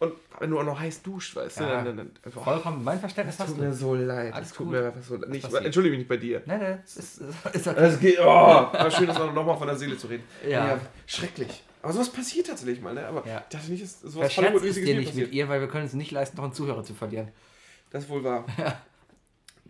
Und 0.00 0.12
wenn 0.38 0.50
du 0.50 0.58
auch 0.58 0.64
noch 0.64 0.78
heiß 0.78 1.02
duscht, 1.02 1.34
weißt 1.36 1.60
du, 1.60 1.64
Ja. 1.64 1.82
dann, 1.82 1.96
dann, 1.96 1.96
dann 1.96 2.32
oh, 2.36 2.40
Vollkommen, 2.42 2.84
mein 2.84 3.00
Verständnis 3.00 3.38
hast 3.38 3.48
tut 3.48 3.58
du. 3.58 3.62
mir 3.62 3.72
so 3.72 3.94
leid. 3.94 4.34
Alles 4.34 4.48
Es 4.50 4.54
tut 4.54 4.66
gut. 4.66 4.74
mir 4.76 4.86
einfach 4.86 5.02
so 5.02 5.16
leid. 5.16 5.30
Nicht, 5.30 5.44
entschuldige 5.52 5.92
mich 5.92 5.98
nicht 6.00 6.08
bei 6.08 6.16
dir. 6.16 6.42
Nee, 6.46 6.58
nee, 6.58 6.76
es 6.84 6.96
ist, 6.96 7.20
ist 7.20 7.66
okay. 7.66 7.74
Das 7.80 7.98
geht, 8.00 8.18
oh, 8.20 8.24
war 8.24 8.90
schön, 8.90 9.06
das 9.06 9.18
nochmal 9.18 9.56
von 9.56 9.66
der 9.66 9.76
Seele 9.76 9.96
zu 9.96 10.06
reden. 10.08 10.24
Ja. 10.46 10.78
schrecklich. 11.06 11.62
Aber 11.82 11.92
sowas 11.92 12.10
passiert 12.10 12.46
tatsächlich 12.48 12.80
mal, 12.82 12.94
ne? 12.94 13.06
Aber 13.06 13.26
Ja. 13.26 13.44
ich 13.48 13.56
dachte 13.56 13.70
nicht, 13.70 13.82
dass 13.82 14.00
sowas 14.00 14.12
Verscherzt 14.32 14.38
ist 14.38 14.38
Hollywood-mäßiges 14.38 14.86
dir 14.88 14.96
nicht 14.96 15.08
passiert. 15.10 15.26
mit 15.28 15.34
ihr, 15.34 15.48
weil 15.48 15.60
wir 15.60 15.68
können 15.68 15.86
es 15.86 15.92
nicht 15.94 16.10
leisten, 16.12 16.36
noch 16.36 16.44
einen 16.44 16.52
Zuhörer 16.54 16.82
zu 16.84 16.94
verlieren. 16.94 17.28
Das 17.90 18.04
ist 18.04 18.10
wohl 18.10 18.22
wahr. 18.24 18.44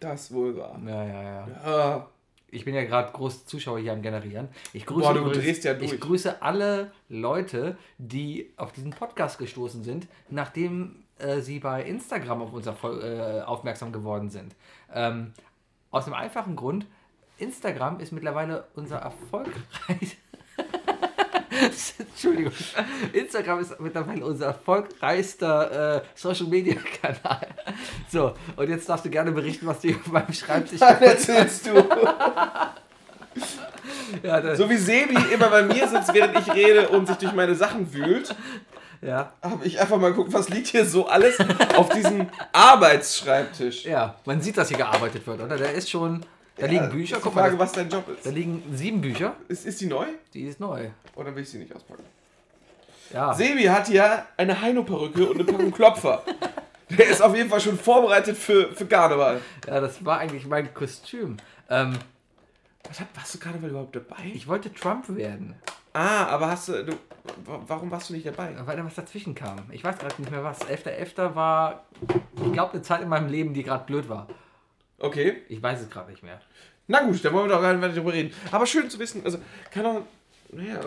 Das 0.01 0.33
wohl 0.33 0.57
wahr. 0.57 0.79
Ja, 0.85 1.05
ja, 1.05 1.23
ja. 1.23 1.49
Ah, 1.65 2.09
Ich 2.55 2.65
bin 2.65 2.75
ja 2.75 2.85
gerade 2.85 3.13
groß 3.13 3.47
Zuschauer 3.47 3.79
hier 3.81 3.93
am 3.93 4.03
Generieren. 4.03 4.49
Ich 4.73 4.87
grüße, 4.87 5.01
Boah, 5.09 5.15
du 5.15 5.21
übrigens- 5.21 5.39
drehst 5.45 5.65
ja 5.65 5.75
durch. 5.75 5.93
ich 5.93 6.01
grüße 6.01 6.41
alle 6.43 6.93
Leute, 7.09 7.77
die 7.99 8.53
auf 8.57 8.73
diesen 8.73 8.91
Podcast 8.93 9.39
gestoßen 9.39 9.83
sind, 9.83 10.07
nachdem 10.31 11.05
äh, 11.19 11.41
sie 11.41 11.59
bei 11.59 11.83
Instagram 11.85 12.43
auf 12.43 12.53
uns 12.53 12.67
äh, 12.67 13.43
aufmerksam 13.43 13.93
geworden 13.93 14.31
sind. 14.31 14.55
Ähm, 14.93 15.33
aus 15.91 16.05
dem 16.05 16.15
einfachen 16.15 16.57
Grund, 16.57 16.87
Instagram 17.39 18.01
ist 18.01 18.13
mittlerweile 18.13 18.69
unser 18.75 18.99
erfolgreich. 18.99 20.17
Entschuldigung. 21.99 22.53
Instagram 23.13 23.61
ist 23.61 23.79
mittlerweile 23.81 24.25
unser 24.25 24.47
erfolgreichster 24.47 25.97
äh, 25.97 26.03
Social 26.15 26.47
Media 26.47 26.77
Kanal. 27.01 27.47
So, 28.11 28.35
und 28.57 28.69
jetzt 28.69 28.89
darfst 28.89 29.05
du 29.05 29.11
gerne 29.11 29.33
berichten, 29.33 29.67
was 29.67 29.81
du 29.81 29.89
hier 29.89 29.97
auf 29.99 30.07
meinem 30.07 30.33
Schreibtisch 30.33 30.81
was 30.81 31.01
erzählst 31.01 31.67
du? 31.67 31.75
ja, 34.23 34.57
So 34.57 34.69
wie 34.69 34.77
Sebi 34.77 35.17
immer 35.33 35.49
bei 35.49 35.63
mir 35.63 35.89
sitzt, 35.89 36.13
während 36.15 36.39
ich 36.39 36.53
rede 36.53 36.89
und 36.89 37.07
sich 37.07 37.17
durch 37.17 37.33
meine 37.33 37.55
Sachen 37.55 37.93
wühlt, 37.93 38.35
ja, 39.05 39.33
habe 39.43 39.67
ich 39.67 39.79
einfach 39.81 39.99
mal 39.99 40.11
geguckt, 40.11 40.33
was 40.33 40.49
liegt 40.49 40.69
hier 40.69 40.87
so 40.87 41.07
alles 41.07 41.37
auf 41.77 41.91
diesem 41.91 42.29
Arbeitsschreibtisch. 42.53 43.85
ja, 43.85 44.15
man 44.25 44.41
sieht, 44.41 44.57
dass 44.57 44.69
hier 44.69 44.79
gearbeitet 44.79 45.27
wird, 45.27 45.41
oder? 45.43 45.59
Da 45.59 45.67
ist 45.67 45.91
schon, 45.91 46.25
da 46.57 46.67
liegen 46.67 46.89
Bücher, 46.91 47.19
guck 47.21 47.33
Frage, 47.35 47.57
mal, 47.57 47.61
was 47.65 47.73
dein 47.73 47.89
Job 47.89 48.05
da 48.07 48.13
ist. 48.13 48.35
liegen 48.35 48.63
sieben 48.73 49.01
Bücher, 49.01 49.35
ist. 49.49 49.67
Ist 49.67 49.81
die 49.81 49.87
neu? 49.87 50.07
die 50.33 50.43
ist 50.43 50.61
neu. 50.61 50.89
Oder 51.17 51.35
will 51.35 51.43
ich 51.43 51.51
sie 51.51 51.59
nicht 51.59 51.75
auspacken? 51.75 52.05
Ja, 53.13 53.33
Sebi 53.35 53.65
hat 53.65 53.89
ja 53.89 54.27
eine 54.37 54.61
Heino-Perücke 54.61 55.27
und 55.27 55.37
eine 55.37 55.45
Packung 55.45 55.71
Klopfer. 55.73 56.23
Der 56.91 57.07
ist 57.09 57.23
auf 57.23 57.35
jeden 57.35 57.49
Fall 57.49 57.61
schon 57.61 57.79
vorbereitet 57.79 58.37
für, 58.37 58.71
für 58.73 58.87
Karneval. 58.87 59.41
ja, 59.67 59.81
das 59.81 60.05
war 60.05 60.19
eigentlich 60.19 60.47
mein 60.47 60.73
Kostüm. 60.75 61.37
Ähm, 61.71 61.97
Was 62.89 63.01
hat, 63.01 63.09
warst 63.15 63.35
du 63.35 63.39
Karneval 63.39 63.71
überhaupt 63.71 63.97
dabei? 63.97 64.31
ich 64.33 64.47
wollte 64.47 64.73
Trump 64.73 65.09
werden, 65.17 65.55
ah, 65.95 66.27
aber 66.27 66.49
hast 66.49 66.69
du, 66.69 66.85
du. 66.85 66.93
wa- 67.47 67.63
Warum 67.67 67.91
warst 67.91 68.11
du 68.11 68.15
nicht 68.15 68.27
dabei? 68.27 68.55
weil 68.65 68.77
da 68.77 68.85
was 68.85 68.95
dazwischen 68.95 69.35
kam. 69.35 69.61
Ich 69.71 69.83
weiß 69.83 69.97
gerade 69.99 70.15
nicht 70.19 70.31
mehr 70.31 70.45
was. 70.45 70.61
11.11. 70.61 71.35
war, 71.35 71.85
ich 72.45 72.53
glaube, 72.53 72.75
eine 72.75 72.83
Zeit 72.83 73.01
in 73.01 73.09
meinem 73.09 73.29
Leben, 73.29 73.55
die 73.55 73.63
gerade 73.65 73.85
blöd 73.87 74.09
war. 74.09 74.27
Okay. 74.99 75.43
Ich 75.49 75.63
weiß 75.63 75.81
es 75.83 75.91
gerade 75.91 76.11
nicht 76.11 76.23
mehr. 76.23 76.41
Na 76.87 77.03
gut, 77.03 77.25
dann 77.25 77.33
wollen 77.33 77.49
wir 77.49 77.55
doch 77.55 77.63
gar 77.63 77.75
nicht 77.75 77.97
drüber 77.97 78.13
reden. 78.13 78.33
Aber 78.51 78.67
schön 78.67 78.89
zu 78.91 78.99
wissen, 78.99 79.23
also 79.25 79.39
kann 79.71 79.87
auch. 79.87 80.03
Naja, 80.53 80.81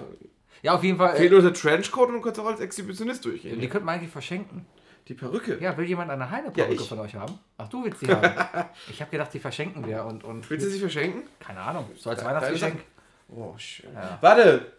Ja, 0.61 0.73
auf 0.73 0.83
jeden 0.83 0.97
Fall. 0.97 1.15
fehlt 1.15 1.31
Äh, 1.31 1.33
nur 1.33 1.41
der 1.41 1.53
Trenchcoat 1.53 2.09
und 2.09 2.15
du 2.15 2.21
kannst 2.21 2.39
auch 2.39 2.45
als 2.45 2.59
Exhibitionist 2.59 3.25
durchgehen. 3.25 3.59
die 3.59 3.67
könnte 3.67 3.85
man 3.85 3.95
eigentlich 3.95 4.11
verschenken. 4.11 4.65
Die 5.07 5.13
Perücke. 5.13 5.57
Ja, 5.61 5.75
will 5.77 5.85
jemand 5.85 6.11
eine 6.11 6.29
Heine-Perücke 6.29 6.73
Ja, 6.75 6.83
von 6.83 6.99
euch 6.99 7.15
haben? 7.15 7.39
Ach, 7.57 7.67
du 7.69 7.83
willst 7.83 8.01
die 8.01 8.07
haben. 8.07 8.29
ich 8.89 8.99
habe 9.01 9.09
gedacht, 9.09 9.33
die 9.33 9.39
verschenken 9.39 9.87
wir 9.87 10.03
und. 10.05 10.23
und 10.23 10.49
Willst 10.49 10.65
du 10.65 10.69
sie 10.69 10.79
verschenken? 10.79 11.23
keine 11.39 11.61
Ahnung, 11.61 11.89
so 11.95 12.09
als 12.09 12.23
Weihnachtsgeschenk. 12.23 12.81
Oh, 13.29 13.53
schön. 13.57 13.93
Ja. 13.93 14.17
Warte! 14.21 14.71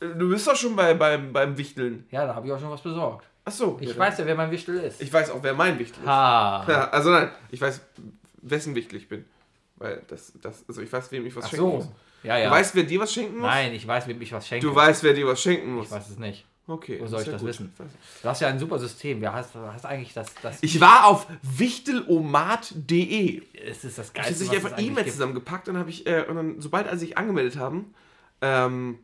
Du 0.00 0.28
bist 0.30 0.46
doch 0.46 0.54
schon 0.56 0.74
bei, 0.76 0.94
beim, 0.94 1.32
beim 1.32 1.58
Wichteln. 1.58 2.06
Ja, 2.10 2.24
da 2.26 2.34
habe 2.34 2.46
ich 2.46 2.52
auch 2.52 2.60
schon 2.60 2.70
was 2.70 2.80
besorgt. 2.82 3.27
Achso. 3.48 3.78
Ich 3.80 3.90
ja, 3.90 3.98
weiß 3.98 4.18
ja, 4.18 4.26
wer 4.26 4.34
mein 4.34 4.50
Wichtel 4.50 4.76
ist. 4.76 5.00
Ich 5.02 5.12
weiß 5.12 5.30
auch, 5.30 5.42
wer 5.42 5.54
mein 5.54 5.78
Wichtel 5.78 6.02
ist. 6.02 6.06
ha. 6.08 6.64
Ja, 6.68 6.88
also 6.90 7.10
nein, 7.10 7.30
ich 7.50 7.60
weiß, 7.60 7.80
wessen 8.42 8.74
Wichtel 8.74 8.98
ich 8.98 9.08
bin. 9.08 9.24
Weil 9.76 10.02
das, 10.08 10.32
das, 10.42 10.64
also 10.68 10.82
ich 10.82 10.92
weiß, 10.92 11.10
wem 11.12 11.24
ich 11.26 11.34
was 11.36 11.44
Ach 11.46 11.50
schenken 11.50 11.64
so. 11.64 11.76
muss. 11.76 11.88
Ja, 12.22 12.36
ja. 12.36 12.48
Du 12.48 12.54
weißt, 12.54 12.74
wer 12.74 12.82
dir 12.84 13.00
was 13.00 13.12
schenken 13.12 13.38
muss? 13.38 13.46
Nein, 13.46 13.72
ich 13.72 13.86
weiß, 13.86 14.06
wem 14.08 14.20
ich 14.20 14.32
was 14.32 14.46
schenke. 14.46 14.66
Du 14.66 14.74
weißt, 14.74 15.02
wer 15.04 15.14
dir 15.14 15.26
was 15.26 15.40
schenken 15.40 15.72
muss. 15.74 15.86
ich 15.86 15.92
weiß 15.92 16.10
es 16.10 16.18
nicht. 16.18 16.44
Okay. 16.66 16.98
Wo 17.00 17.06
soll 17.06 17.22
ich 17.22 17.28
das 17.28 17.40
gut. 17.40 17.48
wissen? 17.48 17.72
Du 18.22 18.28
hast 18.28 18.40
ja 18.40 18.48
ein 18.48 18.58
super 18.58 18.78
System. 18.78 19.22
Ja, 19.22 19.32
hast, 19.32 19.54
hast 19.54 19.86
eigentlich 19.86 20.12
das. 20.12 20.34
das 20.42 20.58
Ich 20.60 20.78
war 20.80 21.06
auf 21.06 21.26
wichtelomat.de. 21.42 23.42
es 23.66 23.84
ist 23.84 23.96
das 23.98 24.10
Ich 24.10 24.18
habe 24.18 24.24
Geilste. 24.28 24.44
sich 24.44 24.48
was 24.50 24.56
einfach 24.72 24.78
E-Mails 24.78 25.12
zusammengepackt 25.12 25.68
und 25.70 25.78
habe 25.78 25.88
ich, 25.90 26.06
äh, 26.06 26.24
und 26.28 26.36
dann, 26.36 26.60
sobald 26.60 26.86
als 26.86 27.00
sich 27.00 27.16
angemeldet 27.16 27.56
haben, 27.56 27.94
ähm, 28.42 28.98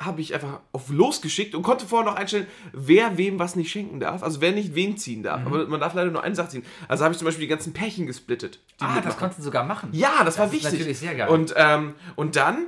habe 0.00 0.20
ich 0.22 0.32
einfach 0.34 0.60
auf 0.72 0.88
losgeschickt 0.88 1.54
und 1.54 1.62
konnte 1.62 1.86
vorher 1.86 2.10
noch 2.10 2.16
einstellen, 2.16 2.46
wer 2.72 3.18
wem 3.18 3.38
was 3.38 3.54
nicht 3.54 3.70
schenken 3.70 4.00
darf. 4.00 4.22
Also 4.22 4.40
wer 4.40 4.50
nicht 4.52 4.74
wen 4.74 4.96
ziehen 4.96 5.18
Mhm. 5.20 5.24
darf. 5.24 5.46
Aber 5.46 5.66
man 5.66 5.78
darf 5.78 5.92
leider 5.94 6.10
nur 6.10 6.22
eine 6.24 6.34
Sache 6.34 6.48
ziehen. 6.48 6.64
Also 6.88 7.04
habe 7.04 7.12
ich 7.12 7.18
zum 7.18 7.26
Beispiel 7.26 7.42
die 7.42 7.48
ganzen 7.48 7.72
Pärchen 7.74 8.06
gesplittet. 8.06 8.58
die 8.80 8.84
Ah, 8.84 8.86
das 8.88 8.94
mitmachen. 8.96 9.18
konntest 9.18 9.38
du 9.40 9.42
sogar 9.44 9.64
machen. 9.64 9.90
Ja, 9.92 10.24
das, 10.24 10.38
war 10.38 10.46
ist 10.46 10.52
wichtig. 10.52 10.72
natürlich 10.72 10.98
sehr 10.98 11.14
geil. 11.14 11.28
Und, 11.28 11.52
ähm, 11.56 11.94
und 12.16 12.34
dann 12.36 12.66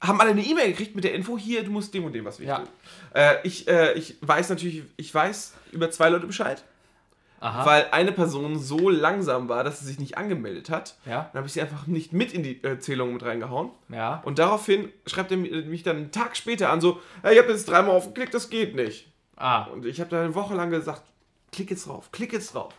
haben 0.00 0.20
alle 0.20 0.30
eine 0.30 0.44
E-Mail 0.44 0.72
gekriegt 0.72 0.96
mit 0.96 1.04
der 1.04 1.14
Info, 1.14 1.38
hier, 1.38 1.62
du 1.62 1.70
musst 1.70 1.94
dem 1.94 2.04
und 2.04 2.12
dem 2.12 2.24
was 2.24 2.40
wichteln. 2.40 2.66
Äh, 3.14 3.36
ich, 3.44 3.68
äh, 3.68 3.92
ich 3.92 4.16
weiß 4.20 4.48
natürlich, 4.48 4.82
ich 4.96 5.14
weiß 5.14 5.54
über 5.70 5.88
zwei 5.92 6.08
Leute 6.08 6.26
Bescheid, 6.26 6.64
Aha. 7.42 7.66
weil 7.66 7.86
eine 7.90 8.12
Person 8.12 8.58
so 8.58 8.88
langsam 8.88 9.48
war, 9.48 9.64
dass 9.64 9.80
sie 9.80 9.86
sich 9.86 9.98
nicht 9.98 10.16
angemeldet 10.16 10.70
hat. 10.70 10.96
Ja, 11.04 11.28
Dann 11.32 11.38
habe 11.40 11.46
ich 11.46 11.52
sie 11.52 11.60
einfach 11.60 11.86
nicht 11.86 12.12
mit 12.12 12.32
in 12.32 12.42
die 12.42 12.62
äh, 12.64 12.78
Zählung 12.78 13.12
mit 13.14 13.24
reingehauen. 13.24 13.70
ja. 13.88 14.22
Und 14.24 14.38
daraufhin 14.38 14.90
schreibt 15.06 15.30
er 15.32 15.36
mi- 15.38 15.50
mich 15.64 15.82
dann 15.82 15.96
einen 15.96 16.10
Tag 16.12 16.36
später 16.36 16.70
an, 16.70 16.80
so, 16.80 17.00
hey, 17.22 17.34
ich 17.34 17.38
habe 17.42 17.50
jetzt 17.52 17.68
dreimal 17.68 17.96
aufgeklickt, 17.96 18.32
das 18.32 18.48
geht 18.48 18.74
nicht. 18.76 19.08
Ah, 19.36 19.64
Und 19.64 19.84
ich 19.86 19.98
habe 20.00 20.08
dann 20.10 20.24
eine 20.24 20.34
Woche 20.34 20.54
lang 20.54 20.70
gesagt, 20.70 21.02
klick 21.50 21.70
jetzt 21.70 21.86
drauf, 21.88 22.10
klick 22.12 22.32
jetzt 22.32 22.54
drauf. 22.54 22.72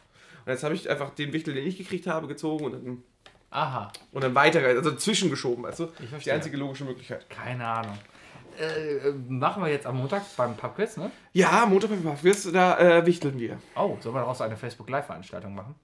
Und 0.45 0.51
jetzt 0.51 0.63
habe 0.63 0.73
ich 0.75 0.89
einfach 0.89 1.09
den 1.11 1.33
Wichtel, 1.33 1.53
den 1.53 1.67
ich 1.67 1.77
gekriegt 1.77 2.07
habe, 2.07 2.27
gezogen 2.27 2.65
und 2.65 2.71
dann, 2.73 3.03
aha. 3.51 3.91
und 4.11 4.23
dann 4.23 4.33
weiter, 4.35 4.61
also 4.61 4.95
zwischengeschoben, 4.95 5.63
weißt 5.63 5.79
du? 5.81 5.83
Ich 5.85 5.89
Die 5.99 6.07
verstehe. 6.07 6.33
einzige 6.33 6.57
logische 6.57 6.85
Möglichkeit. 6.85 7.29
Keine 7.29 7.65
Ahnung. 7.67 7.97
Äh, 8.59 9.11
machen 9.27 9.63
wir 9.63 9.69
jetzt 9.69 9.85
am 9.85 9.97
Montag 9.97 10.23
beim 10.37 10.55
Pubquiz, 10.55 10.97
ne? 10.97 11.11
Ja, 11.33 11.65
Montag 11.65 11.89
beim 11.89 12.03
Puffquiz, 12.03 12.51
da 12.51 12.77
äh, 12.79 13.05
wichteln 13.05 13.39
wir. 13.39 13.59
Oh, 13.75 13.97
sollen 13.99 14.15
wir 14.15 14.21
daraus 14.21 14.41
eine 14.41 14.57
Facebook-Live-Veranstaltung 14.57 15.53
machen? 15.55 15.75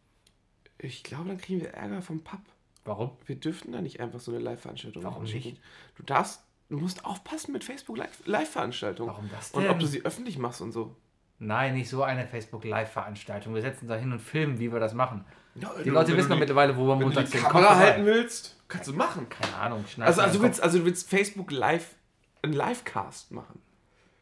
Ich 0.78 1.04
glaube, 1.04 1.28
dann 1.30 1.38
kriegen 1.38 1.62
wir 1.62 1.74
Ärger 1.74 2.02
vom 2.02 2.22
Pub. 2.24 2.40
Warum? 2.86 3.12
Wir 3.26 3.36
dürften 3.36 3.72
da 3.74 3.82
nicht 3.82 4.00
einfach 4.00 4.20
so 4.20 4.32
eine 4.32 4.40
Live-Veranstaltung 4.40 5.04
Warum 5.04 5.24
machen. 5.24 5.34
nicht? 5.34 5.60
Du 5.96 6.04
darfst, 6.04 6.42
du 6.70 6.78
musst 6.78 7.06
aufpassen 7.06 7.52
mit 7.52 7.64
Facebook 7.64 7.98
Live- 7.98 8.26
Live-Veranstaltungen. 8.26 9.10
Warum 9.10 9.30
das 9.30 9.52
Und 9.52 9.64
denn? 9.64 9.72
ob 9.72 9.80
du 9.80 9.86
sie 9.86 10.06
öffentlich 10.06 10.38
machst 10.38 10.62
und 10.62 10.72
so. 10.72 10.96
Nein, 11.42 11.74
nicht 11.76 11.90
so 11.90 12.04
eine 12.04 12.28
Facebook-Live-Veranstaltung. 12.28 13.54
Wir 13.56 13.62
setzen 13.62 13.88
da 13.88 13.96
hin 13.96 14.12
und 14.12 14.20
filmen, 14.22 14.60
wie 14.60 14.72
wir 14.72 14.80
das 14.80 14.94
machen. 14.94 15.26
Ja, 15.56 15.72
Die 15.84 15.90
Leute 15.90 16.16
wissen 16.16 16.30
doch 16.30 16.38
mittlerweile, 16.40 16.76
wo 16.78 16.84
wir 16.86 16.92
Wenn 16.94 17.00
du 17.00 17.06
montags 17.08 17.32
die 17.32 17.38
sind. 17.38 17.48
Kamera 17.48 17.76
halten 17.76 18.06
willst, 18.06 18.58
kannst 18.68 18.88
du 18.88 18.94
machen. 18.94 19.28
Keine 19.30 19.56
Ahnung. 19.56 19.84
Also, 20.00 20.22
also, 20.22 20.38
du 20.38 20.44
willst, 20.44 20.62
also 20.62 20.80
du 20.80 20.86
willst 20.86 21.10
Facebook 21.10 21.52
Live, 21.52 21.96
einen 22.42 22.54
Livecast 22.54 23.32
machen. 23.32 23.62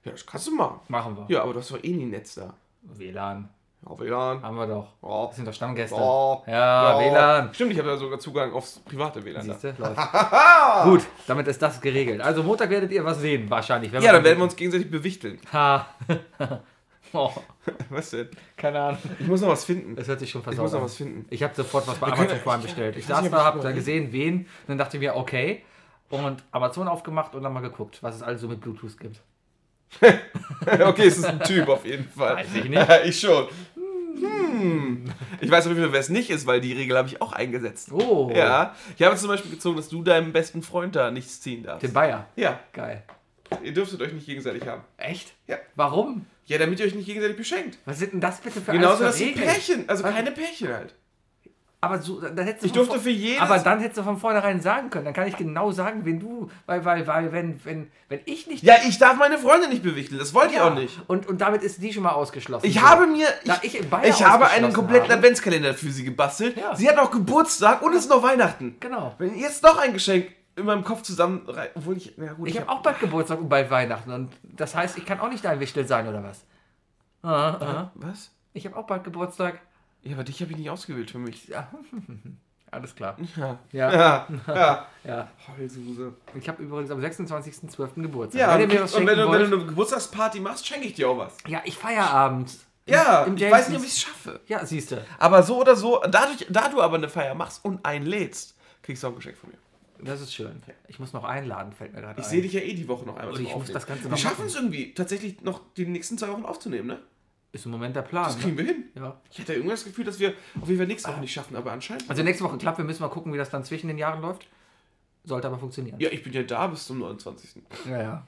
Ja, 0.04 0.12
das 0.12 0.26
kannst 0.26 0.48
du 0.48 0.52
machen. 0.56 0.80
Machen 0.88 1.18
wir. 1.18 1.26
Ja, 1.36 1.44
aber 1.44 1.54
du 1.54 1.60
hast 1.60 1.72
doch 1.72 1.84
eh 1.84 1.92
nie 1.92 2.06
Netz 2.06 2.36
da. 2.36 2.54
WLAN. 2.82 3.50
Auf 3.86 4.00
WLAN. 4.00 4.42
Haben 4.42 4.56
wir 4.58 4.68
doch. 4.68 4.88
Ja. 5.02 5.28
Das 5.28 5.36
sind 5.36 5.48
doch 5.48 5.54
Stammgäste. 5.54 5.96
Ja. 5.96 6.42
Ja, 6.48 7.00
WLAN. 7.00 7.54
Stimmt, 7.54 7.74
ich 7.74 7.78
habe 7.80 7.90
da 7.90 7.98
sogar 7.98 8.20
Zugang 8.20 8.52
aufs 8.54 8.80
private 8.80 9.24
WLAN. 9.24 9.48
Da. 9.48 9.54
Siehst 9.54 9.78
du? 9.78 9.82
Läuft. 9.84 10.00
Gut, 10.84 11.02
damit 11.28 11.48
ist 11.48 11.62
das 11.62 11.80
geregelt. 11.82 12.22
Also 12.22 12.44
Montag 12.44 12.70
werdet 12.70 12.92
ihr 12.92 13.04
was 13.06 13.20
sehen, 13.20 13.50
wahrscheinlich. 13.50 13.92
Ja, 13.92 14.00
dann 14.14 14.24
werden 14.24 14.38
wir 14.40 14.44
uns 14.46 14.56
gegenseitig 14.56 14.90
bewichteln. 14.90 15.40
Ha. 15.54 15.88
oh, 17.14 17.32
Was 17.90 18.10
denn? 18.12 18.30
keine 18.56 18.80
Ahnung. 18.80 19.00
Ich 19.20 19.28
muss 19.28 19.42
noch 19.42 19.50
was 19.50 19.66
finden. 19.66 19.96
Das 19.96 20.08
hört 20.08 20.20
sich 20.20 20.30
schon 20.32 20.40
Ich 20.42 20.46
versaut 20.46 20.64
muss 20.64 20.72
noch 20.74 20.84
was 20.84 20.96
finden. 20.96 21.26
Ich 21.30 21.44
habe 21.44 21.54
sofort 21.54 21.88
was 21.88 21.98
bei 21.98 22.08
Amazon 22.08 22.40
Prime 22.40 22.58
ich- 22.60 22.64
bestellt. 22.64 22.96
Ich 22.96 23.02
ich 23.02 23.08
saß 23.08 23.22
da, 23.22 23.26
ich 23.26 23.34
habe 23.34 23.60
da 23.60 23.72
gesehen, 23.72 24.12
wen. 24.12 24.40
Und 24.40 24.48
dann 24.68 24.78
dachte 24.78 24.98
ich 24.98 25.02
mir, 25.02 25.16
okay. 25.16 25.64
Und 26.10 26.44
Amazon 26.52 26.88
aufgemacht 26.88 27.36
und 27.36 27.44
dann 27.44 27.54
mal 27.54 27.60
geguckt, 27.62 28.02
was 28.02 28.16
es 28.16 28.22
alles 28.22 28.42
so 28.42 28.48
mit 28.48 28.62
Bluetooth 28.62 28.98
gibt. 29.00 29.22
okay, 30.02 31.08
es 31.08 31.18
ist 31.18 31.26
ein 31.26 31.40
Typ 31.42 31.68
auf 31.70 31.86
jeden 31.86 32.10
Fall. 32.10 32.38
Weiß 32.38 32.56
ich 32.56 32.66
nicht. 32.66 32.88
ich 33.06 33.20
schon. 33.20 33.48
Hm. 33.76 35.06
Ich 35.40 35.52
weiß 35.52 35.66
auf 35.66 35.72
jeden 35.72 35.84
Fall, 35.84 35.94
wer 35.94 36.00
es 36.00 36.10
nicht 36.10 36.30
ist, 36.30 36.48
weil 36.48 36.60
die 36.62 36.74
Regel 36.74 36.98
habe 36.98 37.08
ich 37.08 37.22
auch 37.22 37.34
eingesetzt. 37.34 37.92
Oh, 37.92 38.32
Ja. 38.34 38.76
Ich 38.98 39.04
habe 39.06 39.16
zum 39.16 39.30
Beispiel 39.30 39.52
gezogen, 39.52 39.78
dass 39.78 39.90
du 39.90 40.04
deinem 40.04 40.34
besten 40.34 40.64
Freund 40.64 40.96
da 40.96 41.12
nichts 41.12 41.42
ziehen 41.42 41.64
darfst. 41.64 41.84
den 41.84 41.94
Bayer. 41.94 42.28
Ja. 42.36 42.60
Geil. 42.74 43.04
Ihr 43.64 43.74
dürftet 43.74 44.02
euch 44.02 44.12
nicht 44.14 44.26
gegenseitig 44.26 44.68
haben. 44.68 44.84
Echt? 44.98 45.34
Ja. 45.48 45.58
Warum? 45.76 46.26
Ja, 46.46 46.58
damit 46.58 46.80
ihr 46.80 46.86
euch 46.86 46.96
nicht 46.96 47.06
gegenseitig 47.06 47.38
beschenkt. 47.38 47.78
Was 47.86 48.00
sind 48.00 48.14
denn 48.14 48.22
das 48.22 48.42
bitte 48.42 48.60
für 48.62 48.72
Genauso, 48.72 49.10
die 49.10 49.24
Regeln? 49.26 49.46
Pärchen, 49.46 49.90
also 49.90 50.04
Was? 50.04 50.14
keine 50.14 50.32
Pärchen 50.32 50.70
halt. 50.70 50.96
Aber 51.80 52.00
so, 52.02 52.20
dann 52.20 52.38
hättest 52.46 52.64
du 52.64 52.66
Ich 52.68 52.74
von 52.74 52.86
durfte 52.88 53.00
für 53.00 53.12
jedes- 53.12 53.40
Aber 53.40 53.60
dann 53.60 53.80
hättest 53.80 54.00
du 54.00 54.04
von 54.04 54.18
vornherein 54.18 54.60
sagen 54.62 54.90
können. 54.90 55.06
Dann 55.06 55.14
kann 55.14 55.28
ich 55.28 55.38
genau 55.38 55.72
sagen, 55.72 56.06
wen 56.06 56.20
du. 56.20 56.50
Weil, 56.66 56.84
weil, 56.84 57.06
weil, 57.06 57.32
wenn, 57.32 57.64
wenn, 57.66 57.92
wenn 58.10 58.20
ich 58.26 58.48
nicht. 58.48 58.64
Ja, 58.64 58.76
ich 58.88 58.98
darf 58.98 59.16
meine 59.18 59.38
Freundin 59.38 59.70
nicht 59.70 59.84
bewichteln, 59.84 60.18
das 60.18 60.34
wollte 60.34 60.56
ich 60.56 60.60
auch 60.60 60.74
nicht. 60.74 61.00
Und, 61.06 61.28
und 61.28 61.40
damit 61.40 61.62
ist 61.62 61.82
die 61.84 61.94
schon 61.94 62.02
mal 62.02 62.14
ausgeschlossen. 62.14 62.66
Ich 62.66 62.76
So. 62.76 62.82
habe 62.82 63.06
mir. 63.06 63.28
Ich, 63.44 63.48
Da 63.48 63.60
ich 63.62 63.90
Bayer 63.90 64.06
ich 64.06 64.24
habe 64.26 64.48
einen 64.50 64.74
kompletten 64.74 65.04
habe. 65.10 65.20
Adventskalender 65.20 65.76
für 65.76 65.92
sie 65.92 66.04
gebastelt. 66.04 66.58
Ja. 66.58 66.76
Sie 66.76 66.90
hat 66.90 66.98
auch 66.98 67.12
Geburtstag 67.12 67.84
und 67.84 67.94
es 67.94 68.06
ist 68.06 68.10
noch 68.10 68.24
Weihnachten. 68.24 68.78
Genau. 68.80 69.14
Wenn 69.20 69.38
jetzt 69.38 69.62
noch 69.62 69.78
ein 69.78 69.94
Geschenk 69.94 70.32
in 70.56 70.66
meinem 70.66 70.84
Kopf 70.84 71.04
zusammen. 71.04 71.48
Obwohl 71.76 71.98
ich. 71.98 72.14
Na 72.18 72.34
gut, 72.34 72.48
Ich 72.50 72.60
habe 72.60 72.68
auch 72.72 72.82
bald 72.82 73.00
Geburtstag 73.00 73.38
und 73.40 73.50
bald 73.50 73.70
Weihnachten. 73.70 74.12
Und 74.12 74.32
das 74.42 74.74
heißt, 74.74 74.98
ich 74.98 75.06
kann 75.06 75.20
auch 75.20 75.30
nicht 75.30 75.46
dein 75.46 75.60
Wichtel 75.60 75.86
sein, 75.86 76.08
oder 76.08 76.24
was? 76.24 76.44
Ah, 77.22 77.50
ah. 77.60 77.92
Was? 77.94 78.32
Ich 78.54 78.66
habe 78.66 78.76
auch 78.76 78.88
bald 78.88 79.04
Geburtstag. 79.04 79.60
Ja, 80.08 80.14
aber 80.16 80.24
dich 80.24 80.42
habe 80.42 80.52
ich 80.52 80.58
nicht 80.58 80.70
ausgewählt 80.70 81.12
für 81.12 81.20
mich. 81.20 81.48
Ja. 81.48 81.70
Alles 82.72 82.96
klar. 82.96 83.16
Ja. 83.38 83.60
Ja, 83.72 83.94
Ja. 83.94 84.28
ja. 84.48 84.88
ja. 85.06 85.28
Heulsuse. 85.48 86.14
Ich 86.36 86.50
habe 86.50 86.62
übrigens 86.64 86.92
am 86.92 87.00
26.12. 87.00 88.02
Geburtstag. 88.02 88.40
Ja, 88.42 88.54
wenn 88.54 88.60
ihr 88.62 88.66
und, 88.68 88.74
mir 88.74 88.84
was 88.84 88.94
und 88.94 89.08
wenn, 89.08 89.18
du, 89.18 89.24
wenn 89.24 89.28
wollt. 89.30 89.52
du 89.52 89.56
eine 89.58 89.66
Geburtstagsparty 89.66 90.40
machst, 90.42 90.68
schenke 90.68 90.88
ich 90.88 90.94
dir 90.96 91.10
auch 91.10 91.18
was. 91.18 91.38
Ja, 91.48 91.62
ich 91.64 91.76
feier 91.78 92.10
abends. 92.10 92.66
Im- 92.86 92.94
Ja, 92.94 93.24
im 93.24 93.38
ich 93.38 93.50
weiß 93.50 93.70
nicht, 93.70 93.78
ob 93.80 93.84
ich 93.86 93.92
es 93.92 94.00
schaffe. 94.02 94.42
Ja, 94.48 94.66
siehst 94.66 94.92
du. 94.92 95.06
Aber 95.18 95.44
so 95.44 95.62
oder 95.62 95.76
so, 95.78 96.02
dadurch, 96.10 96.46
da 96.50 96.68
du 96.68 96.82
aber 96.82 96.98
eine 96.98 97.08
Feier 97.10 97.36
machst 97.36 97.64
und 97.64 97.86
einlädst, 97.86 98.56
kriegst 98.82 99.02
du 99.04 99.08
auch 99.08 99.12
ein 99.12 99.16
Geschenk 99.18 99.38
von 99.38 99.50
mir. 99.50 99.58
Das 100.06 100.22
ist 100.22 100.34
schön. 100.34 100.62
Ich 100.90 101.00
muss 101.00 101.12
noch 101.14 101.24
einladen, 101.24 101.72
fällt 101.72 101.94
mir 101.94 102.02
gerade 102.02 102.20
Ich 102.20 102.26
ein. 102.28 102.30
sehe 102.30 102.42
dich 102.42 102.54
ja 102.54 102.60
eh 102.62 102.74
die 102.74 102.88
Woche 102.88 103.06
noch 103.06 103.16
einmal. 103.16 103.30
Und 103.30 103.36
zum 103.38 103.46
ich 103.46 103.52
muss 103.52 103.62
Aufnehmen. 103.62 103.74
das 103.74 103.88
Ganze 103.88 104.04
Wir 104.04 104.12
noch 104.12 104.18
schaffen 104.18 104.38
machen. 104.40 104.48
es 104.48 104.56
irgendwie, 104.56 104.94
tatsächlich 104.94 105.42
noch 105.42 105.62
die 105.76 105.86
nächsten 105.86 106.18
zwei 106.18 106.28
Wochen 106.30 106.46
aufzunehmen, 106.46 106.88
ne? 106.88 107.00
Ist 107.58 107.66
im 107.66 107.72
Moment 107.72 107.96
der 107.96 108.04
Plan. 108.04 108.26
Das 108.26 108.38
kriegen 108.40 108.56
Ne? 108.56 108.58
wir 108.60 108.66
hin. 108.66 108.84
Ja. 108.96 109.20
Ich 109.32 109.40
hatte 109.40 109.54
irgendwie 109.54 109.72
das 109.72 109.84
Gefühl, 109.84 110.06
dass 110.06 110.20
wir 110.20 110.34
auf 110.62 110.68
jeden 110.68 110.78
Fall 110.78 110.88
nächste 110.88 111.10
Woche 111.10 111.20
nicht 111.22 111.34
schaffen, 111.34 111.56
aber 111.56 111.72
anscheinend. 111.72 112.10
Also 112.10 112.22
nächste 112.24 112.44
Woche 112.44 112.58
klappt, 112.58 112.78
wir 112.78 112.86
müssen 112.86 113.02
mal 113.02 113.10
gucken, 113.10 113.34
wie 113.34 113.38
das 113.38 113.50
dann 113.50 113.64
zwischen 113.64 113.88
den 113.88 113.98
Jahren 113.98 114.22
läuft. 114.22 114.48
Sollte 115.24 115.48
aber 115.48 115.58
funktionieren. 115.58 116.00
Ja, 116.00 116.10
ich 116.12 116.24
bin 116.24 116.32
ja 116.34 116.44
da 116.44 116.68
bis 116.68 116.86
zum 116.86 117.00
29. 117.00 117.62
ja. 117.90 118.02
ja. 118.02 118.28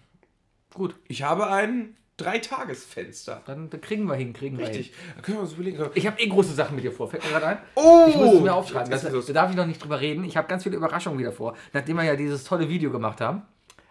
Gut, 0.74 0.96
Ich 1.08 1.24
habe 1.24 1.48
ein 1.50 1.96
Dreitagesfenster. 2.18 3.42
dann 3.46 3.70
kriegen 3.82 4.06
wir 4.06 4.16
hin, 4.16 4.34
kriegen 4.34 4.58
Richtig. 4.58 4.92
wir 4.92 4.98
hin. 5.06 5.14
Da 5.16 5.22
können 5.22 5.38
wir 5.38 5.42
uns 5.44 5.54
überlegen. 5.54 5.84
Ich 5.96 6.06
habe 6.06 6.20
eh 6.20 6.28
große 6.28 6.54
Sachen 6.54 6.76
mit 6.76 6.84
dir 6.84 6.92
vor. 6.92 7.10
Fällt 7.10 7.24
mir 7.24 7.30
gerade 7.32 7.46
ein. 7.48 7.58
Oh! 7.76 8.06
Ich 8.10 8.16
muss 8.16 8.36
es 8.36 8.42
mir 8.42 8.54
aufschreiben. 8.54 8.92
Das, 8.92 9.02
da 9.04 9.34
darf 9.34 9.50
ich 9.52 9.56
noch 9.56 9.66
nicht 9.66 9.82
drüber 9.84 10.00
reden. 10.02 10.24
Ich 10.26 10.36
habe 10.38 10.48
ganz 10.48 10.64
viele 10.64 10.76
Überraschungen 10.76 11.18
wieder 11.20 11.32
vor. 11.32 11.56
Nachdem 11.74 11.98
wir 11.98 12.04
ja 12.04 12.16
dieses 12.16 12.44
tolle 12.44 12.68
Video 12.70 12.92
gemacht 12.92 13.22
haben. 13.22 13.44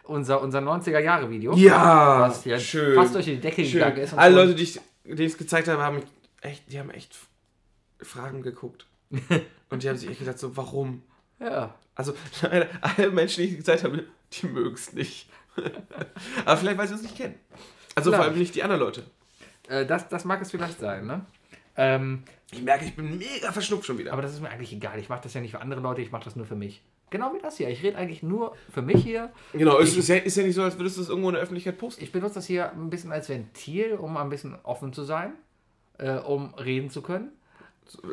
Unser, 0.04 0.40
unser 0.40 0.60
90er-Jahre-Video. 0.60 1.54
Ja, 1.54 2.20
Was 2.20 2.44
ja 2.46 2.58
schön. 2.58 2.94
fast 2.94 3.14
durch 3.14 3.26
die 3.26 3.38
Decke 3.38 3.62
Schön. 3.62 3.72
gegangen 3.80 3.98
ist. 3.98 4.12
und 4.14 4.18
Alle 4.18 4.34
so. 4.34 4.40
Leute, 4.40 4.54
die 4.54 4.62
ich, 4.62 4.80
die 5.14 5.24
ich 5.24 5.32
es 5.32 5.38
gezeigt 5.38 5.68
habe, 5.68 5.82
haben 5.82 6.02
echt, 6.40 6.70
die 6.72 6.78
haben 6.78 6.90
echt 6.90 7.16
Fragen 8.00 8.42
geguckt. 8.42 8.86
Und 9.70 9.82
die 9.82 9.88
haben 9.88 9.96
sich 9.98 10.08
echt 10.10 10.20
gedacht, 10.20 10.38
so, 10.38 10.56
warum? 10.56 11.02
Ja. 11.40 11.74
Also, 11.94 12.14
alle 12.80 13.10
Menschen, 13.10 13.42
die 13.42 13.46
ich 13.48 13.52
es 13.52 13.58
gezeigt 13.58 13.84
habe, 13.84 14.04
die 14.32 14.46
mögen 14.46 14.74
es 14.74 14.92
nicht. 14.92 15.28
Aber 16.44 16.56
vielleicht, 16.56 16.78
weil 16.78 16.88
sie 16.88 16.94
es 16.94 17.02
nicht 17.02 17.16
kennen. 17.16 17.34
Also 17.94 18.10
vor 18.10 18.18
Vielleicht. 18.18 18.30
allem 18.30 18.38
nicht 18.38 18.54
die 18.54 18.62
anderen 18.62 18.80
Leute. 18.80 19.04
Äh, 19.68 19.84
das, 19.84 20.08
das 20.08 20.24
mag 20.24 20.40
es 20.40 20.50
vielleicht 20.52 20.78
sein, 20.78 21.06
ne? 21.06 21.26
Ähm, 21.76 22.22
Ich 22.52 22.62
merke, 22.62 22.84
ich 22.84 22.94
bin 22.94 23.18
mega 23.18 23.50
verschnupft 23.50 23.86
schon 23.86 23.98
wieder. 23.98 24.12
aber 24.12 24.22
das 24.22 24.32
ist 24.34 24.40
mir 24.40 24.50
eigentlich 24.50 24.72
egal. 24.72 24.98
Ich 25.00 25.08
mache 25.08 25.22
das 25.22 25.34
ja 25.34 25.40
nicht 25.40 25.50
für 25.50 25.60
andere 25.60 25.80
Leute, 25.80 26.00
ich 26.00 26.12
mache 26.12 26.24
das 26.24 26.36
nur 26.36 26.46
für 26.46 26.54
mich. 26.54 26.82
Genau 27.10 27.32
wie 27.34 27.40
das 27.40 27.56
hier. 27.56 27.68
Ich 27.68 27.82
rede 27.82 27.96
eigentlich 27.96 28.22
nur 28.22 28.54
für 28.70 28.82
mich 28.82 29.02
hier. 29.02 29.30
genau, 29.52 29.78
es 29.78 29.96
ist 29.96 30.08
ja, 30.08 30.16
ist 30.16 30.36
ja 30.36 30.42
nicht 30.42 30.54
so, 30.54 30.62
als 30.62 30.78
würdest 30.78 30.96
du 30.98 31.02
es 31.02 31.08
irgendwo 31.08 31.28
in 31.30 31.34
der 31.34 31.42
Öffentlichkeit 31.42 31.78
posten. 31.78 32.02
Ich 32.04 32.12
benutze 32.12 32.34
das 32.34 32.46
hier 32.46 32.70
ein 32.72 32.90
bisschen 32.90 33.12
als 33.12 33.28
Ventil, 33.28 33.94
um 33.94 34.16
ein 34.16 34.28
bisschen 34.28 34.56
offen 34.62 34.92
zu 34.92 35.04
sein, 35.04 35.32
äh, 35.98 36.18
um 36.18 36.54
reden 36.54 36.90
zu 36.90 37.02
können. 37.02 37.32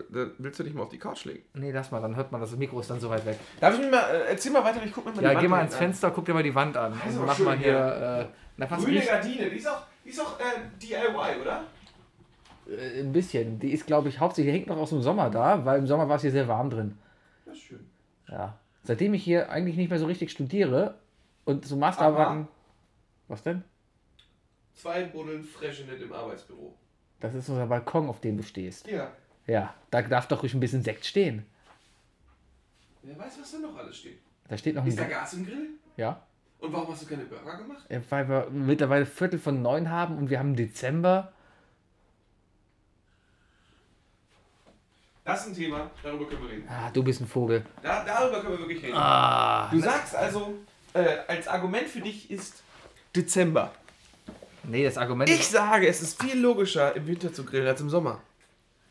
Da 0.10 0.28
willst 0.38 0.60
du 0.60 0.64
nicht 0.64 0.74
mal 0.74 0.84
auf 0.84 0.90
die 0.90 0.98
Couch 1.00 1.26
legen. 1.26 1.44
Nee, 1.54 1.72
lass 1.72 1.92
mal, 1.92 2.02
dann 2.02 2.16
hört 2.16 2.32
man, 2.32 2.40
das 2.40 2.56
Mikro 2.56 2.80
ist 2.80 2.90
dann 2.90 3.02
so 3.02 3.10
weit 3.10 3.26
weg. 3.26 3.38
Darf 3.60 3.74
ich 3.74 3.82
mir 3.82 3.90
mal, 3.92 4.04
äh, 4.10 4.30
erzähl 4.30 4.54
mal 4.54 4.64
weiter, 4.64 4.80
ich 4.86 4.94
guck 4.94 5.06
mir 5.06 5.12
mal 5.12 5.22
Ja, 5.24 5.34
die 5.36 5.42
geh 5.42 5.48
mal 5.50 5.58
Wand 5.58 5.66
ins 5.66 5.74
an. 5.74 5.80
Fenster, 5.80 6.12
guck 6.12 6.24
dir 6.26 6.34
mal 6.34 6.44
die 6.44 6.56
Wand 6.56 6.78
an. 6.78 6.94
aber 6.94 7.26
mach 7.26 7.40
mal 7.40 7.58
hier. 7.58 8.30
Äh, 8.32 8.36
na, 8.56 8.66
Grüne 8.68 9.02
Gardine, 9.02 9.50
die 9.50 9.58
ist 9.58 9.68
auch, 9.68 9.82
die 10.06 10.10
ist 10.10 10.22
auch 10.22 10.40
äh, 10.40 10.44
DIY, 10.82 11.42
oder? 11.42 11.66
äh, 12.70 13.02
ein 13.02 13.12
bisschen. 13.12 13.60
Die 13.60 13.72
ist, 13.72 13.86
glaube 13.86 14.10
ich, 14.10 14.20
hauptsächlich 14.20 14.54
hängt 14.54 14.68
noch 14.68 14.78
aus 14.78 14.90
dem 14.90 15.02
Sommer 15.02 15.30
da, 15.30 15.66
weil 15.66 15.80
im 15.80 15.88
Sommer 15.88 16.08
war 16.08 16.16
es 16.16 16.22
hier 16.22 16.32
sehr 16.32 16.48
warm 16.48 16.70
drin. 16.70 16.98
Das 17.46 17.56
ist 17.56 17.64
schön. 17.64 17.86
Ja. 18.30 18.58
Seitdem 18.86 19.14
ich 19.14 19.24
hier 19.24 19.50
eigentlich 19.50 19.76
nicht 19.78 19.90
mehr 19.90 20.00
so 20.00 20.06
richtig 20.06 20.32
studiere 20.32 21.00
und 21.44 21.66
so 21.66 21.76
Masterarbeiten. 21.76 22.48
Was 23.28 23.42
denn? 23.44 23.64
Zwei 24.74 25.04
Buddeln 25.06 25.44
Freshenet 25.44 26.02
im 26.02 26.14
Arbeitsbüro. 26.14 26.76
Das 27.20 27.34
ist 27.34 27.50
unser 27.50 27.66
Balkon, 27.66 28.08
auf 28.10 28.20
dem 28.22 28.38
du 28.38 28.44
stehst. 28.44 28.88
Ja. 28.88 29.12
Ja, 29.48 29.74
da 29.90 30.02
darf 30.02 30.28
doch 30.28 30.44
ruhig 30.44 30.54
ein 30.54 30.60
bisschen 30.60 30.84
Sekt 30.84 31.06
stehen. 31.06 31.46
Wer 33.04 33.18
weiß, 33.18 33.40
was 33.40 33.52
da 33.52 33.60
noch 33.60 33.76
alles 33.78 33.98
steht. 33.98 34.20
Da 34.48 34.58
steht 34.58 34.76
noch 34.76 34.84
ein 34.84 34.88
Ist 34.90 35.00
da. 35.00 35.06
Gas 35.06 35.34
im 35.34 35.46
Grill? 35.46 35.70
Ja. 35.98 36.22
Und 36.60 36.74
warum 36.74 36.92
hast 36.92 37.04
du 37.04 37.08
keine 37.08 37.26
Burger 37.26 37.58
gemacht? 37.58 37.86
Ja, 37.90 38.02
Weil 38.10 38.28
wir 38.30 38.50
mittlerweile 38.52 39.06
Viertel 39.06 39.40
von 39.40 39.62
neun 39.62 39.90
haben 39.90 40.18
und 40.18 40.30
wir 40.30 40.40
haben 40.40 40.56
Dezember. 40.56 41.32
Das 45.26 45.42
ist 45.42 45.48
ein 45.48 45.56
Thema, 45.56 45.90
darüber 46.04 46.26
können 46.28 46.44
wir 46.44 46.50
reden. 46.52 46.68
Ah, 46.70 46.90
du 46.92 47.04
bist 47.04 47.20
ein 47.20 47.28
Vogel. 47.28 47.66
Da, 47.82 48.06
darüber 48.06 48.42
können 48.42 48.54
wir 48.54 48.60
wirklich 48.60 48.84
reden. 48.84 48.96
Ah. 48.96 49.70
Du 49.72 49.80
sagst 49.80 50.16
also, 50.16 50.54
äh, 50.94 51.18
als 51.28 51.48
Argument 51.48 51.88
für 51.88 52.00
dich 52.02 52.30
ist 52.30 52.62
Dezember. 53.16 53.72
Nee, 54.64 54.84
das 54.84 54.98
Argument 54.98 55.30
Ich 55.30 55.48
sage, 55.48 55.88
es 55.88 56.02
ist 56.02 56.22
viel 56.22 56.40
logischer, 56.40 56.96
im 56.96 57.08
Winter 57.08 57.34
zu 57.34 57.44
grillen 57.44 57.68
als 57.68 57.82
im 57.82 57.90
Sommer. 57.90 58.22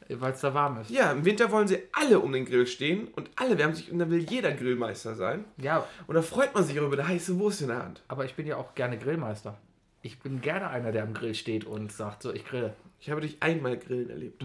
weil 0.09 0.33
es 0.33 0.41
da 0.41 0.53
warm 0.53 0.81
ist. 0.81 0.91
Ja, 0.91 1.13
im 1.13 1.25
Winter 1.25 1.51
wollen 1.53 1.67
sie 1.69 1.79
alle 1.93 2.19
um 2.19 2.33
den 2.33 2.45
Grill 2.45 2.67
stehen 2.67 3.09
und 3.15 3.31
alle 3.37 3.57
wärmen 3.57 3.75
sich 3.77 3.91
und 3.93 3.99
dann 4.01 4.11
will 4.11 4.21
jeder 4.29 4.53
Grillmeister 4.53 5.15
sein. 5.15 5.45
Ja, 5.57 5.87
Und 6.09 6.15
da 6.17 6.23
freut 6.23 6.53
man 6.55 6.65
sich 6.65 6.79
auch 6.81 6.85
über 6.87 6.99
eine 6.99 7.07
heiße 7.09 7.39
Wurst 7.39 7.63
in 7.63 7.69
der 7.69 7.79
Hand. 7.83 8.03
aber 8.09 8.25
ich 8.25 8.35
bin 8.35 8.47
ja 8.47 8.57
auch 8.57 8.75
gerne 8.75 8.99
Grillmeister. 8.99 9.57
Ich 10.03 10.19
bin 10.19 10.41
gerne 10.41 10.69
einer, 10.69 10.91
der 10.93 11.05
am 11.05 11.15
Grill 11.15 11.35
steht 11.35 11.65
und 11.65 11.91
sagt 11.93 12.23
so, 12.23 12.33
ich 12.35 12.45
grille. 12.45 12.75
Ich 13.01 13.09
habe 13.11 13.21
dich 13.21 13.37
einmal 13.41 13.79
grillen 13.79 14.11
erlebt. 14.11 14.43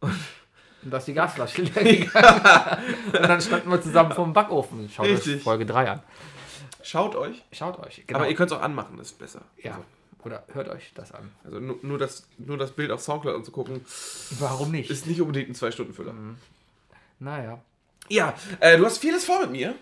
Und 0.00 0.12
da 0.92 0.98
ist 0.98 1.06
die 1.08 1.14
Gasflasche 1.14 1.62
leer 1.62 1.84
gegangen. 1.84 2.40
und 3.06 3.22
dann 3.22 3.40
standen 3.40 3.70
wir 3.70 3.80
zusammen 3.82 4.12
vorm 4.12 4.32
Backofen. 4.32 4.88
Schaut 4.88 5.06
Richtig. 5.06 5.36
euch 5.36 5.42
Folge 5.42 5.66
3 5.66 5.90
an. 5.90 6.02
Schaut 6.82 7.16
euch. 7.16 7.42
Schaut 7.52 7.78
euch. 7.78 8.04
Genau. 8.06 8.18
Aber 8.20 8.28
ihr 8.28 8.34
könnt 8.34 8.50
es 8.50 8.56
auch 8.56 8.62
anmachen, 8.62 8.96
das 8.98 9.08
ist 9.08 9.18
besser. 9.18 9.42
ja. 9.62 9.78
Oder 10.22 10.42
hört 10.54 10.68
euch 10.70 10.90
das 10.94 11.12
an. 11.12 11.30
Also 11.44 11.60
nur, 11.60 11.76
nur, 11.82 11.98
das, 11.98 12.26
nur 12.38 12.56
das 12.56 12.70
Bild 12.70 12.90
auf 12.90 13.02
Soundcloud 13.02 13.34
anzugucken, 13.36 13.84
Warum 14.38 14.70
nicht? 14.70 14.88
ist 14.88 15.06
nicht 15.06 15.20
unbedingt 15.20 15.50
ein 15.50 15.54
Zwei-Stunden-Füller. 15.54 16.14
naja. 17.18 17.60
Ja, 18.08 18.32
äh, 18.60 18.78
du 18.78 18.86
hast 18.86 18.96
vieles 18.98 19.26
vor 19.26 19.40
mit 19.40 19.50
mir. 19.50 19.74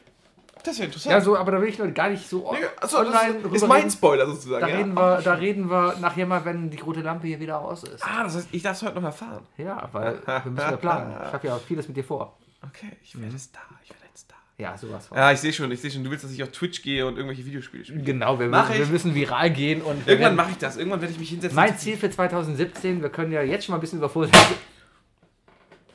Das 0.65 0.75
ist 0.75 0.79
ja 0.79 0.85
interessant. 0.85 1.13
Ja, 1.13 1.21
so, 1.21 1.37
aber 1.37 1.53
da 1.53 1.61
will 1.61 1.69
ich 1.69 1.79
noch 1.79 1.93
gar 1.93 2.09
nicht 2.09 2.29
so 2.29 2.51
Achso, 2.51 2.69
das 2.81 2.95
online 2.95 3.37
ist, 3.37 3.45
drüber 3.45 3.57
ist 3.57 3.67
mein. 3.67 3.91
Spoiler 3.91 4.27
sozusagen. 4.27 4.61
Da, 4.61 4.69
ja? 4.69 4.77
reden 4.77 4.95
wir, 4.95 5.21
da 5.23 5.35
reden 5.35 5.71
wir 5.71 5.97
nachher 6.01 6.27
mal, 6.27 6.45
wenn 6.45 6.71
die 6.71 6.79
rote 6.79 7.01
Lampe 7.01 7.27
hier 7.27 7.41
wieder 7.41 7.61
aus 7.61 7.85
ist. 7.85 8.05
Ah, 8.05 8.25
das 8.25 8.37
heißt, 8.37 8.49
ich 8.53 8.63
darf 8.63 8.77
es 8.77 8.83
heute 8.83 8.97
noch 8.97 9.05
erfahren. 9.05 9.43
Ja, 9.59 9.89
weil 9.93 10.21
wir 10.27 10.51
müssen 10.51 10.71
ja 10.71 10.77
planen. 10.77 11.15
Ich 11.27 11.33
habe 11.33 11.47
ja 11.47 11.59
vieles 11.59 11.89
mit 11.89 11.97
dir 11.97 12.05
vor. 12.05 12.37
Okay, 12.65 12.93
ich 13.03 13.21
werde 13.21 13.39
Star. 13.39 13.63
Ich 13.83 13.91
werde 13.91 14.05
ein 14.05 14.17
Star. 14.17 14.39
Ja, 14.57 14.79
sowas 14.79 15.09
von. 15.09 15.19
Ja, 15.19 15.33
ich 15.33 15.41
sehe 15.41 15.53
schon, 15.53 15.71
ich 15.73 15.81
sehe 15.81 15.91
schon. 15.91 16.05
Du 16.05 16.11
willst, 16.11 16.25
dass 16.25 16.31
ich 16.31 16.43
auf 16.43 16.51
Twitch 16.51 16.83
gehe 16.83 17.05
und 17.05 17.17
irgendwelche 17.17 17.45
Videospiele 17.45 17.85
spiele. 17.85 18.03
Genau, 18.05 18.39
wir 18.39 18.47
Mach 18.47 18.69
müssen, 18.69 18.81
wir 18.81 18.87
müssen 18.87 19.15
viral 19.15 19.51
gehen 19.51 19.83
und 19.83 20.07
Irgendwann 20.07 20.37
mache 20.37 20.53
ich 20.53 20.59
das. 20.59 20.77
Irgendwann 20.77 21.01
werde 21.01 21.13
ich 21.13 21.19
mich 21.19 21.31
hinsetzen. 21.31 21.57
mein 21.57 21.77
Ziel 21.77 21.97
für 21.97 22.09
2017, 22.09 23.03
wir 23.03 23.09
können 23.09 23.33
ja 23.33 23.43
jetzt 23.43 23.65
schon 23.65 23.73
mal 23.73 23.79
ein 23.79 23.81
bisschen 23.81 23.99
über 23.99 24.09
Vorsätze. 24.09 24.55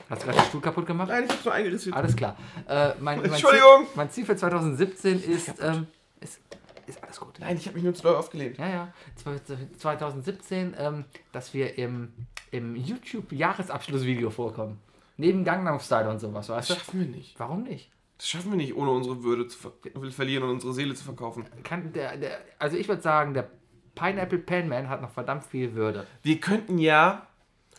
Hast 0.08 0.22
du 0.22 0.26
gerade 0.26 0.38
den 0.40 0.46
Stuhl 0.46 0.60
kaputt 0.60 0.86
gemacht? 0.86 1.08
Nein, 1.08 1.24
ich 1.24 1.30
habe 1.30 1.40
nur 1.44 1.52
eingerissen. 1.54 1.92
Alles 1.92 2.16
klar. 2.16 2.36
Äh, 2.66 2.90
mein, 3.00 3.20
mein 3.20 3.24
Entschuldigung. 3.26 3.84
Ziel, 3.84 3.92
mein 3.96 4.10
Ziel 4.10 4.24
für 4.26 4.36
2017 4.36 5.22
ist, 5.22 5.54
ähm, 5.60 5.86
ist, 6.20 6.40
ist 6.86 7.02
alles 7.02 7.20
gut. 7.20 7.38
Nein, 7.40 7.56
ich 7.56 7.66
habe 7.66 7.74
mich 7.74 7.84
nur 7.84 7.94
zu 7.94 8.02
doll 8.02 8.16
aufgelehnt. 8.16 8.56
Ja, 8.58 8.68
ja. 8.68 8.92
Zwe- 9.22 9.76
2017, 9.78 10.74
ähm, 10.78 11.04
dass 11.32 11.52
wir 11.52 11.76
im, 11.76 12.12
im 12.50 12.74
YouTube-Jahresabschlussvideo 12.76 14.30
vorkommen. 14.30 14.78
Neben 15.16 15.44
Gangnam 15.44 15.80
Style 15.80 16.08
und 16.08 16.20
sowas, 16.20 16.48
weißt 16.48 16.70
Das 16.70 16.78
du? 16.78 16.84
schaffen 16.84 17.00
wir 17.00 17.06
nicht. 17.08 17.38
Warum 17.38 17.62
nicht? 17.64 17.90
Das 18.16 18.28
schaffen 18.28 18.50
wir 18.52 18.56
nicht, 18.56 18.74
ohne 18.76 18.90
unsere 18.90 19.22
Würde 19.22 19.46
zu 19.46 19.58
ver 19.58 19.72
verlieren 20.10 20.44
und 20.44 20.50
unsere 20.50 20.72
Seele 20.72 20.94
zu 20.94 21.04
verkaufen. 21.04 21.44
Kann 21.64 21.92
der, 21.92 22.16
der, 22.16 22.38
also 22.58 22.76
ich 22.76 22.88
würde 22.88 23.02
sagen, 23.02 23.34
der 23.34 23.48
Pineapple 23.94 24.38
Pen 24.38 24.68
Man 24.68 24.88
hat 24.88 25.02
noch 25.02 25.10
verdammt 25.10 25.44
viel 25.44 25.74
Würde. 25.74 26.06
Wir 26.22 26.40
könnten 26.40 26.78
ja 26.78 27.26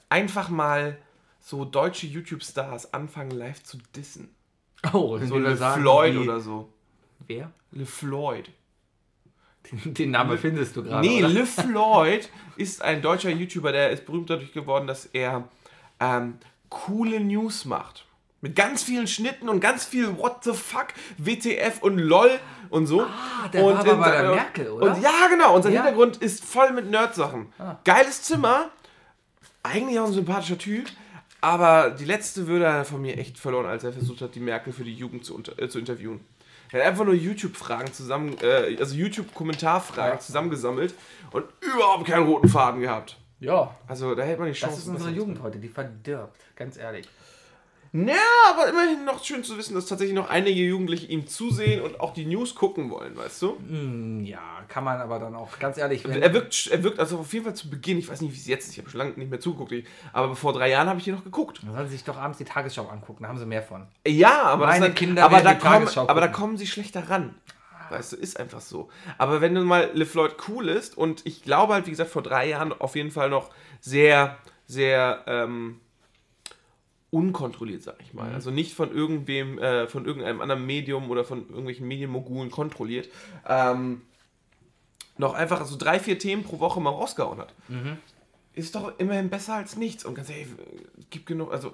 einfach 0.10 0.50
mal 0.50 0.98
so 1.50 1.66
deutsche 1.66 2.06
YouTube-Stars 2.06 2.94
anfangen, 2.94 3.32
live 3.32 3.64
zu 3.64 3.80
dissen. 3.96 4.30
Oh, 4.94 5.18
So 5.18 5.38
Le 5.40 5.58
sagen, 5.58 5.82
Floyd 5.82 6.16
oder 6.18 6.40
so. 6.40 6.72
Wer? 7.26 7.52
Le 7.72 7.88
Floyd. 7.88 8.52
Den, 9.72 9.94
den 9.96 10.12
Namen 10.12 10.38
findest 10.38 10.76
du 10.76 10.84
gerade. 10.84 11.06
Nee, 11.06 11.20
oder? 11.24 11.30
Le 11.30 11.46
Floyd 11.48 12.30
ist 12.56 12.84
ein 12.84 13.02
deutscher 13.02 13.32
YouTuber, 13.32 13.72
der 13.72 13.90
ist 13.90 14.06
berühmt 14.06 14.30
dadurch 14.30 14.54
geworden, 14.54 14.86
dass 14.86 15.08
er 15.08 15.50
ähm, 16.00 16.38
coole 16.70 17.20
News 17.20 17.66
macht. 17.66 18.06
Mit 18.42 18.56
ganz 18.56 18.84
vielen 18.84 19.08
Schnitten 19.08 19.50
und 19.50 19.60
ganz 19.60 19.86
viel 19.86 20.18
What 20.20 20.44
the 20.44 20.54
fuck, 20.54 20.90
WTF 21.18 21.82
und 21.82 21.98
LOL 21.98 22.40
und 22.70 22.86
so. 22.86 23.02
Ah, 23.02 23.48
der 23.52 23.66
war 23.66 23.80
aber 23.80 23.96
bei 23.96 24.12
der 24.12 24.30
Merkel, 24.30 24.70
oder? 24.70 24.94
Und 24.96 25.02
ja, 25.02 25.28
genau. 25.30 25.56
Und 25.56 25.64
sein 25.64 25.74
Ja. 25.74 25.82
Hintergrund 25.82 26.18
ist 26.18 26.46
voll 26.46 26.72
mit 26.74 26.90
Nerd-Sachen. 26.92 27.52
Ah. 27.58 27.78
Geiles 27.84 28.22
Zimmer. 28.22 28.70
Eigentlich 29.64 30.00
auch 30.00 30.06
ein 30.06 30.14
sympathischer 30.14 30.60
Typ. 30.60 30.86
Aber 31.42 31.92
die 31.92 32.06
letzte 32.06 32.48
Würde 32.48 32.68
hat 32.68 32.76
er 32.76 32.86
von 32.86 33.02
mir 33.02 33.18
echt 33.18 33.38
verloren, 33.38 33.66
als 33.66 33.84
er 33.84 33.94
versucht 33.94 34.22
hat, 34.22 34.36
die 34.36 34.40
Merkel 34.42 34.74
für 34.74 34.84
die 34.84 34.94
Jugend 34.94 35.24
zu, 35.26 35.36
unter, 35.36 35.58
äh, 35.62 35.70
zu 35.70 35.80
interviewen. 35.80 36.20
Er 36.72 36.82
hat 36.82 36.88
einfach 36.90 37.06
nur 37.06 37.14
YouTube-Fragen 37.16 37.92
zusammen, 37.94 38.36
äh, 38.42 38.76
also 38.80 38.96
YouTube-Kommentarfragen 38.96 40.14
Ja. 40.16 40.20
zusammengesammelt 40.20 40.94
und 41.32 41.46
überhaupt 41.62 42.06
keinen 42.06 42.28
roten 42.28 42.48
Faden 42.50 42.82
gehabt. 42.82 43.18
Ja, 43.40 43.74
Also 43.88 44.16
da 44.16 44.24
hätte 44.24 44.40
man 44.42 44.50
die 44.50 44.54
Chance. 44.54 44.76
das 44.76 44.84
ist 44.84 44.90
unsere 44.90 45.12
Jugend 45.12 45.42
heute, 45.42 45.60
die 45.60 45.70
verdirbt, 45.70 46.38
ganz 46.58 46.76
ehrlich. 46.78 47.08
Ja, 47.94 48.16
aber 48.52 48.70
immerhin 48.70 49.04
noch 49.06 49.24
schön 49.24 49.44
zu 49.44 49.58
wissen, 49.58 49.74
dass 49.76 49.86
tatsächlich 49.88 50.16
noch 50.16 50.30
einige 50.30 50.62
Jugendliche 50.62 51.08
ihm 51.08 51.28
zusehen 51.28 51.82
und 51.82 52.00
auch 52.00 52.14
die 52.14 52.26
News 52.26 52.56
gucken 52.56 52.90
wollen, 52.92 53.16
weißt 53.18 53.42
du? 53.42 53.58
Hm, 53.68 54.24
ja, 54.26 54.40
kann 54.68 54.84
man 54.84 55.02
aber 55.02 55.20
dann 55.20 55.36
auch, 55.36 55.58
ganz 55.60 55.78
ehrlich, 55.78 56.06
Er 56.06 56.34
wirkt, 56.34 56.68
er 56.68 56.84
wirkt 56.84 57.00
also 57.00 57.20
auf 57.20 57.34
jeden 57.34 57.46
Fall 57.46 57.56
zu 57.56 57.70
Beginn, 57.70 57.98
ich 57.98 58.08
weiß 58.10 58.22
nicht, 58.22 58.34
wie 58.34 58.38
es 58.38 58.48
jetzt 58.48 58.66
ist, 58.68 58.74
ich 58.74 58.80
habe 58.80 58.90
schon 58.90 59.00
lange 59.00 59.12
nicht 59.14 59.30
mehr 59.30 59.40
zugeguckt, 59.40 59.72
ich- 59.72 59.86
aber 60.14 60.36
vor 60.36 60.54
drei 60.54 60.70
Jahren 60.70 60.88
habe 60.88 61.00
ich 61.00 61.06
hier 61.06 61.16
noch 61.16 61.24
geguckt. 61.24 61.62
dann 61.64 61.74
sollen 61.74 61.88
sie 61.88 61.94
sich 61.94 62.04
doch 62.04 62.18
abends 62.18 62.38
die 62.38 62.46
Tagesschau 62.46 62.88
angucken, 62.88 63.24
da 63.24 63.30
haben 63.30 63.38
sie 63.40 63.46
mehr 63.46 63.64
von. 63.64 63.88
Ja, 64.06 64.44
aber, 64.44 64.68
Meine 64.68 64.88
das, 64.90 64.96
Kinder 64.96 65.24
aber, 65.26 65.42
da 65.42 65.56
kommen, 65.56 65.88
aber 65.98 66.22
da 66.22 66.28
kommen 66.28 66.58
sie 66.58 66.68
schlechter 66.68 67.10
ran. 67.10 67.36
Weißt 67.90 68.12
du, 68.12 68.18
ist 68.18 68.40
einfach 68.40 68.62
so. 68.62 68.90
Aber 69.18 69.42
wenn 69.42 69.54
nun 69.54 69.66
mal 69.66 69.90
LeFloid 69.96 70.36
cool 70.48 70.70
ist 70.70 70.96
und 70.96 71.26
ich 71.26 71.42
glaube 71.42 71.74
halt, 71.74 71.88
wie 71.88 71.90
gesagt, 71.90 72.12
vor 72.12 72.22
drei 72.22 72.48
Jahren 72.50 72.72
auf 72.72 72.96
jeden 72.96 73.10
Fall 73.10 73.32
noch 73.32 73.50
sehr, 73.82 74.38
sehr 74.68 75.24
ähm, 75.26 75.80
unkontrolliert, 77.12 77.82
sag 77.84 77.96
ich 78.02 78.14
Mhm. 78.14 78.20
mal. 78.20 78.34
Also 78.34 78.52
nicht 78.52 78.74
von 78.74 78.92
irgendwem, 78.94 79.58
äh, 79.60 79.88
von 79.88 80.06
irgendeinem 80.06 80.42
anderen 80.42 80.66
Medium 80.66 81.10
oder 81.10 81.24
von 81.24 81.48
irgendwelchen 81.50 81.88
Medienmogulen 81.88 82.52
kontrolliert. 82.52 83.10
Ähm, 83.48 84.02
noch 85.18 85.34
einfach 85.34 85.66
so 85.66 85.76
drei, 85.78 86.00
vier 86.00 86.18
Themen 86.20 86.44
pro 86.44 86.60
Woche 86.60 86.80
mal 86.80 86.92
rausgehauen 86.92 87.40
hat. 87.40 87.54
Mhm. 87.68 87.98
Ist 88.54 88.76
doch 88.76 88.98
immerhin 89.00 89.30
besser 89.30 89.56
als 89.56 89.76
nichts. 89.76 90.06
Und 90.06 90.16
ganz 90.16 90.30
ehrlich, 90.30 90.48
gibt 91.10 91.26
genug, 91.26 91.52
also 91.52 91.74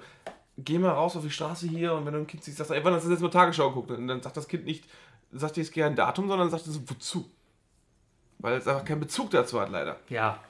geh 0.58 0.78
mal 0.78 0.90
raus 0.90 1.16
auf 1.16 1.22
die 1.22 1.30
Straße 1.30 1.68
hier 1.68 1.92
und 1.94 2.06
wenn 2.06 2.14
du 2.14 2.20
ein 2.20 2.26
Kind 2.26 2.42
siehst, 2.42 2.56
sagst 2.56 2.70
du, 2.70 2.74
ey, 2.74 2.82
wann 2.84 2.94
hast 2.94 3.06
du 3.06 3.10
jetzt 3.10 3.20
mal 3.20 3.28
Tagesschau 3.30 3.68
geguckt? 3.68 3.90
Und 3.90 4.08
dann 4.08 4.22
sagt 4.22 4.36
das 4.36 4.48
Kind 4.48 4.64
nicht, 4.64 4.84
sagt 5.32 5.56
dir 5.56 5.60
jetzt 5.62 5.72
gerne 5.72 5.90
ein 5.92 5.96
Datum, 5.96 6.28
sondern 6.28 6.50
sagt 6.50 6.66
es 6.66 6.80
wozu. 6.88 7.30
Weil 8.38 8.54
es 8.54 8.66
einfach 8.66 8.84
keinen 8.84 9.00
Bezug 9.00 9.30
dazu 9.30 9.60
hat, 9.60 9.70
leider. 9.70 9.96
Ja, 10.08 10.40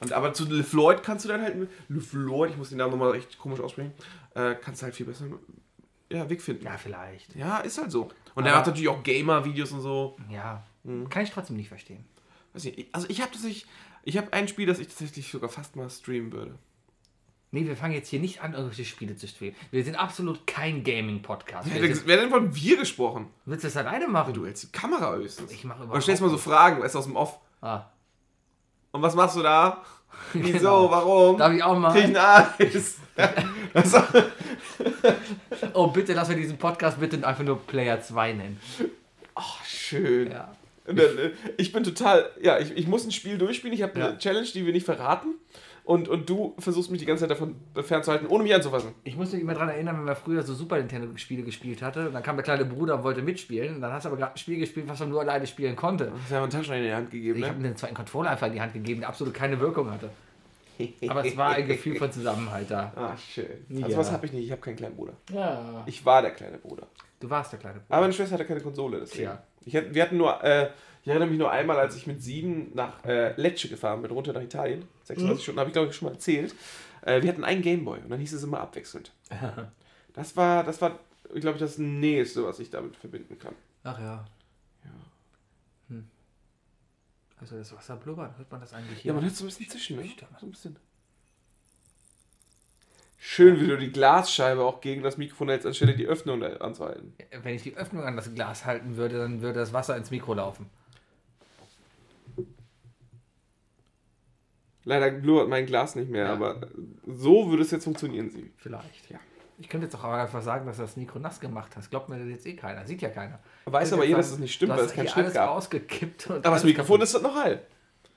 Und 0.00 0.12
aber 0.12 0.32
zu 0.32 0.46
LeFloid 0.46 1.02
kannst 1.02 1.24
du 1.26 1.28
dann 1.28 1.42
halt, 1.42 1.56
LeFloid, 1.88 2.50
ich 2.52 2.56
muss 2.56 2.70
den 2.70 2.78
Namen 2.78 2.92
nochmal 2.92 3.14
echt 3.16 3.38
komisch 3.38 3.60
aussprechen, 3.60 3.92
äh, 4.34 4.54
kannst 4.54 4.80
du 4.82 4.84
halt 4.84 4.94
viel 4.94 5.06
besser 5.06 5.26
ja, 6.10 6.28
Weg 6.28 6.42
finden. 6.42 6.64
ja, 6.64 6.76
vielleicht. 6.76 7.34
Ja, 7.36 7.58
ist 7.58 7.78
halt 7.78 7.90
so. 7.92 8.10
Und 8.34 8.44
er 8.46 8.54
macht 8.54 8.66
natürlich 8.66 8.88
auch 8.88 9.02
Gamer-Videos 9.02 9.72
und 9.72 9.80
so. 9.80 10.16
Ja, 10.28 10.64
Mhm. 10.82 11.08
kann 11.08 11.22
ich 11.22 11.30
trotzdem 11.30 11.56
nicht 11.56 11.68
verstehen. 11.68 12.04
Weiß 12.52 12.64
nicht, 12.64 12.78
ich- 12.78 12.88
also 12.94 13.06
ich 13.10 13.20
habe 13.20 13.30
tatsächlich, 13.30 13.66
ich 14.02 14.16
habe 14.16 14.32
ein 14.32 14.48
Spiel, 14.48 14.66
das 14.66 14.78
ich 14.78 14.88
tatsächlich 14.88 15.30
sogar 15.30 15.48
fast 15.50 15.76
mal 15.76 15.88
streamen 15.90 16.32
würde. 16.32 16.58
Nee, 17.52 17.66
wir 17.66 17.76
fangen 17.76 17.94
jetzt 17.94 18.08
hier 18.08 18.20
nicht 18.20 18.42
an, 18.42 18.54
irgendwelche 18.54 18.84
Spiele 18.84 19.16
zu 19.16 19.26
streamen. 19.28 19.56
Wir 19.72 19.84
sind 19.84 19.96
absolut 19.96 20.46
kein 20.46 20.82
Gaming-Podcast. 20.84 21.68
Wer, 21.70 21.80
denn- 21.82 22.00
wer 22.06 22.16
hat 22.16 22.22
denn 22.24 22.30
von 22.30 22.54
wir 22.54 22.76
gesprochen? 22.76 23.28
Willst 23.44 23.64
du 23.64 23.68
das 23.68 23.76
alleine 23.76 24.06
machen? 24.08 24.32
Du 24.34 24.46
hältst 24.46 24.62
die 24.64 24.72
Kamera 24.72 25.14
höchstens. 25.16 25.50
Ich 25.52 25.64
mache 25.64 25.80
Und 25.80 25.84
überhaupt 25.86 26.02
stellst 26.04 26.22
mal 26.22 26.28
so 26.30 26.38
Fragen, 26.38 26.80
weißt 26.80 26.94
du, 26.94 26.98
aus 27.00 27.04
dem 27.06 27.16
Off. 27.16 27.38
Ah, 27.60 27.86
Und 28.92 29.02
was 29.02 29.14
machst 29.14 29.36
du 29.36 29.42
da? 29.42 29.84
Wieso? 30.32 30.58
Genau. 30.58 30.90
Warum? 30.90 31.38
darf 31.38 31.52
ich 31.52 31.62
auch 31.62 31.78
mal? 31.78 31.92
Krieg 31.92 32.04
ein 32.04 32.16
Eis? 32.16 32.96
Oh, 35.74 35.88
bitte 35.88 36.14
lass 36.14 36.28
wir 36.28 36.36
diesen 36.36 36.56
Podcast 36.56 36.98
bitte 37.00 37.26
einfach 37.26 37.44
nur 37.44 37.58
Player 37.66 38.00
2 38.00 38.32
nennen. 38.32 38.60
Ach, 39.34 39.64
schön. 39.64 40.30
Ja. 40.30 40.52
Äh, 40.86 41.30
ich 41.56 41.72
bin 41.72 41.84
total, 41.84 42.30
ja, 42.42 42.58
ich, 42.58 42.72
ich 42.76 42.86
muss 42.86 43.04
ein 43.04 43.12
Spiel 43.12 43.38
durchspielen. 43.38 43.74
Ich 43.74 43.82
habe 43.82 43.98
Ja. 43.98 44.08
eine 44.08 44.18
Challenge, 44.18 44.48
die 44.54 44.64
wir 44.66 44.72
nicht 44.72 44.86
verraten. 44.86 45.34
Und, 45.90 46.08
und 46.08 46.30
du 46.30 46.54
versuchst 46.58 46.90
mich 46.92 47.00
die 47.00 47.06
ganze 47.06 47.22
Zeit 47.22 47.32
davon 47.32 47.56
fernzuhalten, 47.82 48.28
ohne 48.28 48.44
mich 48.44 48.54
anzufassen. 48.54 48.94
Ich 49.02 49.16
muss 49.16 49.32
mich 49.32 49.40
immer 49.42 49.54
daran 49.54 49.70
erinnern, 49.70 49.98
wenn 49.98 50.04
wir 50.06 50.14
früher 50.14 50.42
so 50.44 50.54
Super 50.54 50.76
Nintendo-Spiele 50.78 51.42
gespielt 51.42 51.82
hatten. 51.82 52.06
Und 52.06 52.12
dann 52.12 52.22
kam 52.22 52.36
der 52.36 52.44
kleine 52.44 52.64
Bruder 52.64 52.94
und 52.94 53.02
wollte 53.02 53.22
mitspielen. 53.22 53.74
Und 53.74 53.80
dann 53.80 53.92
hast 53.92 54.04
du 54.04 54.08
aber 54.10 54.16
gerade 54.18 54.32
ein 54.34 54.38
Spiel 54.38 54.60
gespielt, 54.60 54.86
was 54.88 55.00
man 55.00 55.08
nur 55.08 55.20
alleine 55.20 55.48
spielen 55.48 55.74
konnte. 55.74 56.04
Das 56.04 56.14
haben 56.14 56.30
wir 56.30 56.38
einen 56.42 56.50
Taschenrechner 56.50 56.76
in 56.76 56.90
die 56.90 56.94
Hand 56.94 57.10
gegeben, 57.10 57.38
Ich 57.40 57.44
habe 57.44 57.56
ne? 57.56 57.62
mir 57.62 57.68
den 57.70 57.76
zweiten 57.76 57.94
Controller 57.96 58.30
einfach 58.30 58.46
in 58.46 58.52
die 58.52 58.60
Hand 58.60 58.72
gegeben, 58.72 59.00
der 59.00 59.08
absolut 59.08 59.34
keine 59.34 59.58
Wirkung 59.58 59.90
hatte. 59.90 60.10
Aber 61.08 61.24
es 61.26 61.36
war 61.36 61.50
ein 61.50 61.66
Gefühl 61.66 61.96
von 61.96 62.10
Zusammenhalt 62.12 62.70
da. 62.70 62.92
Ah, 62.96 63.16
schön. 63.16 63.46
Also 63.82 63.88
Ja. 63.88 63.96
was 63.98 64.12
habe 64.12 64.24
ich 64.26 64.32
nicht? 64.32 64.44
Ich 64.44 64.50
habe 64.52 64.60
keinen 64.60 64.76
kleinen 64.76 64.94
Bruder. 64.94 65.14
Ja. 65.32 65.82
Ich 65.86 66.06
war 66.06 66.22
der 66.22 66.30
kleine 66.30 66.58
Bruder. 66.58 66.86
Du 67.18 67.28
warst 67.28 67.52
der 67.52 67.58
kleine 67.58 67.80
Bruder. 67.80 67.94
Aber 67.94 68.02
meine 68.02 68.12
Schwester 68.12 68.34
hatte 68.34 68.44
keine 68.46 68.60
Konsole, 68.60 69.00
deswegen. 69.00 69.24
Tja. 69.24 69.42
Ich, 69.66 69.76
hatte- 69.76 69.92
wir 69.94 70.02
hatten 70.04 70.16
nur, 70.16 70.42
äh, 70.42 70.70
ich 71.02 71.08
erinnere 71.08 71.28
mich 71.28 71.38
nur 71.38 71.50
einmal, 71.50 71.78
als 71.78 71.96
ich 71.96 72.06
mit 72.06 72.22
sieben 72.22 72.72
nach 72.74 73.04
äh, 73.04 73.32
Lecce 73.40 73.68
gefahren 73.68 74.02
bin, 74.02 74.10
runter 74.10 74.32
nach 74.32 74.42
Italien. 74.42 74.84
26 75.04 75.42
Stunden, 75.42 75.60
habe 75.60 75.70
ich 75.70 75.74
glaube 75.74 75.88
ich 75.88 75.96
schon 75.96 76.06
mal 76.06 76.14
erzählt. 76.14 76.54
Äh, 77.02 77.22
wir 77.22 77.30
hatten 77.30 77.44
einen 77.44 77.62
Gameboy 77.62 78.00
und 78.00 78.10
dann 78.10 78.20
hieß 78.20 78.32
es 78.32 78.42
immer 78.42 78.60
abwechselnd. 78.60 79.12
Das 80.12 80.36
war, 80.36 80.64
das 80.64 80.82
war, 80.82 80.98
ich 81.32 81.40
glaube, 81.40 81.60
das 81.60 81.78
Nächste, 81.78 82.44
was 82.44 82.58
ich 82.58 82.68
damit 82.68 82.96
verbinden 82.96 83.38
kann. 83.38 83.54
Ach 83.84 83.96
ja. 83.96 84.24
Hm. 85.88 86.04
Also 87.40 87.56
das 87.56 87.72
Wasser 87.74 87.96
blubbern, 87.96 88.36
hört 88.36 88.50
man 88.50 88.60
das 88.60 88.74
eigentlich 88.74 88.98
hier? 88.98 89.10
Ja, 89.10 89.14
man 89.14 89.22
hört 89.22 89.36
so 89.36 89.44
ein 89.44 89.46
bisschen 89.46 89.68
zischen, 89.68 89.96
ne? 89.98 90.10
So 90.40 90.46
ein 90.46 90.50
bisschen. 90.50 90.76
Schön, 93.18 93.60
wie 93.60 93.68
du 93.68 93.76
die 93.76 93.92
Glasscheibe 93.92 94.64
auch 94.64 94.80
gegen 94.80 95.02
das 95.02 95.16
Mikrofon 95.16 95.50
hältst, 95.50 95.66
anstelle 95.66 95.94
die 95.94 96.06
Öffnung 96.06 96.42
anzuhalten. 96.42 97.14
Wenn 97.42 97.54
ich 97.54 97.62
die 97.62 97.76
Öffnung 97.76 98.02
an 98.02 98.16
das 98.16 98.34
Glas 98.34 98.64
halten 98.64 98.96
würde, 98.96 99.18
dann 99.18 99.42
würde 99.42 99.60
das 99.60 99.72
Wasser 99.72 99.96
ins 99.96 100.10
Mikro 100.10 100.34
laufen. 100.34 100.70
Leider 104.84 105.10
blubbert 105.10 105.48
mein 105.48 105.66
Glas 105.66 105.94
nicht 105.94 106.10
mehr, 106.10 106.24
Ja. 106.26 106.32
aber 106.32 106.60
so 107.06 107.50
würde 107.50 107.62
es 107.62 107.70
jetzt 107.70 107.84
funktionieren, 107.84 108.30
sie. 108.30 108.50
Vielleicht. 108.56 109.10
Ja. 109.10 109.18
Ich 109.58 109.68
könnte 109.68 109.86
jetzt 109.86 109.94
auch 109.94 110.04
einfach 110.04 110.40
sagen, 110.40 110.64
dass 110.66 110.76
du 110.76 110.82
das 110.82 110.96
Mikro 110.96 111.18
nass 111.18 111.38
gemacht 111.38 111.76
hast. 111.76 111.90
Glaubt 111.90 112.08
mir 112.08 112.16
jetzt 112.24 112.46
eh 112.46 112.54
keiner. 112.56 112.86
Sieht 112.86 113.02
ja 113.02 113.10
keiner. 113.10 113.38
Weiß 113.66 113.92
aber 113.92 114.04
jeder, 114.04 114.16
dass 114.16 114.30
es 114.30 114.38
nicht 114.38 114.54
stimmt, 114.54 114.72
weil 114.72 114.80
es 114.86 114.94
keinen 114.94 115.08
Schnitt 115.08 115.24
alles 115.26 115.34
gab. 115.34 115.50
ausgekippt. 115.50 116.30
Und 116.30 116.46
Aber 116.46 116.56
das 116.56 116.64
Mikrofon 116.64 117.00
kaputt. 117.00 117.14
ist 117.14 117.22
noch 117.22 117.34
heil. 117.36 117.60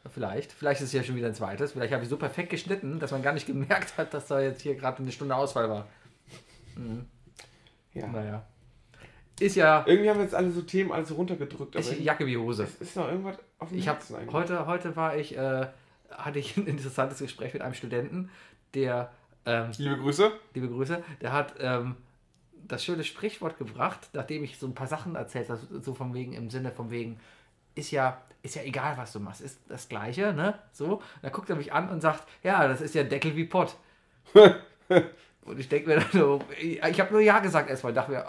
Vielleicht. 0.10 0.54
Vielleicht 0.54 0.80
ist 0.82 0.88
es 0.88 0.94
ja 0.94 1.04
schon 1.04 1.16
wieder 1.18 1.28
ein 1.28 1.34
zweites. 1.36 1.74
Vielleicht 1.74 1.92
habe 1.94 2.04
ich 2.04 2.10
so 2.10 2.16
perfekt 2.18 2.50
geschnitten, 2.50 3.00
dass 3.00 3.12
man 3.12 3.22
gar 3.22 3.34
nicht 3.34 3.46
gemerkt 3.48 3.98
hat, 3.98 4.14
dass 4.14 4.28
da 4.28 4.40
jetzt 4.40 4.62
hier 4.62 4.76
gerade 4.76 5.00
eine 5.00 5.12
Stunde 5.12 5.36
Ausfall 5.36 5.70
war. 5.70 5.88
Ja. 7.94 8.08
Naja. 8.08 8.46
Ist 9.40 9.56
ja 9.56 9.84
Irgendwie 9.88 10.10
haben 10.10 10.18
wir 10.18 10.24
jetzt 10.24 10.36
alle 10.36 10.52
so 10.52 10.62
Themen 10.62 10.92
alles 10.92 11.16
runtergedrückt, 11.16 11.76
ist 11.76 12.00
Jacke 12.00 12.26
wie 12.26 12.38
Hose. 12.38 12.64
es 12.64 12.76
ist 12.80 12.96
noch 12.96 13.08
irgendwas 13.10 13.38
auf 13.60 13.70
dem 13.70 13.78
Ich 13.80 13.88
habe 13.88 13.98
Herzen 13.98 14.16
eigentlich. 14.16 14.34
heute, 14.34 14.66
heute 14.68 14.96
war 14.96 15.18
ich, 15.18 15.36
äh, 15.38 15.68
hatte 16.18 16.40
ich 16.40 16.58
ein 16.58 16.68
interessantes 16.68 17.20
Gespräch 17.20 17.54
mit 17.54 17.62
einem 17.62 17.74
Studenten, 17.74 18.30
der, 18.74 19.12
ähm, 19.46 19.72
Liebe 19.78 19.98
Grüße. 19.98 20.32
liebe 20.54 20.68
Grüße, 20.70 21.04
der 21.22 21.34
hat 21.34 21.56
ähm, 21.60 21.96
das 22.68 22.84
schöne 22.84 23.04
Sprichwort 23.04 23.58
gebracht, 23.58 24.10
nachdem 24.14 24.44
ich 24.44 24.58
so 24.58 24.68
ein 24.68 24.76
paar 24.76 24.88
Sachen 24.88 25.16
erzählt 25.16 25.50
habe, 25.50 25.60
so 25.82 25.94
von 25.94 26.14
wegen, 26.14 26.34
im 26.34 26.50
Sinne 26.50 26.72
von 26.72 26.90
wegen, 26.90 27.20
ist 27.76 27.92
ja, 27.92 28.22
ist 28.42 28.56
ja 28.56 28.64
egal, 28.64 28.98
was 28.98 29.14
du 29.14 29.20
machst, 29.20 29.42
ist 29.42 29.60
das 29.68 29.90
Gleiche, 29.90 30.34
ne? 30.34 30.60
So. 30.72 31.02
Da 31.22 31.30
guckt 31.30 31.50
er 31.50 31.56
mich 31.56 31.74
an 31.74 31.90
und 31.90 32.02
sagt, 32.02 32.24
ja, 32.44 32.68
das 32.68 32.82
ist 32.82 32.96
ja 32.96 33.04
Deckel 33.04 33.36
wie 33.36 33.46
Pott. 33.46 33.76
und 35.46 35.60
ich 35.60 35.70
denke 35.70 35.90
mir 35.90 35.96
dann 36.00 36.12
so, 36.12 36.42
ich 36.60 37.00
habe 37.00 37.12
nur 37.12 37.22
Ja 37.22 37.40
gesagt 37.40 37.70
erstmal, 37.70 37.94
dachte 37.94 38.12
mir, 38.12 38.26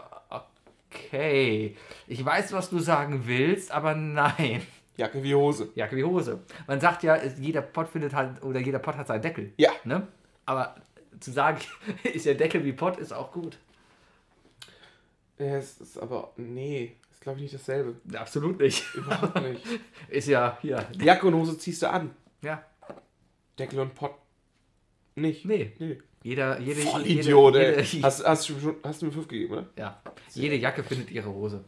okay, 0.91 1.77
ich 2.07 2.25
weiß, 2.25 2.53
was 2.53 2.71
du 2.71 2.79
sagen 2.79 3.27
willst, 3.27 3.71
aber 3.71 3.95
nein. 3.95 4.63
Jacke 4.97 5.23
wie 5.23 5.35
Hose. 5.35 5.71
Jacke 5.75 5.97
wie 5.97 6.05
Hose. 6.05 6.41
Man 6.67 6.81
sagt 6.81 7.03
ja, 7.03 7.23
jeder 7.23 7.63
Pott 7.63 7.89
findet 7.89 8.15
halt, 8.15 8.43
oder 8.43 8.61
jeder 8.61 8.79
Pott 8.79 8.97
hat 8.97 9.09
seinen 9.09 9.23
Deckel. 9.23 9.53
Ja. 9.57 9.73
Ne? 9.85 10.07
Aber 10.47 10.77
zu 11.21 11.33
sagen, 11.33 11.59
ist 12.05 12.27
der 12.27 12.35
Deckel 12.35 12.65
wie 12.65 12.73
Pott, 12.73 12.99
ist 12.99 13.13
auch 13.13 13.33
gut. 13.33 13.59
Ja, 15.39 15.57
Es 15.57 15.79
ist 15.79 15.99
aber, 15.99 16.33
nee, 16.37 16.97
ist 17.11 17.21
glaube 17.21 17.39
ich 17.39 17.43
nicht 17.45 17.55
dasselbe. 17.55 17.97
Absolut 18.17 18.61
nicht. 18.61 18.95
Überhaupt 18.95 19.41
nicht. 19.43 19.65
Ist 20.09 20.29
ja, 20.29 20.59
hier. 20.61 20.87
Jacke 21.01 21.27
und 21.27 21.35
Hose 21.35 21.59
ziehst 21.59 21.83
du 21.83 21.91
an. 21.91 22.15
Ja. 22.43 22.65
Deckel 23.59 23.81
und 23.81 23.95
Pott 23.95 24.15
nicht. 25.17 25.45
Nee. 25.45 25.73
Nee. 25.79 25.99
Jeder, 26.25 26.59
jede, 26.59 26.81
Vollidiot, 26.81 27.55
jede, 27.55 27.77
ey. 27.77 27.83
jede, 27.85 28.07
Hast, 28.07 28.25
hast, 28.27 28.49
du 28.49 28.59
schon, 28.59 28.77
hast 28.83 29.03
du 29.03 29.07
mir 29.07 29.13
fünf 29.13 29.29
gegeben, 29.29 29.53
oder? 29.53 29.67
ja. 29.77 30.01
jede 30.33 30.57
Jacke 30.57 30.83
findet 30.83 31.11
ihre 31.11 31.29
Hose. 31.29 31.63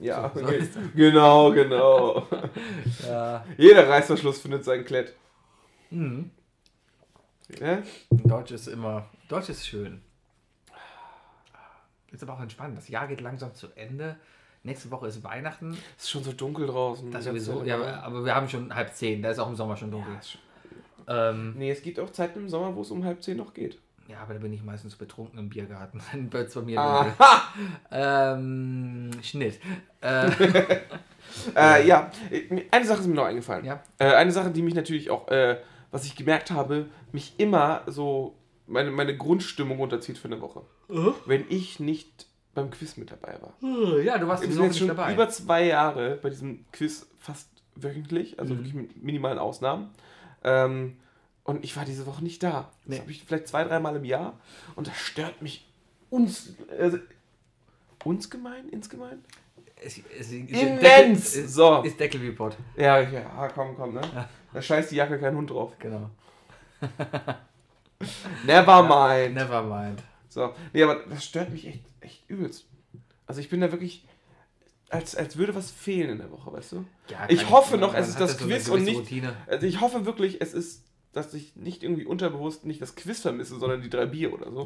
Ja, 0.00 0.32
So- 0.34 0.40
okay. 0.42 0.56
ist 0.56 0.78
genau, 0.96 1.52
genau. 1.52 2.26
Ja. 3.06 3.44
Jeder 3.58 3.86
Reißverschluss 3.86 4.40
findet 4.40 4.64
sein 4.64 4.86
Klett. 4.86 5.14
Mhm. 5.90 6.30
Ja? 7.60 7.82
Deutsch 8.10 8.52
ist 8.52 8.68
immer, 8.68 9.08
Deutsch 9.28 9.50
ist 9.50 9.66
schön. 9.66 10.00
Ist 12.10 12.22
aber 12.22 12.32
auch 12.34 12.40
entspannt. 12.40 12.74
Das 12.78 12.88
Jahr 12.88 13.06
geht 13.06 13.20
langsam 13.20 13.54
zu 13.54 13.66
Ende. 13.76 14.16
Nächste 14.62 14.90
Woche 14.90 15.08
ist 15.08 15.22
Weihnachten. 15.22 15.76
Es 15.98 16.04
ist 16.04 16.10
schon 16.10 16.24
so 16.24 16.32
dunkel 16.32 16.66
draußen. 16.66 17.10
Das 17.10 17.26
ganze 17.26 17.40
sowieso. 17.40 17.64
Ja, 17.66 18.00
aber 18.00 18.24
wir 18.24 18.34
haben 18.34 18.48
schon 18.48 18.74
halb 18.74 18.94
zehn. 18.94 19.20
Da 19.22 19.30
ist 19.30 19.38
auch 19.38 19.48
im 19.50 19.56
Sommer 19.56 19.76
schon 19.76 19.90
dunkel. 19.90 20.14
Ja, 20.14 20.18
ist 20.18 20.38
Ähm, 21.08 21.54
Nee, 21.56 21.70
es 21.70 21.82
gibt 21.82 21.98
auch 21.98 22.10
Zeiten 22.10 22.38
im 22.40 22.48
Sommer, 22.48 22.76
wo 22.76 22.82
es 22.82 22.90
um 22.90 23.04
halb 23.04 23.22
zehn 23.22 23.36
noch 23.38 23.54
geht. 23.54 23.78
Ja, 24.08 24.20
aber 24.20 24.34
da 24.34 24.40
bin 24.40 24.52
ich 24.54 24.62
meistens 24.62 24.96
betrunken 24.96 25.38
im 25.38 25.48
Biergarten. 25.50 26.00
Dann 26.12 26.32
wird 26.32 26.48
es 26.48 26.54
bei 26.54 26.62
mir 26.62 26.78
Aha. 26.80 27.52
Ähm, 27.90 29.10
Schnitt. 29.22 29.58
Äh, 30.00 30.30
Äh, 31.54 31.86
ja, 31.86 32.10
eine 32.70 32.84
Sache 32.86 33.00
ist 33.00 33.06
mir 33.06 33.14
noch 33.14 33.26
eingefallen. 33.26 33.64
ja. 33.64 33.82
Äh, 33.98 34.06
eine 34.14 34.32
Sache, 34.32 34.50
die 34.50 34.62
mich 34.62 34.74
natürlich 34.74 35.10
auch, 35.10 35.28
äh, 35.28 35.58
was 35.90 36.04
ich 36.06 36.16
gemerkt 36.16 36.50
habe, 36.50 36.86
mich 37.12 37.34
immer 37.36 37.82
so 37.86 38.34
meine, 38.66 38.90
meine 38.90 39.16
Grundstimmung 39.16 39.78
runterzieht 39.78 40.16
für 40.18 40.26
eine 40.28 40.40
Woche. 40.40 40.62
Wenn 41.26 41.44
ich 41.50 41.80
nicht 41.80 42.26
beim 42.54 42.70
Quiz 42.70 42.96
mit 42.96 43.12
dabei 43.12 43.38
war. 43.42 44.00
ja, 44.02 44.16
du 44.18 44.26
warst 44.26 44.42
sind 44.42 44.56
Woche 44.56 44.64
jetzt 44.64 44.72
nicht 44.72 44.78
schon 44.78 44.88
dabei. 44.88 45.12
über 45.12 45.28
zwei 45.28 45.66
Jahre 45.66 46.18
bei 46.20 46.30
diesem 46.30 46.64
Quiz 46.72 47.06
fast 47.18 47.48
wöchentlich, 47.76 48.40
also 48.40 48.54
Mhm. 48.54 48.58
wirklich 48.58 48.74
mit 48.74 49.02
minimalen 49.02 49.38
Ausnahmen. 49.38 49.90
Ähm, 50.44 50.96
und 51.44 51.64
ich 51.64 51.76
war 51.76 51.84
diese 51.84 52.06
Woche 52.06 52.22
nicht 52.22 52.42
da. 52.42 52.70
Das 52.84 52.96
Nee. 52.96 52.98
habe 53.00 53.10
ich 53.10 53.24
vielleicht 53.24 53.48
zwei, 53.48 53.64
dreimal 53.64 53.96
im 53.96 54.04
Jahr. 54.04 54.38
Und 54.76 54.86
das 54.86 54.96
stört 54.96 55.40
mich 55.42 55.66
uns. 56.10 56.54
Also, 56.78 56.98
uns 58.04 58.28
gemein? 58.30 58.68
Insgemein? 58.68 59.24
es, 59.82 60.00
es, 60.18 60.32
Immens! 60.32 61.34
Ist, 61.34 61.54
So. 61.54 61.82
ist 61.82 61.98
Deckel 62.00 62.20
wie 62.22 62.32
Pott. 62.32 62.56
Ja, 62.76 63.00
ja, 63.00 63.48
komm, 63.54 63.76
komm, 63.76 63.94
ne? 63.94 64.00
Da 64.52 64.62
scheißt 64.62 64.90
die 64.90 64.96
Jacke 64.96 65.18
kein 65.18 65.36
Hund 65.36 65.50
drauf. 65.50 65.72
Genau. 65.78 66.10
Never 68.44 68.82
mind. 68.82 69.34
Never 69.34 69.62
mind. 69.62 70.02
So, 70.28 70.54
nee, 70.72 70.82
aber 70.82 70.96
das 71.08 71.24
stört 71.24 71.50
mich 71.50 71.66
echt, 71.66 71.82
echt 72.00 72.28
übelst. 72.28 72.66
Also 73.26 73.40
ich 73.40 73.48
bin 73.48 73.60
da 73.60 73.70
wirklich, 73.72 74.06
als, 74.90 75.14
als 75.16 75.36
würde 75.36 75.54
was 75.54 75.70
fehlen 75.70 76.10
in 76.10 76.18
der 76.18 76.30
Woche, 76.30 76.52
weißt 76.52 76.72
du? 76.72 76.84
Ja, 77.08 77.26
Ich 77.28 77.50
hoffe 77.50 77.76
noch, 77.78 77.92
man 77.92 78.02
es 78.02 78.08
ist 78.08 78.20
das 78.20 78.32
ja 78.34 78.38
so 78.38 78.44
Quiz 78.46 78.68
und 78.68 78.84
nicht- 78.84 78.96
Routine. 78.98 79.34
Also 79.46 79.66
ich 79.66 79.80
hoffe 79.80 80.06
wirklich, 80.06 80.40
es 80.40 80.54
ist, 80.54 80.84
dass 81.12 81.34
ich 81.34 81.56
nicht 81.56 81.82
irgendwie 81.82 82.04
unterbewusst 82.04 82.64
nicht 82.64 82.80
das 82.80 82.94
Quiz 82.94 83.20
vermisse, 83.20 83.58
sondern 83.58 83.82
die 83.82 83.90
drei 83.90 84.06
Bier 84.06 84.32
oder 84.32 84.50
so. 84.50 84.64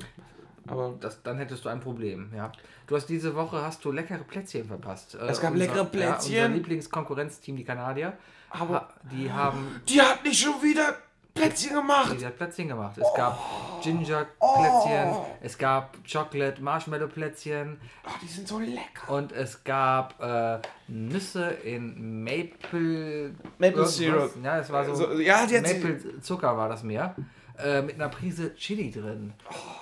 Aber 0.69 0.95
Das, 1.01 1.23
dann 1.25 1.39
hättest 1.39 1.65
du 1.65 1.69
ein 1.71 1.81
Problem, 1.81 2.31
ja. 2.37 2.53
Du 2.87 2.95
hast 2.95 3.07
diese 3.07 3.35
Woche 3.35 3.63
hast 3.63 3.85
du 3.85 3.91
leckere 3.91 4.19
Plätzchen 4.23 4.65
verpasst. 4.65 5.15
Äh, 5.17 5.27
Es 5.27 5.41
gab 5.41 5.57
leckere 5.57 5.85
Plätzchen? 5.85 6.35
Ja, 6.35 6.45
unser 6.47 6.57
Lieblingskonkurrenzteam, 6.57 7.57
die 7.57 7.65
Kanadier, 7.65 8.17
Aber- 8.51 8.89
die 9.11 9.33
haben 9.33 9.81
die 9.89 10.01
hat 10.01 10.23
nicht 10.25 10.41
schon 10.41 10.63
wieder 10.63 10.97
Plätzchen 11.35 11.75
gemacht. 11.75 12.17
Die 12.21 12.27
hat 12.27 12.37
Plätzchen 12.37 12.69
gemacht. 12.69 12.97
Es 12.99 13.09
gab 13.17 13.39
Ginger-Plätzchen, 13.83 15.15
es 15.41 15.57
gab 15.59 15.97
Chocolate 16.11 16.63
Marshmallow-Plätzchen 16.63 17.81
Oh, 18.07 18.11
die 18.23 18.27
sind 18.27 18.47
so 18.47 18.59
lecker. 18.59 19.09
und 19.09 19.33
es 19.33 19.65
gab 19.65 20.21
äh, 20.23 20.59
Nüsse 20.89 21.47
in 21.65 22.23
Maple... 22.23 23.31
Maple 23.59 23.67
irgendwas. 23.69 23.97
Syrup. 23.97 24.31
Ja, 24.43 24.59
es 24.59 24.71
war 24.71 24.85
so... 24.85 24.95
So, 24.95 25.19
ja, 25.21 25.47
die 25.47 25.59
hat 25.59 25.67
sie- 25.67 25.75
Maple 25.79 26.21
Zucker 26.21 26.57
war 26.57 26.69
das 26.69 26.83
mehr. 26.83 27.15
Äh, 27.63 27.83
mit 27.83 27.95
einer 27.95 28.09
Prise 28.09 28.55
Chili 28.57 28.91
drin. 28.91 29.33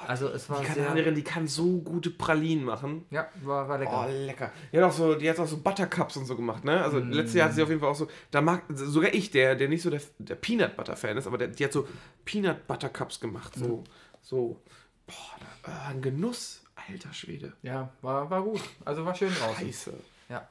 Also 0.06 0.28
es 0.28 0.50
war 0.50 0.60
Die. 0.60 0.66
Kanadierin, 0.66 1.14
die 1.14 1.22
kann 1.22 1.46
so 1.48 1.78
gute 1.78 2.10
Pralinen 2.10 2.64
machen. 2.64 3.06
Ja, 3.10 3.28
war, 3.42 3.68
war 3.68 3.78
lecker. 3.78 4.06
Oh, 4.06 4.26
lecker. 4.26 4.52
Die 4.72 4.78
hat 4.78 4.84
auch 4.84 4.92
so, 4.92 5.14
die 5.14 5.30
hat 5.30 5.38
auch 5.38 5.46
so 5.46 5.56
Buttercups 5.58 6.16
und 6.16 6.26
so 6.26 6.36
gemacht, 6.36 6.64
ne? 6.64 6.82
Also 6.82 6.98
letztes 6.98 7.34
Jahr 7.34 7.48
hat 7.48 7.54
sie 7.54 7.62
auf 7.62 7.68
jeden 7.68 7.80
Fall 7.80 7.90
auch 7.90 7.94
so, 7.96 8.08
da 8.30 8.40
mag 8.40 8.64
sogar 8.74 9.14
ich, 9.14 9.30
der, 9.30 9.54
der 9.54 9.68
nicht 9.68 9.82
so 9.82 9.88
der, 9.90 10.00
der 10.18 10.34
Peanut 10.34 10.76
Butter 10.76 10.96
Fan 10.96 11.16
ist, 11.16 11.26
aber 11.26 11.38
der, 11.38 11.48
die 11.48 11.64
hat 11.64 11.72
so 11.72 11.88
Peanut 12.24 12.66
Butter 12.66 12.90
Cups 12.90 13.18
gemacht, 13.18 13.54
so, 13.54 13.84
so, 14.20 14.60
boah, 15.06 15.36
da, 15.62 15.88
ein 15.88 16.02
Genuss, 16.02 16.62
alter 16.88 17.12
Schwede. 17.14 17.54
Ja, 17.62 17.90
war, 18.02 18.28
war 18.30 18.42
gut. 18.42 18.60
Also 18.84 19.04
war 19.04 19.14
schön 19.14 19.32
draußen. 19.32 19.66
Scheiße. 19.66 19.92
Ja. 20.28 20.48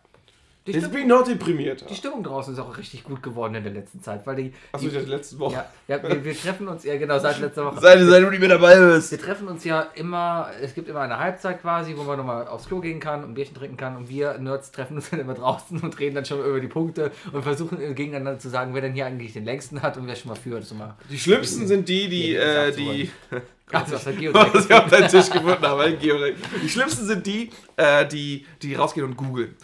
Die, 0.70 0.76
Jetzt 0.76 0.86
Stimmung, 0.86 0.94
bin 0.94 1.02
ich 1.02 1.08
noch 1.08 1.28
deprimiert. 1.28 1.90
die 1.90 1.96
Stimmung 1.96 2.24
draußen 2.24 2.54
ist 2.54 2.60
auch 2.60 2.78
richtig 2.78 3.04
gut 3.04 3.24
geworden 3.24 3.56
in 3.56 3.64
der 3.64 3.74
letzten 3.74 4.02
Zeit, 4.04 4.26
weil 4.28 4.36
die... 4.36 4.54
Achso, 4.72 4.86
die 4.86 4.92
ich 4.92 4.94
dachte 4.98 5.10
letzte 5.10 5.40
Woche. 5.40 5.54
ja, 5.54 5.66
ja 5.88 6.04
wir, 6.04 6.24
wir 6.24 6.38
treffen 6.38 6.68
uns, 6.68 6.84
ja 6.84 6.98
genau, 6.98 7.18
seit 7.18 7.40
letzter 7.40 7.66
Woche. 7.66 7.76
Ihr, 7.76 7.82
seid 8.06 8.22
ihr 8.22 8.30
nicht 8.30 8.40
mehr 8.40 8.50
dabei 8.50 8.80
bist. 8.80 9.12
Wir 9.12 9.20
treffen 9.20 9.48
uns 9.48 9.64
ja 9.64 9.88
immer, 9.96 10.50
es 10.62 10.76
gibt 10.76 10.88
immer 10.88 11.02
eine 11.02 11.18
Halbzeit 11.18 11.62
quasi, 11.62 11.96
wo 11.98 12.04
man 12.04 12.18
nochmal 12.18 12.48
aufs 12.48 12.68
Klo 12.68 12.80
gehen 12.80 13.00
kann 13.00 13.24
und 13.24 13.32
ein 13.32 13.34
Bierchen 13.34 13.56
trinken 13.56 13.78
kann. 13.78 13.98
Und 13.98 14.10
wir 14.10 14.38
Nerds 14.38 14.72
treffen 14.72 14.98
uns 14.98 15.10
dann 15.10 15.20
immer 15.20 15.34
draußen 15.34 15.80
und 15.80 16.00
reden 16.00 16.16
dann 16.16 16.26
schon 16.26 16.40
über 16.46 16.60
die 16.60 16.68
Punkte 16.68 17.12
und 17.34 17.42
versuchen 17.42 17.80
gegeneinander 17.96 18.40
zu 18.40 18.50
sagen, 18.50 18.74
wer 18.74 18.82
denn 18.82 18.94
hier 18.94 19.08
eigentlich 19.08 19.34
den 19.34 19.46
längsten 19.46 19.82
hat 19.82 19.98
und 19.98 20.06
wer 20.06 20.16
schon 20.16 20.30
mal 20.30 20.36
führt. 20.36 20.66
So 20.66 20.76
mal. 20.76 20.96
Die 21.10 21.18
schlimmsten 21.18 21.68
sind 21.68 21.90
die, 21.90 22.08
die, 22.08 22.36
äh, 22.36 22.72
die 22.72 23.10
die, 23.30 23.34
war 23.72 24.14
Geo 24.14 24.34
was 24.34 24.66
ich 24.66 24.74
auf 24.74 24.90
deinen 24.90 25.10
Tisch 25.10 25.30
gefunden 25.30 25.62
habe, 25.62 25.84
ein 25.84 26.00
Georg. 26.00 26.34
Die 26.64 26.70
schlimmsten 26.70 27.06
sind 27.06 27.26
die, 27.26 27.52
äh, 27.76 28.08
die, 28.08 28.46
die 28.62 28.76
rausgehen 28.76 29.06
und 29.06 29.16
googeln. 29.16 29.56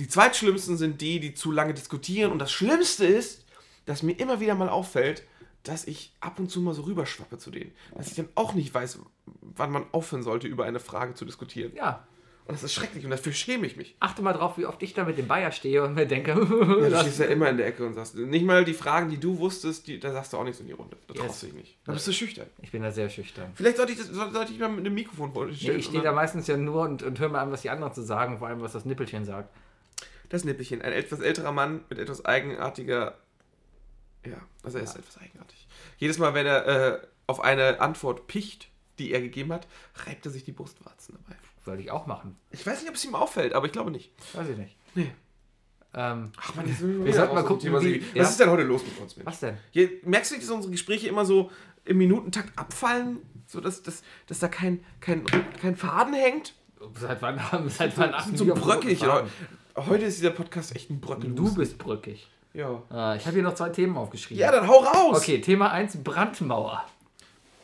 Die 0.00 0.08
zweitschlimmsten 0.08 0.76
sind 0.76 1.00
die, 1.00 1.20
die 1.20 1.34
zu 1.34 1.52
lange 1.52 1.74
diskutieren. 1.74 2.32
Und 2.32 2.38
das 2.40 2.50
Schlimmste 2.50 3.06
ist, 3.06 3.44
dass 3.86 4.02
mir 4.02 4.12
immer 4.18 4.40
wieder 4.40 4.54
mal 4.54 4.68
auffällt, 4.68 5.22
dass 5.62 5.86
ich 5.86 6.14
ab 6.20 6.38
und 6.38 6.50
zu 6.50 6.60
mal 6.62 6.74
so 6.74 6.82
rüberschwappe 6.82 7.38
zu 7.38 7.50
denen. 7.50 7.72
Dass 7.96 8.08
ich 8.08 8.14
dann 8.14 8.28
auch 8.34 8.54
nicht 8.54 8.72
weiß, 8.72 8.98
wann 9.42 9.70
man 9.70 9.84
aufhören 9.92 10.22
sollte, 10.22 10.48
über 10.48 10.64
eine 10.64 10.80
Frage 10.80 11.14
zu 11.14 11.24
diskutieren. 11.26 11.72
Ja, 11.74 12.06
Und 12.46 12.54
das 12.54 12.62
ist 12.62 12.72
schrecklich 12.72 13.04
und 13.04 13.10
dafür 13.10 13.32
schäme 13.34 13.66
ich 13.66 13.76
mich. 13.76 13.94
Achte 14.00 14.22
mal 14.22 14.32
drauf, 14.32 14.56
wie 14.56 14.64
oft 14.64 14.82
ich 14.82 14.94
da 14.94 15.04
mit 15.04 15.18
dem 15.18 15.28
Bayer 15.28 15.52
stehe 15.52 15.82
und 15.84 15.94
mir 15.94 16.06
denke, 16.06 16.30
Ja, 16.80 16.88
du 16.88 17.00
stehst 17.00 17.18
ja 17.20 17.26
immer 17.26 17.50
in 17.50 17.58
der 17.58 17.66
Ecke 17.66 17.84
und 17.86 17.92
sagst, 17.92 18.14
nicht 18.16 18.44
mal 18.46 18.64
die 18.64 18.72
Fragen, 18.72 19.10
die 19.10 19.18
du 19.18 19.38
wusstest, 19.38 19.86
die, 19.86 20.00
da 20.00 20.12
sagst 20.12 20.32
du 20.32 20.38
auch 20.38 20.44
nichts 20.44 20.60
in 20.60 20.66
die 20.66 20.72
Runde. 20.72 20.96
Da 21.08 21.14
Yes. 21.14 21.22
traust 21.24 21.42
du 21.42 21.46
dich 21.48 21.54
nicht. 21.56 21.78
Da 21.84 21.92
bist 21.92 22.06
du 22.08 22.12
schüchtern. 22.14 22.46
ich 22.62 22.70
bin 22.72 22.82
da 22.82 22.90
sehr 22.90 23.10
schüchtern. 23.10 23.50
Vielleicht 23.54 23.76
sollte 23.76 23.92
ich, 23.92 23.98
das, 23.98 24.08
sollte 24.08 24.52
ich 24.52 24.58
mal 24.58 24.68
mit 24.70 24.80
einem 24.86 24.94
Mikrofon 24.94 25.32
vor 25.34 25.46
dir 25.46 25.72
Nee, 25.72 25.78
ich 25.78 25.84
stehe 25.84 26.02
da 26.02 26.12
meistens 26.12 26.46
ja 26.46 26.56
nur 26.56 26.82
und, 26.84 27.02
und 27.02 27.18
höre 27.18 27.28
mir 27.28 27.38
an, 27.40 27.52
was 27.52 27.60
die 27.62 27.70
anderen 27.70 27.92
zu 27.92 28.00
sagen, 28.02 28.38
vor 28.38 28.48
allem 28.48 28.62
was 28.62 28.72
das 28.72 28.86
Nippelchen 28.86 29.26
sagt. 29.26 29.50
Das 30.30 30.44
Nippelchen, 30.44 30.80
ein 30.80 30.92
etwas 30.92 31.20
älterer 31.20 31.52
Mann 31.52 31.84
mit 31.90 31.98
etwas 31.98 32.24
eigenartiger. 32.24 33.18
Ja, 34.24 34.36
also 34.62 34.78
er 34.78 34.84
ist 34.84 34.96
etwas 34.96 35.18
eigenartig. 35.18 35.66
Jedes 35.98 36.18
Mal, 36.18 36.34
wenn 36.34 36.46
er 36.46 36.66
äh, 36.66 37.06
auf 37.26 37.40
eine 37.40 37.80
Antwort 37.80 38.26
picht, 38.26 38.68
die 38.98 39.12
er 39.12 39.20
gegeben 39.20 39.52
hat, 39.52 39.66
reibt 40.06 40.24
er 40.26 40.32
sich 40.32 40.44
die 40.44 40.52
Brustwarzen 40.52 41.18
dabei. 41.22 41.38
Sollte 41.64 41.82
ich 41.82 41.90
auch 41.90 42.06
machen. 42.06 42.36
Ich 42.50 42.66
weiß 42.66 42.80
nicht, 42.80 42.88
ob 42.88 42.94
es 42.96 43.04
ihm 43.04 43.14
auffällt, 43.14 43.52
aber 43.54 43.66
ich 43.66 43.72
glaube 43.72 43.90
nicht. 43.90 44.12
Weiß 44.34 44.48
ich 44.48 44.56
nicht. 44.56 44.76
Nee. 44.94 45.12
Ähm, 45.92 46.30
Ach 46.36 46.54
man, 46.54 46.66
Wir 46.68 47.12
sollten 47.14 47.34
mal 47.34 47.42
gucken, 47.44 47.62
Thema 47.64 47.80
wie- 47.80 47.84
Serie. 48.00 48.02
ja. 48.14 48.22
Was 48.22 48.30
ist 48.30 48.40
denn 48.40 48.50
heute 48.50 48.62
los 48.62 48.82
mit 48.84 48.98
uns, 48.98 49.16
Mensch? 49.16 49.26
was 49.26 49.40
denn? 49.40 49.56
Hier, 49.72 49.90
merkst 50.04 50.30
du 50.30 50.34
nicht, 50.36 50.46
dass 50.46 50.54
unsere 50.54 50.70
Gespräche 50.70 51.08
immer 51.08 51.24
so 51.26 51.50
im 51.84 51.98
Minutentakt 51.98 52.56
abfallen? 52.56 53.18
So, 53.46 53.60
dass, 53.60 53.82
dass, 53.82 54.02
dass 54.28 54.38
da 54.38 54.46
kein, 54.48 54.84
kein, 55.00 55.24
kein 55.60 55.76
Faden 55.76 56.14
hängt? 56.14 56.54
Seit 56.94 57.20
wann 57.20 57.50
haben 57.50 57.68
seit 57.68 57.98
wann 57.98 58.14
achten 58.14 58.36
so 58.36 58.46
bröckig. 58.46 59.02
Oder? 59.02 59.26
Heute 59.76 60.04
ist 60.04 60.18
dieser 60.18 60.30
Podcast 60.30 60.74
echt 60.74 60.90
ein 60.90 61.00
Bröckel. 61.00 61.30
Du 61.34 61.54
bist 61.54 61.78
brückig. 61.78 62.28
Ja. 62.52 62.82
Äh, 62.90 63.16
ich 63.16 63.26
habe 63.26 63.34
hier 63.34 63.42
noch 63.42 63.54
zwei 63.54 63.68
Themen 63.68 63.96
aufgeschrieben. 63.96 64.40
Ja, 64.40 64.50
dann 64.50 64.66
hau 64.66 64.78
raus! 64.78 65.18
Okay, 65.18 65.40
Thema 65.40 65.70
1, 65.70 66.02
Brandmauer. 66.02 66.84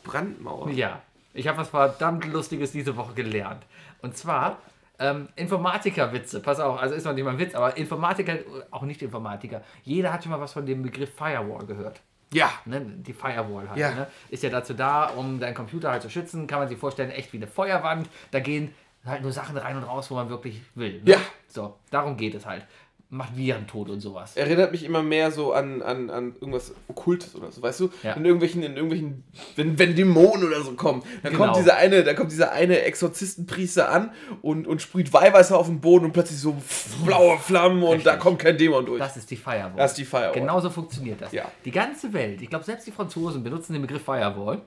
Brandmauer. 0.03 0.69
Ja, 0.69 1.01
ich 1.33 1.47
habe 1.47 1.57
was 1.57 1.69
verdammt 1.69 2.25
Lustiges 2.31 2.71
diese 2.71 2.95
Woche 2.95 3.13
gelernt. 3.13 3.65
Und 4.01 4.15
zwar 4.15 4.59
ähm, 4.99 5.27
Informatiker-Witze. 5.35 6.39
Pass 6.39 6.59
auf, 6.59 6.79
also 6.79 6.95
ist 6.95 7.03
noch 7.03 7.13
nicht 7.13 7.25
mal 7.25 7.31
ein 7.31 7.39
Witz, 7.39 7.53
aber 7.53 7.75
Informatiker, 7.75 8.37
auch 8.71 8.83
nicht 8.83 9.01
Informatiker. 9.01 9.61
Jeder 9.83 10.13
hat 10.13 10.23
schon 10.23 10.31
mal 10.31 10.39
was 10.39 10.53
von 10.53 10.65
dem 10.65 10.83
Begriff 10.83 11.13
Firewall 11.13 11.65
gehört. 11.65 12.01
Ja. 12.31 12.51
Ne, 12.65 12.81
die 12.81 13.13
Firewall 13.13 13.69
halt. 13.69 13.77
Ja. 13.77 13.91
Ne? 13.91 14.07
Ist 14.29 14.43
ja 14.43 14.49
dazu 14.49 14.73
da, 14.73 15.07
um 15.07 15.39
deinen 15.39 15.53
Computer 15.53 15.91
halt 15.91 16.01
zu 16.01 16.09
schützen. 16.09 16.47
Kann 16.47 16.59
man 16.59 16.67
sich 16.67 16.77
vorstellen, 16.77 17.11
echt 17.11 17.33
wie 17.33 17.37
eine 17.37 17.47
Feuerwand. 17.47 18.09
Da 18.31 18.39
gehen 18.39 18.73
halt 19.07 19.21
nur 19.21 19.31
Sachen 19.31 19.57
rein 19.57 19.77
und 19.77 19.83
raus, 19.83 20.09
wo 20.11 20.15
man 20.15 20.29
wirklich 20.29 20.61
will. 20.75 21.01
Ne? 21.03 21.11
Ja. 21.11 21.17
So, 21.47 21.75
darum 21.91 22.17
geht 22.17 22.35
es 22.35 22.45
halt. 22.45 22.65
Macht 23.09 23.37
Viren 23.37 23.67
tot 23.67 23.89
und 23.89 24.01
sowas. 24.01 24.35
Erinnert 24.35 24.73
mich 24.73 24.83
immer 24.83 25.01
mehr 25.01 25.31
so 25.31 25.53
an, 25.53 25.81
an, 25.81 26.09
an 26.09 26.35
irgendwas 26.41 26.73
Okkultes 26.89 27.35
oder 27.35 27.49
so, 27.53 27.61
weißt 27.61 27.79
du? 27.79 27.89
Ja. 28.03 28.11
In 28.15 28.25
irgendwelchen, 28.25 28.63
in 28.63 28.73
irgendwelchen, 28.73 29.23
wenn, 29.55 29.79
wenn 29.79 29.95
Dämonen 29.95 30.45
oder 30.45 30.61
so 30.61 30.73
kommen, 30.73 31.03
dann 31.23 31.31
Genau. 31.31 31.45
kommt 31.45 31.55
dieser 31.57 31.77
eine, 31.77 32.03
da 32.03 32.13
kommt 32.13 32.33
dieser 32.33 32.51
eine 32.51 32.81
Exorzistenpriester 32.81 33.89
an 33.89 34.11
und, 34.41 34.67
und 34.67 34.81
sprüht 34.81 35.13
Weihwasser 35.13 35.57
auf 35.57 35.67
den 35.67 35.79
Boden 35.79 36.03
und 36.03 36.11
plötzlich 36.11 36.37
so 36.39 36.57
blaue 37.05 37.37
Flammen 37.37 37.81
und 37.81 38.05
da 38.05 38.11
Richtig. 38.11 38.19
kommt 38.19 38.39
kein 38.39 38.57
Dämon 38.57 38.85
durch. 38.85 38.99
Das 38.99 39.15
ist 39.15 39.31
die 39.31 39.37
Firewall. 39.37 39.71
Das 39.77 39.91
ist 39.91 39.97
die 39.99 40.05
Firewall. 40.05 40.33
Genauso 40.33 40.69
funktioniert 40.69 41.21
das. 41.21 41.31
Ja. 41.31 41.49
Die 41.63 41.71
ganze 41.71 42.11
Welt, 42.11 42.41
ich 42.41 42.49
glaube 42.49 42.65
selbst 42.65 42.85
die 42.87 42.91
Franzosen 42.91 43.41
benutzen 43.41 43.71
den 43.71 43.83
Begriff 43.83 44.03
Firewall. 44.03 44.63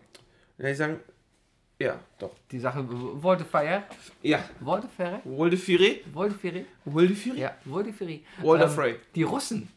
Ja, 0.56 0.68
ich 0.68 0.78
sagen, 0.78 0.98
ja, 1.80 1.98
doch. 2.18 2.30
Die 2.50 2.58
Sache 2.60 2.84
wollte 3.22 3.44
Ja. 4.22 4.38
wollte 4.60 4.88
Ferre, 4.88 5.20
Wolde 5.24 5.56
Fire? 5.56 5.96
wollte 6.12 6.34
Ferry, 6.36 6.66
Wolde 6.84 7.14
Fire? 7.14 7.36
ja, 7.36 7.52
wollte 7.64 7.92
Ferry. 7.92 8.24
Walder 8.42 8.68
Frey. 8.68 8.96
Die 9.14 9.22
Russen, 9.24 9.68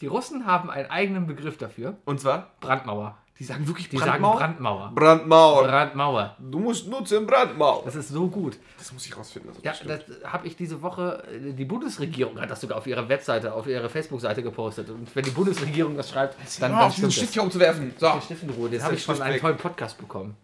die 0.00 0.06
Russen 0.06 0.46
haben 0.46 0.70
einen 0.70 0.90
eigenen 0.90 1.26
Begriff 1.26 1.58
dafür. 1.58 1.96
Und 2.04 2.20
zwar? 2.20 2.52
Brandmauer. 2.60 3.16
Die 3.38 3.44
sagen 3.44 3.68
wirklich 3.68 3.88
Die 3.88 3.96
Brandmauer? 3.96 4.32
sagen 4.40 4.54
Brandmauer. 4.56 4.92
Brandmauer. 4.96 5.62
Brandmauer. 5.68 6.36
Du 6.40 6.58
musst 6.58 6.88
nutzen 6.88 7.24
Brandmauer. 7.24 7.82
Das 7.84 7.94
ist 7.94 8.08
so 8.08 8.26
gut. 8.26 8.58
Das 8.78 8.92
muss 8.92 9.06
ich 9.06 9.16
rausfinden. 9.16 9.52
Ja, 9.62 9.74
das 9.86 10.00
habe 10.24 10.48
ich 10.48 10.56
diese 10.56 10.82
Woche, 10.82 11.22
äh, 11.32 11.52
die 11.52 11.64
Bundesregierung 11.64 12.40
hat 12.40 12.50
das 12.50 12.60
sogar 12.60 12.78
auf 12.78 12.86
ihrer 12.88 13.08
Webseite, 13.08 13.54
auf 13.54 13.68
ihrer 13.68 13.88
Facebook-Seite 13.88 14.42
gepostet. 14.42 14.90
Und 14.90 15.14
wenn 15.14 15.22
die 15.24 15.30
Bundesregierung 15.30 15.96
das 15.96 16.10
schreibt, 16.10 16.36
dann, 16.60 16.72
Hör 16.72 16.80
dann 16.80 16.90
stimmt 16.92 17.12
Stift 17.12 17.32
hier 17.34 17.42
umzuwerfen. 17.44 17.94
So. 17.96 18.10
Den 18.10 18.22
Stift 18.22 18.42
in 18.42 18.50
Ruhe, 18.50 18.70
den 18.70 18.82
habe 18.82 18.94
ich 18.94 19.04
von 19.04 19.22
einem 19.22 19.40
tollen 19.40 19.56
Podcast 19.56 19.98
bekommen. 19.98 20.36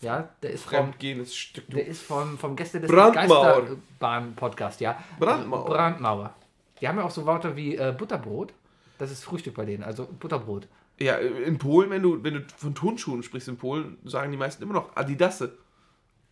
Ja, 0.00 0.28
der 0.42 0.50
ist 0.50 0.64
vom, 0.64 0.70
fremdgehendes 0.70 1.34
Stück. 1.34 1.68
Der 1.70 1.86
ist 1.86 2.02
vom, 2.02 2.38
vom 2.38 2.54
Gäste 2.54 2.80
des. 2.80 2.90
Geisterbahn-Podcast, 2.90 4.80
ja. 4.80 5.02
Brandmauer. 5.18 5.64
Brandmauer. 5.66 6.34
Die 6.80 6.86
haben 6.88 6.98
ja 6.98 7.04
auch 7.04 7.10
so 7.10 7.26
Wörter 7.26 7.56
wie 7.56 7.76
äh, 7.76 7.92
Butterbrot. 7.96 8.52
Das 8.98 9.10
ist 9.10 9.24
Frühstück 9.24 9.54
bei 9.54 9.64
denen, 9.64 9.82
also 9.82 10.06
Butterbrot. 10.06 10.68
Ja, 11.00 11.16
in 11.16 11.58
Polen, 11.58 11.90
wenn 11.90 12.02
du, 12.02 12.22
wenn 12.22 12.34
du 12.34 12.44
von 12.56 12.74
Turnschuhen 12.74 13.22
sprichst 13.22 13.48
in 13.48 13.56
Polen, 13.56 13.98
sagen 14.04 14.30
die 14.32 14.38
meisten 14.38 14.62
immer 14.62 14.74
noch 14.74 14.96
Adidasse. 14.96 15.56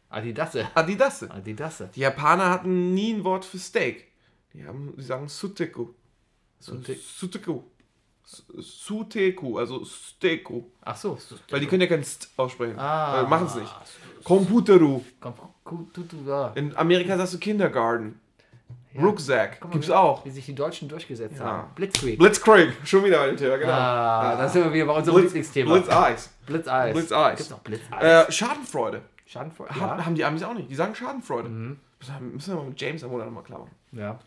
Adidasse. 0.09 0.69
Adidasse. 0.75 1.31
Adidasse. 1.31 1.91
Die 1.95 2.01
Japaner 2.01 2.51
hatten 2.51 2.95
nie 2.95 3.15
ein 3.15 3.25
Wort 3.25 3.45
für 3.45 3.59
Steak. 3.59 4.07
Die, 4.53 4.65
haben, 4.65 4.95
die 4.97 5.03
sagen 5.03 5.29
Suteku. 5.29 5.89
Sute- 6.61 6.97
Suteku. 6.97 7.63
Su- 8.29 8.61
Suteku, 8.61 9.57
also 9.59 9.85
Steku. 9.85 10.65
Ach 10.85 10.97
so. 10.97 11.17
Weil 11.49 11.61
die 11.61 11.67
können 11.67 11.83
ja 11.83 11.87
kein 11.87 12.03
St 12.03 12.29
aussprechen. 12.37 12.77
Ah. 12.79 13.23
Äh, 13.23 13.27
Machen 13.29 13.47
es 13.47 13.55
nicht. 13.55 13.73
Computeru. 14.25 15.01
Ja. 16.27 16.49
In 16.57 16.77
Amerika 16.77 17.17
sagst 17.17 17.35
du 17.35 17.39
Kindergarten. 17.39 18.21
Ja. 18.95 19.03
Rucksack. 19.03 19.63
Mal, 19.63 19.71
Gibt's 19.71 19.89
wie- 19.89 19.93
auch. 19.93 20.25
Wie 20.25 20.31
sich 20.31 20.45
die 20.47 20.55
Deutschen 20.57 20.89
durchgesetzt 20.89 21.39
Ja. 21.39 21.45
haben. 21.45 21.71
Blitzkrieg. 21.77 22.19
Blitzkrieg. 22.19 22.73
Schon 22.85 23.05
wieder 23.05 23.27
dem 23.27 23.37
Thema, 23.37 23.59
genau. 23.59 23.73
Ah, 23.73 24.37
da 24.37 24.49
sind 24.49 24.65
wir 24.65 24.73
wieder 24.73 24.87
bei 24.87 24.95
unserem 24.95 25.17
Blitz, 25.19 25.27
Lieblingsthema. 25.33 25.73
Blitzeis. 25.75 26.31
Blitzeis. 26.47 26.93
Blitzeis. 26.95 27.37
Gibt's 27.39 27.53
auch 27.53 27.59
Blitzeis? 27.61 28.03
Äh, 28.29 28.33
Schadenfreude. 28.33 29.03
Schadenfreude. 29.27 29.71
Haben, 29.77 29.99
Ja. 29.99 30.05
haben 30.07 30.15
die 30.17 30.25
Amis 30.25 30.43
auch 30.43 30.55
nicht. 30.55 30.69
Die 30.71 30.75
sagen 30.75 30.95
Schadenfreude. 30.95 31.49
Mhm. 31.49 31.79
Müssen 32.01 32.33
müssen 32.33 32.55
wir 32.55 32.57
mal 32.63 32.69
mit 32.71 32.81
James 32.81 33.05
am 33.05 33.11
Monat 33.11 33.27
nochmal 33.27 33.45
klar 33.45 33.61
machen. 33.61 33.71
ja. 33.93 34.19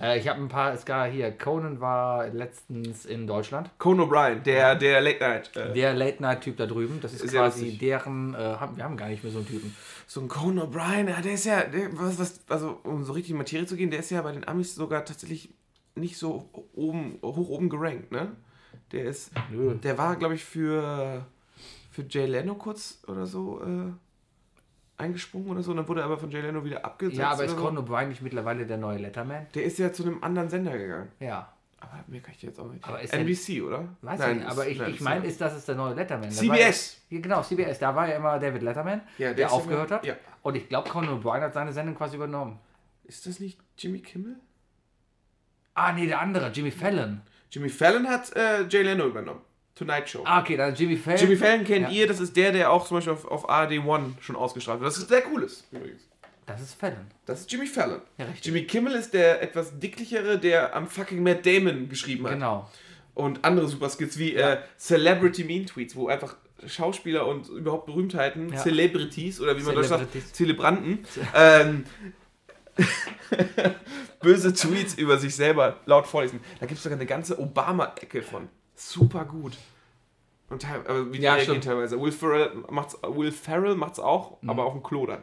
Äh, 0.00 0.18
ich 0.18 0.28
habe 0.28 0.40
ein 0.40 0.48
paar, 0.48 0.72
es 0.72 0.84
gab 0.84 1.10
hier, 1.10 1.30
Conan 1.32 1.80
war 1.80 2.28
letztens 2.28 3.04
in 3.06 3.26
Deutschland. 3.26 3.70
Conan 3.78 4.08
O'Brien, 4.08 4.42
der, 4.42 4.74
der 4.74 5.00
Late 5.00 5.18
Night. 5.20 5.56
Äh, 5.56 5.72
Der 5.72 5.94
Late-Night-Typ 5.94 6.56
da 6.56 6.66
drüben, 6.66 7.00
das 7.00 7.12
ist 7.14 7.28
Sehr 7.28 7.40
quasi 7.40 7.62
lustig. 7.62 7.78
deren, 7.80 8.34
äh, 8.34 8.38
wir 8.74 8.84
haben 8.84 8.96
gar 8.96 9.08
nicht 9.08 9.22
mehr 9.22 9.32
so 9.32 9.38
einen 9.38 9.48
Typen. 9.48 9.74
so 10.06 10.20
ein 10.20 10.28
Conan 10.28 10.68
O'Brien, 10.70 11.08
ja, 11.08 11.20
der 11.20 11.32
ist 11.32 11.44
ja, 11.46 11.62
der, 11.64 11.88
was, 11.98 12.18
was, 12.18 12.40
also 12.48 12.78
um 12.84 13.04
so 13.04 13.12
richtig 13.12 13.30
in 13.30 13.36
die 13.36 13.38
Materie 13.38 13.66
zu 13.66 13.76
gehen, 13.76 13.90
der 13.90 14.00
ist 14.00 14.10
ja 14.10 14.22
bei 14.22 14.32
den 14.32 14.46
Amis 14.46 14.74
sogar 14.74 15.04
tatsächlich 15.04 15.50
nicht 15.94 16.16
so 16.18 16.48
oben, 16.74 17.18
hoch 17.22 17.48
oben 17.48 17.68
gerankt, 17.68 18.12
ne? 18.12 18.28
Der 18.92 19.04
ist, 19.04 19.32
Nö. 19.50 19.74
der 19.74 19.98
war, 19.98 20.16
glaube 20.16 20.34
ich, 20.34 20.44
für, 20.44 21.26
für 21.90 22.04
Jay 22.08 22.26
Leno 22.26 22.54
kurz 22.54 23.02
oder 23.06 23.26
so 23.26 23.60
äh, 23.62 23.92
eingesprungen 24.98 25.48
oder 25.50 25.62
so, 25.62 25.70
und 25.70 25.76
dann 25.78 25.88
wurde 25.88 26.00
er 26.00 26.06
aber 26.06 26.18
von 26.18 26.30
Jay 26.30 26.40
Leno 26.40 26.64
wieder 26.64 26.84
abgesetzt. 26.84 27.18
Ja, 27.18 27.30
aber 27.30 27.44
ist 27.44 27.52
so. 27.52 27.56
Conan 27.56 27.84
O'Brien 27.84 28.06
nicht 28.08 28.22
mittlerweile 28.22 28.66
der 28.66 28.76
neue 28.76 28.98
Letterman? 28.98 29.46
Der 29.54 29.64
ist 29.64 29.78
ja 29.78 29.92
zu 29.92 30.02
einem 30.04 30.22
anderen 30.22 30.48
Sender 30.48 30.76
gegangen. 30.76 31.08
Ja. 31.20 31.52
Aber 31.80 32.00
mehr 32.08 32.20
kann 32.20 32.34
ich 32.36 32.42
jetzt 32.42 32.58
auch 32.58 32.70
nicht. 32.72 32.84
Aber 32.84 33.00
ist 33.00 33.12
NBC, 33.14 33.62
oder? 33.62 33.84
Weiß 34.02 34.18
Nein, 34.18 34.30
ich 34.30 34.36
nicht, 34.42 34.50
aber 34.50 34.66
ich, 34.66 34.78
nein, 34.78 34.90
ich 34.90 35.00
meine, 35.00 35.24
ist, 35.26 35.40
das 35.40 35.56
ist 35.56 35.68
der 35.68 35.76
neue 35.76 35.94
Letterman. 35.94 36.28
CBS. 36.28 37.00
Ja, 37.08 37.20
genau, 37.20 37.40
CBS. 37.42 37.78
Da 37.78 37.94
war 37.94 38.08
ja 38.08 38.16
immer 38.16 38.38
David 38.40 38.62
Letterman, 38.62 39.00
Ja, 39.16 39.28
der 39.28 39.34
der, 39.34 39.52
aufgehört 39.52 39.88
immer- 39.90 39.98
hat. 39.98 40.04
ja. 40.06 40.14
Und 40.42 40.56
ich 40.56 40.68
glaube, 40.68 40.90
Conan 40.90 41.20
O'Brien 41.22 41.40
hat 41.40 41.54
seine 41.54 41.72
Sendung 41.72 41.94
quasi 41.94 42.16
übernommen. 42.16 42.58
Ist 43.04 43.26
das 43.26 43.38
nicht 43.38 43.60
Jimmy 43.78 44.00
Kimmel? 44.00 44.36
Ah, 45.74 45.92
nee, 45.92 46.06
der 46.06 46.20
andere, 46.20 46.48
Jimmy 46.50 46.72
Fallon. 46.72 47.20
Jimmy 47.52 47.68
Fallon 47.68 48.08
hat 48.08 48.34
äh, 48.34 48.64
Jay 48.68 48.82
Leno 48.82 49.06
übernommen. 49.06 49.40
Tonight 49.78 50.08
Show. 50.08 50.22
Ah, 50.24 50.40
okay, 50.40 50.56
dann 50.56 50.74
Jimmy 50.74 50.96
Fallon. 50.96 51.20
Jimmy 51.20 51.36
Fallon 51.36 51.64
kennt 51.64 51.86
Ja. 51.88 51.90
ihr, 51.94 52.06
das 52.08 52.18
ist 52.20 52.36
der, 52.36 52.50
der 52.52 52.70
auch 52.72 52.86
zum 52.86 52.96
Beispiel 52.96 53.12
auf, 53.12 53.24
auf 53.26 53.48
ARD 53.48 53.78
One 53.86 54.14
schon 54.20 54.34
ausgestrahlt 54.36 54.80
wird. 54.80 54.90
Das 54.90 54.98
ist 54.98 55.08
sehr 55.08 55.22
cool 55.32 55.42
ist, 55.44 55.64
übrigens. 55.70 56.02
Das 56.46 56.60
ist 56.62 56.74
Fallon. 56.80 57.06
Das 57.26 57.40
ist 57.40 57.52
Jimmy 57.52 57.66
Fallon. 57.66 58.00
Ja, 58.16 58.24
richtig. 58.24 58.46
Jimmy 58.46 58.64
Kimmel 58.64 58.94
ist 58.94 59.12
der 59.12 59.42
etwas 59.42 59.78
dicklichere, 59.78 60.38
der 60.38 60.74
am 60.74 60.86
fucking 60.88 61.22
Matt 61.22 61.44
Damon 61.46 61.88
geschrieben 61.88 62.24
hat. 62.26 62.32
Genau. 62.34 62.68
Und 63.14 63.44
andere 63.44 63.68
Superskits 63.68 64.18
wie 64.18 64.34
äh, 64.34 64.58
Celebrity 64.78 65.44
Mean 65.44 65.66
Tweets, 65.66 65.94
wo 65.94 66.08
einfach 66.08 66.36
Schauspieler 66.66 67.26
und 67.26 67.48
überhaupt 67.48 67.86
Berühmtheiten, 67.86 68.52
Ja. 68.52 68.58
Celebrities 68.60 69.40
oder 69.40 69.56
wie 69.58 69.62
man 69.62 69.74
das 69.76 69.88
sagt, 69.88 70.10
Celebrities. 70.10 70.32
Zelebranten, 70.32 70.98
ähm, 71.34 71.84
böse 74.20 74.52
Tweets 74.54 74.94
über 74.94 75.18
sich 75.18 75.34
selber 75.34 75.76
laut 75.86 76.06
vorlesen. 76.06 76.40
Da 76.60 76.66
gibt 76.66 76.78
es 76.78 76.82
sogar 76.82 76.96
eine 76.98 77.06
ganze 77.06 77.38
Obama-Ecke 77.38 78.22
von. 78.22 78.48
Super 78.78 79.24
gut. 79.24 79.56
Und 80.50 80.62
teil, 80.62 80.80
aber 80.86 81.12
wie 81.12 81.18
die 81.18 81.24
Ja, 81.24 81.34
reagieren 81.34 81.60
teilweise. 81.60 82.00
Will 82.00 82.12
Ferrell 82.12 82.50
macht's, 82.70 82.96
Will 83.02 83.32
Ferrell 83.32 83.74
macht's 83.74 83.98
auch, 83.98 84.40
Mhm. 84.40 84.50
aber 84.50 84.64
auf 84.64 84.72
dem 84.72 84.82
Klo 84.82 85.04
dann. 85.04 85.22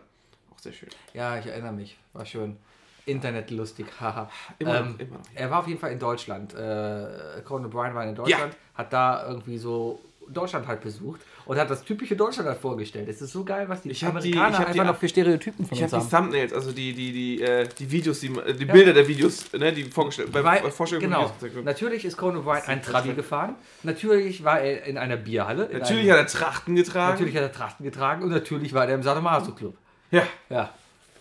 Auch 0.54 0.60
sehr 0.60 0.74
schön. 0.74 0.90
Ja, 1.14 1.38
ich 1.40 1.48
erinnere 1.48 1.72
mich. 1.74 1.98
War 2.14 2.26
schön. 2.26 2.58
Internetlustig, 3.06 3.86
haha. 4.00 4.30
Immer 4.60 4.80
Ähm, 4.80 4.92
noch, 4.92 5.00
immer 5.00 5.18
noch. 5.18 5.26
Er 5.34 5.50
war 5.52 5.60
auf 5.60 5.68
jeden 5.68 5.80
Fall 5.80 5.92
in 5.92 6.00
Deutschland. 6.00 6.54
Äh, 6.54 7.42
Conan 7.46 7.72
O'Brien 7.72 7.94
war 7.96 8.04
in 8.06 8.16
Deutschland, 8.16 8.56
hat 8.74 8.92
da 8.94 9.28
irgendwie 9.28 9.58
so 9.58 10.00
Deutschland 10.28 10.68
halt 10.68 10.82
besucht 10.82 11.22
und 11.46 11.58
hat 11.58 11.70
das 11.70 11.84
typische 11.84 12.16
Deutschland 12.16 12.50
halt 12.50 12.60
vorgestellt. 12.60 13.08
Es 13.08 13.22
ist 13.22 13.32
so 13.32 13.44
geil, 13.44 13.66
was 13.70 13.82
die 13.82 13.92
Ich 13.92 14.04
hab 14.04 14.14
die- 14.20 14.34
Amerikaner 14.34 14.50
ich 14.50 14.56
hab 14.60 14.72
die- 14.74 14.80
einfach 14.80 14.94
noch 14.94 15.00
für 15.00 15.08
Stereotypen 15.10 15.66
von 15.66 15.78
Ich 15.78 15.84
uns 15.84 15.94
habe 15.94 16.04
die 16.06 16.12
haben. 16.16 16.24
Thumbnails, 16.26 16.54
also 16.54 16.72
die, 16.72 16.94
die, 16.94 17.12
die, 17.12 17.42
äh, 17.42 17.68
die 17.78 17.92
Videos, 17.92 18.20
die, 18.20 18.28
äh, 18.28 18.54
die 18.54 18.66
Bilder 18.66 18.94
der 18.94 19.08
Videos, 19.08 19.52
ne, 19.54 19.72
die 19.72 19.84
vorgestellt, 19.86 20.32
bei, 20.32 20.42
bei 20.42 20.72
Vorstellung 20.72 21.04
von 21.12 21.12
genau. 21.12 21.62
Natürlich 21.64 22.04
ist 22.06 22.18
Conan 22.18 22.44
O'Brien 22.44 22.66
ein 22.68 22.80
ist 22.80 22.88
Trabi 22.88 23.14
gefahren. 23.14 23.56
Natürlich 23.84 24.44
war 24.44 24.60
er 24.62 24.84
in 24.86 24.98
einer 24.98 25.18
Bierhalle. 25.18 25.66
In 25.66 25.80
Natürlich 25.80 26.04
einem, 26.04 26.12
hat 26.14 26.18
er 26.20 26.28
Trachten 26.28 26.76
getragen. 26.76 27.14
natürlich 27.14 27.36
hat 27.36 27.44
er 27.44 27.52
Trachten 27.52 27.84
getragen 27.86 28.24
und 28.24 28.30
natürlich 28.32 28.74
war 28.74 28.88
er 28.88 28.96
im 28.96 29.04
Sadomaso 29.04 29.52
Club. 29.52 29.76
Ja. 30.12 30.24
Ja. 30.50 30.70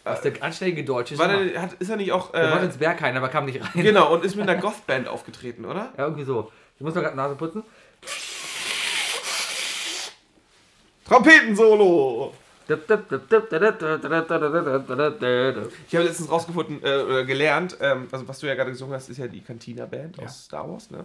Was 0.04 0.20
der 0.20 0.32
anständige 0.42 0.84
Deutsche 0.84 1.16
War 1.18 1.30
so 1.30 1.44
der, 1.44 1.62
hat, 1.62 1.72
ist 1.74 1.88
er 1.88 1.96
nicht 1.96 2.12
auch. 2.12 2.24
macht. 2.32 2.34
Der 2.34 2.50
wollte 2.50 2.64
Äh, 2.64 2.66
ins 2.66 2.76
Berghain, 2.76 3.16
aber 3.16 3.28
kam 3.28 3.46
nicht 3.46 3.60
rein. 3.62 3.82
genau, 3.82 4.12
und 4.12 4.22
ist 4.22 4.36
mit 4.36 4.46
einer 4.48 4.60
Goth-Band 4.60 5.08
aufgetreten, 5.08 5.64
oder? 5.64 5.92
Ja, 5.96 6.04
irgendwie 6.04 6.24
so. 6.24 6.50
Ich 6.76 6.82
muss 6.84 6.94
mal 6.94 7.00
gerade 7.00 7.16
Nase 7.16 7.34
putzen. 7.36 7.62
Trompetensolo! 11.06 12.32
Ich 12.66 12.72
habe 15.94 16.04
letztens 16.04 16.30
rausgefunden, 16.30 16.82
äh, 16.82 17.24
gelernt, 17.26 17.76
ähm, 17.80 18.08
also 18.10 18.26
was 18.26 18.38
du 18.38 18.46
ja 18.46 18.54
gerade 18.54 18.70
gesungen 18.70 18.94
hast, 18.94 19.10
ist 19.10 19.18
ja 19.18 19.26
die 19.28 19.42
Cantina-Band 19.42 20.16
Ja. 20.16 20.24
aus 20.24 20.44
Star 20.44 20.70
Wars, 20.70 20.90
ne? 20.90 21.04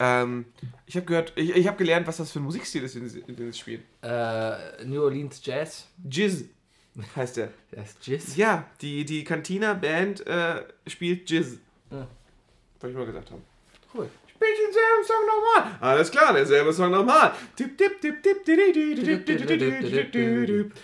Ähm, 0.00 0.46
ich 0.86 0.96
habe 0.96 1.06
gehört, 1.06 1.32
ich, 1.36 1.54
ich 1.54 1.66
habe 1.68 1.76
gelernt, 1.76 2.06
was 2.08 2.16
das 2.16 2.32
für 2.32 2.40
ein 2.40 2.44
Musikstil 2.44 2.82
ist, 2.82 2.94
den 2.96 3.08
sie, 3.08 3.22
den 3.22 3.52
sie 3.52 3.58
spielen. 3.58 3.82
Äh, 4.02 4.84
New 4.84 5.02
Orleans 5.02 5.40
Jazz. 5.44 5.86
Jizz 6.10 6.44
heißt 7.14 7.36
der. 7.36 7.50
Das 7.70 7.90
ist 7.90 8.06
Jizz. 8.06 8.36
Ja, 8.36 8.64
die, 8.80 9.04
die 9.04 9.22
Cantina-Band 9.22 10.26
äh, 10.26 10.64
spielt 10.86 11.30
Jizz. 11.30 11.58
Ja. 11.90 12.08
Wollte 12.80 12.92
ich 12.92 12.96
mal 12.96 13.06
gesagt 13.06 13.30
haben. 13.30 13.42
Cool 13.94 14.08
bitte 14.40 14.62
denselben 14.64 15.04
Song 15.04 15.26
nochmal. 15.26 15.78
Alles 15.80 16.10
klar, 16.10 16.32
derselbe 16.32 16.72
Song 16.72 16.90
nochmal. 16.90 17.32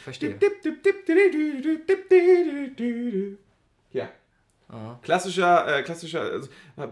Verstehe. 0.04 0.38
Ja. 3.92 4.08
Aha. 4.68 4.98
Klassischer, 5.02 5.78
äh, 5.78 5.82
klassischer, 5.82 6.20
also, 6.20 6.48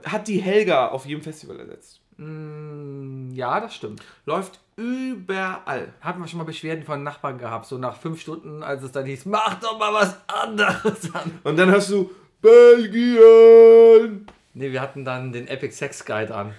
hat 0.06 0.28
die 0.28 0.40
Helga 0.40 0.88
auf 0.88 1.06
jedem 1.06 1.22
Festival 1.22 1.58
ersetzt. 1.58 2.00
Mm, 2.16 3.32
ja, 3.32 3.60
das 3.60 3.74
stimmt. 3.74 4.00
Läuft 4.24 4.60
überall. 4.76 5.92
Hatten 6.00 6.20
wir 6.20 6.28
schon 6.28 6.38
mal 6.38 6.44
Beschwerden 6.44 6.84
von 6.84 7.02
Nachbarn 7.02 7.38
gehabt, 7.38 7.66
so 7.66 7.78
nach 7.78 7.96
fünf 7.96 8.20
Stunden, 8.20 8.62
als 8.62 8.82
es 8.82 8.92
dann 8.92 9.06
hieß, 9.06 9.26
mach 9.26 9.58
doch 9.60 9.78
mal 9.78 9.92
was 9.92 10.16
anderes 10.28 11.12
an. 11.14 11.40
Und 11.42 11.58
dann 11.58 11.70
hörst 11.70 11.90
du 11.90 12.10
Belgien! 12.40 14.26
Nee, 14.54 14.72
wir 14.72 14.80
hatten 14.80 15.04
dann 15.04 15.32
den 15.32 15.48
Epic 15.48 15.74
Sex 15.74 16.04
Guide 16.04 16.34
an. 16.34 16.54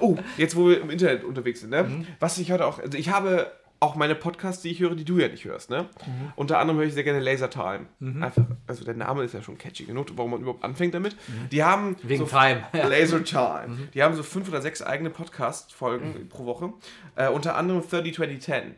oh, 0.00 0.16
jetzt 0.36 0.54
wo 0.56 0.68
wir 0.68 0.80
im 0.80 0.90
Internet 0.90 1.24
unterwegs 1.24 1.60
sind, 1.60 1.70
ne? 1.70 1.84
Mhm. 1.84 2.06
Was 2.20 2.38
ich 2.38 2.52
heute 2.52 2.66
auch, 2.66 2.78
also 2.78 2.96
ich 2.98 3.08
habe 3.08 3.50
auch 3.82 3.96
meine 3.96 4.14
Podcasts, 4.14 4.62
die 4.62 4.70
ich 4.70 4.80
höre, 4.80 4.94
die 4.94 5.04
du 5.04 5.18
ja 5.18 5.28
nicht 5.28 5.44
hörst, 5.44 5.68
ne? 5.68 5.88
Unter 6.36 6.58
anderem 6.58 6.78
höre 6.78 6.86
ich 6.86 6.94
sehr 6.94 7.02
gerne 7.02 7.18
Laser 7.18 7.50
Time. 7.50 7.86
Einfach, 8.22 8.44
also 8.68 8.84
der 8.84 8.94
Name 8.94 9.24
ist 9.24 9.34
ja 9.34 9.42
schon 9.42 9.58
catchy 9.58 9.84
genug, 9.84 10.06
warum 10.14 10.30
man 10.30 10.40
überhaupt 10.40 10.62
anfängt 10.62 10.94
damit. 10.94 11.16
Die 11.50 11.64
haben 11.64 11.96
Wegen 12.02 12.24
so 12.24 12.30
Time. 12.30 12.64
Laser 12.72 13.24
Time. 13.24 13.88
Die 13.92 14.02
haben 14.02 14.14
so 14.14 14.22
fünf 14.22 14.48
oder 14.48 14.62
sechs 14.62 14.82
eigene 14.82 15.10
Podcast-Folgen 15.10 16.28
pro 16.28 16.46
Woche. 16.46 16.72
Äh, 17.16 17.28
unter 17.28 17.56
anderem 17.56 17.82
30 17.82 18.14
2010. 18.14 18.74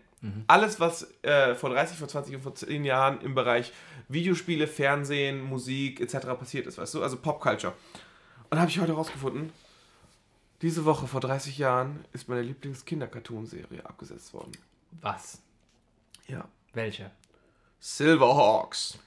Alles, 0.46 0.80
was 0.80 1.06
äh, 1.22 1.54
vor 1.54 1.68
30, 1.68 1.98
vor 1.98 2.08
20 2.08 2.36
und 2.36 2.40
vor 2.40 2.54
10 2.54 2.82
Jahren 2.84 3.20
im 3.20 3.34
Bereich 3.34 3.74
Videospiele, 4.08 4.66
Fernsehen, 4.66 5.42
Musik 5.42 6.00
etc. 6.00 6.28
passiert 6.38 6.66
ist, 6.66 6.78
weißt 6.78 6.94
du? 6.94 7.02
Also 7.02 7.18
Popculture. 7.18 7.74
Und 8.48 8.58
habe 8.58 8.70
ich 8.70 8.80
heute 8.80 8.92
rausgefunden, 8.92 9.52
diese 10.62 10.86
Woche 10.86 11.06
vor 11.06 11.20
30 11.20 11.58
Jahren 11.58 12.06
ist 12.14 12.30
meine 12.30 12.40
Lieblings-Kinder-Cartoon-Serie 12.40 13.84
abgesetzt 13.84 14.32
worden. 14.32 14.52
Was? 15.00 15.40
Ja. 16.26 16.44
Welche? 16.72 17.10
Silverhawks. 17.80 18.98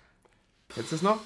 Kennst 0.70 0.92
du 0.92 0.96
das 0.96 1.02
noch? 1.02 1.20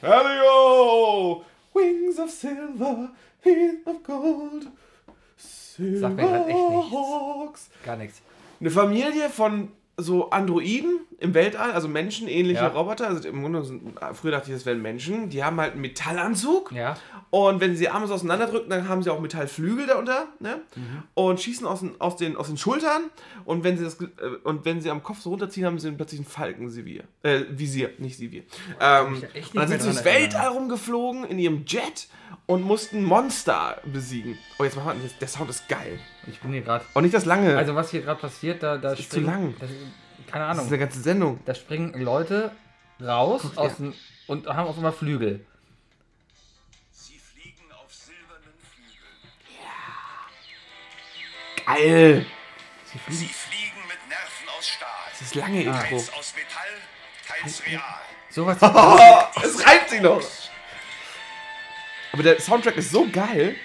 Tellio! 0.00 1.44
Wings 1.72 2.18
of 2.18 2.30
silver, 2.30 3.10
feet 3.40 3.86
of 3.86 4.02
gold. 4.02 4.66
Sagt 5.36 6.16
mir 6.16 6.22
grad 6.22 6.48
echt 6.48 6.56
nichts. 6.56 6.90
Silverhawks. 6.90 7.70
Gar 7.84 7.96
nichts. 7.96 8.22
Eine 8.58 8.70
Familie 8.70 9.30
von 9.30 9.72
so 9.96 10.30
Androiden 10.30 11.00
im 11.20 11.34
Weltall, 11.34 11.72
also 11.72 11.86
menschenähnliche 11.86 12.62
Ja. 12.62 12.68
Roboter. 12.68 13.06
Also 13.06 13.28
im 13.28 13.42
Grunde 13.42 13.62
sind, 13.62 13.98
früher 14.14 14.32
dachte 14.32 14.50
ich, 14.50 14.56
das 14.56 14.66
wären 14.66 14.80
Menschen. 14.80 15.28
Die 15.28 15.44
haben 15.44 15.60
halt 15.60 15.72
einen 15.72 15.82
Metallanzug. 15.82 16.72
Ja. 16.72 16.96
Und 17.28 17.60
wenn 17.60 17.74
sie 17.74 17.80
die 17.84 17.88
Arme 17.90 18.06
so 18.06 18.14
auseinanderdrücken, 18.14 18.70
dann 18.70 18.88
haben 18.88 19.02
sie 19.02 19.10
auch 19.10 19.20
Metallflügel 19.20 19.86
darunter, 19.86 20.28
ne? 20.40 20.62
Mhm. 20.74 21.02
Und 21.14 21.40
schießen 21.40 21.66
aus 21.66 21.80
den, 21.80 22.00
aus, 22.00 22.16
den, 22.16 22.36
aus 22.36 22.46
den 22.46 22.56
Schultern. 22.56 23.02
Und 23.44 23.64
wenn 23.64 23.76
sie 23.76 23.84
das 23.84 24.00
äh, 24.00 24.06
und 24.44 24.64
wenn 24.64 24.80
sie 24.80 24.90
am 24.90 25.02
Kopf 25.02 25.20
so 25.20 25.30
runterziehen, 25.30 25.66
haben 25.66 25.78
sie 25.78 25.90
plötzlich 25.92 26.20
ein 26.20 26.26
Falkensivier. 26.26 27.04
Äh, 27.22 27.42
Visier, 27.50 27.90
nicht. 27.98 28.20
Ähm, 28.20 28.30
mich 28.30 29.20
da 29.20 29.26
echt 29.34 29.54
und 29.54 29.60
dann 29.60 29.68
sind 29.68 29.82
sie 29.82 29.92
dran 29.92 30.04
Weltall 30.04 30.48
rumgeflogen 30.48 31.24
in 31.24 31.38
ihrem 31.38 31.64
Jet 31.66 32.08
und 32.46 32.62
mussten 32.62 33.04
Monster 33.04 33.78
besiegen. 33.84 34.38
Oh, 34.58 34.64
jetzt 34.64 34.76
machen 34.76 35.00
wir, 35.00 35.10
der 35.20 35.28
Sound 35.28 35.50
ist 35.50 35.68
geil. 35.68 35.98
Ich 36.26 36.40
bin 36.40 36.52
hier 36.52 36.62
gerade. 36.62 36.84
Auch 36.94 37.00
nicht 37.00 37.14
das 37.14 37.24
lange. 37.24 37.56
Also 37.56 37.74
was 37.74 37.90
hier 37.90 38.02
gerade 38.02 38.20
passiert, 38.20 38.62
da, 38.62 38.76
da 38.78 38.92
ist 38.92 39.12
zu 39.12 39.20
lang. 39.20 39.54
Das, 39.60 39.70
keine 40.30 40.46
das 40.46 40.54
ist 40.54 40.60
Ahnung. 40.60 40.66
eine 40.68 40.78
ganze 40.78 41.00
Sendung. 41.00 41.40
Da 41.44 41.54
springen 41.54 42.00
Leute 42.00 42.52
raus 43.00 43.42
Guck, 43.42 43.58
aus 43.58 43.72
ja. 43.78 43.92
und 44.26 44.46
haben 44.46 44.68
auf 44.68 44.76
einmal 44.76 44.92
Flügel. 44.92 45.44
Sie 46.92 47.18
fliegen 47.18 47.70
auf 47.72 47.92
silbernen 47.92 48.54
Flügeln. 48.72 49.16
Geil. 51.66 52.26
Sie 52.92 52.98
fliegen 53.26 53.86
mit 53.86 54.08
Nerven 54.08 54.48
aus 54.58 54.68
Stahl. 54.68 54.88
Das 55.12 55.20
ist 55.22 55.34
lange 55.34 55.62
Intro. 55.62 55.80
Teils 55.80 56.12
aus 56.12 56.34
Metall, 56.34 57.40
teils 57.42 57.66
real. 57.66 57.82
Sowas. 58.30 58.58
Oh, 58.62 59.40
es 59.42 59.66
reimt 59.66 59.88
sich 59.88 60.00
noch. 60.00 60.22
Aber 62.12 62.22
der 62.22 62.40
Soundtrack 62.40 62.76
ist 62.76 62.90
so 62.90 63.08
geil. 63.10 63.56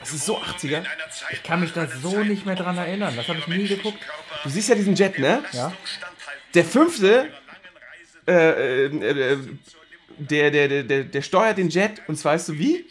Das 0.00 0.12
ist 0.12 0.24
so 0.26 0.38
80er. 0.38 0.68
In 0.68 0.74
einer 0.76 0.86
Zeit, 1.10 1.32
Ich 1.32 1.42
kann 1.42 1.60
mich 1.60 1.72
da 1.72 1.86
so 1.86 2.24
nicht 2.24 2.46
mehr 2.46 2.56
dran 2.56 2.76
erinnern. 2.78 3.14
Das 3.14 3.28
habe 3.28 3.38
ich 3.38 3.46
nie 3.46 3.68
geguckt. 3.68 3.98
Du 4.42 4.48
siehst 4.48 4.68
ja 4.68 4.74
diesen 4.74 4.94
Jet, 4.94 5.18
ne? 5.18 5.44
Ja. 5.52 5.72
Der 6.54 6.64
fünfte, 6.64 7.30
äh, 8.26 8.86
äh, 8.86 8.86
äh, 8.86 9.38
der, 10.18 10.50
der, 10.50 10.68
der, 10.68 10.82
der, 10.82 11.04
der 11.04 11.22
steuert 11.22 11.58
den 11.58 11.68
Jet 11.68 12.02
und 12.08 12.16
zwar 12.16 12.34
weißt 12.34 12.48
du 12.48 12.58
wie? 12.58 12.86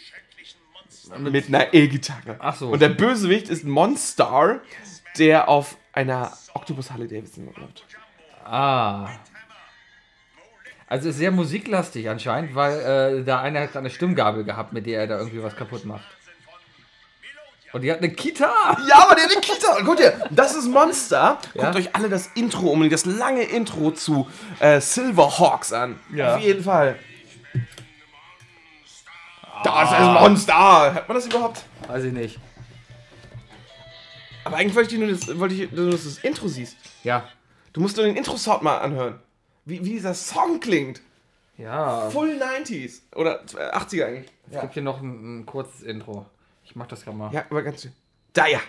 Mit 1.18 1.47
einer 1.47 1.74
E-Gitarre. 1.74 2.36
Ach 2.39 2.55
so. 2.55 2.70
Und 2.70 2.82
der 2.82 2.89
Bösewicht 2.89 3.49
ist 3.49 3.66
Monstar, 3.66 4.62
der 5.18 5.49
auf 5.49 5.78
einer 5.91 6.38
Octopus 6.53 6.91
Harley 6.91 7.07
Davidson 7.07 7.45
läuft. 7.45 7.84
Ah. 8.45 9.10
Also 10.88 11.10
ist 11.10 11.18
sehr 11.18 11.32
musiklastig 11.32 12.10
anscheinend, 12.10 12.55
weil 12.55 13.20
äh, 13.20 13.24
da 13.24 13.41
einer 13.41 13.62
hat 13.62 13.76
eine 13.76 13.89
Stimmgabel 13.89 14.43
gehabt, 14.43 14.74
mit 14.74 14.86
der 14.86 15.01
er 15.01 15.07
da 15.07 15.18
irgendwie 15.18 15.41
was 15.41 15.55
kaputt 15.55 15.86
macht. 15.86 16.05
Und 17.72 17.82
die 17.82 17.91
hat 17.91 17.99
eine 17.99 18.09
Kita. 18.11 18.51
Ja, 18.88 19.03
aber 19.05 19.15
der 19.15 19.26
hat 19.26 19.32
eine 19.32 19.41
Kita. 19.41 19.82
Guckt 19.82 19.99
ihr, 19.99 20.20
das 20.32 20.55
ist 20.55 20.65
Monster. 20.67 21.38
Guckt 21.53 21.63
Ja? 21.63 21.76
euch 21.76 21.95
alle 21.95 22.09
das 22.09 22.28
Intro 22.36 22.70
um, 22.72 22.89
das 22.89 23.05
lange 23.05 23.43
Intro 23.43 23.91
zu 23.91 24.28
äh, 24.59 24.82
Silverhawks 24.82 25.72
an. 25.74 25.99
Ja. 26.13 26.36
Auf 26.36 26.41
jeden 26.41 26.63
Fall. 26.63 26.97
Das 29.63 29.91
ist 29.91 29.99
Monster. 29.99 30.93
Hört 30.93 31.07
man 31.07 31.15
das 31.17 31.26
überhaupt? 31.28 31.63
Weiß 31.88 32.03
ich 32.05 32.13
nicht. 32.13 32.39
Aber 34.45 34.57
eigentlich 34.57 34.76
wollte 34.76 34.95
ich 34.95 34.99
nur, 35.01 35.09
das, 35.09 35.39
wollte 35.39 35.53
ich 35.55 35.72
nur, 35.72 35.91
dass 35.91 36.03
du 36.03 36.09
das 36.09 36.17
Intro 36.20 36.47
siehst. 36.47 36.78
Ja. 37.03 37.26
Du 37.74 37.82
musst 37.82 37.97
nur 37.97 38.05
den 38.05 38.15
Intro-Sound 38.15 38.63
mal 38.63 38.78
anhören. 38.80 39.20
Wie, 39.65 39.84
wie 39.86 39.89
dieser 39.91 40.13
Song 40.15 40.59
klingt. 40.59 41.01
Ja. 41.57 42.09
Full 42.09 42.41
90s. 42.41 43.01
Oder 43.15 43.41
äh, 43.57 43.76
80er 43.78 44.05
eigentlich. 44.05 44.32
Es 44.49 44.61
gibt 44.61 44.74
hier 44.74 44.82
noch 44.82 45.01
ein, 45.01 45.41
ein 45.41 45.45
kurzes 45.45 45.82
Intro. 45.84 46.26
Ich 46.70 46.76
mach 46.76 46.86
das 46.86 47.03
gerade 47.03 47.17
mal. 47.17 47.34
Ja, 47.34 47.45
aber 47.49 47.63
ganz 47.63 47.82
schön. 47.82 47.93
Da 48.32 48.45
ja. 48.45 48.59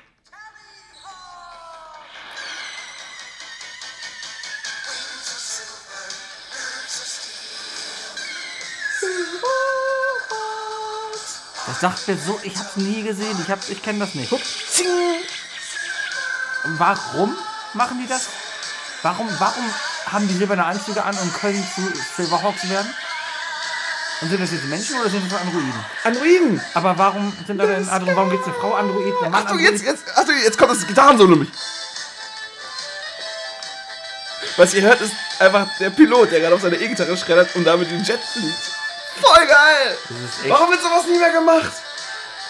Das 11.67 11.81
sagt 11.81 12.09
mir 12.09 12.17
so, 12.17 12.41
ich 12.43 12.57
hab's 12.57 12.77
nie 12.77 13.03
gesehen. 13.03 13.37
Ich, 13.43 13.51
hab, 13.51 13.69
ich 13.69 13.83
kenne 13.83 13.99
das 13.99 14.15
nicht. 14.15 14.31
Zing. 14.31 14.87
Warum 16.79 17.37
machen 17.75 18.01
die 18.01 18.09
das? 18.09 18.31
Warum, 19.03 19.29
warum 19.39 19.65
haben 20.07 20.27
die 20.27 20.35
silberne 20.35 20.65
Anzüge 20.65 21.05
an 21.05 21.17
und 21.19 21.35
können 21.35 21.63
zu 21.75 21.83
Silverhawks 22.17 22.67
werden? 22.71 22.91
Und 24.21 24.29
sind 24.29 24.41
das 24.43 24.53
jetzt 24.53 24.65
Menschen 24.67 25.01
oder 25.01 25.09
sind 25.09 25.33
das 25.33 25.41
Androiden? 25.41 25.73
Androiden. 26.05 26.61
Aber 26.75 26.99
warum 26.99 27.33
sind 27.47 27.59
da 27.59 27.67
denn 27.67 27.89
Androiden? 27.89 28.17
Warum 28.17 28.31
gibt 28.31 28.43
es 28.43 28.49
eine 28.49 28.57
Frau 28.57 28.75
Android, 28.75 29.15
eine 29.21 29.31
Mann 29.31 29.35
Achtung, 29.35 29.59
Android? 29.59 29.71
jetzt, 29.73 29.85
jetzt, 29.85 30.17
Achtung, 30.17 30.35
jetzt 30.45 30.59
kommt 30.59 30.71
das 30.73 30.87
Gitarrensolo 30.87 31.31
nämlich. 31.31 31.51
Was 34.57 34.75
ihr 34.75 34.83
hört, 34.83 35.01
ist 35.01 35.15
einfach 35.39 35.67
der 35.79 35.91
Pilot, 35.91 36.33
der 36.33 36.41
gerade 36.41 36.55
auf 36.55 36.61
seiner 36.61 36.79
E-Gitarre 36.79 37.17
schreddert 37.17 37.55
und 37.57 37.65
damit 37.65 37.91
den 37.91 38.03
Jet 38.05 38.21
fliegt. 38.21 38.59
Voll 39.23 39.47
geil! 39.47 39.97
Warum 40.49 40.71
wird 40.71 40.83
sowas 40.83 41.07
nie 41.07 41.19
mehr 41.19 41.33
gemacht? 41.33 41.73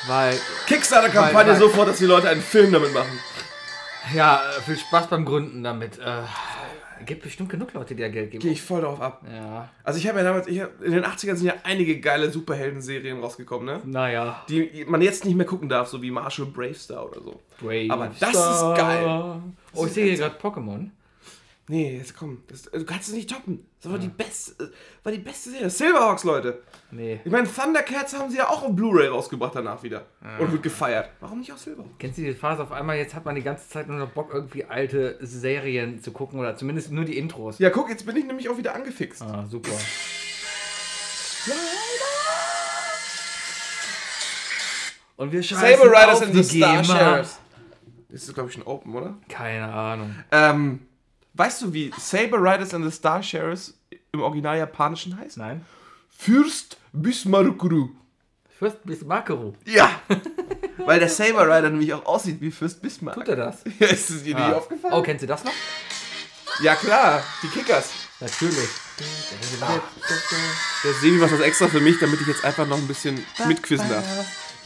weil, 0.06 0.38
Kickstarter-Kampagne 0.66 1.56
sofort, 1.56 1.88
dass 1.88 1.98
die 1.98 2.06
Leute 2.06 2.28
einen 2.28 2.42
Film 2.42 2.72
damit 2.72 2.92
machen. 2.94 3.20
ja, 4.14 4.42
äh, 4.56 4.62
viel 4.62 4.78
Spaß 4.78 5.08
beim 5.08 5.24
Gründen 5.24 5.62
damit. 5.62 5.98
Äh, 5.98 6.22
Gibt 7.06 7.22
bestimmt 7.22 7.48
genug 7.48 7.72
Leute, 7.72 7.94
die 7.94 8.02
da 8.02 8.08
Geld 8.08 8.30
geben. 8.30 8.42
Gehe 8.42 8.52
ich 8.52 8.62
voll 8.62 8.82
drauf 8.82 9.00
ab. 9.00 9.22
Ja. 9.32 9.68
Also 9.84 9.98
ich 9.98 10.06
habe 10.08 10.18
ja 10.18 10.24
damals, 10.24 10.46
ich 10.46 10.60
hab, 10.60 10.82
in 10.82 10.92
den 10.92 11.04
80ern 11.04 11.34
sind 11.34 11.46
ja 11.46 11.54
einige 11.62 12.00
geile 12.00 12.30
Superhelden-Serien 12.30 13.20
rausgekommen, 13.20 13.66
ne? 13.66 13.80
Naja. 13.84 14.44
Die 14.48 14.84
man 14.86 15.02
jetzt 15.02 15.24
nicht 15.24 15.36
mehr 15.36 15.46
gucken 15.46 15.68
darf, 15.68 15.88
so 15.88 16.02
wie 16.02 16.10
Marshall 16.10 16.46
Bravestar 16.46 17.08
oder 17.08 17.20
so. 17.20 17.40
Brave 17.60 17.90
Aber 17.90 18.10
das 18.18 18.30
ist 18.30 18.76
geil. 18.76 19.42
Oh, 19.74 19.86
ich 19.86 19.92
sehe 19.92 20.06
hier 20.06 20.16
gerade 20.16 20.36
Pokémon. 20.36 20.90
Nee, 21.70 21.98
jetzt 21.98 22.16
komm, 22.16 22.42
das, 22.48 22.62
du 22.62 22.84
kannst 22.84 23.10
es 23.10 23.14
nicht 23.14 23.30
toppen. 23.30 23.64
Das 23.80 23.92
war 23.92 23.98
die 24.00 24.08
beste, 24.08 24.72
war 25.04 25.12
die 25.12 25.18
beste 25.18 25.50
Serie. 25.50 25.70
Silverhawks, 25.70 26.24
Leute. 26.24 26.64
Nee. 26.90 27.20
Ich 27.24 27.30
meine, 27.30 27.46
Thundercats 27.46 28.18
haben 28.18 28.28
sie 28.28 28.38
ja 28.38 28.48
auch 28.48 28.64
auf 28.64 28.74
Blu-ray 28.74 29.06
rausgebracht 29.06 29.54
danach 29.54 29.80
wieder. 29.84 30.04
Und 30.40 30.50
wird 30.50 30.64
gefeiert. 30.64 31.10
Warum 31.20 31.38
nicht 31.38 31.52
auf 31.52 31.60
Silberhawks? 31.60 31.94
Kennst 32.00 32.18
du 32.18 32.22
die 32.22 32.34
Phase 32.34 32.64
auf 32.64 32.72
einmal, 32.72 32.96
jetzt 32.96 33.14
hat 33.14 33.24
man 33.24 33.36
die 33.36 33.42
ganze 33.42 33.68
Zeit 33.68 33.86
nur 33.86 33.98
noch 33.98 34.08
Bock, 34.08 34.34
irgendwie 34.34 34.64
alte 34.64 35.16
Serien 35.20 36.02
zu 36.02 36.10
gucken 36.10 36.40
oder 36.40 36.56
zumindest 36.56 36.90
nur 36.90 37.04
die 37.04 37.16
Intros. 37.16 37.60
Ja, 37.60 37.70
guck, 37.70 37.88
jetzt 37.88 38.04
bin 38.04 38.16
ich 38.16 38.24
nämlich 38.24 38.48
auch 38.48 38.58
wieder 38.58 38.74
angefixt. 38.74 39.22
Ah, 39.22 39.46
super. 39.48 39.70
Und 45.18 45.30
wir 45.30 45.42
schreiben 45.44 45.78
Saber 45.78 45.92
Riders 45.92 46.22
and 46.22 46.34
the 46.34 46.42
Star. 46.42 47.18
Das 48.08 48.24
ist, 48.24 48.34
glaube 48.34 48.48
ich, 48.48 48.56
schon 48.56 48.64
open, 48.64 48.92
oder? 48.92 49.16
Keine 49.28 49.72
Ahnung. 49.72 50.16
Ähm, 50.32 50.80
weißt 51.40 51.62
du, 51.62 51.72
wie 51.72 51.90
Saber 51.98 52.36
Riders 52.38 52.74
and 52.74 52.84
the 52.84 52.90
Star 52.90 53.22
Sheriffs 53.22 53.72
im 54.12 54.20
Original 54.20 54.58
Japanischen 54.58 55.16
heißt? 55.18 55.38
Nein. 55.38 55.64
Fürst 56.10 56.76
Bismarckru. 56.92 57.88
Fürst 58.58 58.84
Bismarckeru. 58.84 59.54
Ja! 59.64 60.02
Weil 60.76 60.98
der 61.00 61.08
Saber 61.08 61.46
Rider 61.46 61.70
nämlich 61.70 61.94
auch 61.94 62.04
aussieht 62.04 62.42
wie 62.42 62.50
Fürst 62.50 62.82
Bismarck. 62.82 63.14
Tut 63.16 63.28
er 63.28 63.36
das? 63.36 63.62
Ja, 63.78 63.86
ist 63.86 64.10
es 64.10 64.22
dir 64.22 64.34
nicht 64.34 64.44
Ah. 64.44 64.52
aufgefallen? 64.52 64.92
Oh, 64.94 65.02
kennst 65.02 65.22
du 65.22 65.26
das 65.26 65.44
noch? 65.44 65.52
Ja, 66.62 66.74
klar, 66.74 67.22
die 67.42 67.48
Kickers. 67.48 67.90
Natürlich. 68.20 68.68
Der 70.84 70.92
Sebi 70.92 71.16
macht 71.16 71.32
das 71.32 71.40
extra 71.40 71.68
für 71.68 71.80
mich, 71.80 71.98
damit 72.00 72.20
ich 72.20 72.26
jetzt 72.26 72.44
einfach 72.44 72.66
noch 72.66 72.76
ein 72.76 72.86
bisschen 72.86 73.24
mitquizzen 73.46 73.88
darf. 73.88 74.04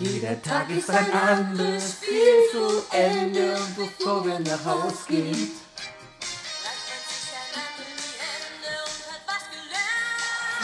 Jeder 0.00 0.42
Tag 0.42 0.68
ist 0.70 0.90
ein 0.90 1.12
anderes 1.12 1.98
Spiel 2.02 2.50
zu 2.50 2.82
Ende, 2.90 3.56
bevor 3.76 4.26
wir 4.26 4.40
nach 4.40 4.64
Haus 4.64 5.06
gehen. 5.06 5.52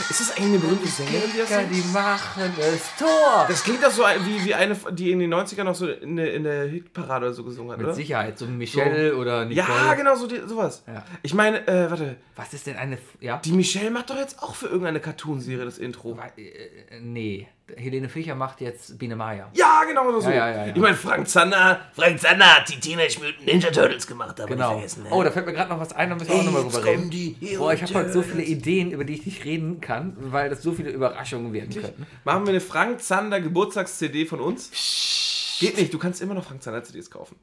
Ist 0.08 0.20
das 0.20 0.30
eigentlich 0.36 0.46
eine 0.46 0.58
berühmte 0.58 0.86
Sängerin, 0.88 1.30
die 1.34 1.38
das 1.38 1.48
singt? 1.48 1.74
die 1.74 1.82
machen 1.92 2.42
es 2.58 2.96
Tor. 2.98 3.44
Das 3.48 3.62
klingt 3.64 3.82
doch 3.82 3.90
so 3.90 4.02
wie, 4.24 4.44
wie 4.44 4.54
eine, 4.54 4.76
die 4.92 5.10
in 5.12 5.18
den 5.18 5.32
90ern 5.34 5.64
noch 5.64 5.74
so 5.74 5.88
in 5.88 6.16
der, 6.16 6.32
in 6.34 6.44
der 6.44 6.64
Hitparade 6.68 7.26
oder 7.26 7.34
so 7.34 7.44
gesungen 7.44 7.72
hat, 7.72 7.78
Mit 7.78 7.86
oder? 7.88 7.94
Sicherheit, 7.94 8.38
so 8.38 8.46
Michelle 8.46 9.16
oder 9.16 9.44
Nicole. 9.44 9.66
Ja, 9.66 9.94
genau, 9.94 10.14
so 10.14 10.26
die, 10.26 10.40
sowas. 10.46 10.82
Ja. 10.86 11.04
Ich 11.22 11.34
meine, 11.34 11.66
äh, 11.68 11.90
warte, 11.90 12.16
Was 12.36 12.54
ist 12.54 12.66
denn 12.66 12.76
eine... 12.76 12.94
F- 12.94 13.00
Ja? 13.20 13.40
die 13.44 13.52
Michelle 13.52 13.90
macht 13.90 14.10
doch 14.10 14.16
jetzt 14.16 14.42
auch 14.42 14.54
für 14.54 14.66
irgendeine 14.66 15.00
Cartoonserie 15.00 15.64
das 15.64 15.78
Intro. 15.78 16.18
Äh, 16.36 16.40
äh, 16.42 17.00
nee. 17.00 17.48
Helene 17.76 18.08
Fischer 18.08 18.34
macht 18.34 18.60
jetzt 18.60 18.98
Biene 18.98 19.16
Maya. 19.16 19.48
Ja, 19.54 19.82
genau 19.86 20.18
so. 20.20 20.28
Ja, 20.30 20.50
ja, 20.50 20.66
ja. 20.66 20.72
Ich 20.74 20.80
meine, 20.80 20.96
Frank 20.96 21.28
Zander, 21.28 21.80
Frank 21.94 22.20
Zander 22.20 22.56
hat 22.56 22.68
die 22.68 22.78
Teenage 22.80 23.18
Mutant 23.20 23.46
Ninja 23.46 23.70
Turtles 23.70 24.06
gemacht, 24.06 24.40
aber 24.40 24.48
Genau. 24.48 24.74
nicht 24.74 24.90
vergessen. 24.90 25.02
Ne? 25.04 25.08
Oh, 25.12 25.22
da 25.22 25.30
fällt 25.30 25.46
mir 25.46 25.52
gerade 25.52 25.70
noch 25.70 25.80
was 25.80 25.92
ein, 25.92 26.08
da 26.10 26.14
müssen 26.16 26.28
wir 26.30 26.36
auch 26.36 26.44
nochmal 26.44 26.62
drüber 26.64 26.84
reden. 26.84 27.10
die 27.10 27.36
Boah, 27.56 27.72
ich 27.72 27.82
habe 27.82 27.94
heute 27.94 28.12
so 28.12 28.22
viele. 28.22 28.42
Ideen, 28.42 28.90
über 28.92 29.04
die 29.04 29.14
ich 29.14 29.26
nicht 29.26 29.44
reden 29.44 29.80
kann, 29.80 30.16
weil 30.18 30.48
das 30.50 30.62
so 30.62 30.72
viele 30.72 30.90
Überraschungen 30.90 31.52
werden 31.52 31.70
könnten. 31.74 32.06
machen 32.24 32.44
wir 32.46 32.50
eine 32.50 32.60
Frank 32.60 33.00
Zander 33.02 33.40
Geburtstags-CD 33.40 34.26
von 34.26 34.40
uns. 34.40 35.56
Geht 35.60 35.76
nicht, 35.76 35.92
du 35.92 35.98
kannst 35.98 36.22
immer 36.22 36.34
noch 36.34 36.44
Frank 36.44 36.62
Zander 36.62 36.82
CDs 36.82 37.10
kaufen. 37.10 37.36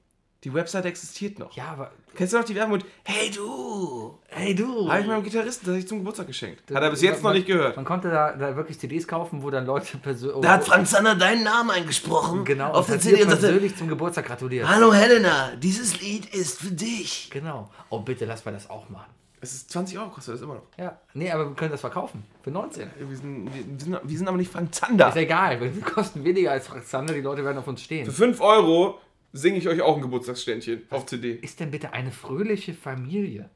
Die 0.44 0.54
Website 0.54 0.86
existiert 0.86 1.40
noch. 1.40 1.52
Ja, 1.56 1.70
aber... 1.72 1.92
Kennst 2.16 2.34
du 2.34 2.38
noch 2.38 2.46
die 2.46 2.54
Werbung 2.54 2.74
mit 2.78 2.86
Hey 3.04 3.32
du! 3.32 4.20
Hey 4.28 4.54
du! 4.54 4.88
Habe 4.88 5.02
ich 5.02 5.08
meinem 5.08 5.24
Gitarristen 5.24 5.66
tatsächlich 5.66 5.88
zum 5.88 5.98
Geburtstag 6.00 6.28
geschenkt. 6.28 6.72
Hat 6.72 6.84
er 6.84 6.92
bis 6.92 7.02
jetzt 7.02 7.18
noch 7.18 7.24
Man- 7.24 7.34
nicht 7.34 7.48
gehört. 7.48 7.76
Man 7.76 7.86
konnte 7.86 8.10
da, 8.12 8.34
da 8.34 8.56
wirklich 8.56 8.80
CDs 8.80 9.08
kaufen, 9.08 9.42
wo 9.42 9.50
dann 9.50 9.66
Leute 9.66 9.98
persönlich... 9.98 10.42
Da 10.42 10.54
hat 10.54 10.64
Frank 10.64 10.88
Zander 10.88 11.16
deinen 11.16 11.44
Namen 11.44 11.72
eingesprochen 11.72 12.46
Genau, 12.46 12.72
auf 12.72 12.86
der 12.86 13.00
CD 13.00 13.24
und 13.24 13.30
persönlich 13.30 13.76
zum 13.76 13.88
Geburtstag 13.88 14.26
gratuliert. 14.28 14.68
Hallo 14.68 14.94
Helena, 14.94 15.56
dieses 15.56 16.00
Lied 16.02 16.28
ist 16.34 16.60
für 16.60 16.72
dich. 16.72 17.30
Genau. 17.32 17.72
Oh, 17.90 18.00
bitte, 18.00 18.26
lass 18.26 18.46
mal 18.46 18.52
das 18.52 18.70
auch 18.70 18.90
machen. 18.90 19.12
Es 19.40 19.54
ist 19.54 19.72
20 19.72 19.98
Euro, 20.00 20.10
kostet 20.10 20.36
das 20.36 20.42
immer 20.42 20.56
noch. 20.56 20.64
Ja. 20.78 21.00
Nee, 21.14 21.32
aber 21.32 21.48
wir 21.50 21.56
können 21.56 21.72
das 21.72 21.82
verkaufen. 21.82 22.24
Für 22.44 22.50
19. 22.50 22.90
Wir 22.98 23.16
sind, 23.18 23.50
wir 23.54 23.64
sind, 23.80 24.00
wir 24.04 24.18
sind 24.18 24.28
aber 24.28 24.38
nicht 24.38 24.52
Frank 24.52 24.74
Zander. 24.74 25.10
Ist 25.10 25.16
egal, 25.16 25.62
wir 25.62 25.82
kosten 25.82 26.24
weniger 26.24 26.52
als 26.52 26.68
Frank 26.68 26.88
Zander, 26.88 27.14
die 27.14 27.22
Leute 27.22 27.44
werden 27.44 27.58
auf 27.58 27.68
uns 27.68 27.82
stehen. 27.82 28.06
Für 28.06 28.12
5 28.12 28.42
Euro 28.42 29.00
singe 29.38 29.58
ich 29.58 29.68
euch 29.68 29.82
auch 29.82 29.96
ein 29.96 30.02
Geburtstagsständchen 30.02 30.84
auf 30.90 31.06
CD. 31.06 31.34
Ist 31.34 31.60
denn 31.60 31.72
bitte 31.72 31.94
eine 31.94 32.12
fröhliche 32.12 32.74
Familie? 32.74 33.50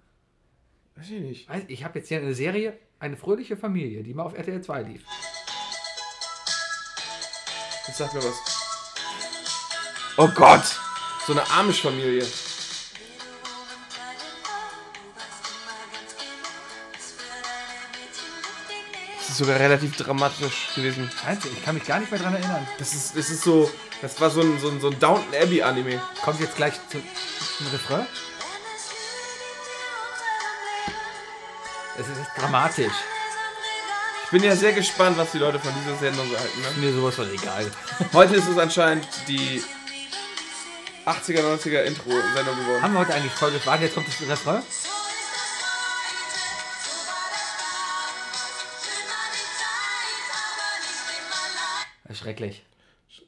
Weiß 0.95 1.09
ich 1.09 1.21
nicht. 1.21 1.49
Weiß- 1.49 1.65
Ich 1.67 1.83
habe 1.83 1.99
jetzt 1.99 2.09
hier 2.09 2.19
eine 2.19 2.33
Serie, 2.33 2.77
eine 2.99 3.17
fröhliche 3.17 3.57
Familie, 3.57 4.03
die 4.03 4.13
mal 4.13 4.23
auf 4.23 4.37
RTL 4.37 4.61
2 4.61 4.81
lief. 4.83 5.03
Jetzt 7.87 7.97
sag 7.97 8.13
mir 8.13 8.23
was. 8.23 8.35
Oh 10.17 10.29
Gott! 10.35 10.63
So 11.25 11.33
eine 11.33 11.49
Amish-Familie. 11.51 12.25
Ist 19.31 19.37
sogar 19.37 19.59
relativ 19.59 19.95
dramatisch 19.95 20.69
gewesen. 20.75 21.09
Du, 21.41 21.47
ich 21.47 21.63
kann 21.63 21.75
mich 21.75 21.85
gar 21.85 21.99
nicht 21.99 22.11
mehr 22.11 22.19
dran 22.19 22.33
erinnern. 22.33 22.67
Das 22.77 22.93
ist, 22.93 23.17
das 23.17 23.29
ist 23.29 23.43
so. 23.43 23.71
Das 24.01 24.19
war 24.19 24.29
so 24.29 24.41
ein, 24.41 24.59
so 24.59 24.69
ein, 24.69 24.81
so 24.81 24.89
ein 24.89 24.99
Downton 24.99 25.33
Abbey-Anime. 25.35 26.01
Kommt 26.23 26.39
jetzt 26.39 26.55
gleich 26.55 26.73
zu, 26.89 27.01
zum 27.57 27.67
Refrain? 27.67 28.05
Es 31.97 32.07
ist 32.07 32.17
dramatisch. 32.37 32.93
Ich 34.25 34.31
bin 34.31 34.43
ja 34.43 34.55
sehr 34.55 34.73
gespannt, 34.73 35.17
was 35.17 35.31
die 35.31 35.37
Leute 35.37 35.59
von 35.59 35.71
dieser 35.79 35.97
Sendung 35.97 36.27
so 36.29 36.37
halten. 36.37 36.61
Ne? 36.61 36.87
Mir 36.87 36.93
sowas 36.93 37.15
von 37.15 37.29
egal. 37.31 37.69
Heute 38.13 38.35
ist 38.35 38.47
es 38.47 38.57
anscheinend 38.57 39.05
die 39.27 39.61
80er, 41.05 41.41
90er 41.41 41.83
Intro-Sendung 41.83 42.57
geworden. 42.57 42.81
Haben 42.81 42.93
wir 42.93 43.01
heute 43.01 43.13
eigentlich 43.13 43.33
voll 43.33 43.51
gewartet? 43.51 43.83
Jetzt 43.83 43.95
kommt 43.95 44.07
das 44.07 44.27
Refrain? 44.27 44.63
Schrecklich. 52.21 52.63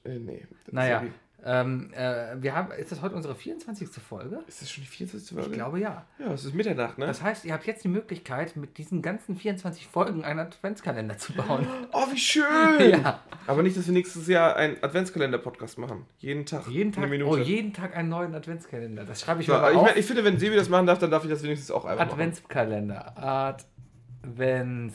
Äh, 0.05 0.19
nee. 0.19 0.45
Naja, 0.71 1.03
ähm, 1.45 1.91
äh, 1.93 2.41
wir 2.41 2.55
haben, 2.55 2.71
ist 2.71 2.91
das 2.91 3.01
heute 3.01 3.15
unsere 3.15 3.35
24. 3.35 3.89
Folge? 3.89 4.39
Ist 4.47 4.61
das 4.61 4.71
schon 4.71 4.83
die 4.83 4.89
24. 4.89 5.35
Folge? 5.35 5.49
Ich 5.49 5.53
glaube 5.53 5.79
ja. 5.79 6.05
Ja, 6.17 6.31
es 6.33 6.45
ist 6.45 6.53
Mitternacht, 6.53 6.97
ne? 6.97 7.05
Das 7.05 7.21
heißt, 7.21 7.43
ihr 7.43 7.53
habt 7.53 7.65
jetzt 7.65 7.83
die 7.83 7.89
Möglichkeit, 7.89 8.55
mit 8.55 8.77
diesen 8.77 9.01
ganzen 9.01 9.35
24 9.35 9.87
Folgen 9.87 10.23
einen 10.23 10.39
Adventskalender 10.39 11.17
zu 11.17 11.33
bauen. 11.33 11.67
Oh, 11.91 12.05
wie 12.11 12.17
schön! 12.17 12.43
ja. 13.03 13.19
Aber 13.45 13.61
nicht, 13.61 13.77
dass 13.77 13.85
wir 13.85 13.93
nächstes 13.93 14.27
Jahr 14.27 14.55
einen 14.55 14.77
Adventskalender-Podcast 14.81 15.77
machen. 15.77 16.05
Jeden 16.19 16.45
Tag. 16.45 16.67
Jeden 16.67 16.91
Tag, 16.91 17.03
Eine 17.03 17.23
oh, 17.25 17.31
Minute. 17.33 17.41
jeden 17.41 17.73
Tag 17.73 17.95
einen 17.95 18.09
neuen 18.09 18.33
Adventskalender. 18.33 19.03
Das 19.03 19.21
schreibe 19.21 19.41
ich 19.41 19.47
So, 19.47 19.53
mal 19.53 19.71
ich, 19.71 19.77
auf. 19.77 19.83
mein, 19.83 19.97
ich 19.97 20.05
finde, 20.05 20.23
wenn 20.23 20.39
Sebi 20.39 20.55
das 20.55 20.69
machen 20.69 20.87
darf, 20.87 20.99
dann 20.99 21.11
darf 21.11 21.23
ich 21.23 21.29
das 21.29 21.43
wenigstens 21.43 21.71
auch 21.71 21.85
einfach 21.85 22.05
Adventskalender. 22.05 23.15
Adventskalender. 23.17 23.57
Machen. 24.23 24.93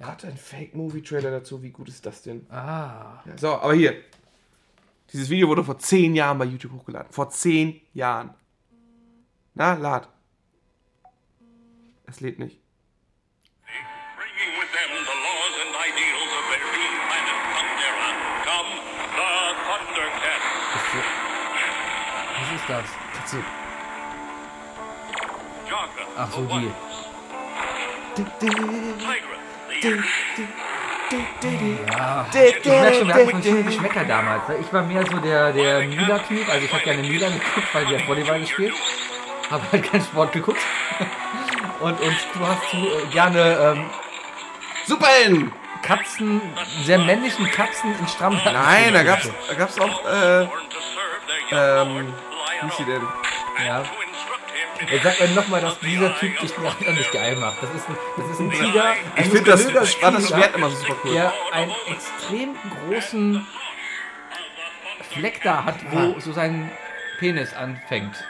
Gott, 0.00 0.24
ein 0.24 0.36
Fake-Movie-Trailer 0.36 1.30
dazu. 1.30 1.62
Wie 1.62 1.70
gut 1.70 1.88
ist 1.88 2.06
das 2.06 2.22
denn? 2.22 2.46
Ah. 2.50 3.22
Ja, 3.24 3.36
so, 3.36 3.56
aber 3.56 3.74
hier. 3.74 3.94
Dieses 5.12 5.30
Video 5.30 5.48
wurde 5.48 5.64
vor 5.64 5.78
zehn 5.78 6.14
Jahren 6.14 6.38
bei 6.38 6.44
YouTube 6.44 6.72
hochgeladen. 6.72 7.12
Vor 7.12 7.30
zehn 7.30 7.80
Jahren. 7.92 8.34
Na, 9.54 9.74
lad. 9.74 10.08
Es 12.06 12.20
lädt 12.20 12.38
nicht. 12.38 12.60
Was 22.40 22.60
ist 22.60 22.68
das? 22.68 22.84
Ach 26.16 26.32
so, 26.32 26.46
die. 26.46 26.70
Ja. 31.90 32.26
Ich 32.32 32.64
merke 32.64 32.94
schon, 32.94 33.08
wir 33.08 33.14
hatten 33.14 33.30
verschiedene 33.30 33.64
Geschmäcker 33.64 34.04
damals. 34.04 34.48
ne? 34.48 34.56
Ich 34.60 34.72
war 34.72 34.82
mehr 34.82 35.04
so 35.06 35.18
der, 35.18 35.52
der 35.52 35.86
Müller-Typ. 35.86 36.48
Also 36.48 36.64
ich 36.64 36.72
habe 36.72 36.82
gerne 36.82 37.02
Müller 37.02 37.30
geguckt, 37.30 37.68
weil 37.72 37.86
die 37.86 37.96
hat 37.96 38.08
Volleyball 38.08 38.40
gespielt. 38.40 38.74
Habe 39.50 39.62
halt 39.70 39.90
keinen 39.90 40.04
Sport 40.04 40.32
geguckt. 40.32 40.60
Und, 41.80 42.00
und 42.00 42.16
du 42.32 42.46
hast 42.46 42.70
zu, 42.70 42.76
äh, 42.76 43.06
gerne 43.12 43.74
ähm, 43.76 43.90
Superhelden! 44.86 45.52
Katzen, 45.82 46.40
sehr 46.82 46.98
männlichen 46.98 47.50
Katzen 47.50 47.94
in 47.98 48.08
strammen 48.08 48.40
Nein, 48.42 48.94
da 48.94 49.02
gab's, 49.02 49.28
da 49.48 49.54
gab's 49.54 49.78
auch, 49.78 50.02
äh, 50.06 50.42
ähm, 51.50 52.14
wie 52.62 52.66
ist 52.68 52.76
sie 52.78 52.84
denn? 52.84 53.02
Ja. 53.66 53.82
Jetzt 54.90 55.02
sagt 55.04 55.20
mir 55.20 55.28
nochmal, 55.28 55.60
dass 55.60 55.78
dieser 55.80 56.16
Typ 56.18 56.38
dich 56.40 56.56
noch 56.58 56.78
nicht 56.80 57.12
geil 57.12 57.36
macht. 57.36 57.62
Das 57.62 57.70
ist 57.74 57.88
ein, 57.88 57.96
das 58.16 58.30
ist 58.30 58.40
ein 58.40 58.50
Tiger. 58.50 58.84
ein 58.84 58.96
Ich 59.24 59.30
finde 59.30 59.50
das, 59.50 59.72
das 59.72 59.92
Schwert 60.28 60.56
immer 60.56 60.70
super 60.70 60.96
cool. 61.04 61.12
Der 61.14 61.32
einen 61.52 61.72
extrem 61.90 62.54
großen 62.88 63.46
Fleck 65.10 65.40
da 65.42 65.64
hat, 65.64 65.76
wo 65.90 66.18
so 66.20 66.32
sein 66.32 66.70
Penis 67.18 67.54
anfängt. 67.54 68.24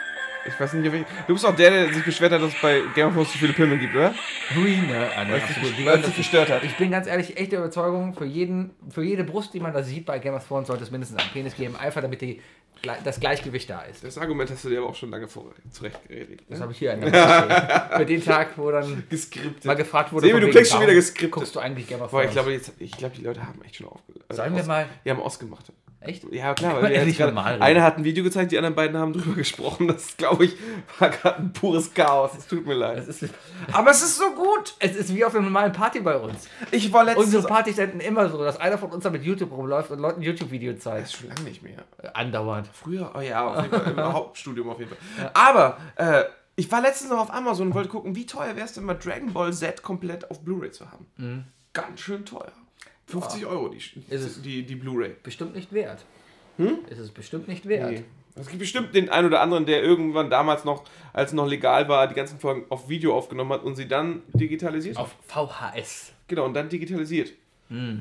Ich 0.47 0.59
weiß 0.59 0.73
nicht, 0.73 0.93
wie- 0.93 1.03
du 1.27 1.33
bist 1.33 1.43
auch 1.43 1.55
der, 1.55 1.71
der 1.71 1.91
sich 1.91 2.05
beschwert 2.05 2.31
hat, 2.31 2.39
dass 2.39 2.53
es 2.53 2.61
bei 2.61 2.81
Game 2.93 3.07
of 3.07 3.13
Thrones 3.15 3.31
zu 3.31 3.39
viele 3.39 3.53
Pimmel 3.53 3.79
gibt, 3.79 3.95
oder? 3.95 4.13
Green, 4.53 4.85
ne? 4.85 5.09
Ah, 5.17 5.23
nee, 5.23 5.31
Weil 5.31 5.99
es 5.99 6.05
dich- 6.05 6.17
gestört 6.17 6.51
hat. 6.51 6.63
Ich 6.63 6.75
bin 6.75 6.91
ganz 6.91 7.07
ehrlich 7.07 7.35
echt 7.37 7.51
der 7.51 7.59
Überzeugung, 7.59 8.13
für, 8.13 8.25
jeden, 8.25 8.69
für 8.91 9.01
jede 9.03 9.23
Brust, 9.23 9.55
die 9.55 9.59
man 9.59 9.73
da 9.73 9.81
sieht 9.81 10.05
bei 10.05 10.19
Game 10.19 10.35
of 10.35 10.47
Thrones, 10.47 10.67
sollte 10.67 10.83
es 10.83 10.91
mindestens 10.91 11.19
einen 11.19 11.31
Penis 11.31 11.55
geben. 11.55 11.75
Einfach 11.75 12.01
damit 12.03 12.21
die, 12.21 12.43
das 13.03 13.19
Gleichgewicht 13.19 13.69
da 13.69 13.81
ist. 13.81 14.03
Das 14.03 14.17
Argument 14.17 14.49
hast 14.51 14.63
du 14.65 14.69
dir 14.69 14.79
aber 14.79 14.89
auch 14.89 14.95
schon 14.95 15.09
lange 15.09 15.27
vor 15.27 15.51
zurechtgeredet. 15.71 16.41
Das 16.49 16.59
Ne? 16.59 16.63
habe 16.63 16.71
ich 16.73 16.79
hier 16.79 16.93
in 16.93 17.01
der. 17.01 17.91
Für 17.97 18.05
den 18.05 18.23
Tag, 18.23 18.57
wo 18.57 18.71
dann 18.71 19.03
Geskriptet. 19.09 19.65
mal 19.65 19.75
gefragt 19.75 20.11
wurde. 20.13 20.27
Sebi, 20.27 20.39
du 20.39 20.49
klingst 20.49 20.71
schon 20.71 20.81
wieder 20.81 20.93
geskriptet. 20.93 21.31
Guckst 21.31 21.55
du 21.55 21.59
eigentlich 21.59 21.87
Game 21.87 22.01
of 22.01 22.11
Boah, 22.11 22.19
Thrones? 22.21 22.27
ich 22.27 22.33
glaube, 22.33 22.51
jetzt, 22.53 22.71
ich 22.79 22.91
glaube, 22.97 23.15
die 23.15 23.23
Leute 23.23 23.45
haben 23.45 23.61
echt 23.63 23.75
schon 23.77 23.87
aufgehört. 23.87 24.25
Sollen 24.31 24.55
wir 24.55 24.63
mal. 24.63 24.87
Die 25.05 25.09
haben 25.09 25.21
ausgemacht. 25.21 25.71
Echt? 26.07 26.23
Ja, 26.31 26.53
klar, 26.53 26.81
weil 26.81 26.91
wir 26.91 27.01
reden? 27.01 27.37
einer 27.37 27.83
hat 27.83 27.97
ein 27.97 28.03
Video 28.03 28.23
gezeigt, 28.23 28.51
die 28.51 28.57
anderen 28.57 28.75
beiden 28.75 28.97
haben 28.97 29.13
drüber 29.13 29.33
gesprochen. 29.35 29.87
Das, 29.87 30.15
glaube 30.17 30.45
ich, 30.45 30.55
war 30.99 31.09
gerade 31.09 31.37
ein 31.39 31.53
pures 31.53 31.93
Chaos. 31.93 32.31
Es 32.37 32.47
tut 32.47 32.65
mir 32.65 32.73
leid. 32.73 33.07
Es 33.07 33.21
ist, 33.21 33.33
Aber 33.71 33.91
es 33.91 34.01
ist 34.01 34.17
so 34.17 34.31
gut. 34.31 34.75
es 34.79 34.95
ist 34.95 35.13
wie 35.15 35.23
auf 35.25 35.33
einer 35.35 35.43
normalen 35.43 35.71
Party 35.71 35.99
bei 36.01 36.17
uns. 36.17 36.47
Ich 36.71 36.91
war 36.93 37.03
letztens... 37.03 37.25
Unsere 37.25 37.47
Partys 37.47 37.77
enden 37.77 37.99
immer 37.99 38.29
so, 38.29 38.43
dass 38.43 38.59
einer 38.59 38.77
von 38.77 38.91
uns 38.91 39.03
da 39.03 39.09
mit 39.09 39.23
YouTube 39.23 39.51
rumläuft 39.51 39.91
und 39.91 39.99
Leuten 39.99 40.19
ein 40.21 40.23
YouTube-Video 40.23 40.73
das 40.73 40.81
zeigt. 40.83 41.05
ist 41.07 41.17
schon 41.17 41.29
lange 41.29 41.41
nicht 41.41 41.61
mehr. 41.63 41.83
Andauernd. 42.13 42.69
Früher, 42.71 43.11
oh 43.15 43.21
ja, 43.21 43.45
auf 43.47 43.63
jeden 43.63 43.79
Fall, 43.81 43.91
im 43.93 43.97
Hauptstudium 44.13 44.69
auf 44.69 44.79
jeden 44.79 44.91
Fall. 44.91 45.31
Aber 45.33 45.77
äh, 45.95 46.23
ich 46.55 46.71
war 46.71 46.81
letztens 46.81 47.11
noch 47.11 47.19
auf 47.19 47.33
Amazon 47.33 47.67
und 47.67 47.73
wollte 47.73 47.89
gucken, 47.89 48.15
wie 48.15 48.25
teuer 48.25 48.55
wäre 48.55 48.65
es 48.65 48.73
denn 48.73 48.85
mal 48.85 48.93
Dragon 48.93 49.33
Ball 49.33 49.53
Z 49.53 49.81
komplett 49.81 50.29
auf 50.31 50.41
Blu-ray 50.41 50.71
zu 50.71 50.89
haben. 50.91 51.45
Ganz 51.73 51.99
schön 51.99 52.25
teuer. 52.25 52.51
50 53.07 53.45
Euro 53.45 53.69
die, 53.69 53.77
Ist 53.77 54.23
es. 54.23 54.41
die, 54.41 54.63
die 54.63 54.75
Blu-ray. 54.75 55.15
Bestimmt 55.23 55.55
nicht 55.55 55.71
wert. 55.73 56.05
Ist 56.89 56.99
es 56.99 57.11
bestimmt 57.11 57.47
nicht 57.47 57.67
wert. 57.67 57.91
Nee. 57.91 58.03
Es 58.37 58.47
gibt 58.47 58.59
bestimmt 58.59 58.93
den 58.93 59.09
einen 59.09 59.27
oder 59.27 59.41
anderen, 59.41 59.65
der 59.65 59.81
irgendwann 59.81 60.29
damals 60.29 60.65
noch, 60.65 60.83
als 61.13 61.29
es 61.31 61.33
noch 61.35 61.47
legal 61.47 61.87
war, 61.87 62.07
die 62.07 62.15
ganzen 62.15 62.37
Folgen 62.39 62.65
auf 62.69 62.89
Video 62.89 63.15
aufgenommen 63.15 63.51
hat 63.53 63.63
und 63.63 63.75
sie 63.75 63.87
dann 63.87 64.23
digitalisiert 64.33 64.97
hat. 64.97 65.05
Auf 65.05 65.15
VHS. 65.27 66.11
Genau, 66.27 66.45
und 66.45 66.53
dann 66.53 66.67
digitalisiert. 66.67 67.31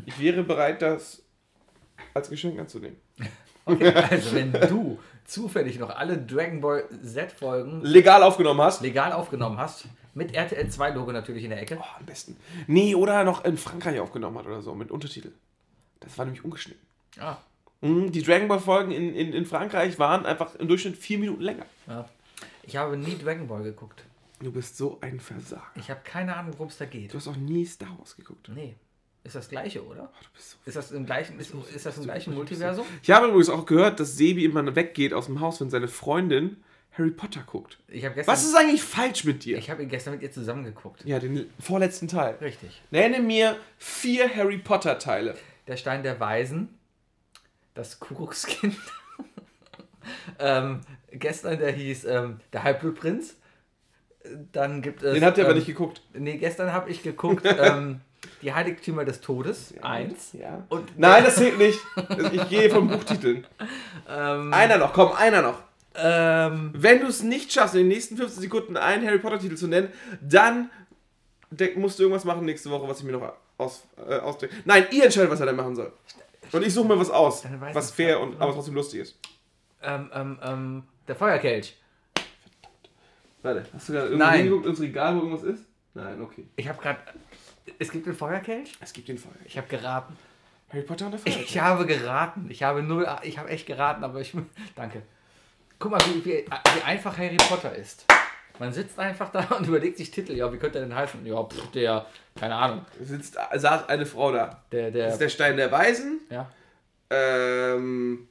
Ich 0.06 0.20
wäre 0.20 0.42
bereit, 0.42 0.82
das 0.82 1.22
als 2.14 2.28
Geschenk 2.30 2.58
anzunehmen. 2.58 2.96
Okay, 3.66 3.94
also 3.94 4.34
wenn 4.34 4.52
du 4.52 4.98
zufällig 5.24 5.78
noch 5.78 5.88
alle 5.88 6.18
Dragon 6.18 6.60
Ball 6.60 6.84
Z-Folgen 7.02 7.80
Legal 7.80 8.22
aufgenommen 8.22 8.60
hast? 8.60 8.82
legal 8.82 9.12
aufgenommen 9.12 9.56
hast, 9.56 9.86
mit 10.14 10.34
RTL 10.34 10.68
2 10.68 10.90
Logo 10.90 11.12
natürlich 11.12 11.44
in 11.44 11.50
der 11.50 11.60
Ecke. 11.60 11.78
Oh, 11.80 11.84
am 11.98 12.06
besten. 12.06 12.36
Nee, 12.66 12.94
oder 12.94 13.24
noch 13.24 13.44
in 13.44 13.56
Frankreich 13.56 13.98
aufgenommen 14.00 14.38
hat 14.38 14.46
oder 14.46 14.62
so, 14.62 14.74
mit 14.74 14.90
Untertitel. 14.90 15.32
Das 16.00 16.16
war 16.18 16.24
nämlich 16.24 16.44
ungeschnitten. 16.44 16.82
Ah, 17.18 17.36
Mhm, 17.80 18.12
Die 18.12 18.22
Dragon 18.22 18.48
Ball 18.48 18.60
Folgen 18.60 18.92
in, 18.92 19.14
in, 19.14 19.32
in 19.34 19.44
Frankreich 19.44 19.98
waren 19.98 20.24
einfach 20.24 20.54
im 20.54 20.68
Durchschnitt 20.68 20.96
vier 20.96 21.18
Minuten 21.18 21.42
länger. 21.42 21.66
ja. 21.86 22.08
Ich 22.66 22.76
habe 22.76 22.96
nie 22.96 23.18
Dragon 23.18 23.46
Ball 23.46 23.62
geguckt. 23.62 24.02
Du 24.40 24.50
bist 24.50 24.78
so 24.78 24.96
ein 25.02 25.20
Versager. 25.20 25.62
Ich 25.76 25.90
habe 25.90 26.00
keine 26.02 26.34
Ahnung, 26.34 26.54
worum 26.54 26.68
es 26.68 26.78
da 26.78 26.86
geht. 26.86 27.12
Du 27.12 27.18
hast 27.18 27.28
auch 27.28 27.36
nie 27.36 27.66
Star 27.66 27.94
Wars 27.98 28.16
geguckt. 28.16 28.50
Nee. 28.54 28.74
Ist 29.22 29.34
das 29.34 29.50
gleiche, 29.50 29.84
oder? 29.84 30.10
Du 30.22 30.28
bist 30.34 30.50
so 30.52 30.56
Ist 30.64 30.74
das 30.76 30.90
im 30.92 31.04
gleichen, 31.04 31.38
ist, 31.38 31.52
ist 31.74 31.84
das 31.84 31.98
im 31.98 32.04
gleichen 32.04 32.34
Multiversum? 32.34 32.86
Ich 33.02 33.10
habe 33.10 33.26
übrigens 33.26 33.50
auch 33.50 33.66
gehört, 33.66 34.00
dass 34.00 34.16
Sebi 34.16 34.46
immer 34.46 34.74
weggeht 34.74 35.12
aus 35.12 35.26
dem 35.26 35.40
Haus, 35.40 35.60
wenn 35.60 35.68
seine 35.68 35.88
Freundin 35.88 36.62
Harry 36.96 37.10
Potter 37.10 37.42
guckt. 37.46 37.78
Gestern, 37.88 38.26
Was 38.26 38.44
ist 38.44 38.54
eigentlich 38.54 38.82
falsch 38.82 39.24
mit 39.24 39.44
dir? 39.44 39.58
ich 39.58 39.68
habe 39.70 39.82
ihn 39.82 39.88
gestern 39.88 40.14
mit 40.14 40.22
ihr 40.22 40.30
zusammengeguckt. 40.30 41.04
Ja, 41.04 41.18
den 41.18 41.50
vorletzten 41.58 42.06
Teil. 42.08 42.36
Richtig. 42.40 42.80
Nenne 42.90 43.20
mir 43.20 43.56
vier 43.78 44.32
Harry 44.34 44.58
Potter 44.58 44.98
Teile. 44.98 45.34
Der 45.66 45.76
Stein 45.76 46.02
der 46.02 46.20
Weisen, 46.20 46.68
das 47.74 47.98
Kuckuckskind. 47.98 48.76
ähm, 50.38 50.80
gestern 51.10 51.58
der 51.58 51.72
hieß 51.72 52.04
ähm, 52.04 52.40
der 52.52 52.62
Halbblutprinz. 52.62 53.36
Dann 54.52 54.80
gibt 54.80 55.02
es. 55.02 55.14
Den 55.14 55.24
habt 55.24 55.36
ihr 55.36 55.44
aber 55.44 55.52
ähm, 55.52 55.58
nicht 55.58 55.66
geguckt. 55.66 56.00
Nee, 56.12 56.38
gestern 56.38 56.72
habe 56.72 56.90
ich 56.90 57.02
geguckt, 57.02 57.44
ähm, 57.58 58.00
die 58.40 58.52
Heiligtümer 58.54 59.04
des 59.04 59.20
Todes, 59.20 59.74
eins. 59.82 60.32
Ja. 60.32 60.64
Und 60.68 60.98
Nein, 60.98 61.24
das 61.24 61.36
zählt 61.36 61.58
nicht. 61.58 61.78
Ich 62.32 62.48
gehe 62.48 62.70
von 62.70 62.88
Buchtiteln. 62.88 63.46
ähm, 64.08 64.52
Einer 64.52 64.78
noch, 64.78 64.92
komm, 64.92 65.12
einer 65.12 65.42
noch. 65.42 65.60
Ähm, 65.96 66.70
Wenn 66.74 67.00
du 67.00 67.06
es 67.06 67.22
nicht 67.22 67.52
schaffst, 67.52 67.74
in 67.74 67.80
den 67.82 67.88
nächsten 67.88 68.16
15 68.16 68.42
Sekunden 68.42 68.76
einen 68.76 69.06
Harry 69.06 69.18
Potter 69.18 69.38
Titel 69.38 69.56
zu 69.56 69.66
nennen, 69.68 69.90
dann 70.20 70.70
musst 71.76 71.98
du 71.98 72.02
irgendwas 72.04 72.24
machen 72.24 72.44
nächste 72.44 72.70
Woche, 72.70 72.88
was 72.88 72.98
ich 72.98 73.04
mir 73.04 73.12
noch 73.12 73.32
aus, 73.58 73.84
äh, 74.08 74.16
ausdenke. 74.18 74.54
Nein, 74.64 74.86
ihr 74.90 75.04
entscheidet, 75.04 75.30
was 75.30 75.40
er 75.40 75.46
dann 75.46 75.56
machen 75.56 75.76
soll. 75.76 75.92
Und 76.52 76.64
ich 76.66 76.74
suche 76.74 76.88
mir 76.88 76.98
was 76.98 77.10
aus, 77.10 77.44
was 77.72 77.90
ich 77.90 77.94
fair 77.96 78.20
und 78.20 78.40
aber 78.40 78.52
trotzdem 78.52 78.74
lustig 78.74 79.00
ist. 79.00 79.18
ähm, 79.82 80.10
ähm, 80.12 80.38
ähm, 80.42 80.82
der 81.08 81.14
Feuerkelch. 81.16 81.76
Warte, 83.42 83.66
hast 83.74 83.88
du 83.88 83.92
gerade 83.92 84.16
Nein. 84.16 84.38
hingeguckt 84.40 84.66
ins 84.66 84.80
Regal, 84.80 85.14
wo 85.16 85.20
irgendwas 85.20 85.42
ist? 85.42 85.64
Nein, 85.94 86.20
okay. 86.22 86.46
Ich 86.56 86.68
habe 86.68 86.80
gerade. 86.80 86.98
Es 87.78 87.90
gibt 87.90 88.06
den 88.06 88.14
Feuerkelch? 88.14 88.72
Es 88.80 88.92
gibt 88.92 89.08
den 89.08 89.18
Fall. 89.18 89.32
Ich 89.44 89.56
habe 89.56 89.66
geraten. 89.68 90.16
Harry 90.70 90.82
Potter 90.82 91.06
und 91.06 91.12
der 91.12 91.20
Ich, 91.24 91.52
Feuer. 91.52 91.62
habe 91.62 91.86
geraten. 91.86 92.46
Ich 92.50 92.62
habe 92.62 92.82
null. 92.82 93.06
Ich 93.22 93.38
habe 93.38 93.48
echt 93.50 93.66
geraten, 93.66 94.02
aber 94.02 94.20
ich. 94.20 94.32
Danke. 94.76 95.02
Guck 95.84 95.90
mal, 95.92 96.00
wie, 96.06 96.24
wie, 96.24 96.46
wie 96.46 96.82
einfach 96.86 97.18
Harry 97.18 97.36
Potter 97.36 97.74
ist. 97.76 98.06
Man 98.58 98.72
sitzt 98.72 98.98
einfach 98.98 99.30
da 99.30 99.40
und 99.58 99.66
überlegt 99.66 99.98
sich 99.98 100.10
Titel. 100.10 100.32
Ja, 100.32 100.50
wie 100.50 100.56
könnte 100.56 100.78
er 100.78 100.86
denn 100.86 100.94
heißen? 100.94 101.26
Ja, 101.26 101.44
pff, 101.44 101.72
der. 101.72 102.06
Keine 102.34 102.54
Ahnung. 102.54 102.86
Sitzt, 103.02 103.36
saß 103.54 103.86
eine 103.90 104.06
Frau 104.06 104.32
da. 104.32 104.64
Der, 104.72 104.84
Das 104.90 104.92
der. 104.94 105.08
ist 105.08 105.18
der 105.20 105.28
Stein 105.28 105.56
der 105.58 105.70
Weisen. 105.70 106.20
ja. 106.30 106.50
Ähm. 107.10 108.26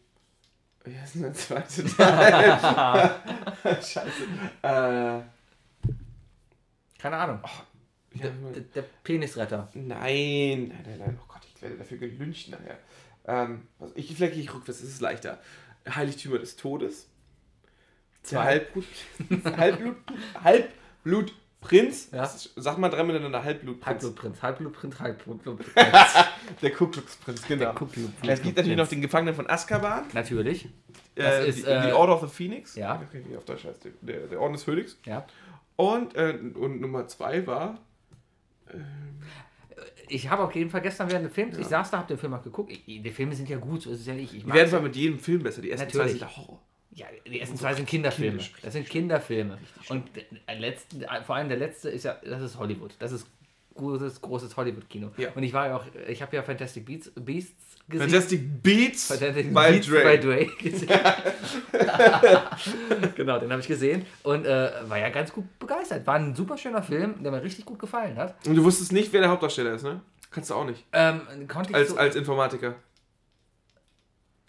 Wie 0.83 0.97
heißt 0.97 1.13
denn 1.13 1.21
der 1.21 1.33
zweite 1.35 1.85
Teil? 1.95 3.11
Scheiße. 3.83 4.23
Äh. 4.63 5.21
Keine 6.97 7.17
Ahnung. 7.17 7.39
Ja, 8.15 8.29
Der, 8.51 8.61
der 8.63 8.83
Penisretter. 9.03 9.69
Nein, 9.75 10.69
nein, 10.69 10.83
nein, 10.87 10.97
nein. 10.97 11.19
Oh 11.21 11.25
Gott, 11.27 11.41
ich 11.53 11.61
werde 11.61 11.75
dafür 11.77 11.99
gelüncht 11.99 12.49
nachher. 12.49 12.79
Ähm, 13.27 13.67
also 13.79 13.93
ich, 13.95 14.07
vielleicht 14.15 14.33
gehe 14.33 14.41
ich 14.41 14.51
rückwärts, 14.51 14.81
das 14.81 14.89
ist 14.89 15.01
leichter. 15.01 15.39
Heiligtümer 15.87 16.39
des 16.39 16.55
Todes. 16.55 17.09
Zwei. 18.23 18.43
Halbblut, 18.43 18.85
Halbblut, 19.57 19.95
Halbblutprinz. 20.43 22.09
Ja. 22.11 22.25
Sag 22.55 22.77
mal 22.77 22.89
drei 22.89 23.03
miteinander, 23.03 23.43
Halbblutprinz. 23.43 23.85
Halbblutprinz, 23.87 24.41
Halbblutprinz, 24.41 24.99
Halbblutprinz. 24.99 25.67
Der 26.61 26.71
Ku 26.71 26.87
Klux 26.87 27.15
Prinz, 27.17 27.45
genau. 27.47 27.73
Es 28.25 28.41
gibt 28.41 28.55
natürlich 28.57 28.77
noch 28.77 28.87
den 28.87 29.01
Gefangenen 29.01 29.35
von 29.35 29.49
Azkaban. 29.49 30.05
Natürlich. 30.13 30.69
Das 31.15 31.25
Äh, 31.45 31.49
ist, 31.49 31.65
die, 31.65 31.69
äh, 31.69 31.87
die 31.87 31.91
Order 31.93 32.15
of 32.15 32.21
the 32.21 32.27
Phoenix. 32.27 32.75
ja. 32.75 33.01
Wie 33.11 33.35
auf 33.37 33.45
Deutsch 33.45 33.65
heißt. 33.65 33.83
Der, 33.85 33.91
der, 34.01 34.27
der 34.27 34.39
Orden 34.41 34.53
des 34.53 34.63
Phönix. 34.63 34.97
Ja. 35.05 35.25
Und, 35.75 36.15
äh, 36.15 36.37
und 36.55 36.81
Nummer 36.81 37.07
zwei 37.07 37.45
war. 37.45 37.79
Ich 40.07 40.29
habe 40.29 40.43
auf 40.43 40.53
jeden 40.55 40.69
Fall 40.69 40.81
gestern 40.81 41.09
während 41.11 41.25
des 41.25 41.33
Films, 41.33 41.57
ich 41.57 41.67
saß 41.67 41.91
da, 41.91 41.97
habe 41.99 42.07
den 42.07 42.17
Film 42.17 42.33
auch 42.33 42.43
geguckt. 42.43 42.71
Ich, 42.71 42.83
die 42.85 43.11
Filme 43.11 43.35
sind 43.35 43.49
ja 43.49 43.57
gut, 43.57 43.81
so 43.83 43.91
ist 43.91 44.01
es 44.01 44.05
ja 44.05 44.13
nicht. 44.13 44.33
Ich 44.33 44.43
Die 44.43 44.53
werden 44.53 44.69
zwar 44.69 44.81
mit 44.81 44.95
jedem 44.95 45.19
Film 45.19 45.41
besser. 45.43 45.61
Die 45.61 45.71
ersten 45.71 45.85
Natürlich. 45.87 46.19
zwei 46.19 46.19
sind 46.19 46.21
der 46.21 46.37
Horror. 46.37 46.61
Ja, 46.95 47.07
die 47.25 47.39
ersten 47.39 47.57
zwei 47.57 47.73
sind 47.73 47.87
Kinderfilme. 47.87 48.39
Das 48.61 48.73
sind 48.73 48.87
Kinderfilme. 48.87 49.57
Und 49.89 50.09
der 50.47 50.59
letzte, 50.59 51.07
vor 51.25 51.35
allem 51.35 51.49
der 51.49 51.57
letzte 51.57 51.89
ist 51.89 52.03
ja, 52.03 52.17
das 52.23 52.41
ist 52.41 52.57
Hollywood. 52.57 52.91
Das 52.99 53.11
ist 53.11 53.27
großes, 53.75 54.21
großes 54.21 54.55
Hollywood-Kino. 54.55 55.11
Ja. 55.17 55.29
Und 55.33 55.43
ich 55.43 55.53
war 55.53 55.67
ja 55.67 55.77
auch, 55.77 55.85
ich 56.07 56.21
habe 56.21 56.35
ja 56.35 56.43
Fantastic 56.43 56.85
Beats, 56.85 57.11
Beasts 57.15 57.75
gesehen. 57.89 58.09
Fantastic 58.09 58.63
Beats 58.63 59.07
Fantastic 59.07 59.53
by 59.53 59.71
Beasts 59.71 59.87
Dre. 59.87 60.03
by 60.03 60.19
Dre 60.19 60.45
gesehen. 60.59 60.89
genau, 63.15 63.39
den 63.39 63.51
habe 63.51 63.61
ich 63.61 63.67
gesehen 63.67 64.05
und 64.23 64.45
äh, 64.45 64.71
war 64.87 64.99
ja 64.99 65.09
ganz 65.09 65.33
gut 65.33 65.45
begeistert. 65.59 66.05
War 66.05 66.15
ein 66.15 66.35
super 66.35 66.57
schöner 66.57 66.83
Film, 66.83 67.23
der 67.23 67.31
mir 67.31 67.41
richtig 67.41 67.65
gut 67.65 67.79
gefallen 67.79 68.17
hat. 68.17 68.35
Und 68.45 68.55
du 68.55 68.63
wusstest 68.63 68.91
nicht, 68.91 69.11
wer 69.13 69.21
der 69.21 69.29
Hauptdarsteller 69.29 69.73
ist, 69.73 69.83
ne? 69.83 70.01
Kannst 70.31 70.49
du 70.49 70.55
auch 70.55 70.65
nicht. 70.65 70.83
Ähm, 70.93 71.21
Als, 71.73 71.89
so, 71.89 71.97
als 71.97 72.15
Informatiker. 72.15 72.75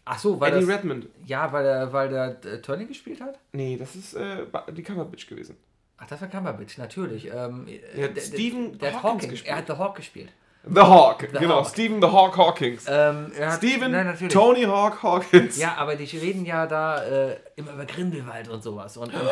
Ach 0.04 0.18
so, 0.18 0.38
weil 0.40 0.52
Eddie 0.54 0.66
das, 0.66 0.76
Redmond. 0.76 1.06
ja, 1.24 1.52
weil 1.52 1.64
der, 1.64 1.92
weil 1.92 2.08
der 2.08 2.44
äh, 2.44 2.60
Turning 2.60 2.88
gespielt 2.88 3.20
hat. 3.20 3.38
Nee, 3.52 3.76
das 3.76 3.94
ist 3.96 4.14
äh, 4.14 4.46
die 4.72 4.82
Coverbitch 4.82 5.26
gewesen. 5.26 5.56
Ach, 5.96 6.06
das 6.08 6.20
war 6.20 6.28
Cumberbatch, 6.28 6.76
natürlich. 6.78 7.26
Ähm, 7.32 7.66
Er 7.94 8.08
hat 8.08 8.18
Stephen 8.20 8.76
der, 8.78 8.90
der 8.90 9.02
Hawkins 9.02 9.28
gespielt. 9.30 9.50
Er 9.52 9.56
hat 9.58 9.66
The 9.68 9.74
Hawk 9.74 9.94
gespielt. 9.94 10.32
The 10.66 10.80
Hawk, 10.80 11.20
The 11.32 11.38
genau. 11.38 11.56
Hawk. 11.56 11.68
Stephen 11.68 12.00
the 12.00 12.08
Hawk 12.08 12.36
Hawkins. 12.36 12.86
Ähm, 12.88 13.30
er 13.38 13.52
hat, 13.52 13.58
Steven 13.58 13.92
Nein. 13.92 14.16
Tony 14.30 14.62
Hawk 14.62 15.02
Hawkins. 15.02 15.56
Ja, 15.58 15.74
aber 15.76 15.94
die 15.94 16.04
reden 16.16 16.44
ja 16.46 16.66
da 16.66 17.04
äh, 17.04 17.36
immer 17.56 17.72
über 17.74 17.84
Grindelwald 17.84 18.48
und 18.48 18.62
sowas. 18.62 18.96
Und, 18.96 19.12
und 19.14 19.22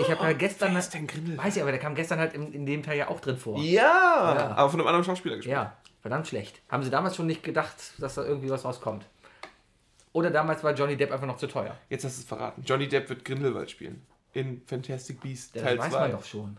ich 0.00 0.10
habe 0.10 0.22
ja 0.24 0.32
gestern. 0.32 0.72
Wer 0.72 0.80
ist 0.80 0.92
denn 0.92 1.06
Grindelwald? 1.06 1.46
Weiß 1.46 1.56
ich, 1.56 1.62
aber 1.62 1.70
der 1.70 1.80
kam 1.80 1.94
gestern 1.94 2.18
halt 2.18 2.34
in, 2.34 2.52
in 2.52 2.66
dem 2.66 2.82
Teil 2.82 2.98
ja 2.98 3.08
auch 3.08 3.20
drin 3.20 3.36
vor. 3.38 3.58
Ja, 3.58 3.82
Ja. 3.82 4.54
aber 4.56 4.70
von 4.70 4.80
einem 4.80 4.88
anderen 4.88 5.04
Schauspieler 5.04 5.36
gespielt. 5.36 5.54
Ja, 5.54 5.76
verdammt 6.02 6.26
schlecht. 6.26 6.60
Haben 6.68 6.82
sie 6.82 6.90
damals 6.90 7.14
schon 7.16 7.26
nicht 7.26 7.42
gedacht, 7.44 7.76
dass 7.98 8.16
da 8.16 8.24
irgendwie 8.24 8.50
was 8.50 8.64
rauskommt? 8.64 9.06
Oder 10.12 10.30
damals 10.30 10.62
war 10.62 10.74
Johnny 10.74 10.96
Depp 10.96 11.10
einfach 11.12 11.26
noch 11.26 11.38
zu 11.38 11.46
teuer. 11.46 11.76
Jetzt 11.88 12.04
hast 12.04 12.18
du 12.18 12.22
es 12.22 12.26
verraten. 12.28 12.62
Johnny 12.66 12.86
Depp 12.88 13.08
wird 13.08 13.24
Grindelwald 13.24 13.70
spielen. 13.70 14.02
In 14.34 14.62
Fantastic 14.66 15.20
Beasts 15.20 15.52
Das 15.52 15.62
Teil 15.62 15.78
weiß 15.78 15.90
2. 15.92 16.00
man 16.00 16.10
doch 16.12 16.24
schon. 16.24 16.56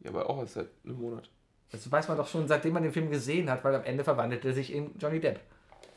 Ja, 0.00 0.10
aber 0.10 0.28
auch 0.30 0.38
erst 0.40 0.54
seit 0.54 0.68
einem 0.84 1.00
Monat. 1.00 1.28
Das 1.72 1.90
weiß 1.90 2.08
man 2.08 2.16
doch 2.16 2.28
schon, 2.28 2.46
seitdem 2.46 2.72
man 2.74 2.82
den 2.84 2.92
Film 2.92 3.10
gesehen 3.10 3.50
hat, 3.50 3.64
weil 3.64 3.74
am 3.74 3.84
Ende 3.84 4.04
verwandelt 4.04 4.44
er 4.44 4.52
sich 4.52 4.72
in 4.72 4.92
Johnny 4.98 5.18
Depp. 5.20 5.40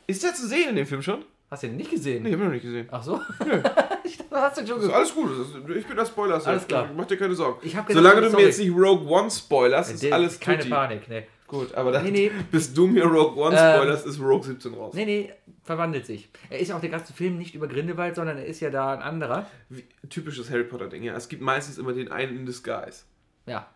Ist 0.08 0.22
der 0.24 0.34
zu 0.34 0.48
sehen 0.48 0.70
in 0.70 0.76
dem 0.76 0.86
Film 0.86 1.02
schon? 1.02 1.24
Hast 1.48 1.62
du 1.62 1.68
den 1.68 1.76
nicht 1.76 1.90
gesehen? 1.90 2.22
Nee, 2.24 2.32
hab 2.32 2.38
ich 2.38 2.44
noch 2.44 2.52
nicht 2.52 2.62
gesehen. 2.62 2.88
Ach 2.90 3.02
so? 3.02 3.20
ich 4.04 4.18
Das 4.18 4.40
hast 4.40 4.58
du 4.58 4.66
schon 4.66 4.76
Ist 4.78 4.82
geguckt. 4.82 4.94
alles 4.94 5.14
gut, 5.14 5.30
das 5.30 5.48
ist- 5.48 5.76
ich 5.76 5.86
bin 5.86 5.96
der 5.96 6.06
Spoiler. 6.06 6.44
Alles 6.46 6.66
klar. 6.66 6.88
Mach 6.96 7.06
dir 7.06 7.16
keine 7.16 7.34
Sorgen. 7.34 7.68
Solange 7.88 8.20
du 8.22 8.30
mir 8.36 8.42
jetzt 8.46 8.58
nicht 8.58 8.72
Rogue 8.72 9.06
One 9.08 9.30
spoilerst, 9.30 9.92
ist 9.94 10.02
Der- 10.02 10.14
alles 10.14 10.38
Keine 10.40 10.58
tutti. 10.58 10.70
Panik, 10.70 11.08
nee. 11.08 11.26
Gut, 11.50 11.74
aber 11.74 11.90
dann, 11.90 12.04
Nee, 12.04 12.10
nee. 12.12 12.30
bis 12.52 12.72
du 12.72 12.86
mir 12.86 13.04
Rogue 13.04 13.36
One 13.42 13.56
Ähm, 13.58 13.74
spoilerst, 13.74 14.06
ist 14.06 14.20
Rogue 14.20 14.44
17 14.44 14.72
raus. 14.72 14.94
Nee, 14.94 15.04
nee, 15.04 15.32
verwandelt 15.64 16.06
sich. 16.06 16.28
Er 16.48 16.60
ist 16.60 16.68
ja 16.68 16.76
auch 16.76 16.80
der 16.80 16.90
ganze 16.90 17.12
Film 17.12 17.38
nicht 17.38 17.56
über 17.56 17.66
Grindelwald, 17.66 18.14
sondern 18.14 18.38
er 18.38 18.46
ist 18.46 18.60
ja 18.60 18.70
da 18.70 18.92
ein 18.92 19.02
anderer. 19.02 19.46
Wie, 19.68 19.84
typisches 20.08 20.48
Harry 20.48 20.62
Potter-Ding, 20.62 21.02
ja. 21.02 21.16
Es 21.16 21.28
gibt 21.28 21.42
meistens 21.42 21.76
immer 21.78 21.92
den 21.92 22.12
einen 22.12 22.36
in 22.38 22.46
disguise. 22.46 23.02
Ja, 23.46 23.66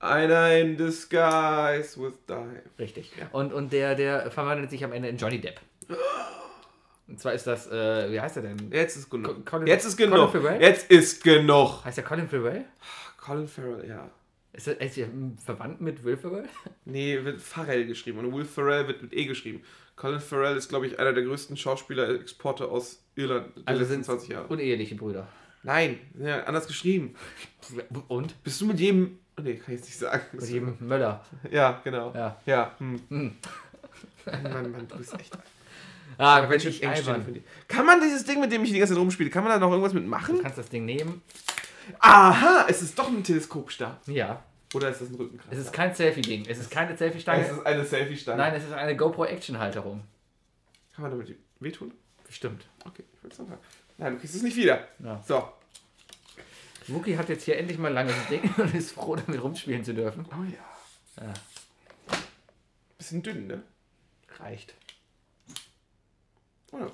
Einer 0.00 0.56
in 0.58 0.76
disguise 0.76 2.00
with 2.02 2.14
die. 2.28 2.80
richtig. 2.82 3.12
Und, 3.30 3.52
und 3.52 3.72
der, 3.72 3.94
der 3.94 4.30
verwandelt 4.32 4.70
sich 4.70 4.82
am 4.82 4.92
Ende 4.92 5.08
in 5.08 5.16
Johnny 5.16 5.40
Depp. 5.40 5.60
Und 7.08 7.18
zwar 7.20 7.32
ist 7.32 7.46
das, 7.46 7.66
äh, 7.70 8.10
wie 8.12 8.20
heißt 8.20 8.36
er 8.36 8.42
denn? 8.42 8.70
Jetzt 8.72 8.96
ist 8.96 9.10
genug. 9.10 9.44
Co- 9.44 9.56
Colin- 9.58 9.66
Jetzt 9.66 9.84
ist 9.84 9.96
genug. 9.96 10.30
Colin 10.30 10.42
Farrell? 10.44 10.62
Jetzt 10.62 10.90
ist 10.90 11.22
genug. 11.24 11.84
Heißt 11.84 11.96
der 11.98 12.04
Colin 12.04 12.28
Farrell? 12.28 12.64
Colin 13.20 13.48
Farrell, 13.48 13.88
ja. 13.88 14.08
Ist 14.52 14.66
er, 14.68 14.80
ist 14.80 14.98
er 14.98 15.08
verwandt 15.44 15.80
mit 15.80 16.02
Will 16.04 16.16
Ferrell? 16.16 16.48
Nee, 16.84 17.22
wird 17.24 17.40
Farrell 17.40 17.86
geschrieben 17.86 18.18
und 18.18 18.34
Will 18.34 18.44
Ferrell 18.44 18.88
wird 18.88 19.02
mit 19.02 19.12
E 19.12 19.24
geschrieben. 19.24 19.62
Colin 19.96 20.18
Farrell 20.20 20.56
ist, 20.56 20.68
glaube 20.68 20.86
ich, 20.86 20.98
einer 20.98 21.12
der 21.12 21.22
größten 21.24 21.56
Schauspieler-Exporte 21.56 22.66
aus 22.68 23.02
Irland 23.14 23.54
der 23.56 23.62
Also 23.68 23.80
letzten 23.80 23.94
sind 23.96 24.04
20 24.06 24.28
Jahre. 24.30 24.46
uneheliche 24.48 24.94
Brüder. 24.96 25.28
Nein, 25.62 25.98
ja, 26.18 26.44
anders 26.44 26.66
geschrieben. 26.66 27.14
Und? 28.08 28.42
Bist 28.42 28.60
du 28.60 28.66
mit 28.66 28.80
jedem. 28.80 29.18
Oh, 29.38 29.42
nee, 29.42 29.54
kann 29.54 29.74
ich 29.74 29.80
jetzt 29.80 29.86
nicht 29.88 29.98
sagen. 29.98 30.22
Mit 30.32 30.48
jedem 30.48 30.76
Möller. 30.80 31.24
Ja, 31.50 31.80
genau. 31.84 32.12
Ja. 32.14 32.40
Ja. 32.46 32.74
Hm. 32.78 33.00
Hm. 33.10 33.32
Mann, 34.42 34.72
Mann, 34.72 34.88
du 34.88 34.96
bist 34.96 35.14
echt. 35.14 35.36
Ah, 36.18 36.46
Mensch, 36.46 36.64
ich 36.64 36.82
ich. 36.82 37.04
Kann 37.68 37.86
man 37.86 38.00
dieses 38.00 38.24
Ding, 38.24 38.40
mit 38.40 38.50
dem 38.50 38.62
ich 38.64 38.72
die 38.72 38.78
ganze 38.78 38.94
Zeit 38.94 39.00
rumspiele, 39.00 39.30
kann 39.30 39.44
man 39.44 39.52
da 39.52 39.58
noch 39.58 39.70
irgendwas 39.70 39.92
Du 39.92 39.98
mitmachen? 40.00 40.40
kannst 40.42 40.58
das 40.58 40.68
Ding 40.68 40.84
nehmen. 40.84 41.22
Aha, 41.98 42.66
es 42.68 42.82
ist 42.82 42.98
doch 42.98 43.08
ein 43.08 43.24
Teleskopstab. 43.24 44.06
Ja. 44.06 44.42
Oder 44.74 44.90
ist 44.90 45.00
das 45.00 45.08
ein 45.10 45.16
Rückenkreis? 45.16 45.52
Es 45.52 45.58
ist 45.58 45.72
kein 45.72 45.94
Selfie-Ding. 45.94 46.46
Es 46.48 46.58
ist 46.58 46.70
keine 46.70 46.96
Selfie-Stange. 46.96 47.44
es 47.44 47.50
ist 47.52 47.66
eine 47.66 47.84
Selfie-Stange. 47.84 48.38
Nein, 48.38 48.54
es 48.54 48.64
ist 48.64 48.72
eine 48.72 48.96
GoPro-Action-Halterung. 48.96 50.02
Kann 50.94 51.02
man 51.02 51.10
damit 51.10 51.34
wehtun? 51.58 51.92
Bestimmt. 52.26 52.66
Okay, 52.84 53.02
ich 53.12 53.30
es 53.30 53.36
sagen. 53.36 53.58
Nein, 53.98 54.14
du 54.14 54.20
kriegst 54.20 54.36
es 54.36 54.42
nicht 54.42 54.56
wieder. 54.56 54.86
Ja. 55.00 55.22
So. 55.26 55.48
Wookie 56.86 57.16
hat 57.18 57.28
jetzt 57.28 57.44
hier 57.44 57.58
endlich 57.58 57.78
mal 57.78 57.88
ein 57.88 57.94
langes 57.94 58.14
Ding 58.28 58.42
und 58.56 58.74
ist 58.74 58.92
froh, 58.92 59.16
damit 59.16 59.42
rumspielen 59.42 59.84
zu 59.84 59.94
dürfen. 59.94 60.24
Oh 60.30 60.44
ja. 60.44 61.24
Ja. 61.24 61.34
Bisschen 62.96 63.22
dünn, 63.22 63.46
ne? 63.46 63.62
Reicht. 64.38 64.74
Oder? 66.72 66.92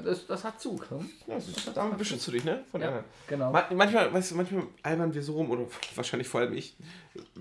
Das, 0.00 0.26
das 0.26 0.44
hat 0.44 0.60
Zug. 0.60 0.88
Hm? 0.90 1.08
Ja, 1.26 1.34
das 1.34 1.48
ist, 1.48 1.70
damit 1.76 1.98
beschützt 1.98 2.26
du 2.26 2.30
dich, 2.32 2.44
ne? 2.44 2.64
Von 2.70 2.80
Ja, 2.80 2.88
anderen. 2.88 3.04
genau. 3.26 3.50
Ma- 3.52 3.66
Manchmal, 3.74 4.12
weißt 4.12 4.30
du, 4.32 4.34
manchmal 4.36 4.64
albern 4.82 5.12
wir 5.14 5.22
so 5.22 5.34
rum, 5.34 5.50
oder 5.50 5.62
wahrscheinlich 5.94 6.28
vor 6.28 6.40
allem 6.40 6.52
ich, 6.54 6.76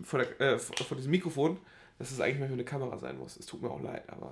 vor, 0.03 0.19
der, 0.19 0.39
äh, 0.55 0.59
vor 0.59 0.97
diesem 0.97 1.11
Mikrofon, 1.11 1.57
dass 1.99 2.11
es 2.11 2.19
eigentlich 2.19 2.39
mal 2.39 2.47
für 2.47 2.53
eine 2.53 2.63
Kamera 2.65 2.97
sein 2.97 3.17
muss. 3.17 3.37
Es 3.37 3.45
tut 3.45 3.61
mir 3.61 3.69
auch 3.69 3.81
leid, 3.81 4.03
aber. 4.07 4.31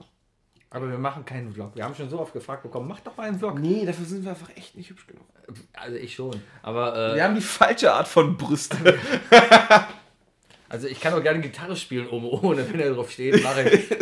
Aber 0.72 0.88
wir 0.90 1.00
machen 1.00 1.26
keinen 1.26 1.52
Vlog. 1.52 1.72
Wir 1.76 1.84
haben 1.84 1.96
schon 1.96 2.10
so 2.12 2.20
oft 2.20 2.32
gefragt 2.32 2.62
bekommen, 2.62 2.88
mach 2.88 3.00
doch 3.00 3.18
mal 3.18 3.28
einen 3.28 3.40
Vlog. 3.40 3.58
Nee, 3.60 3.86
dafür 3.88 4.06
sind 4.06 4.24
wir 4.24 4.30
einfach 4.32 4.56
echt 4.56 4.78
nicht 4.78 4.92
hübsch 4.92 5.08
genug. 5.08 5.26
Also 5.74 5.96
ich 5.98 6.14
schon. 6.14 6.40
Aber 6.62 6.96
äh, 7.14 7.16
Wir 7.16 7.24
haben 7.24 7.34
die 7.34 7.42
falsche 7.42 7.92
Art 7.92 8.08
von 8.08 8.38
Brüste. 8.38 8.78
also 10.70 10.88
ich 10.88 11.00
kann 11.02 11.14
auch 11.14 11.24
gerne 11.24 11.42
Gitarre 11.42 11.76
spielen 11.76 12.08
oben 12.08 12.28
ohne, 12.30 12.72
wenn 12.72 12.80
er 12.80 12.94
drauf 12.94 13.10
steht. 13.12 13.42
Mache 13.44 13.70
ich. 13.70 13.92
Ich 13.92 14.00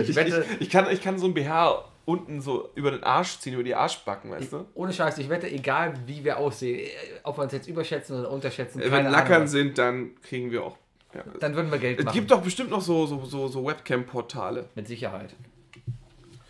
Ich, 0.08 0.16
wette, 0.16 0.44
ich, 0.54 0.62
ich, 0.62 0.70
kann, 0.70 0.90
ich 0.90 1.00
kann 1.00 1.18
so 1.18 1.26
ein 1.26 1.34
BH 1.34 1.84
unten 2.08 2.40
so 2.40 2.70
über 2.74 2.90
den 2.90 3.04
Arsch 3.04 3.38
ziehen, 3.38 3.52
über 3.52 3.62
die 3.62 3.74
Arschbacken, 3.74 4.30
weißt 4.30 4.50
du? 4.52 4.64
ohne 4.74 4.94
Scheiß, 4.94 5.18
ich 5.18 5.28
wette, 5.28 5.46
egal 5.50 5.92
wie 6.06 6.24
wir 6.24 6.38
aussehen, 6.38 6.88
ob 7.22 7.36
wir 7.36 7.42
uns 7.42 7.52
jetzt 7.52 7.68
überschätzen 7.68 8.18
oder 8.18 8.30
unterschätzen, 8.30 8.80
Wenn 8.80 8.90
keine 8.90 9.10
Lackern 9.10 9.34
Ahnung, 9.34 9.46
sind, 9.48 9.76
dann 9.76 10.18
kriegen 10.22 10.50
wir 10.50 10.64
auch. 10.64 10.76
Ja. 11.14 11.22
dann 11.40 11.54
würden 11.54 11.70
wir 11.70 11.78
Geld 11.78 11.98
Es 11.98 12.04
machen. 12.06 12.14
gibt 12.14 12.30
doch 12.30 12.40
bestimmt 12.40 12.70
noch 12.70 12.80
so, 12.80 13.04
so, 13.06 13.24
so, 13.26 13.48
so 13.48 13.66
Webcam-Portale. 13.66 14.68
Mit 14.74 14.86
Sicherheit. 14.88 15.34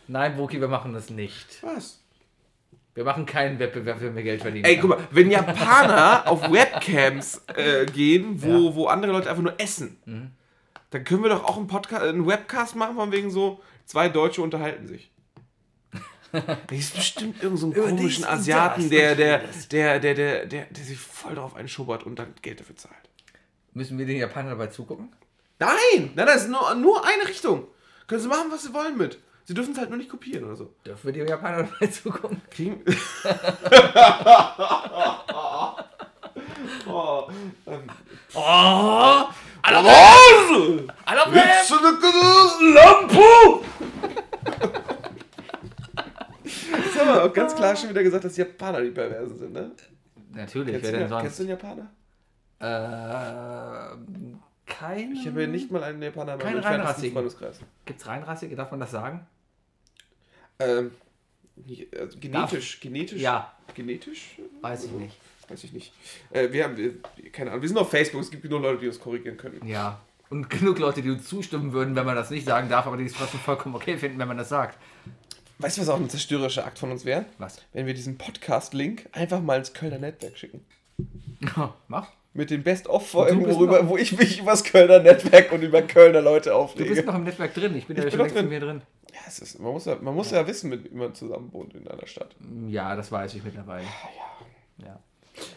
Nein, 0.06 0.38
Wookie, 0.38 0.60
wir 0.60 0.68
machen 0.68 0.92
das 0.94 1.10
nicht. 1.10 1.62
Was? 1.62 2.00
Wir 2.94 3.04
machen 3.04 3.26
keinen 3.26 3.58
Wettbewerb, 3.58 4.00
wenn 4.00 4.14
wir 4.14 4.22
Geld 4.22 4.40
verdienen. 4.42 4.64
Ey, 4.64 4.76
guck 4.78 4.90
mal, 4.90 4.98
wenn 5.10 5.30
Japaner 5.30 6.22
auf 6.30 6.50
Webcams 6.52 7.42
äh, 7.56 7.84
gehen, 7.86 8.42
wo, 8.42 8.74
wo 8.76 8.86
andere 8.86 9.12
Leute 9.12 9.28
einfach 9.28 9.42
nur 9.42 9.60
essen, 9.60 9.98
dann 10.90 11.04
können 11.04 11.22
wir 11.22 11.30
doch 11.30 11.44
auch 11.44 11.56
einen 11.56 11.66
Podcast, 11.66 12.02
einen 12.02 12.26
Webcast 12.26 12.74
machen, 12.76 12.94
von 12.96 13.10
wegen 13.12 13.30
so, 13.30 13.60
zwei 13.86 14.08
Deutsche 14.08 14.42
unterhalten 14.42 14.86
sich. 14.86 15.10
Da 16.32 16.58
ist 16.70 16.94
bestimmt 16.94 17.42
irgendeinen 17.42 17.74
so 17.74 17.80
komischen 17.80 18.24
Asiaten, 18.24 18.90
der, 18.90 19.14
der, 19.14 19.42
der, 19.70 19.98
der, 19.98 20.14
der, 20.14 20.46
der, 20.46 20.64
der 20.66 20.84
sich 20.84 20.98
voll 20.98 21.34
drauf 21.34 21.56
einschubbert 21.56 22.04
und 22.04 22.18
dann 22.18 22.34
Geld 22.42 22.60
dafür 22.60 22.76
zahlt. 22.76 22.94
Müssen 23.72 23.98
wir 23.98 24.06
den 24.06 24.18
Japanern 24.18 24.50
dabei 24.50 24.66
zugucken? 24.68 25.12
Nein, 25.58 26.12
nein, 26.14 26.26
das 26.26 26.42
ist 26.42 26.50
nur, 26.50 26.74
nur 26.74 27.04
eine 27.04 27.26
Richtung. 27.26 27.66
Können 28.06 28.20
sie 28.20 28.28
machen, 28.28 28.50
was 28.50 28.62
sie 28.62 28.74
wollen 28.74 28.96
mit. 28.96 29.18
Sie 29.44 29.54
dürfen 29.54 29.72
es 29.72 29.78
halt 29.78 29.88
nur 29.88 29.98
nicht 29.98 30.10
kopieren 30.10 30.44
oder 30.44 30.56
so. 30.56 30.74
Dürfen 30.84 31.06
wir 31.06 31.12
den 31.12 31.28
Japanern 31.28 31.68
dabei 31.80 31.86
zugucken? 31.90 32.42
Kriegen. 32.50 32.82
oh, 36.86 37.30
ähm, 37.66 37.90
Oh! 38.34 39.24
Du 39.62 39.74
eine 39.74 39.94
Lampe? 42.74 43.22
Jetzt 46.48 46.98
haben 46.98 47.08
wir 47.08 47.24
auch 47.24 47.32
ganz 47.32 47.54
klar 47.54 47.76
schon 47.76 47.90
wieder 47.90 48.02
gesagt, 48.02 48.24
dass 48.24 48.36
Japaner 48.36 48.80
die 48.82 48.90
Perversen 48.90 49.38
sind, 49.38 49.52
ne? 49.52 49.70
Natürlich, 50.32 50.72
Kennst 50.72 50.84
wer 50.84 50.92
du, 50.92 50.98
denn 50.98 51.12
einen- 51.12 51.22
kennst 51.22 51.38
du 51.38 51.44
sonst? 51.44 51.62
einen 51.64 51.86
Japaner? 52.60 53.92
Äh, 53.92 53.96
kein. 54.66 55.12
Ich 55.12 55.26
habe 55.26 55.40
ja 55.42 55.46
nicht 55.46 55.70
mal 55.70 55.82
einen 55.82 56.02
Japaner 56.02 56.34
in 56.34 56.38
Kein 56.40 56.54
meinem 56.54 56.64
reinrassigen. 56.64 57.12
Freundeskreis. 57.12 57.60
Gibt's 57.84 58.06
reinrassige, 58.06 58.54
darf 58.56 58.70
man 58.70 58.80
das 58.80 58.90
sagen? 58.90 59.26
Ähm, 60.58 60.90
also 61.98 62.18
genetisch, 62.18 62.80
genetisch? 62.80 63.20
Ja. 63.20 63.52
Genetisch? 63.74 64.38
Weiß 64.60 64.84
ich 64.84 64.90
nicht. 64.92 65.16
Weiß 65.48 65.64
ich 65.64 65.72
nicht. 65.72 65.92
Äh, 66.30 66.52
wir 66.52 66.64
haben, 66.64 66.76
wir, 66.76 66.94
keine 67.32 67.50
Ahnung, 67.50 67.62
wir 67.62 67.68
sind 67.68 67.78
auf 67.78 67.90
Facebook, 67.90 68.20
es 68.20 68.30
gibt 68.30 68.42
genug 68.42 68.62
Leute, 68.62 68.80
die 68.80 68.86
uns 68.88 69.00
korrigieren 69.00 69.36
können. 69.36 69.66
Ja. 69.66 70.00
Und 70.30 70.50
genug 70.50 70.78
Leute, 70.78 71.00
die 71.00 71.10
uns 71.10 71.26
zustimmen 71.26 71.72
würden, 71.72 71.96
wenn 71.96 72.04
man 72.04 72.14
das 72.14 72.28
nicht 72.30 72.44
sagen 72.46 72.68
darf, 72.68 72.86
aber 72.86 72.98
die 72.98 73.04
es 73.06 73.14
trotzdem 73.14 73.40
vollkommen 73.40 73.74
okay 73.76 73.96
finden, 73.96 74.18
wenn 74.18 74.28
man 74.28 74.36
das 74.36 74.50
sagt. 74.50 74.76
Weißt 75.58 75.76
du, 75.76 75.82
was 75.82 75.88
auch 75.88 75.96
ein 75.96 76.08
zerstörerischer 76.08 76.64
Akt 76.66 76.78
von 76.78 76.90
uns 76.92 77.04
wäre? 77.04 77.24
Was? 77.38 77.60
Wenn 77.72 77.86
wir 77.86 77.94
diesen 77.94 78.16
Podcast-Link 78.16 79.08
einfach 79.12 79.40
mal 79.40 79.58
ins 79.58 79.72
Kölner 79.72 79.98
Netzwerk 79.98 80.36
schicken. 80.38 80.64
Mach. 81.88 82.08
Mit 82.34 82.50
den 82.50 82.62
Best-of-Folgen, 82.62 83.42
Du 83.42 83.54
worüber, 83.54 83.88
wo 83.88 83.96
ich 83.96 84.16
mich 84.16 84.38
über 84.40 84.52
das 84.52 84.62
Kölner 84.62 85.00
Netzwerk 85.00 85.50
und 85.50 85.62
über 85.62 85.82
Kölner 85.82 86.20
Leute 86.20 86.50
Du 86.50 86.56
aufrege. 86.56 86.94
bist 86.94 87.06
noch 87.06 87.14
im 87.16 87.24
Netzwerk 87.24 87.54
drin. 87.54 87.74
Ich 87.76 87.86
bin 87.86 87.96
ja 87.96 88.04
Ich 88.04 88.10
schon 88.10 88.18
bin 88.18 88.26
längst 88.26 88.36
noch 88.36 88.42
in 88.42 88.48
mir 88.48 88.60
drin. 88.60 88.82
ja, 89.12 89.18
es 89.26 89.38
ist, 89.40 89.58
man 89.58 89.72
muss 89.72 89.86
ja, 89.86 89.96
man 90.00 90.14
muss 90.14 90.30
ja 90.30 90.46
wissen, 90.46 90.70
mit 90.70 90.84
wie 90.92 90.94
man 90.94 91.14
zusammen 91.14 91.52
wohnt 91.52 91.74
in 91.74 91.88
einer 91.88 92.06
Stadt. 92.06 92.36
Ja, 92.68 92.94
das 92.94 93.10
weiß 93.10 93.34
ich 93.34 93.42
mittlerweile. 93.42 93.86
Ja. 94.78 95.00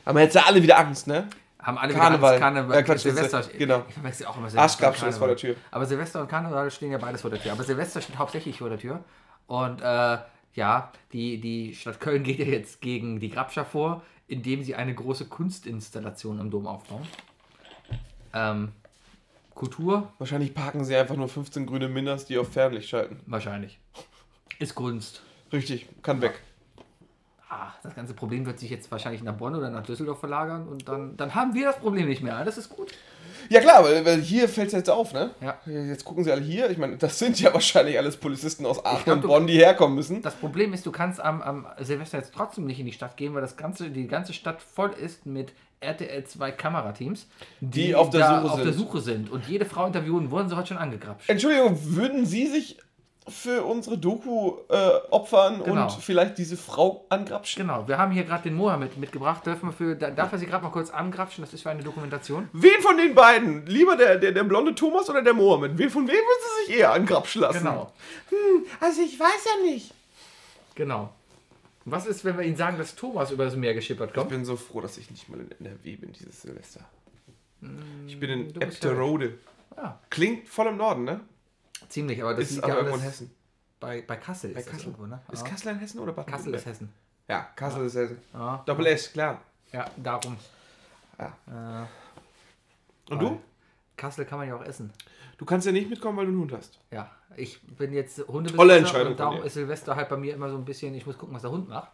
Aber 0.06 0.22
jetzt 0.22 0.34
ja 0.34 0.44
alle 0.48 0.64
wieder 0.64 0.80
Angst, 0.80 1.06
ne? 1.08 1.28
Haben 1.60 1.78
alle 1.78 1.94
Karneval. 1.94 2.18
wieder 2.20 2.28
Angst, 2.30 2.40
Karneval. 2.42 2.76
Ja, 2.78 2.82
Quatsch, 2.82 3.00
Silvester. 3.02 3.44
genau. 3.56 3.84
Ich 3.88 3.94
verwechsel 3.94 4.26
auch 4.26 4.38
immer 4.38 4.50
Silvester. 4.50 4.62
Arschkrapschen 4.64 5.04
und 5.06 5.10
ist 5.12 5.18
vor 5.20 5.28
der. 5.28 5.38
Tür. 5.38 5.56
Aber 5.70 5.86
Silvester 5.86 6.22
und 6.22 6.28
Karneval 6.28 6.72
stehen 6.72 6.92
ja 6.92 6.98
beides 6.98 7.22
vor 7.22 7.30
der 7.30 7.40
Tür. 7.40 7.52
Aber 7.52 7.64
Silvester 7.64 8.02
steht 8.02 8.18
hauptsächlich 8.18 8.58
vor 8.58 8.70
der 8.70 8.80
Tür. 8.80 9.04
Und 9.52 9.82
äh, 9.82 10.18
ja, 10.54 10.94
die, 11.12 11.42
die 11.42 11.76
Stadt 11.76 12.00
Köln 12.00 12.24
geht 12.24 12.40
ja 12.40 12.46
jetzt 12.46 12.80
gegen 12.80 13.20
die 13.20 13.30
Grabscher 13.30 13.66
vor, 13.66 14.02
indem 14.30 14.64
sie 14.64 14.76
eine 14.76 14.96
große 14.96 15.26
Kunstinstallation 15.26 16.40
im 16.40 16.50
Dom 16.50 16.68
aufbauen. 16.68 17.06
Ähm, 18.34 18.72
Kultur? 19.54 20.14
Wahrscheinlich 20.20 20.54
parken 20.54 20.86
sie 20.86 20.96
einfach 20.96 21.18
nur 21.18 21.28
15 21.28 21.66
grüne 21.66 21.90
Minders, 21.90 22.24
die 22.24 22.38
auf 22.38 22.54
Fernlicht 22.54 22.88
schalten. 22.88 23.20
Wahrscheinlich. 23.26 23.78
Ist 24.58 24.74
Kunst. 24.74 25.22
Richtig, 25.52 25.86
kann 26.02 26.22
weg. 26.22 26.40
Ah, 27.50 27.74
das 27.84 27.94
ganze 27.94 28.14
Problem 28.14 28.46
wird 28.46 28.58
sich 28.58 28.70
jetzt 28.70 28.90
wahrscheinlich 28.90 29.22
nach 29.22 29.36
Bonn 29.36 29.54
oder 29.54 29.70
nach 29.70 29.84
Düsseldorf 29.84 30.22
verlagern 30.22 30.70
und 30.70 30.88
dann, 30.88 31.18
dann 31.18 31.36
haben 31.36 31.54
wir 31.56 31.66
das 31.66 31.78
Problem 31.78 32.08
nicht 32.08 32.24
mehr. 32.24 32.46
Das 32.46 32.58
ist 32.58 32.70
gut. 32.70 32.94
Ja 33.50 33.60
klar, 33.60 33.84
weil, 33.84 34.06
weil 34.06 34.22
hier 34.22 34.48
fällt 34.48 34.68
es 34.68 34.74
jetzt 34.74 34.90
auf, 34.90 35.14
ne? 35.14 35.32
Ja. 35.42 35.58
Jetzt 35.66 36.06
gucken 36.06 36.24
sie 36.24 36.32
alle 36.32 36.42
hier. 36.42 36.70
Ich 36.70 36.78
meine, 36.78 36.98
das 36.98 37.20
sind 37.20 37.40
ja 37.40 37.54
wahrscheinlich 37.54 37.98
alles 37.98 38.18
Polizisten 38.18 38.66
aus 38.66 38.84
Aachen 38.86 39.04
glaub, 39.04 39.18
und 39.18 39.28
Bonn, 39.28 39.48
die 39.48 39.58
herkommen 39.58 39.96
müssen. 39.96 40.22
Das 40.22 40.36
Problem 40.36 40.74
ist, 40.74 40.86
du 40.86 40.92
kannst 40.92 41.20
am, 41.20 41.42
am 41.42 41.68
Silvester 41.80 42.18
jetzt 42.18 42.34
trotzdem 42.34 42.66
nicht 42.66 42.80
in 42.80 42.86
die 42.86 42.92
Stadt 42.94 43.18
gehen, 43.18 43.34
weil 43.34 43.42
das 43.42 43.58
ganze, 43.58 43.90
die 43.90 44.08
ganze 44.08 44.34
Stadt 44.34 44.62
voll 44.62 44.92
ist 44.92 45.26
mit 45.26 45.54
RTL 45.82 46.24
2 46.24 46.52
Kamerateams, 46.52 47.28
Die 47.60 47.96
auf 47.96 48.12
der 48.12 48.28
Suche 48.28 48.52
auf 48.52 48.62
der 48.62 48.66
sind. 48.66 48.78
Suche 48.78 49.02
sind. 49.02 49.32
Und 49.32 49.48
jede 49.48 49.66
Frau 49.66 49.88
interviewen, 49.88 50.30
wurden 50.30 50.48
sie 50.48 50.56
heute 50.56 50.68
schon 50.68 50.78
angegrapscht. 50.78 51.28
Entschuldigung, 51.28 51.78
würden 51.96 52.26
Sie 52.26 52.46
sich 52.48 52.78
für 53.30 53.64
unsere 53.64 53.98
Doku 53.98 54.58
äh, 54.70 54.76
opfern 55.12 55.64
Genau. 55.64 55.84
und 55.84 55.92
vielleicht 56.02 56.38
diese 56.40 56.58
Frau 56.58 57.06
angrapschen? 57.10 57.62
Genau, 57.62 57.88
wir 57.88 57.98
haben 57.98 58.12
hier 58.12 58.24
gerade 58.24 58.44
den 58.44 58.56
Mohammed 58.56 58.98
mitgebracht. 58.98 59.46
Dürfen 59.46 59.70
wir 59.70 59.74
für, 59.74 59.96
da- 59.96 60.10
darf 60.10 60.32
er 60.34 60.40
sie 60.40 60.48
gerade 60.48 60.64
mal 60.64 60.72
kurz 60.72 60.90
angrapschen? 60.90 61.44
Das 61.44 61.54
ist 61.54 61.62
für 61.62 61.70
eine 61.70 61.84
Dokumentation. 61.84 62.50
Wen 62.54 62.82
von 62.82 62.98
den 62.98 63.14
beiden? 63.14 63.66
Lieber 63.68 63.96
der, 63.96 64.18
der, 64.18 64.32
der 64.32 64.44
blonde 64.44 64.74
Thomas 64.74 65.10
oder 65.10 65.22
der 65.22 65.34
Mohammed? 65.34 65.78
Wen 65.78 65.90
von 65.90 66.08
wem 66.08 66.16
würden 66.16 66.42
Sie 66.66 66.66
sich 66.72 66.80
eher 66.80 66.94
angrapschen 66.94 67.42
lassen? 67.42 67.60
Genau, 67.60 67.94
Hm, 68.30 68.66
also 68.80 69.02
ich 69.02 69.20
weiß 69.20 69.46
ja 69.46 69.70
nicht. 69.72 69.94
genau. 70.76 71.14
Was 71.86 72.06
ist, 72.06 72.24
wenn 72.26 72.38
wir 72.38 72.44
Ihnen 72.46 72.56
sagen, 72.58 72.78
dass 72.78 72.96
Thomas 72.96 73.32
über 73.32 73.46
das 73.46 73.56
Meer 73.56 73.74
geschippert 73.74 74.10
Ich 74.12 74.16
kommt? 74.16 74.30
bin 74.30 74.46
so 74.46 74.56
froh, 74.56 74.82
dass 74.82 74.98
ich 75.00 75.10
nicht 75.10 75.30
mal 75.30 75.40
in 75.40 75.50
NRW 75.66 75.96
bin 75.96 76.12
dieses 76.14 76.42
Silvester. 76.42 76.82
Ich 78.08 78.20
bin 78.20 78.30
in 78.30 78.54
du 78.54 78.60
bist 78.60 78.84
ja-. 78.84 78.92
Ja, 79.78 80.00
Klingt 80.10 80.48
voll 80.48 80.68
im 80.68 80.78
Norden, 80.78 81.04
ne? 81.06 81.22
Ziemlich, 81.92 82.22
aber 82.22 82.34
das 82.34 82.46
Ist 82.46 82.52
liegt 82.52 82.64
aber 82.64 82.74
ja 82.74 82.80
irgendwo 82.80 82.98
in 82.98 83.02
Hessen. 83.04 83.32
bei, 83.80 84.02
bei 84.02 84.16
Kassel. 84.18 84.54
Bei 84.54 84.60
ist 84.62 84.70
Kassel. 84.70 84.88
Irgendwo, 84.88 85.06
ne? 85.06 85.22
Ist 85.32 85.44
ja. 85.44 85.50
Kassel 85.50 85.72
in 85.74 85.80
Hessen 85.80 86.00
oder 86.00 86.14
Bad 86.14 86.28
Kassel 86.28 86.54
ist 86.54 86.66
Hessen. 86.66 86.92
Ja, 87.28 87.48
Kassel 87.56 87.86
ist 87.86 87.96
Hessen. 87.96 88.20
Ja, 88.34 88.64
Doppel 88.66 88.86
S, 88.88 89.12
klar. 89.14 89.42
ja 89.72 89.86
darum. 89.98 90.38
Ja. 91.20 91.86
Äh, 91.88 93.12
Und 93.14 93.20
du? 93.20 93.42
Kassel 93.96 94.26
kann 94.26 94.40
man 94.40 94.48
ja 94.48 94.56
auch 94.56 94.64
essen. 94.66 94.92
Du 95.38 95.46
kannst 95.46 95.66
ja 95.66 95.72
nicht 95.72 95.90
mitkommen, 95.90 96.18
weil 96.18 96.26
du 96.26 96.32
einen 96.32 96.42
Hund 96.42 96.54
hast. 96.54 96.80
Ja, 96.92 97.10
ich 97.36 97.62
bin 97.62 97.94
jetzt 97.94 98.20
Hundebesitzer 98.28 99.08
und 99.08 99.20
darum 99.20 99.44
ist 99.44 99.54
Silvester 99.54 99.96
halt 99.96 100.10
bei 100.10 100.18
mir 100.18 100.34
immer 100.34 100.50
so 100.50 100.56
ein 100.58 100.66
bisschen, 100.66 100.94
ich 100.96 101.06
muss 101.06 101.18
gucken, 101.18 101.36
was 101.36 101.42
der 101.44 101.52
Hund 101.52 101.68
macht. 101.70 101.92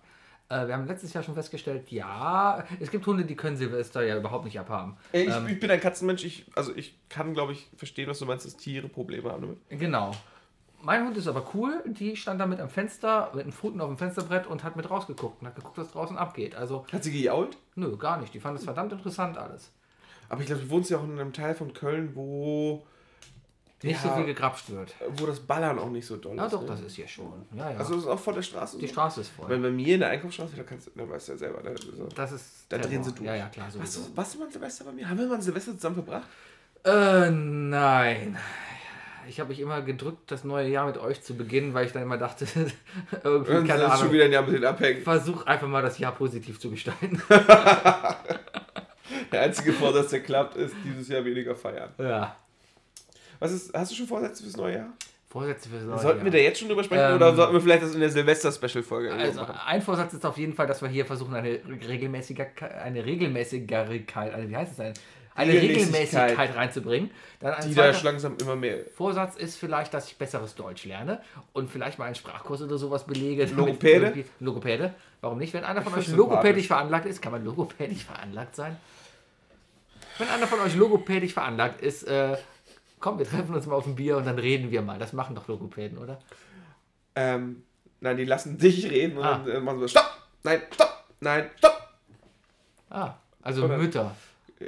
Äh, 0.49 0.67
wir 0.67 0.75
haben 0.75 0.87
letztes 0.87 1.13
Jahr 1.13 1.23
schon 1.23 1.35
festgestellt, 1.35 1.91
ja, 1.91 2.63
es 2.79 2.89
gibt 2.89 3.05
Hunde, 3.05 3.25
die 3.25 3.35
können 3.35 3.57
Silvester 3.57 4.03
ja 4.03 4.17
überhaupt 4.17 4.45
nicht 4.45 4.59
abhaben. 4.59 4.95
Ich, 5.11 5.27
Ähm, 5.27 5.47
ich 5.47 5.59
bin 5.59 5.69
ein 5.69 5.81
Katzenmensch. 5.81 6.23
Ich, 6.23 6.45
also 6.55 6.73
ich 6.75 6.95
kann, 7.09 7.33
glaube 7.33 7.51
ich, 7.51 7.69
verstehen, 7.75 8.09
was 8.09 8.19
du 8.19 8.25
meinst, 8.25 8.45
dass 8.45 8.55
Tiere 8.55 8.87
Probleme 8.87 9.31
haben 9.31 9.41
damit. 9.41 9.57
Genau. 9.69 10.11
Mein 10.81 11.05
Hund 11.05 11.17
ist 11.17 11.27
aber 11.27 11.43
cool, 11.53 11.83
die 11.85 12.15
stand 12.15 12.39
da 12.39 12.45
mit 12.45 12.59
am 12.59 12.69
Fenster, 12.69 13.31
mit 13.33 13.43
einem 13.43 13.51
Pfoten 13.51 13.81
auf 13.81 13.87
dem 13.87 13.97
Fensterbrett 13.97 14.45
und 14.47 14.63
hat 14.63 14.75
mit 14.75 14.89
rausgeguckt 14.89 15.41
und 15.41 15.47
hat 15.47 15.55
geguckt, 15.55 15.77
was 15.77 15.91
draußen 15.91 16.17
abgeht. 16.17 16.55
Also, 16.55 16.85
Hat 16.93 17.03
sie 17.03 17.11
gejault? 17.11 17.57
nö, 17.75 17.97
gar 17.97 18.21
nicht. 18.21 18.33
Die 18.33 18.39
fand 18.39 18.57
es 18.57 18.63
verdammt 18.63 18.93
interessant 18.93 19.37
alles. 19.37 19.71
Aber 20.29 20.41
ich 20.41 20.47
glaube, 20.47 20.61
du 20.61 20.69
wohnst 20.69 20.89
ja 20.91 20.97
auch 20.99 21.03
in 21.03 21.19
einem 21.19 21.33
Teil 21.33 21.55
von 21.55 21.73
Köln, 21.73 22.11
wo, 22.13 22.85
Nicht 23.83 24.03
Ja. 24.03 24.09
so 24.09 24.15
viel 24.15 24.25
gegrapscht 24.25 24.69
wird. 24.71 24.95
wo 25.17 25.27
das 25.27 25.39
Ballern 25.39 25.77
auch 25.77 25.89
nicht 25.89 26.07
so 26.07 26.17
doll 26.17 26.35
Ja, 26.35 26.45
ist. 26.45 26.53
doch, 26.53 26.61
ne? 26.61 26.67
das 26.67 26.81
ist 26.81 26.95
hier 26.95 27.07
schon. 27.07 27.45
Ja, 27.55 27.69
ja. 27.71 27.77
Also 27.77 27.93
das 27.95 28.03
ist 28.03 28.09
auch 28.09 28.19
vor 28.19 28.33
der 28.33 28.41
Straße. 28.41 28.79
die 28.79 28.87
so? 28.87 28.93
Straße 28.93 29.21
ist 29.21 29.29
voll. 29.29 29.49
Weil 29.49 29.59
bei 29.59 29.69
mir 29.69 29.93
in 29.95 29.99
der 29.99 30.09
Einkaufsstraße, 30.09 30.55
da 30.55 30.63
kannst 30.63 30.87
du, 30.87 30.91
da 30.95 31.07
weißt 31.07 31.27
du 31.27 31.31
ja 31.33 31.37
selber. 31.37 31.61
Ne? 31.61 31.75
So. 31.95 32.07
Das 32.15 32.31
ist. 32.31 32.65
Da 32.69 32.79
drehen 32.79 33.03
sie 33.03 33.11
durch. 33.11 33.27
Ja, 33.27 33.35
ja, 33.35 33.47
klar, 33.49 33.67
Was, 33.67 33.93
sowieso. 33.93 34.09
was 34.15 34.39
war 34.39 34.47
ein 34.47 34.51
Silvester 34.51 34.85
bei 34.85 34.91
mir? 34.93 35.07
Haben 35.07 35.19
wir 35.19 35.27
mal 35.27 35.35
ein 35.35 35.41
Silvester 35.41 35.73
zusammen 35.73 35.95
verbracht? 35.95 36.27
Äh, 36.83 37.29
nein. 37.29 38.37
Ich 39.29 39.39
habe 39.41 39.49
mich 39.49 39.59
immer 39.59 39.81
gedrückt, 39.81 40.31
das 40.31 40.43
neue 40.45 40.69
Jahr 40.69 40.87
mit 40.87 40.97
euch 40.97 41.21
zu 41.21 41.35
beginnen, 41.35 41.73
weil 41.73 41.85
ich 41.85 41.91
dann 41.91 42.01
immer 42.01 42.17
dachte, 42.17 42.45
irgendwie, 43.23 43.51
Und 43.57 43.67
keine 43.67 43.83
ist 43.83 43.91
schon 43.91 43.99
Ahnung, 43.99 44.13
wieder 44.13 44.23
ein 44.25 44.31
Jahr 44.31 44.43
mit 44.43 44.55
den 44.55 44.65
Abhängen. 44.65 45.03
versuch 45.03 45.45
einfach 45.45 45.67
mal 45.67 45.81
das 45.83 45.99
Jahr 45.99 46.13
positiv 46.13 46.59
zu 46.59 46.71
gestalten. 46.71 47.21
Der 49.31 49.41
einzige 49.41 49.73
Vorsatz, 49.73 50.09
der 50.11 50.21
klappt, 50.21 50.55
ist 50.55 50.73
dieses 50.85 51.07
Jahr 51.09 51.23
weniger 51.25 51.55
feiern. 51.55 51.89
ja. 51.99 52.35
Was 53.39 53.51
ist, 53.51 53.73
hast 53.73 53.91
du 53.91 53.95
schon 53.95 54.07
Vorsätze 54.07 54.43
fürs 54.43 54.57
neue 54.57 54.76
Jahr? 54.76 54.93
Vorsätze 55.30 55.69
fürs 55.69 55.84
neue 55.84 55.99
Sollten 55.99 56.23
wir 56.23 56.31
da 56.31 56.38
Jahr. 56.38 56.47
jetzt 56.47 56.59
schon 56.59 56.68
drüber 56.69 56.84
sprechen 56.84 57.03
Ähm, 57.09 57.15
oder 57.15 57.35
sollten 57.35 57.53
wir 57.53 57.61
vielleicht 57.61 57.84
das 57.84 57.93
in 57.93 57.99
der 57.99 58.09
Silvester-Special-Folge 58.09 59.14
Also, 59.14 59.41
machen? 59.41 59.55
ein 59.65 59.81
Vorsatz 59.81 60.14
ist 60.14 60.26
auf 60.26 60.38
jeden 60.38 60.53
Fall, 60.53 60.68
dass 60.68 60.81
wir 60.81 60.89
hier 60.89 61.05
versuchen, 61.05 61.35
eine 61.35 61.59
regelmäßiger, 61.88 62.47
eine 62.84 63.05
regelmäßigkeit, 63.05 64.34
also 64.34 64.49
wie 64.49 64.55
heißt 64.55 64.72
es 64.72 64.77
denn? 64.77 64.93
Eine 65.35 65.51
Regelmäßigkeit. 65.53 65.91
Regelmäßigkeit 65.99 66.55
reinzubringen. 66.55 67.11
Dann 67.39 67.53
ein 67.53 67.69
Die 67.69 67.76
da 67.76 67.91
langsam 68.01 68.38
immer 68.41 68.55
mehr. 68.55 68.77
Vorsatz 68.95 69.35
ist 69.35 69.57
vielleicht, 69.57 69.93
dass 69.93 70.07
ich 70.07 70.18
besseres 70.18 70.55
Deutsch 70.55 70.85
lerne 70.85 71.22
und 71.53 71.69
vielleicht 71.69 71.99
mal 71.99 72.05
einen 72.05 72.15
Sprachkurs 72.15 72.64
oder 72.64 72.80
sowas 72.80 73.05
belege. 73.05 73.45
Logopäde? 73.45 74.26
Logopäde? 74.39 74.95
Warum 75.22 75.38
nicht? 75.38 75.53
Wenn 75.53 75.64
einer 75.64 75.84
von 75.84 75.93
euch 75.93 76.07
logopädisch 76.07 76.65
veranlagt 76.68 77.05
ist, 77.05 77.22
kann 77.22 77.34
man 77.34 77.45
logopädisch 77.45 78.03
veranlagt 78.05 78.55
sein? 78.55 78.77
Wenn 80.18 80.27
einer 80.30 80.47
von 80.47 80.59
euch 80.61 80.76
logopädisch 80.76 81.34
veranlagt 81.34 81.81
ist, 81.81 82.03
äh, 82.07 82.38
komm, 82.99 83.17
wir 83.19 83.25
treffen 83.25 83.53
uns 83.55 83.65
mal 83.65 83.75
auf 83.75 83.85
ein 83.87 83.95
Bier 83.95 84.17
und 84.17 84.25
dann 84.25 84.39
reden 84.39 84.71
wir 84.71 84.81
mal. 84.81 84.99
Das 84.99 85.13
machen 85.13 85.35
doch 85.35 85.47
Logopäden, 85.47 85.97
oder? 85.97 86.19
Ähm, 87.15 87.63
nein, 87.99 88.17
die 88.17 88.25
lassen 88.25 88.57
dich 88.57 88.89
reden 88.89 89.17
und 89.17 89.23
Ah. 89.23 89.39
dann 89.43 89.47
äh, 89.49 89.59
machen 89.59 89.77
sie 89.79 89.81
so, 89.83 89.87
stopp! 89.89 90.17
Nein, 90.43 90.61
stopp! 90.71 91.03
Nein, 91.19 91.49
stopp! 91.57 91.89
Ah, 92.89 93.15
also 93.41 93.63
Oder- 93.65 93.77
Mütter. 93.77 94.15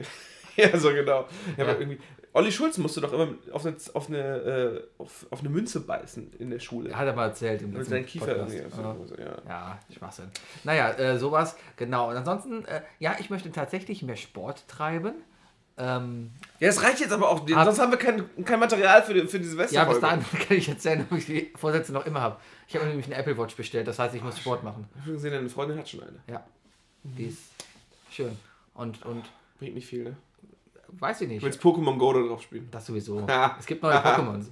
Ja, 0.56 0.78
so 0.78 0.90
genau. 0.90 1.26
Ja, 1.56 1.64
Ja. 1.64 1.70
aber 1.72 1.80
irgendwie. 1.80 2.00
Olli 2.34 2.52
Schulz 2.52 2.78
musste 2.78 3.00
doch 3.00 3.14
immer 3.14 3.30
auf 3.54 3.66
eine, 3.66 3.76
auf 3.94 4.08
eine, 4.10 4.18
äh, 4.20 4.84
auf, 4.98 5.26
auf 5.30 5.40
eine 5.40 5.48
Münze 5.50 5.80
beißen 5.80 6.34
in 6.38 6.50
der 6.50 6.60
Schule. 6.60 6.94
Hat 6.96 7.08
er 7.08 7.14
mal 7.16 7.28
erzählt 7.30 7.62
im 7.62 7.72
Mit 7.72 7.86
seinem 7.88 8.06
Kiefer 8.06 8.26
Podcast. 8.36 8.54
irgendwie. 8.54 9.22
Ja. 9.22 9.28
Ja. 9.30 9.38
Ja, 9.48 9.80
Schwachsinn. 9.96 10.30
Naja, 10.66 10.92
äh, 10.92 11.18
sowas, 11.18 11.56
genau. 11.78 12.10
Und 12.10 12.18
ansonsten, 12.18 12.66
äh, 12.66 12.82
ja, 13.00 13.16
ich 13.20 13.30
möchte 13.30 13.52
tatsächlich 13.54 14.04
mehr 14.04 14.18
Sport 14.18 14.68
treiben. 14.68 15.14
Ähm, 15.82 16.32
ja, 16.60 16.68
das 16.68 16.84
reicht 16.84 17.00
jetzt 17.00 17.14
aber 17.14 17.30
auch. 17.30 17.48
Hab- 17.52 17.66
sonst 17.66 17.80
haben 17.80 17.92
wir 17.92 17.98
kein, 17.98 18.24
kein 18.44 18.60
Material 18.60 19.02
für 19.02 19.14
die, 19.14 19.22
für 19.28 19.40
die 19.40 19.46
ja, 19.46 19.50
Silvesterfolge. 19.52 19.92
bis 19.94 20.02
dahin 20.02 20.26
kann 20.48 20.58
ich 20.58 20.68
erzählen, 20.68 21.08
ob 21.10 21.18
ich 21.18 21.26
die 21.26 21.52
Vorsätze 21.56 21.94
noch 21.94 22.06
immer 22.06 22.20
habe. 22.22 22.38
Ich 22.68 22.76
habe 22.76 22.84
mir 22.86 22.90
nämlich 22.92 23.08
eine 23.08 23.16
Apple 23.16 23.38
Watch 23.38 23.56
bestellt, 23.56 23.88
das 23.88 23.98
heißt, 23.98 24.14
ich 24.14 24.22
muss 24.24 24.38
Sport 24.38 24.64
machen. 24.64 24.88
Ich 24.96 25.02
habe 25.04 25.14
gesehen, 25.14 25.32
deine 25.32 25.50
Freundin 25.50 25.78
hat 25.78 25.88
schon 25.88 26.02
eine. 26.02 26.20
Ja, 26.28 26.44
die 27.04 27.28
ist 27.28 27.40
schön. 28.12 28.38
Und, 28.74 29.04
und 29.06 29.24
Bringt 29.58 29.76
nicht 29.76 29.88
viel, 29.88 30.04
ne? 30.04 30.18
weiß 30.90 31.22
ich 31.22 31.28
Du 31.28 31.34
nicht. 31.36 31.44
willst 31.44 31.62
Pokémon 31.62 31.98
Go 31.98 32.14
da 32.14 32.22
drauf 32.22 32.42
spielen. 32.42 32.68
Das 32.72 32.86
sowieso. 32.86 33.26
Es 33.60 33.66
gibt 33.66 33.82
neue 33.84 33.96
Pokémons. 33.98 34.48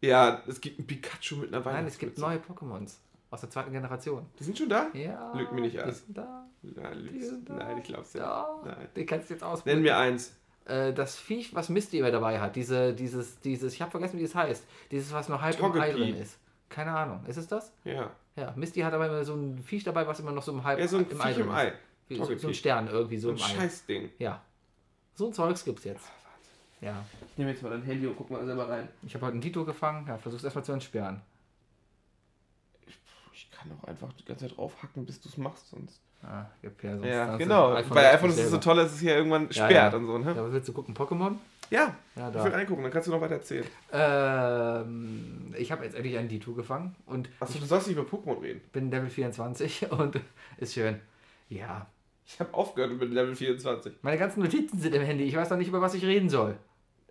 Ja, 0.00 0.42
es 0.46 0.60
gibt 0.60 0.78
ein 0.78 0.86
Pikachu 0.86 1.36
mit 1.36 1.52
einer 1.54 1.64
Nein, 1.64 1.86
es 1.86 1.98
gibt 1.98 2.18
neue 2.18 2.38
Pokémons. 2.38 2.94
Aus 3.30 3.40
der 3.40 3.50
zweiten 3.50 3.72
Generation. 3.72 4.24
Die 4.38 4.44
sind 4.44 4.56
schon 4.56 4.68
da? 4.68 4.86
Ja. 4.94 5.32
Lüg 5.34 5.52
mir 5.52 5.60
nicht 5.62 5.74
die 5.74 5.80
an. 5.80 5.92
sind 5.92 6.16
da. 6.16 6.46
Nein, 6.62 7.08
Die 7.12 7.22
sind 7.22 7.48
da. 7.48 7.54
nein 7.54 7.78
ich 7.78 7.84
glaub's 7.84 8.12
ja. 8.14 8.20
Ja, 8.22 8.58
Nein. 8.64 8.88
die 8.96 9.04
kannst 9.06 9.28
du 9.28 9.34
jetzt 9.34 9.42
Nenn 9.42 9.50
ausprobieren. 9.50 9.82
mir 9.82 9.96
eins. 9.98 10.32
Äh, 10.68 10.92
das 10.92 11.16
Viech, 11.18 11.54
was 11.54 11.68
Misty 11.68 11.98
immer 11.98 12.10
dabei 12.10 12.40
hat. 12.40 12.54
Diese, 12.56 12.92
dieses, 12.94 13.40
dieses, 13.40 13.72
ich 13.74 13.80
habe 13.82 13.90
vergessen, 13.90 14.18
wie 14.18 14.24
es 14.24 14.34
heißt. 14.34 14.64
Dieses, 14.90 15.12
was 15.12 15.28
nur 15.28 15.40
halb 15.40 15.58
im 15.58 15.64
Ei 15.64 15.68
Togepi. 15.90 15.92
drin 16.12 16.14
ist. 16.16 16.38
Keine 16.68 16.90
Ahnung. 16.96 17.24
Ist 17.26 17.38
es 17.38 17.48
das? 17.48 17.72
Ja. 17.84 18.10
Ja, 18.36 18.52
Misty 18.54 18.80
hat 18.80 18.92
aber 18.92 19.06
immer 19.06 19.24
so 19.24 19.34
ein 19.34 19.58
Viech 19.62 19.82
dabei, 19.84 20.06
was 20.06 20.20
immer 20.20 20.30
noch 20.32 20.42
so 20.42 20.52
im 20.52 20.62
halb 20.62 20.78
Ja, 20.78 20.86
so 20.86 20.98
ein 20.98 21.06
im 21.08 21.18
Viech 21.18 21.38
im 21.38 21.46
drin 21.46 21.54
Ei. 21.56 21.68
ist. 21.68 21.76
Wie, 22.08 22.14
so, 22.16 22.22
Togepi. 22.22 22.40
so 22.40 22.48
ein 22.48 22.54
Stern 22.54 22.88
irgendwie 22.88 23.18
so 23.18 23.28
So 23.34 23.42
ein 23.44 23.50
im 23.50 23.56
Ei. 23.56 23.60
Scheißding. 23.62 24.10
Ja. 24.18 24.42
So 25.14 25.26
ein 25.26 25.32
Zeugs 25.32 25.64
gibt's 25.64 25.84
jetzt. 25.84 26.06
Ja. 26.80 27.04
Ich 27.32 27.38
nehme 27.38 27.50
jetzt 27.50 27.62
mal 27.62 27.70
dein 27.70 27.82
Handy 27.82 28.06
und 28.06 28.16
guck 28.16 28.30
mal 28.30 28.44
selber 28.46 28.68
rein. 28.68 28.88
Ich 29.02 29.14
habe 29.14 29.24
heute 29.26 29.32
einen 29.32 29.40
Dito 29.40 29.64
gefangen. 29.64 30.06
Ja, 30.06 30.16
versuch's 30.18 30.44
erstmal 30.44 30.64
zu 30.64 30.72
entsperren. 30.72 31.20
Ich 33.32 33.50
kann 33.50 33.70
auch 33.80 33.84
einfach 33.88 34.12
die 34.12 34.24
ganze 34.24 34.46
Zeit 34.48 34.56
draufhacken, 34.56 35.04
bis 35.06 35.20
du 35.20 35.28
es 35.28 35.36
machst. 35.36 35.68
Sonst. 35.70 36.00
Ah, 36.22 36.46
gibt 36.60 36.82
ja 36.82 36.94
sonst 36.96 37.06
Ja, 37.06 37.36
genau. 37.36 37.74
das 37.74 37.86
Bei 37.88 38.12
iPhone 38.12 38.30
ist 38.30 38.38
es 38.38 38.50
so 38.50 38.58
toll, 38.58 38.76
dass 38.76 38.92
es 38.92 39.00
hier 39.00 39.16
irgendwann 39.16 39.44
Ja, 39.50 39.52
sperrt 39.52 39.92
ja. 39.92 39.98
und 39.98 40.06
so, 40.06 40.12
Ja, 40.18 40.24
ne? 40.34 40.36
was 40.44 40.52
willst 40.52 40.68
du 40.68 40.72
gucken? 40.72 40.94
Pokémon? 40.94 41.34
Ja. 41.70 41.94
Ja, 42.16 42.28
Ich 42.30 42.34
will 42.34 42.50
da. 42.50 42.56
reingucken, 42.56 42.82
dann 42.82 42.92
kannst 42.92 43.08
du 43.08 43.12
noch 43.12 43.20
weiter 43.20 43.34
erzählen. 43.34 43.64
Ähm, 43.92 45.54
ich 45.56 45.70
habe 45.72 45.84
jetzt 45.84 45.94
endlich 45.94 46.16
einen 46.18 46.28
Dito 46.28 46.52
gefangen 46.54 46.94
und 47.06 47.28
Achso, 47.40 47.58
du 47.58 47.64
sollst 47.66 47.86
nicht 47.88 47.96
über 47.96 48.08
Pokémon 48.08 48.40
reden. 48.42 48.60
bin 48.72 48.90
Level 48.90 49.08
24 49.10 49.90
und 49.92 50.20
ist 50.58 50.74
schön. 50.74 51.00
Ja. 51.48 51.86
Ich 52.26 52.38
habe 52.40 52.52
aufgehört 52.52 52.92
mit 52.98 53.10
Level 53.10 53.34
24. 53.34 53.94
Meine 54.02 54.18
ganzen 54.18 54.40
Notizen 54.42 54.78
sind 54.78 54.94
im 54.94 55.02
Handy. 55.02 55.24
Ich 55.24 55.34
weiß 55.36 55.48
noch 55.50 55.56
nicht, 55.56 55.68
über 55.68 55.80
was 55.80 55.94
ich 55.94 56.04
reden 56.04 56.28
soll. 56.28 56.56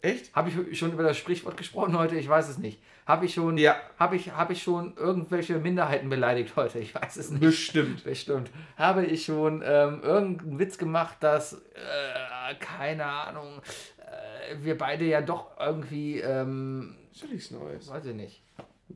Echt? 0.02 0.34
Habe 0.36 0.50
ich 0.70 0.78
schon 0.78 0.92
über 0.94 1.04
das 1.04 1.18
Sprichwort 1.18 1.58
gesprochen 1.58 1.98
heute? 1.98 2.16
Ich 2.16 2.30
weiß 2.30 2.50
es 2.50 2.58
nicht. 2.58 2.80
Habe 3.06 3.26
ich 3.26 3.34
schon, 3.34 3.58
Ja. 3.58 3.76
habe 3.98 4.16
ich, 4.16 4.32
habe 4.32 4.54
ich 4.54 4.62
schon 4.62 4.96
irgendwelche 4.96 5.58
Minderheiten 5.60 6.10
beleidigt 6.10 6.56
heute? 6.56 6.80
Ich 6.80 6.94
weiß 6.94 7.16
es 7.18 7.32
nicht. 7.32 7.42
Bestimmt. 7.42 8.04
Bestimmt. 8.04 8.52
Habe 8.78 9.06
ich 9.06 9.26
schon 9.26 9.64
ähm, 9.66 10.02
irgendeinen 10.04 10.60
Witz 10.60 10.78
gemacht, 10.78 11.18
dass, 11.22 11.54
äh, 11.54 12.56
keine 12.60 13.06
Ahnung, 13.06 13.62
äh, 14.00 14.56
wir 14.64 14.78
beide 14.78 15.06
ja 15.06 15.22
doch 15.22 15.58
irgendwie, 15.60 16.20
ähm, 16.20 16.96
Ist 17.12 17.22
ja 17.24 17.28
nichts 17.30 17.52
Neues. 17.52 17.90
weiß 17.90 18.06
ich 18.06 18.16
nicht. 18.16 18.44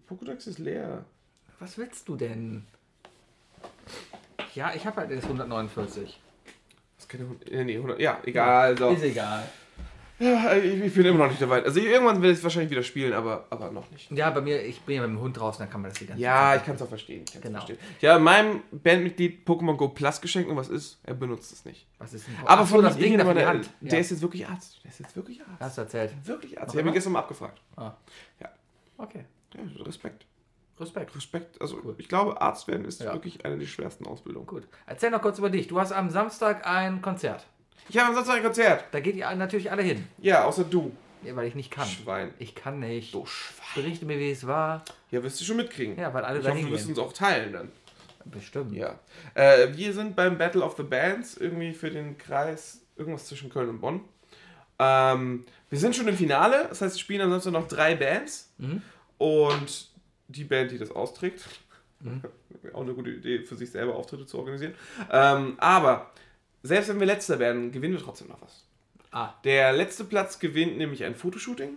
Pokédex 0.09 0.47
ist 0.47 0.59
leer. 0.59 1.03
Was 1.59 1.77
willst 1.77 2.07
du 2.07 2.15
denn? 2.15 2.65
Ja, 4.55 4.73
ich 4.75 4.85
habe 4.85 4.97
halt 5.01 5.11
jetzt 5.11 5.23
149. 5.25 6.19
Das 6.97 7.05
ist 7.05 7.09
keine 7.09 7.23
100, 7.23 7.49
äh, 7.49 7.63
nee, 7.63 7.75
100, 7.77 7.99
ja, 7.99 8.19
egal. 8.25 8.77
So. 8.77 8.89
Ist 8.89 9.03
egal. 9.03 9.43
Ja, 10.21 10.53
ich, 10.53 10.81
ich 10.83 10.93
bin 10.93 11.05
immer 11.05 11.17
noch 11.25 11.29
nicht 11.29 11.41
dabei. 11.41 11.63
Also 11.63 11.79
irgendwann 11.79 12.17
werde 12.21 12.31
ich 12.33 12.37
es 12.37 12.43
wahrscheinlich 12.43 12.69
wieder 12.69 12.83
spielen, 12.83 13.13
aber, 13.13 13.45
aber 13.49 13.71
noch 13.71 13.89
nicht. 13.91 14.11
Ja, 14.11 14.29
bei 14.29 14.41
mir, 14.41 14.61
ich 14.63 14.79
bin 14.81 14.95
ja 14.97 15.01
mit 15.01 15.09
dem 15.09 15.19
Hund 15.19 15.37
draußen, 15.37 15.59
dann 15.63 15.69
kann 15.71 15.81
man 15.81 15.89
das 15.89 15.99
die 15.99 16.05
ganze 16.05 16.21
Ja, 16.21 16.51
ich 16.53 16.59
Zeit. 16.59 16.65
kann 16.67 16.75
es 16.75 16.81
auch 16.83 16.89
verstehen. 16.89 17.25
Ich 17.33 17.41
Genau. 17.41 17.57
verstehen. 17.59 17.79
Ja, 18.01 18.19
meinem 18.19 18.61
Bandmitglied 18.71 19.47
Pokémon 19.47 19.75
Go 19.77 19.87
Plus 19.89 20.21
geschenkt 20.21 20.49
und 20.49 20.55
was 20.57 20.69
ist? 20.69 20.99
Er 21.03 21.15
benutzt 21.15 21.51
es 21.51 21.65
nicht. 21.65 21.87
Was 21.97 22.13
ist 22.13 22.27
denn 22.27 22.35
Aber 22.45 22.61
Ach 22.61 22.67
so, 22.67 22.75
von 22.75 22.83
das 22.83 22.97
Ding 22.97 23.17
da 23.17 23.33
der, 23.33 23.47
Hand. 23.47 23.69
der 23.81 23.93
Ja. 23.93 23.99
ist 23.99 24.11
jetzt 24.11 24.21
wirklich 24.21 24.47
Arzt. 24.47 24.79
Der 24.83 24.91
ist 24.91 24.99
jetzt 24.99 25.15
wirklich 25.15 25.41
Arzt. 25.41 25.59
Hast 25.59 25.77
du 25.77 25.81
erzählt. 25.81 26.13
Wirklich 26.25 26.59
Arzt. 26.59 26.67
Noch 26.69 26.73
Ich 26.75 26.79
habe 26.79 26.89
ihn 26.89 26.93
gestern 26.93 27.13
mal 27.13 27.19
abgefragt. 27.19 27.59
Ah. 27.75 27.93
Ja. 28.39 28.49
Okay. 28.97 29.25
Ja, 29.55 29.83
Respekt. 29.83 30.25
Respekt. 30.79 31.15
Respekt. 31.15 31.61
Also 31.61 31.79
Cool. 31.83 31.95
ich 31.97 32.07
glaube, 32.07 32.39
Arzt 32.41 32.67
werden 32.67 32.85
ist 32.85 33.01
Ja. 33.01 33.13
wirklich 33.13 33.43
eine 33.45 33.57
der 33.57 33.65
schwersten 33.67 34.05
Ausbildungen. 34.05 34.45
Gut. 34.47 34.67
Erzähl 34.85 35.09
noch 35.11 35.21
kurz 35.21 35.37
über 35.39 35.49
dich. 35.49 35.67
Du 35.67 35.79
hast 35.79 35.91
am 35.91 36.09
Samstag 36.09 36.65
ein 36.67 37.01
Konzert. 37.01 37.45
Ich 37.89 37.97
habe 37.97 38.09
am 38.09 38.15
Samstag 38.15 38.37
ein 38.37 38.43
Konzert. 38.43 38.85
Da 38.91 38.99
geht 38.99 39.15
ihr 39.15 39.33
natürlich 39.35 39.71
alle 39.71 39.83
hin. 39.83 40.07
Ja, 40.19 40.45
außer 40.45 40.63
du. 40.63 40.95
Ja, 41.23 41.35
weil 41.35 41.47
ich 41.47 41.55
nicht 41.55 41.71
kann. 41.71 41.87
Schwein. 41.87 42.33
Ich 42.39 42.55
kann 42.55 42.79
nicht. 42.79 43.13
Du 43.13 43.25
Schwein. 43.25 43.83
Berichte 43.83 44.05
mir, 44.05 44.17
wie 44.17 44.31
es 44.31 44.47
war. 44.47 44.83
Ja, 45.11 45.21
wirst 45.23 45.39
du 45.39 45.45
schon 45.45 45.57
mitkriegen. 45.57 45.97
Ja, 45.97 46.13
weil 46.13 46.23
alle 46.23 46.39
ich 46.39 46.47
hoffe, 46.47 46.57
wir 46.57 46.67
müssen 46.67 46.89
uns 46.89 46.99
auch 46.99 47.13
teilen 47.13 47.53
dann. 47.53 47.71
Bestimmt. 48.25 48.73
Ja. 48.73 48.99
Äh, 49.33 49.75
wir 49.75 49.93
sind 49.93 50.15
beim 50.15 50.37
Battle 50.37 50.63
of 50.63 50.75
the 50.77 50.83
Bands, 50.83 51.37
irgendwie 51.37 51.73
für 51.73 51.89
den 51.89 52.17
Kreis, 52.17 52.81
irgendwas 52.95 53.25
zwischen 53.25 53.49
Köln 53.49 53.69
und 53.69 53.81
Bonn. 53.81 54.01
Ähm, 54.79 55.45
wir 55.69 55.79
sind 55.79 55.95
schon 55.95 56.07
im 56.07 56.17
Finale, 56.17 56.67
das 56.69 56.81
heißt, 56.81 56.95
es 56.95 56.99
spielen 56.99 57.21
ansonsten 57.21 57.51
noch 57.51 57.67
drei 57.67 57.95
Bands. 57.95 58.51
Mhm. 58.57 58.81
Und 59.17 59.89
die 60.27 60.43
Band, 60.43 60.71
die 60.71 60.77
das 60.77 60.91
austrägt, 60.91 61.47
Auch 62.73 62.81
eine 62.81 62.93
gute 62.93 63.11
Idee, 63.11 63.39
für 63.39 63.55
sich 63.55 63.71
selber 63.71 63.95
Auftritte 63.95 64.25
zu 64.25 64.37
organisieren. 64.39 64.73
Ähm, 65.11 65.55
aber 65.57 66.11
selbst 66.63 66.89
wenn 66.89 66.99
wir 66.99 67.07
letzter 67.07 67.39
werden, 67.39 67.71
gewinnen 67.71 67.93
wir 67.95 68.01
trotzdem 68.03 68.27
noch 68.27 68.41
was. 68.41 68.65
Ah, 69.11 69.33
Der 69.43 69.73
letzte 69.73 70.03
Platz 70.05 70.39
gewinnt 70.39 70.77
nämlich 70.77 71.03
ein 71.03 71.15
Fotoshooting. 71.15 71.71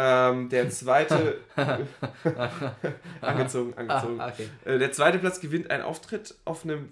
Ähm, 0.00 0.48
der 0.48 0.70
zweite. 0.70 1.38
angezogen, 3.20 3.74
angezogen. 3.74 4.20
Ah, 4.20 4.28
okay. 4.28 4.48
Äh, 4.64 4.78
Der 4.78 4.92
zweite 4.92 5.18
Platz 5.18 5.40
gewinnt 5.40 5.70
einen 5.70 5.82
Auftritt 5.82 6.34
auf 6.44 6.64
einem 6.64 6.88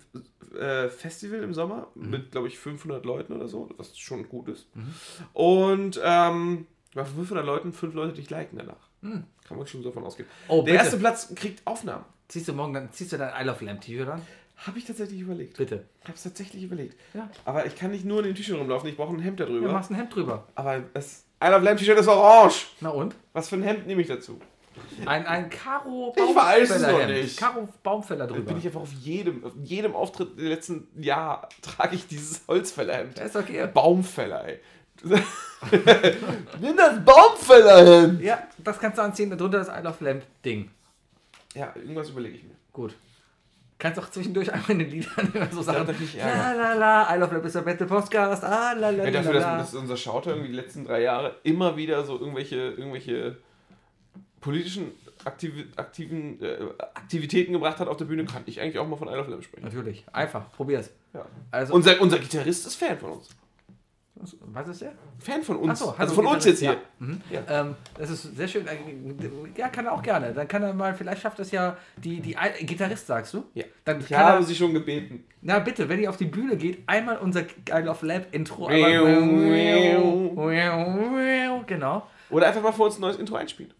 äh, 0.59 0.89
Festival 0.89 1.41
im 1.43 1.55
Sommer 1.55 1.89
mit, 1.95 2.33
glaube 2.33 2.49
ich, 2.49 2.59
500 2.59 3.05
Leuten 3.05 3.33
oder 3.33 3.49
so, 3.49 3.69
was 3.77 3.97
schon 3.99 4.29
gut 4.29 4.49
ist. 4.49 4.67
Und 5.33 6.01
ähm, 6.03 6.67
bei 6.95 7.05
500 7.05 7.45
Leuten, 7.45 7.73
fünf 7.73 7.95
Leute 7.95 8.15
dich 8.15 8.31
liken 8.31 8.59
danach. 8.59 8.89
Kann 9.03 9.57
man 9.57 9.67
schon 9.67 9.83
so 9.83 9.91
davon 9.91 10.05
ausgehen. 10.05 10.29
Oh, 10.49 10.63
Der 10.63 10.73
bitte. 10.73 10.77
erste 10.85 10.97
Platz 10.99 11.33
kriegt 11.35 11.65
Aufnahmen. 11.67 12.05
ziehst 12.29 12.49
du 12.49 12.53
morgen 12.55 12.73
dann, 12.75 12.91
ziehst 12.93 13.13
du 13.13 13.19
dein 13.19 13.41
I 13.41 13.47
Love 13.47 13.65
Lamp 13.65 13.83
T-Shirt 13.83 14.09
an? 14.09 14.23
Habe 14.57 14.79
ich 14.79 14.85
tatsächlich 14.87 15.21
überlegt. 15.21 15.57
Bitte. 15.59 15.85
Ich 16.03 16.05
habe 16.09 16.17
es 16.17 16.23
tatsächlich 16.23 16.63
überlegt. 16.63 16.97
Ja. 17.15 17.29
Aber 17.45 17.67
ich 17.67 17.77
kann 17.77 17.91
nicht 17.91 18.05
nur 18.05 18.21
in 18.21 18.25
den 18.27 18.35
T-Shirt 18.35 18.59
rumlaufen, 18.59 18.89
ich 18.89 18.97
brauche 18.97 19.15
ein 19.15 19.21
Hemd 19.21 19.39
darüber. 19.41 19.67
Du 19.67 19.73
machst 19.73 19.91
ein 19.91 19.97
Hemd 19.97 20.15
drüber. 20.15 20.47
Aber 20.55 20.81
das 20.95 21.25
I 21.45 21.49
Love 21.49 21.65
Lamp 21.65 21.79
T-Shirt 21.79 21.99
ist 21.99 22.09
orange. 22.09 22.67
Na 22.81 22.89
und? 22.91 23.15
Was 23.35 23.49
für 23.51 23.57
ein 23.57 23.63
Hemd 23.63 23.87
nehme 23.87 24.01
ich 24.03 24.09
dazu? 24.09 24.41
Ein, 25.07 25.27
ein 25.27 25.49
Karo 25.51 26.15
Ich 26.17 26.23
weiß 26.23 26.71
es 26.71 26.83
noch 26.83 27.07
nicht. 27.07 27.39
Karo 27.39 27.69
Baumfäller 27.83 28.27
Da 28.27 28.35
drüber. 28.35 28.47
bin 28.49 28.59
ich 28.59 28.67
einfach 28.67 28.81
auf 28.83 28.93
jedem, 28.93 29.45
auf 29.45 29.53
jedem 29.63 29.95
Auftritt 29.95 30.39
im 30.39 30.47
letzten 30.47 30.89
Jahr 31.03 31.49
trage 31.63 31.95
ich 31.97 32.07
dieses 32.07 32.43
Holzfällerhemd. 32.49 33.19
Das 33.19 33.27
ist 33.27 33.37
okay. 33.37 33.67
Baumfäller, 33.73 34.47
ey. 34.47 34.61
Nimm 36.61 36.77
das 36.77 37.05
Baumfällerhemd! 37.05 38.21
Ja, 38.23 38.43
das 38.59 38.79
kannst 38.79 38.99
du 38.99 39.03
anziehen, 39.03 39.31
darunter 39.31 39.59
das 39.59 39.69
I 39.69 39.83
Love 39.83 40.05
Lamp 40.05 40.23
Ding. 40.45 40.71
Ja, 41.55 41.73
irgendwas 41.75 42.11
überlege 42.11 42.37
ich 42.37 42.45
mir. 42.45 42.55
Gut. 42.73 42.95
Kannst 43.79 43.99
auch 43.99 44.09
zwischendurch 44.11 44.51
einmal 44.53 44.71
in 44.71 44.79
den 44.79 44.91
Liedern 44.91 45.31
immer 45.35 45.49
so 45.53 45.61
sagen. 45.61 45.87
La 46.17 46.53
la 46.53 46.73
la, 46.75 47.15
I 47.15 47.19
Love 47.19 47.35
Lamp 47.35 47.45
ist 47.45 47.55
der 47.57 47.61
beste 47.61 47.85
Podcast. 47.85 48.43
Ah 48.43 48.73
la 48.73 48.89
la 48.91 49.05
Ja, 49.05 49.11
dafür, 49.11 49.35
dass, 49.35 49.73
dass 49.73 49.75
unser 49.75 49.97
Schauter 49.99 50.31
irgendwie 50.31 50.49
die 50.49 50.57
letzten 50.57 50.85
drei 50.85 51.03
Jahre 51.03 51.37
immer 51.43 51.77
wieder 51.77 52.05
so 52.05 52.19
irgendwelche, 52.19 52.57
irgendwelche 52.57 53.37
politischen 54.41 54.93
Aktivi 55.25 55.67
aktiven, 55.77 56.43
äh, 56.43 56.59
Aktivitäten 56.95 57.53
gebracht 57.53 57.79
hat 57.79 57.89
auf 57.89 57.97
der 57.97 58.05
Bühne, 58.07 58.25
kann 58.25 58.43
ich 58.47 58.61
eigentlich 58.61 58.79
auch 58.79 58.89
mal 58.89 58.97
von 58.97 59.09
I 59.09 59.15
Love 59.15 59.31
Lamb 59.31 59.45
sprechen. 59.45 59.65
Natürlich, 59.65 60.05
einfach, 60.13 60.51
probier's. 60.53 60.91
Ja. 61.13 61.27
Also, 61.51 61.75
Unser, 61.75 62.01
unser 62.01 62.19
Gitarrist 62.19 62.67
ist 62.67 62.77
Fan 62.77 62.99
von 62.99 63.13
uns. 63.13 63.29
Was 64.47 64.69
ist 64.69 64.81
der? 64.81 64.93
Fan 65.19 65.43
von 65.43 65.57
uns. 65.57 65.79
So, 65.79 65.91
also 65.97 66.15
von 66.15 66.27
uns 66.27 66.45
jetzt 66.47 66.61
hier. 66.61 66.77
ja. 67.31 67.43
Ja. 67.47 67.61
Ähm, 67.61 67.75
das 67.99 68.11
ist 68.11 68.23
sehr 68.37 68.49
schön. 68.49 68.65
Ja, 69.57 69.69
kann 69.69 69.85
er 69.87 69.93
auch 69.93 70.03
gerne. 70.03 70.33
Dann 70.33 70.49
kann 70.49 70.63
er 70.63 70.73
mal, 70.73 70.95
vielleicht 70.95 71.21
schafft 71.23 71.39
es 71.39 71.51
ja 71.51 71.77
die, 71.99 72.21
die 72.21 72.35
Gitarrist, 72.65 73.07
sagst 73.07 73.35
du? 73.35 73.45
Ja. 73.55 73.65
Dann 73.85 74.01
Ich 74.01 74.09
kann 74.09 74.19
habe 74.25 74.39
er, 74.39 74.43
sie 74.43 74.55
schon 74.55 74.73
gebeten. 74.73 75.25
na 75.43 75.59
bitte, 75.59 75.89
wenn 75.89 76.01
ihr 76.01 76.09
auf 76.09 76.17
die 76.17 76.25
Bühne 76.25 76.57
geht, 76.57 76.83
einmal 76.89 77.19
unser 77.19 77.43
I 77.43 77.83
Love 77.85 78.07
Lab 78.07 78.35
Intro. 78.35 78.69
Genau. 81.67 82.07
Oder 82.31 82.49
einfach 82.49 82.63
mal 82.63 82.73
für 82.73 82.83
uns 82.83 82.97
ein 82.99 83.01
neues 83.03 83.17
Intro 83.19 83.37
einspielen. 83.37 83.73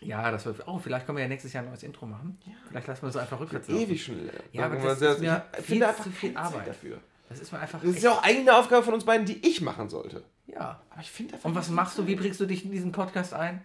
Ja, 0.00 0.30
das 0.30 0.44
wird. 0.44 0.66
Oh, 0.66 0.78
vielleicht 0.78 1.06
können 1.06 1.16
wir 1.16 1.22
ja 1.22 1.28
nächstes 1.28 1.52
Jahr 1.54 1.62
ein 1.62 1.70
neues 1.70 1.82
Intro 1.82 2.04
machen. 2.04 2.38
Vielleicht 2.68 2.86
lassen 2.88 3.02
wir 3.02 3.08
es 3.08 3.16
einfach 3.16 3.40
rückwärts. 3.40 3.68
Ewig 3.68 4.04
schon. 4.04 4.18
Ja, 4.52 4.66
aber 4.66 4.76
das 4.76 5.00
ist 5.00 5.20
mir 5.20 5.42
viel 5.62 5.82
zu 6.02 6.10
viel 6.10 6.36
Arbeit. 6.36 6.68
dafür. 6.68 6.98
Das 7.28 7.40
ist 7.40 7.52
mir 7.52 7.58
einfach. 7.58 7.80
Das 7.80 7.90
ist 7.90 8.02
ja 8.02 8.12
auch 8.12 8.22
eigentlich 8.22 8.48
eine 8.48 8.56
Aufgabe 8.56 8.82
von 8.84 8.94
uns 8.94 9.04
beiden, 9.04 9.26
die 9.26 9.46
ich 9.46 9.60
machen 9.60 9.88
sollte. 9.88 10.22
ja. 10.46 10.80
Aber 10.90 11.00
ich 11.00 11.10
finde 11.10 11.34
einfach 11.34 11.48
Und 11.48 11.54
was 11.56 11.68
machst 11.70 11.98
du? 11.98 12.06
Wie 12.06 12.14
bringst 12.14 12.38
du 12.40 12.46
dich 12.46 12.64
in 12.64 12.70
diesen 12.70 12.92
Podcast 12.92 13.34
ein? 13.34 13.64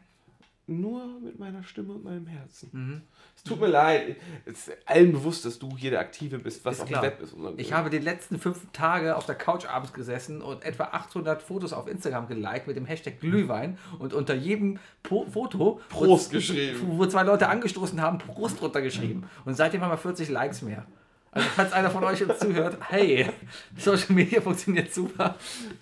Nur 0.66 1.20
mit 1.20 1.40
meiner 1.40 1.64
Stimme 1.64 1.94
und 1.94 2.04
meinem 2.04 2.28
Herzen. 2.28 2.70
Mhm. 2.72 3.02
Es 3.36 3.44
tut 3.44 3.60
mir 3.60 3.68
leid. 3.68 4.18
Es 4.46 4.68
ist 4.68 4.78
allen 4.86 5.12
bewusst, 5.14 5.44
dass 5.44 5.58
du 5.58 5.76
hier 5.76 5.90
der 5.90 6.00
Aktive 6.00 6.38
bist, 6.38 6.64
was 6.64 6.76
Ist 6.76 6.82
auf 6.84 6.88
klar. 6.90 7.02
dem 7.02 7.08
Web 7.08 7.22
ist. 7.22 7.34
Ich 7.58 7.74
habe 7.74 7.90
die 7.90 7.98
letzten 7.98 8.38
fünf 8.38 8.68
Tage 8.72 9.16
auf 9.16 9.26
der 9.26 9.34
Couch 9.34 9.66
abends 9.66 9.94
gesessen 9.94 10.44
und 10.44 10.64
etwa 10.64 10.84
800 10.86 11.42
Fotos 11.42 11.74
auf 11.74 11.88
Instagram 11.88 12.28
geliked 12.28 12.68
mit 12.68 12.76
dem 12.76 12.86
Hashtag 12.86 13.20
Glühwein 13.20 13.80
und 13.98 14.14
unter 14.14 14.36
jedem 14.36 14.78
po 15.02 15.26
Foto 15.26 15.82
Prost 15.90 16.30
wo, 16.30 16.34
geschrieben. 16.36 16.80
wo 17.00 17.06
zwei 17.08 17.24
Leute 17.24 17.48
angestoßen 17.50 18.00
haben, 18.00 18.20
Prost 18.20 18.62
drunter 18.62 18.82
geschrieben. 18.84 19.28
Und 19.46 19.56
seitdem 19.56 19.82
haben 19.82 19.90
wir 19.92 19.98
40 19.98 20.30
Likes 20.30 20.62
mehr. 20.62 20.86
Also 21.32 21.48
falls 21.56 21.74
einer 21.74 21.92
von 21.92 22.04
euch 22.04 22.20
jetzt 22.20 22.42
zuhört, 22.42 22.78
hey, 22.90 23.30
Social 23.78 24.14
Media 24.14 24.42
funktioniert 24.42 24.94
super. 24.94 25.36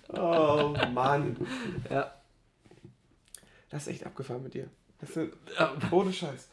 Oh 0.08 0.74
Mann. 0.92 1.36
Ja. 1.90 2.12
Das 3.70 3.82
ist 3.82 3.88
echt 3.88 4.06
abgefahren 4.06 4.42
mit 4.42 4.54
dir. 4.54 4.68
Das 5.00 5.16
ist, 5.16 5.32
ohne 5.90 6.12
Scheiß. 6.12 6.48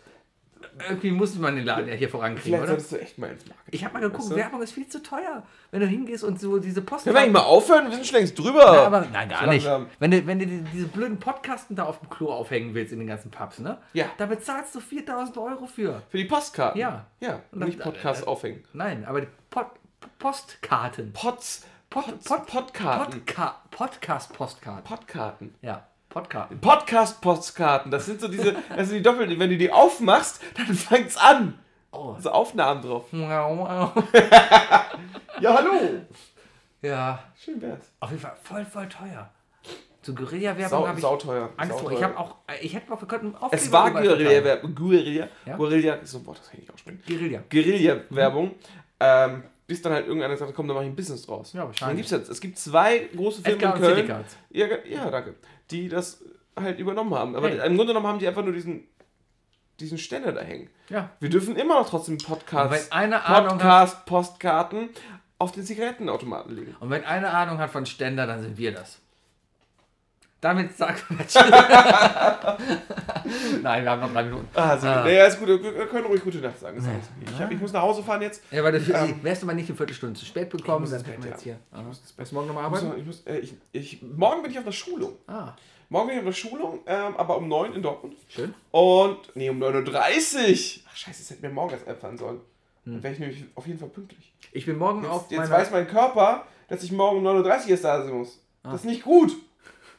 Irgendwie 0.89 1.11
muss 1.11 1.35
man 1.35 1.55
den 1.55 1.65
Laden 1.65 1.87
ja 1.87 1.93
hier 1.95 2.09
vorankriegen, 2.09 2.43
Vielleicht 2.59 2.63
oder? 2.63 2.67
solltest 2.71 2.91
du 2.91 2.99
echt 3.01 3.17
mal 3.17 3.31
ins 3.31 3.45
Marketing. 3.45 3.69
Ich 3.71 3.83
habe 3.85 3.93
mal 3.93 3.99
geguckt, 4.01 4.19
Weißt 4.23 4.31
du? 4.31 4.35
Werbung 4.35 4.61
ist 4.61 4.71
viel 4.73 4.87
zu 4.87 5.01
teuer. 5.03 5.43
Wenn 5.71 5.79
du 5.81 5.87
hingehst 5.87 6.23
und 6.23 6.39
so 6.39 6.59
diese 6.59 6.81
Post... 6.81 7.03
Können 7.03 7.15
wir 7.15 7.21
eigentlich 7.21 7.33
mal 7.33 7.39
aufhören? 7.41 7.85
Wir 7.87 7.93
sind 7.95 8.05
schon 8.07 8.17
längst 8.17 8.37
drüber. 8.39 8.59
Ja, 8.75 8.85
aber 8.85 9.01
nein, 9.11 9.29
gar 9.29 9.45
So 9.45 9.49
nicht. 9.51 9.69
Wenn 9.99 10.11
du, 10.11 10.27
wenn 10.27 10.39
du 10.39 10.47
die- 10.47 10.61
diese 10.73 10.87
blöden 10.87 11.19
Podcasten 11.19 11.75
da 11.75 11.83
auf 11.85 11.99
dem 11.99 12.09
Klo 12.09 12.31
aufhängen 12.31 12.73
willst 12.73 12.93
in 12.93 12.99
den 12.99 13.07
ganzen 13.07 13.31
Pubs, 13.31 13.59
ne? 13.59 13.77
Ja. 13.93 14.05
Da 14.17 14.25
bezahlst 14.25 14.73
du 14.75 14.79
4000 14.79 15.37
Euro 15.37 15.65
für. 15.67 16.01
Für 16.09 16.17
die 16.17 16.25
Postkarten. 16.25 16.79
Ja. 16.79 17.05
Ja, 17.19 17.41
Und 17.51 17.59
nicht 17.65 17.79
Podcast 17.79 18.23
äh, 18.23 18.27
aufhängen. 18.27 18.63
Nein, 18.73 19.05
aber 19.05 19.21
die 19.21 19.27
Pod, 19.49 19.67
Postkarten. 20.19 21.13
Pots. 21.13 21.65
Pod, 21.89 22.05
Pots- 22.05 22.25
Pod, 22.25 22.45
Podkarten. 22.47 23.19
Podca 23.25 23.61
Podcast-Postkarten. 23.71 24.83
Podkarten. 24.83 25.55
Ja, 25.61 25.85
Podkarten. 26.15 26.61
Podcast-Postkarten. 26.61 27.91
Das 27.91 28.05
sind 28.05 28.21
so 28.21 28.29
diese, 28.29 28.53
das 28.69 28.87
sind 28.87 28.99
die 28.99 29.03
doppelten. 29.03 29.37
Wenn 29.37 29.49
du 29.49 29.57
die 29.57 29.69
aufmachst, 29.69 30.41
dann 30.55 30.73
fängt's 30.73 31.17
an. 31.17 31.59
Oh. 31.91 32.13
Also 32.15 32.31
Aufnahmen 32.31 32.81
drauf. 32.81 33.07
Ja, 33.11 33.93
Ja, 35.41 35.53
hallo. 35.53 35.71
Schön 37.35 37.61
wär's. 37.61 37.91
auf 37.99 38.11
jeden 38.11 38.21
Fall 38.21 38.37
voll, 38.41 38.63
voll 38.63 38.87
teuer. 38.87 39.29
Zu 40.03 40.15
Guerilla-Werbung 40.15 40.87
habe 40.87 40.97
ich 40.97 41.01
sauteuer. 41.01 41.49
Angst 41.57 41.73
vor. 41.73 41.81
sauteuer. 41.81 41.97
Ich 41.97 42.03
habe 42.05 42.17
auch, 42.17 42.35
ich 42.61 42.73
hätte 42.73 42.89
mal, 42.89 43.01
wir 43.01 43.07
könnten 43.09 43.35
Aufkleber 43.35 43.53
Es 43.53 43.71
war. 43.73 43.91
Guerilla-Werbung. 43.91 44.73
Guerilla. 44.73 45.27
Ja? 45.45 45.57
Guerilla. 45.57 45.93
Ist 45.95 46.11
so 46.11 46.19
ein 46.19 46.25
Wort, 46.27 46.39
das 46.39 46.45
kann 46.49 46.53
ich 46.53 46.61
nicht 46.61 46.73
aussprechen. 46.73 47.03
Guerilla. 47.05 47.43
Guerilla-Werbung. 47.49 48.51
Ähm, 49.01 49.43
bis 49.67 49.81
dann 49.81 49.91
halt 49.91 50.05
irgendeiner 50.05 50.37
sagt, 50.37 50.53
komm, 50.53 50.67
da 50.67 50.73
mach 50.75 50.81
ich 50.81 50.87
ein 50.87 50.95
Business 50.95 51.25
draus. 51.25 51.51
Ja, 51.53 51.65
wahrscheinlich. 51.65 51.79
Dann 51.79 51.95
gibt's 51.97 52.11
jetzt, 52.11 52.29
es 52.29 52.39
gibt 52.39 52.57
zwei 52.57 53.09
große 53.15 53.41
Firmen 53.41 53.59
Edgar 53.59 53.75
in 53.75 53.81
Köln. 54.07 54.25
Ja, 54.51 54.67
ja, 54.87 55.09
danke. 55.09 55.35
Die 55.71 55.89
das 55.89 56.23
halt 56.55 56.79
übernommen 56.79 57.13
haben. 57.13 57.35
Aber 57.35 57.49
Hey. 57.49 57.57
im 57.67 57.75
Grunde 57.75 57.87
genommen 57.93 58.07
haben 58.07 58.19
die 58.19 58.27
einfach 58.27 58.43
nur 58.43 58.53
diesen, 58.53 58.87
diesen 59.79 59.97
Ständer 59.97 60.31
da 60.31 60.41
hängen. 60.41 60.69
Ja. 60.89 61.09
Wir 61.19 61.29
dürfen 61.29 61.55
immer 61.55 61.79
noch 61.79 61.89
trotzdem 61.89 62.17
Podcasts, 62.17 62.89
hat- 62.91 63.47
Podcast, 63.49 64.05
Postkarten 64.05 64.89
auf 65.37 65.51
den 65.51 65.63
Zigarettenautomaten 65.63 66.55
legen. 66.55 66.75
Und 66.79 66.89
wenn 66.89 67.03
einer 67.03 67.33
Ahnung 67.33 67.57
hat 67.57 67.71
von 67.71 67.85
Ständer, 67.85 68.25
dann 68.25 68.41
sind 68.41 68.57
wir 68.57 68.71
das. 68.73 69.01
Damit 70.45 70.77
sagt 70.77 71.05
Nein, 73.63 73.83
wir 73.83 73.89
haben 73.89 74.01
noch 74.01 74.13
drei 74.13 74.25
Minuten. 74.25 74.47
Ah, 74.53 74.77
so, 74.77 74.85
Ah. 74.85 75.03
naja, 75.03 75.25
ist 75.25 75.39
gut. 75.39 75.47
Wir 75.47 75.87
können 75.87 76.05
ruhig 76.05 76.23
gute 76.23 76.37
Nacht 76.37 76.59
sagen. 76.59 76.77
Okay. 76.77 76.99
Ich, 77.33 77.41
hab, 77.41 77.51
ich 77.51 77.59
muss 77.59 77.73
nach 77.73 77.81
Hause 77.81 78.03
fahren 78.03 78.21
jetzt. 78.21 78.43
Ja, 78.51 78.63
weil 78.63 78.73
du 78.73 79.23
wärst 79.23 79.41
du 79.41 79.47
mal 79.47 79.55
nicht 79.55 79.69
eine 79.69 79.75
Viertelstunde 79.75 80.19
zu 80.19 80.23
spät 80.23 80.51
bekommen, 80.51 80.87
dann 80.87 81.03
hätten 81.03 81.23
wir 81.23 81.31
jetzt 81.31 81.41
hier. 81.41 81.53
ja. 81.53 81.59
Ah. 81.79 81.81
muss 81.81 81.99
du 82.15 82.35
morgen 82.35 82.45
nochmal 82.47 82.65
Ich 82.71 82.77
arbeiten? 82.77 82.99
ich 82.99 83.05
muss, 83.07 83.23
äh, 83.25 83.39
ich, 83.39 83.55
ich, 83.71 84.03
morgen 84.03 84.43
bin 84.43 84.51
ich 84.51 84.59
auf 84.59 84.65
einer 84.65 84.71
Schulung. 84.71 85.13
Ah, 85.25 85.53
Morgen 85.89 86.09
bin 86.09 86.15
ich 86.17 86.21
auf 86.21 86.27
einer 86.27 86.35
Schulung, 86.35 86.79
ähm, 86.85 87.17
aber 87.17 87.37
um 87.37 87.47
9 87.47 87.73
in 87.73 87.81
Dortmund. 87.81 88.15
schön. 88.29 88.53
Und, 88.69 89.35
nee, 89.35 89.49
um 89.49 89.57
9.30 89.59 90.77
Uhr. 90.77 90.83
Ach, 90.91 90.95
scheiße, 90.95 91.21
das 91.23 91.29
hätte 91.31 91.41
mir 91.47 91.51
morgen 91.53 91.71
erst 91.71 91.87
einfallen 91.87 92.19
sollen. 92.19 92.39
Hm. 92.83 92.93
Dann 92.93 93.03
wäre 93.03 93.13
ich 93.15 93.19
nämlich 93.19 93.45
auf 93.55 93.65
jeden 93.65 93.79
Fall 93.79 93.89
pünktlich. 93.89 94.31
Ich 94.51 94.67
bin 94.67 94.77
morgen 94.77 95.07
auf 95.07 95.23
Jetzt, 95.23 95.31
jetzt 95.31 95.39
meiner... 95.49 95.51
weiß 95.63 95.71
mein 95.71 95.87
Körper, 95.87 96.45
dass 96.67 96.83
ich 96.83 96.91
morgen 96.91 97.17
um 97.17 97.25
9.30 97.25 97.63
Uhr 97.63 97.69
erst 97.69 97.83
da 97.83 98.03
sein 98.03 98.13
muss. 98.13 98.39
Das 98.61 98.75
ist 98.75 98.85
nicht 98.85 99.01
gut. 99.03 99.35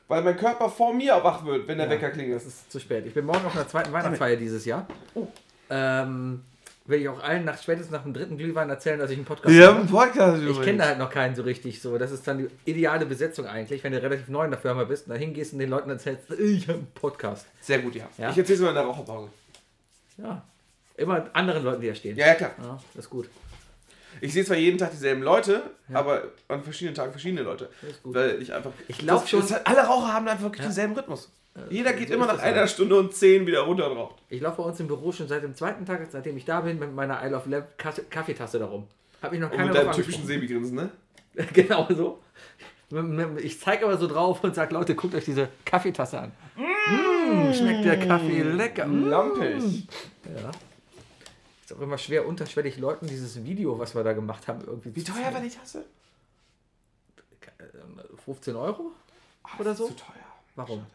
Weil 0.09 0.23
mein 0.23 0.37
Körper 0.37 0.69
vor 0.71 0.95
mir 0.95 1.19
wach 1.23 1.45
wird, 1.45 1.67
wenn 1.67 1.79
der. 1.79 1.87
Ja, 1.87 1.93
Wecker 1.93 2.11
klingelt. 2.11 2.37
Das 2.37 2.47
ist 2.47 2.71
zu 2.71 2.79
spät. 2.79 3.07
Ich 3.07 3.15
bin 3.15 3.25
morgen 3.25 3.45
auf 3.45 3.55
einer 3.55 3.69
zweiten 3.69 3.93
Weihnachtsfeier 3.93 4.37
dieses 4.37 4.65
Jahr. 4.65 4.87
Oh. 5.15 5.27
Ähm, 5.69 6.43
will 6.85 7.01
ich 7.01 7.09
auch 7.09 7.21
allen 7.21 7.45
nach, 7.45 7.61
spätestens 7.61 7.91
nach 7.91 8.03
dem 8.03 8.15
dritten 8.15 8.39
Glühwein 8.39 8.71
erzählen, 8.71 9.01
dass 9.01 9.11
ich 9.11 9.17
einen 9.17 9.27
Podcast 9.27 9.53
Wir 9.53 9.63
mache. 9.63 9.71
haben 9.71 9.81
einen 9.81 9.91
Podcast 9.91 10.43
Ich 10.43 10.63
kenne 10.63 10.79
da 10.79 10.85
halt 10.87 10.99
noch 10.99 11.11
keinen 11.11 11.35
so 11.35 11.43
richtig 11.43 11.83
so. 11.83 11.99
Das 11.99 12.13
ist 12.13 12.27
dann 12.29 12.39
die 12.39 12.49
ideale 12.71 13.07
Besetzung 13.07 13.47
eigentlich, 13.47 13.83
wenn 13.83 13.93
du 13.93 14.01
relativ 14.01 14.29
neu 14.29 14.45
in 14.45 14.51
der 14.53 14.61
Firma 14.61 14.85
bist 14.85 15.07
und 15.07 15.13
da 15.13 15.19
hingehst 15.19 15.53
und 15.53 15.59
den 15.59 15.71
Leuten 15.71 15.91
erzählst, 15.91 16.31
ich 16.31 16.69
habe 16.69 16.79
einen 16.79 16.87
Podcast. 16.95 17.47
Sehr 17.61 17.81
gut, 17.81 17.97
ja. 17.97 18.09
Ja? 18.19 18.31
Ich 18.31 18.39
erzähl's 18.39 18.61
mal 18.61 18.69
in 18.69 18.75
der 18.75 18.85
Raucherpause. 18.85 19.29
Ja. 20.19 20.45
Immer 20.97 21.27
anderen 21.33 21.65
Leuten, 21.65 21.81
die 21.81 21.89
da 21.89 21.95
stehen. 21.95 22.17
Ja, 22.17 22.29
ja, 22.29 22.35
klar. 22.35 22.53
Ja, 22.63 22.79
das 22.95 23.05
ist 23.05 23.11
gut. 23.11 23.29
Ich 24.21 24.33
sehe 24.33 24.45
zwar 24.45 24.57
jeden 24.57 24.79
Tag 24.79 24.91
dieselben 24.91 25.23
Leute, 25.23 25.63
aber 25.93 26.23
an 26.49 26.63
verschiedenen 26.63 26.95
Tagen 26.95 27.11
verschiedene 27.13 27.43
Leute. 27.43 27.69
ist 27.89 28.03
gut. 28.03 28.15
Weil 28.15 28.41
ich 28.43 28.53
einfach. 28.53 28.71
Ich 28.89 28.99
glaub 28.99 29.21
das- 29.23 29.31
schon- 29.31 29.43
hat- 29.51 29.67
alle 29.67 29.81
Raucher 29.87 30.13
haben 30.13 30.27
einfach 30.29 30.45
wirklich 30.45 30.63
denselben 30.63 30.95
Rhythmus. 30.95 31.31
Jeder 31.71 31.95
geht 31.95 32.09
so 32.09 32.15
immer 32.15 32.27
nach 32.27 32.35
das 32.35 32.43
einer 32.43 32.59
halt. 32.61 32.71
Stunde 32.71 32.97
und 32.99 33.15
zehn 33.15 33.47
wieder 33.47 33.61
runter 33.61 33.91
und 33.91 33.97
raucht. 33.97 34.17
Ich 34.29 34.43
laufe 34.43 34.59
bei 34.61 34.69
uns 34.69 34.79
im 34.79 34.89
Büro 34.89 35.11
schon 35.13 35.27
seit 35.27 35.43
dem 35.43 35.55
zweiten 35.55 35.87
Tag, 35.87 36.07
seitdem 36.11 36.37
ich 36.37 36.45
da 36.45 36.61
bin, 36.61 36.79
mit 36.79 36.95
meiner 36.95 37.25
I 37.25 37.31
Love 37.31 37.49
Lab 37.49 37.79
Kaffeetasse 38.11 38.59
darum. 38.59 38.87
Habe 39.23 39.37
ich 39.37 39.41
noch 39.41 39.51
Und 39.51 39.57
keiner 39.57 39.73
mit 39.73 39.77
deinem 39.83 39.93
typischen. 39.93 40.27
Sebi-Grinsen, 40.27 40.75
ne? 40.77 40.91
Genau 41.55 41.87
so. 41.91 42.19
Ich 43.43 43.59
zeige 43.59 43.85
aber 43.87 43.97
so 43.99 44.07
drauf 44.07 44.45
und 44.45 44.55
sage, 44.55 44.73
Leute, 44.75 44.95
guckt 44.95 45.15
euch 45.15 45.25
diese 45.25 45.49
Kaffeetasse 45.65 46.21
an. 46.21 46.33
Mm, 46.57 47.53
schmeckt 47.53 47.85
der 47.85 47.99
Kaffee 47.99 48.43
lecker. 48.43 48.87
Mm. 48.87 49.09
Lampig. 49.09 49.89
Ja. 50.25 50.51
Ist 51.67 51.77
auch 51.77 51.81
immer 51.81 51.99
schwer, 51.99 52.27
unterschwellig 52.27 52.79
Leuten 52.79 53.09
dieses 53.09 53.45
Video, 53.45 53.79
was 53.79 53.95
wir 53.95 54.05
da 54.05 54.13
gemacht 54.13 54.47
haben, 54.47 54.61
irgendwie 54.65 54.95
Wie 54.95 55.03
teuer 55.03 55.33
war 55.33 55.41
die 55.41 55.51
Tasse? 55.51 55.85
15 58.25 58.55
Euro? 58.55 58.93
Ah, 59.43 59.57
Oder 59.59 59.71
das 59.71 59.79
so? 59.79 59.89
Zu 59.89 59.95
teuer. 59.95 60.15
Warum? 60.55 60.87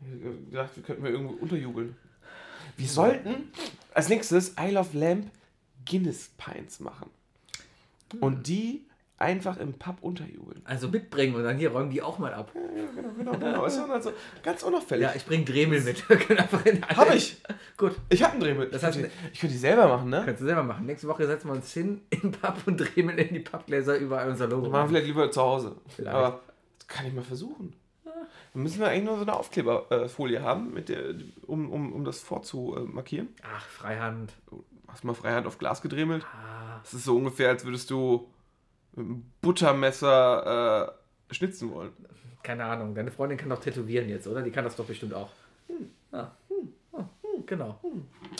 Ich 0.00 0.24
hab 0.24 0.50
gedacht, 0.50 0.76
wir 0.76 0.82
könnten 0.84 1.02
wir 1.02 1.10
irgendwo 1.10 1.34
unterjubeln. 1.34 1.96
Wir 2.76 2.88
sollten 2.88 3.52
als 3.94 4.08
nächstes 4.08 4.54
I 4.60 4.70
Love 4.70 4.96
Lamp 4.96 5.30
Guinness 5.84 6.30
Pints 6.36 6.78
machen. 6.78 7.10
Und 8.20 8.46
die 8.46 8.84
einfach 9.18 9.56
im 9.58 9.74
Pub 9.74 9.96
unterjubeln. 10.00 10.62
Also 10.64 10.88
mitbringen 10.88 11.34
und 11.34 11.42
dann 11.44 11.56
hier 11.56 11.70
räumen 11.72 11.90
die 11.90 12.02
auch 12.02 12.18
mal 12.18 12.32
ab. 12.32 12.52
Genau, 12.54 13.10
genau, 13.16 13.32
genau. 13.32 13.66
Ja 13.66 13.86
also 13.92 14.12
ganz 14.42 14.62
unauffällig. 14.62 15.02
Ja, 15.02 15.12
ich 15.14 15.26
bring 15.26 15.44
Dremel 15.44 15.80
mit. 15.82 16.08
Wir 16.08 16.16
können 16.16 16.38
einfach 16.38 16.64
in 16.64 16.82
Hab 16.84 17.12
ich. 17.12 17.36
Gut, 17.76 17.96
Ich 18.08 18.22
hab 18.22 18.32
einen 18.32 18.40
Drehmittel. 18.40 18.70
Das 18.70 18.82
heißt, 18.82 18.96
ich, 18.96 19.02
könnte, 19.02 19.16
ich 19.32 19.40
könnte 19.40 19.52
die 19.54 19.58
selber 19.60 19.88
machen, 19.88 20.08
ne? 20.10 20.22
kannst 20.24 20.40
du 20.40 20.46
selber 20.46 20.62
machen. 20.62 20.86
Nächste 20.86 21.08
Woche 21.08 21.26
setzen 21.26 21.48
wir 21.48 21.54
uns 21.54 21.72
hin 21.72 22.00
im 22.10 22.30
Pub 22.32 22.56
und 22.66 22.76
Dremel 22.76 23.18
in 23.18 23.34
die 23.34 23.40
Pappgläser 23.40 23.96
überall 23.96 24.30
unser 24.30 24.46
Logo. 24.46 24.62
Das 24.64 24.72
machen 24.72 24.84
wir 24.84 24.88
vielleicht 24.88 25.06
lieber 25.06 25.30
zu 25.30 25.40
Hause. 25.42 25.76
Vielleicht. 25.88 26.14
Aber 26.14 26.40
das 26.78 26.86
kann 26.88 27.06
ich 27.06 27.12
mal 27.12 27.22
versuchen. 27.24 27.74
Dann 28.54 28.62
müssen 28.62 28.80
wir 28.80 28.88
eigentlich 28.88 29.04
nur 29.04 29.16
so 29.16 29.22
eine 29.22 29.34
Aufkleberfolie 29.34 30.42
haben, 30.42 30.72
mit 30.72 30.88
der, 30.88 31.14
um, 31.46 31.70
um, 31.70 31.92
um 31.92 32.04
das 32.04 32.20
vorzumarkieren. 32.20 33.28
Ach, 33.42 33.66
Freihand. 33.66 34.32
Hast 34.86 35.02
du 35.02 35.08
mal 35.08 35.14
Freihand 35.14 35.46
auf 35.46 35.58
Glas 35.58 35.82
gedremelt? 35.82 36.24
Ah, 36.24 36.78
Das 36.82 36.94
ist 36.94 37.04
so 37.04 37.16
ungefähr, 37.16 37.50
als 37.50 37.64
würdest 37.64 37.90
du 37.90 38.26
Buttermesser 39.40 40.92
äh, 41.30 41.34
schnitzen 41.34 41.70
wollen. 41.72 41.92
keine 42.42 42.64
Ahnung. 42.64 42.94
Deine 42.94 43.10
Freundin 43.10 43.38
kann 43.38 43.50
doch 43.50 43.60
tätowieren 43.60 44.08
jetzt, 44.08 44.26
oder? 44.26 44.42
Die 44.42 44.50
kann 44.50 44.64
das 44.64 44.76
doch 44.76 44.86
bestimmt 44.86 45.14
auch. 45.14 45.30
Hm. 45.68 45.90
Ah. 46.12 46.28
Ah, 46.92 47.04
Genau. 47.46 47.80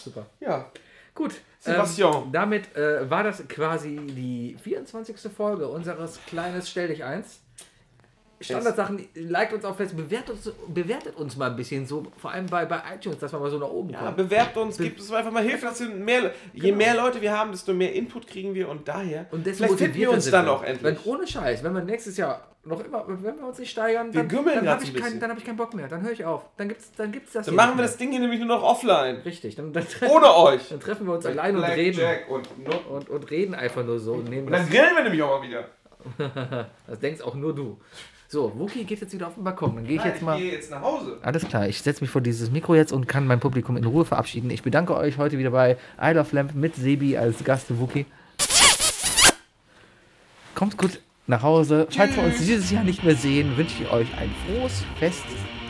Super. 0.03 0.27
Ja. 0.41 0.71
Gut. 1.15 1.35
Sebastian. 1.59 2.25
Ähm, 2.27 2.33
damit 2.33 2.77
äh, 2.77 3.11
war 3.11 3.25
das 3.25 3.47
quasi 3.49 3.97
die 3.97 4.57
24. 4.63 5.33
Folge 5.33 5.67
unseres 5.69 6.21
kleines 6.27 6.71
Stell 6.71 6.89
dich 6.89 7.03
eins. 7.05 7.41
Standardsachen, 8.41 9.09
liked 9.15 9.53
uns 9.53 9.65
auf 9.65 9.77
Facebook, 9.77 10.05
bewertet 10.09 10.31
uns, 10.31 10.53
bewertet 10.69 11.17
uns 11.17 11.37
mal 11.37 11.51
ein 11.51 11.57
bisschen 11.57 11.87
so, 11.87 12.05
vor 12.17 12.31
allem 12.31 12.47
bei, 12.47 12.65
bei 12.67 12.81
iTunes, 12.95 13.19
dass 13.19 13.33
wir 13.33 13.39
mal 13.39 13.51
so 13.51 13.59
nach 13.59 13.69
oben 13.69 13.91
Ja, 13.91 13.99
kommen. 13.99 14.17
bewerbt 14.17 14.57
uns, 14.57 14.79
gibt 14.79 15.01
uns 15.01 15.13
einfach 15.13 15.33
mal 15.33 15.43
Hilfe. 15.43 15.67
Dass 15.67 15.81
wir 15.81 15.89
mehr, 15.89 16.33
Je 16.53 16.73
mehr 16.73 16.95
Leute 16.95 17.21
wir 17.21 17.37
haben, 17.37 17.51
desto 17.51 17.75
mehr 17.75 17.93
Input 17.95 18.27
kriegen 18.27 18.55
wir 18.55 18.69
und 18.69 18.87
daher. 18.87 19.27
Und 19.31 19.47
vielleicht 19.47 19.75
finden 19.75 19.95
wir 19.95 20.11
uns 20.11 20.31
dann 20.31 20.49
auch 20.49 20.63
endlich. 20.63 20.83
Wenn 21.05 21.13
ohne 21.13 21.27
Scheiß, 21.27 21.63
wenn 21.65 21.75
wir 21.75 21.83
nächstes 21.83 22.17
Jahr 22.17 22.49
noch 22.65 22.85
immer, 22.85 23.05
wenn 23.09 23.39
wir 23.39 23.47
uns 23.47 23.59
nicht 23.59 23.71
steigern, 23.71 24.13
Wir 24.13 24.25
dann, 24.25 24.45
dann 24.45 24.69
habe 24.69 24.85
ich, 24.85 24.95
ein 24.95 25.03
kein, 25.03 25.21
dann 25.21 25.31
hab 25.31 25.39
ich 25.39 25.45
keinen 25.45 25.57
Bock 25.57 25.75
mehr. 25.75 25.89
Dann 25.89 26.03
höre 26.03 26.13
ich 26.13 26.25
auf. 26.25 26.43
Dann 26.57 26.69
gibt's, 26.69 26.93
dann 26.97 27.11
gibt's 27.13 27.33
das 27.33 27.47
Dann 27.47 27.55
machen 27.55 27.77
wir 27.77 27.83
das 27.83 27.97
Ding 27.97 28.11
hier 28.11 28.21
nämlich 28.21 28.39
nur 28.41 28.49
noch 28.49 28.63
offline. 28.63 29.17
Richtig. 29.25 29.57
Dann, 29.57 29.73
dann, 29.73 29.87
treffen, 29.89 30.15
Ohne 30.15 30.35
euch. 30.37 30.69
dann 30.69 30.81
treffen 30.81 31.07
wir 31.07 31.15
uns 31.15 31.27
allein 31.27 31.57
und 31.57 31.65
reden. 31.65 32.01
Und. 32.29 32.49
Und, 32.91 33.09
und 33.09 33.31
reden 33.31 33.55
einfach 33.55 33.85
nur 33.85 33.99
so 33.99 34.15
und 34.15 34.29
nehmen 34.29 34.47
und 34.47 34.53
das. 34.53 34.63
dann 34.63 34.71
grillen 34.71 34.95
wir 34.97 35.03
nämlich 35.03 35.23
auch 35.23 35.41
mal 35.41 35.49
wieder. 35.49 35.65
Das 36.87 37.01
denkst 37.01 37.21
auch 37.23 37.35
nur 37.35 37.55
du. 37.55 37.79
So, 38.31 38.53
Wookie 38.59 38.85
geht 38.85 39.01
jetzt 39.01 39.15
wieder 39.15 39.29
auf 39.29 39.35
den 39.37 39.45
Balkon. 39.45 39.75
Dann 39.75 39.87
gehe 39.87 39.97
ich 39.97 40.03
Nein, 40.03 40.13
jetzt 40.13 40.23
mal. 40.23 40.39
gehe 40.39 40.53
jetzt 40.53 40.71
nach 40.71 40.83
Hause. 40.83 41.17
Alles 41.23 41.49
klar, 41.49 41.67
ich 41.67 41.81
setze 41.81 42.03
mich 42.05 42.11
vor 42.11 42.21
dieses 42.21 42.51
Mikro 42.51 42.75
jetzt 42.75 42.93
und 42.93 43.09
kann 43.09 43.27
mein 43.27 43.41
Publikum 43.41 43.79
in 43.79 43.85
Ruhe 43.85 44.05
verabschieden. 44.05 44.51
Ich 44.51 44.63
bedanke 44.63 44.95
euch 44.95 45.17
heute 45.17 45.39
wieder 45.39 45.51
bei 45.51 45.79
I 45.99 46.11
Love 46.13 46.37
Lamp 46.37 46.55
mit 46.55 46.77
Sebi 46.77 47.17
als 47.17 47.43
Gast 47.43 47.67
Wookie. 47.79 48.05
Kommt 50.55 50.77
gut 50.77 51.01
nach 51.27 51.43
Hause. 51.43 51.89
Falls 51.91 52.17
wir 52.17 52.25
uns 52.25 52.37
dieses 52.37 52.71
Jahr 52.71 52.85
nicht 52.85 53.03
mehr 53.03 53.17
sehen, 53.17 53.57
wünsche 53.57 53.83
ich 53.83 53.91
euch 53.91 54.09
ein 54.19 54.31
frohes 54.47 54.85
Fest. 54.99 55.25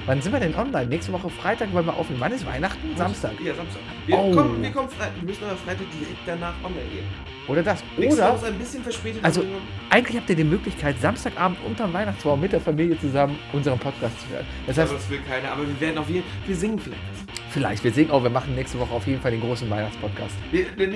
Wann 0.08 0.22
sind 0.22 0.32
wir 0.32 0.40
denn 0.40 0.54
online? 0.56 0.86
Nächste 0.86 1.12
Woche 1.12 1.28
Freitag 1.28 1.70
wollen 1.74 1.84
wir 1.84 1.92
aufnehmen. 1.94 2.18
Wann 2.22 2.32
ist 2.32 2.46
Weihnachten? 2.46 2.96
Samstag. 2.96 3.32
Ja, 3.44 3.54
Samstag. 3.54 3.82
Wir, 4.06 4.16
Oh. 4.16 4.34
kommen, 4.34 4.62
wir, 4.62 4.70
kommen 4.70 4.88
Freitag, 4.88 5.12
wir 5.20 5.28
müssen 5.28 5.44
aber 5.44 5.56
Freitag 5.56 5.84
direkt 6.00 6.16
danach 6.24 6.54
online 6.64 6.86
gehen. 6.90 7.04
Oder 7.46 7.62
das. 7.62 7.84
Oder 7.98 8.34
ist 8.34 8.44
ein 8.44 8.54
bisschen 8.54 8.82
verspätet. 8.82 9.22
Also- 9.22 9.42
eigentlich 9.90 10.16
habt 10.16 10.30
ihr 10.30 10.36
die 10.36 10.44
Möglichkeit, 10.44 10.98
Samstagabend 10.98 11.58
unterm 11.66 11.92
Weihnachtsbaum 11.92 12.40
mit 12.40 12.52
der 12.52 12.60
Familie 12.62 12.98
zusammen 12.98 13.38
unseren 13.52 13.78
Podcast 13.78 14.18
zu 14.22 14.28
hören. 14.30 14.46
Das 14.66 14.78
heißt, 14.78 14.90
aber 14.90 14.98
das 14.98 15.10
will 15.10 15.20
keiner. 15.28 15.52
Aber 15.52 15.68
wir 15.68 15.78
werden 15.78 15.98
auf 15.98 16.08
jeden 16.08 16.24
wir 16.46 16.56
singen 16.56 16.78
vielleicht. 16.78 17.02
vielleicht, 17.50 17.84
wir 17.84 17.92
singen 17.92 18.10
auch, 18.10 18.22
wir 18.22 18.30
machen 18.30 18.54
nächste 18.54 18.78
Woche 18.80 18.94
auf 18.94 19.06
jeden 19.06 19.20
Fall 19.20 19.32
den 19.32 19.42
großen 19.42 19.68
Weihnachtspodcast. 19.68 20.34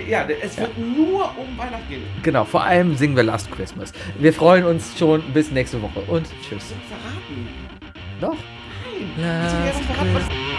Ja, 0.09 0.27
es 0.43 0.57
wird 0.57 0.79
nur 0.79 1.25
um 1.37 1.59
Weihnachten 1.59 1.87
gehen. 1.91 2.03
Genau, 2.23 2.45
vor 2.47 2.65
allem 2.65 2.97
singen 2.97 3.15
wir 3.15 3.25
Last 3.25 3.53
Christmas. 3.53 3.93
Wir 4.19 4.33
freuen 4.33 4.65
uns 4.65 4.99
schon 4.99 5.21
bis 5.35 5.51
nächste 5.51 5.83
Woche 5.83 6.01
und 6.09 6.27
tschüss. 6.49 6.73
Verraten. 6.89 7.47
Doch. 8.19 8.37
Last 9.17 9.87
Christmas. 9.87 10.52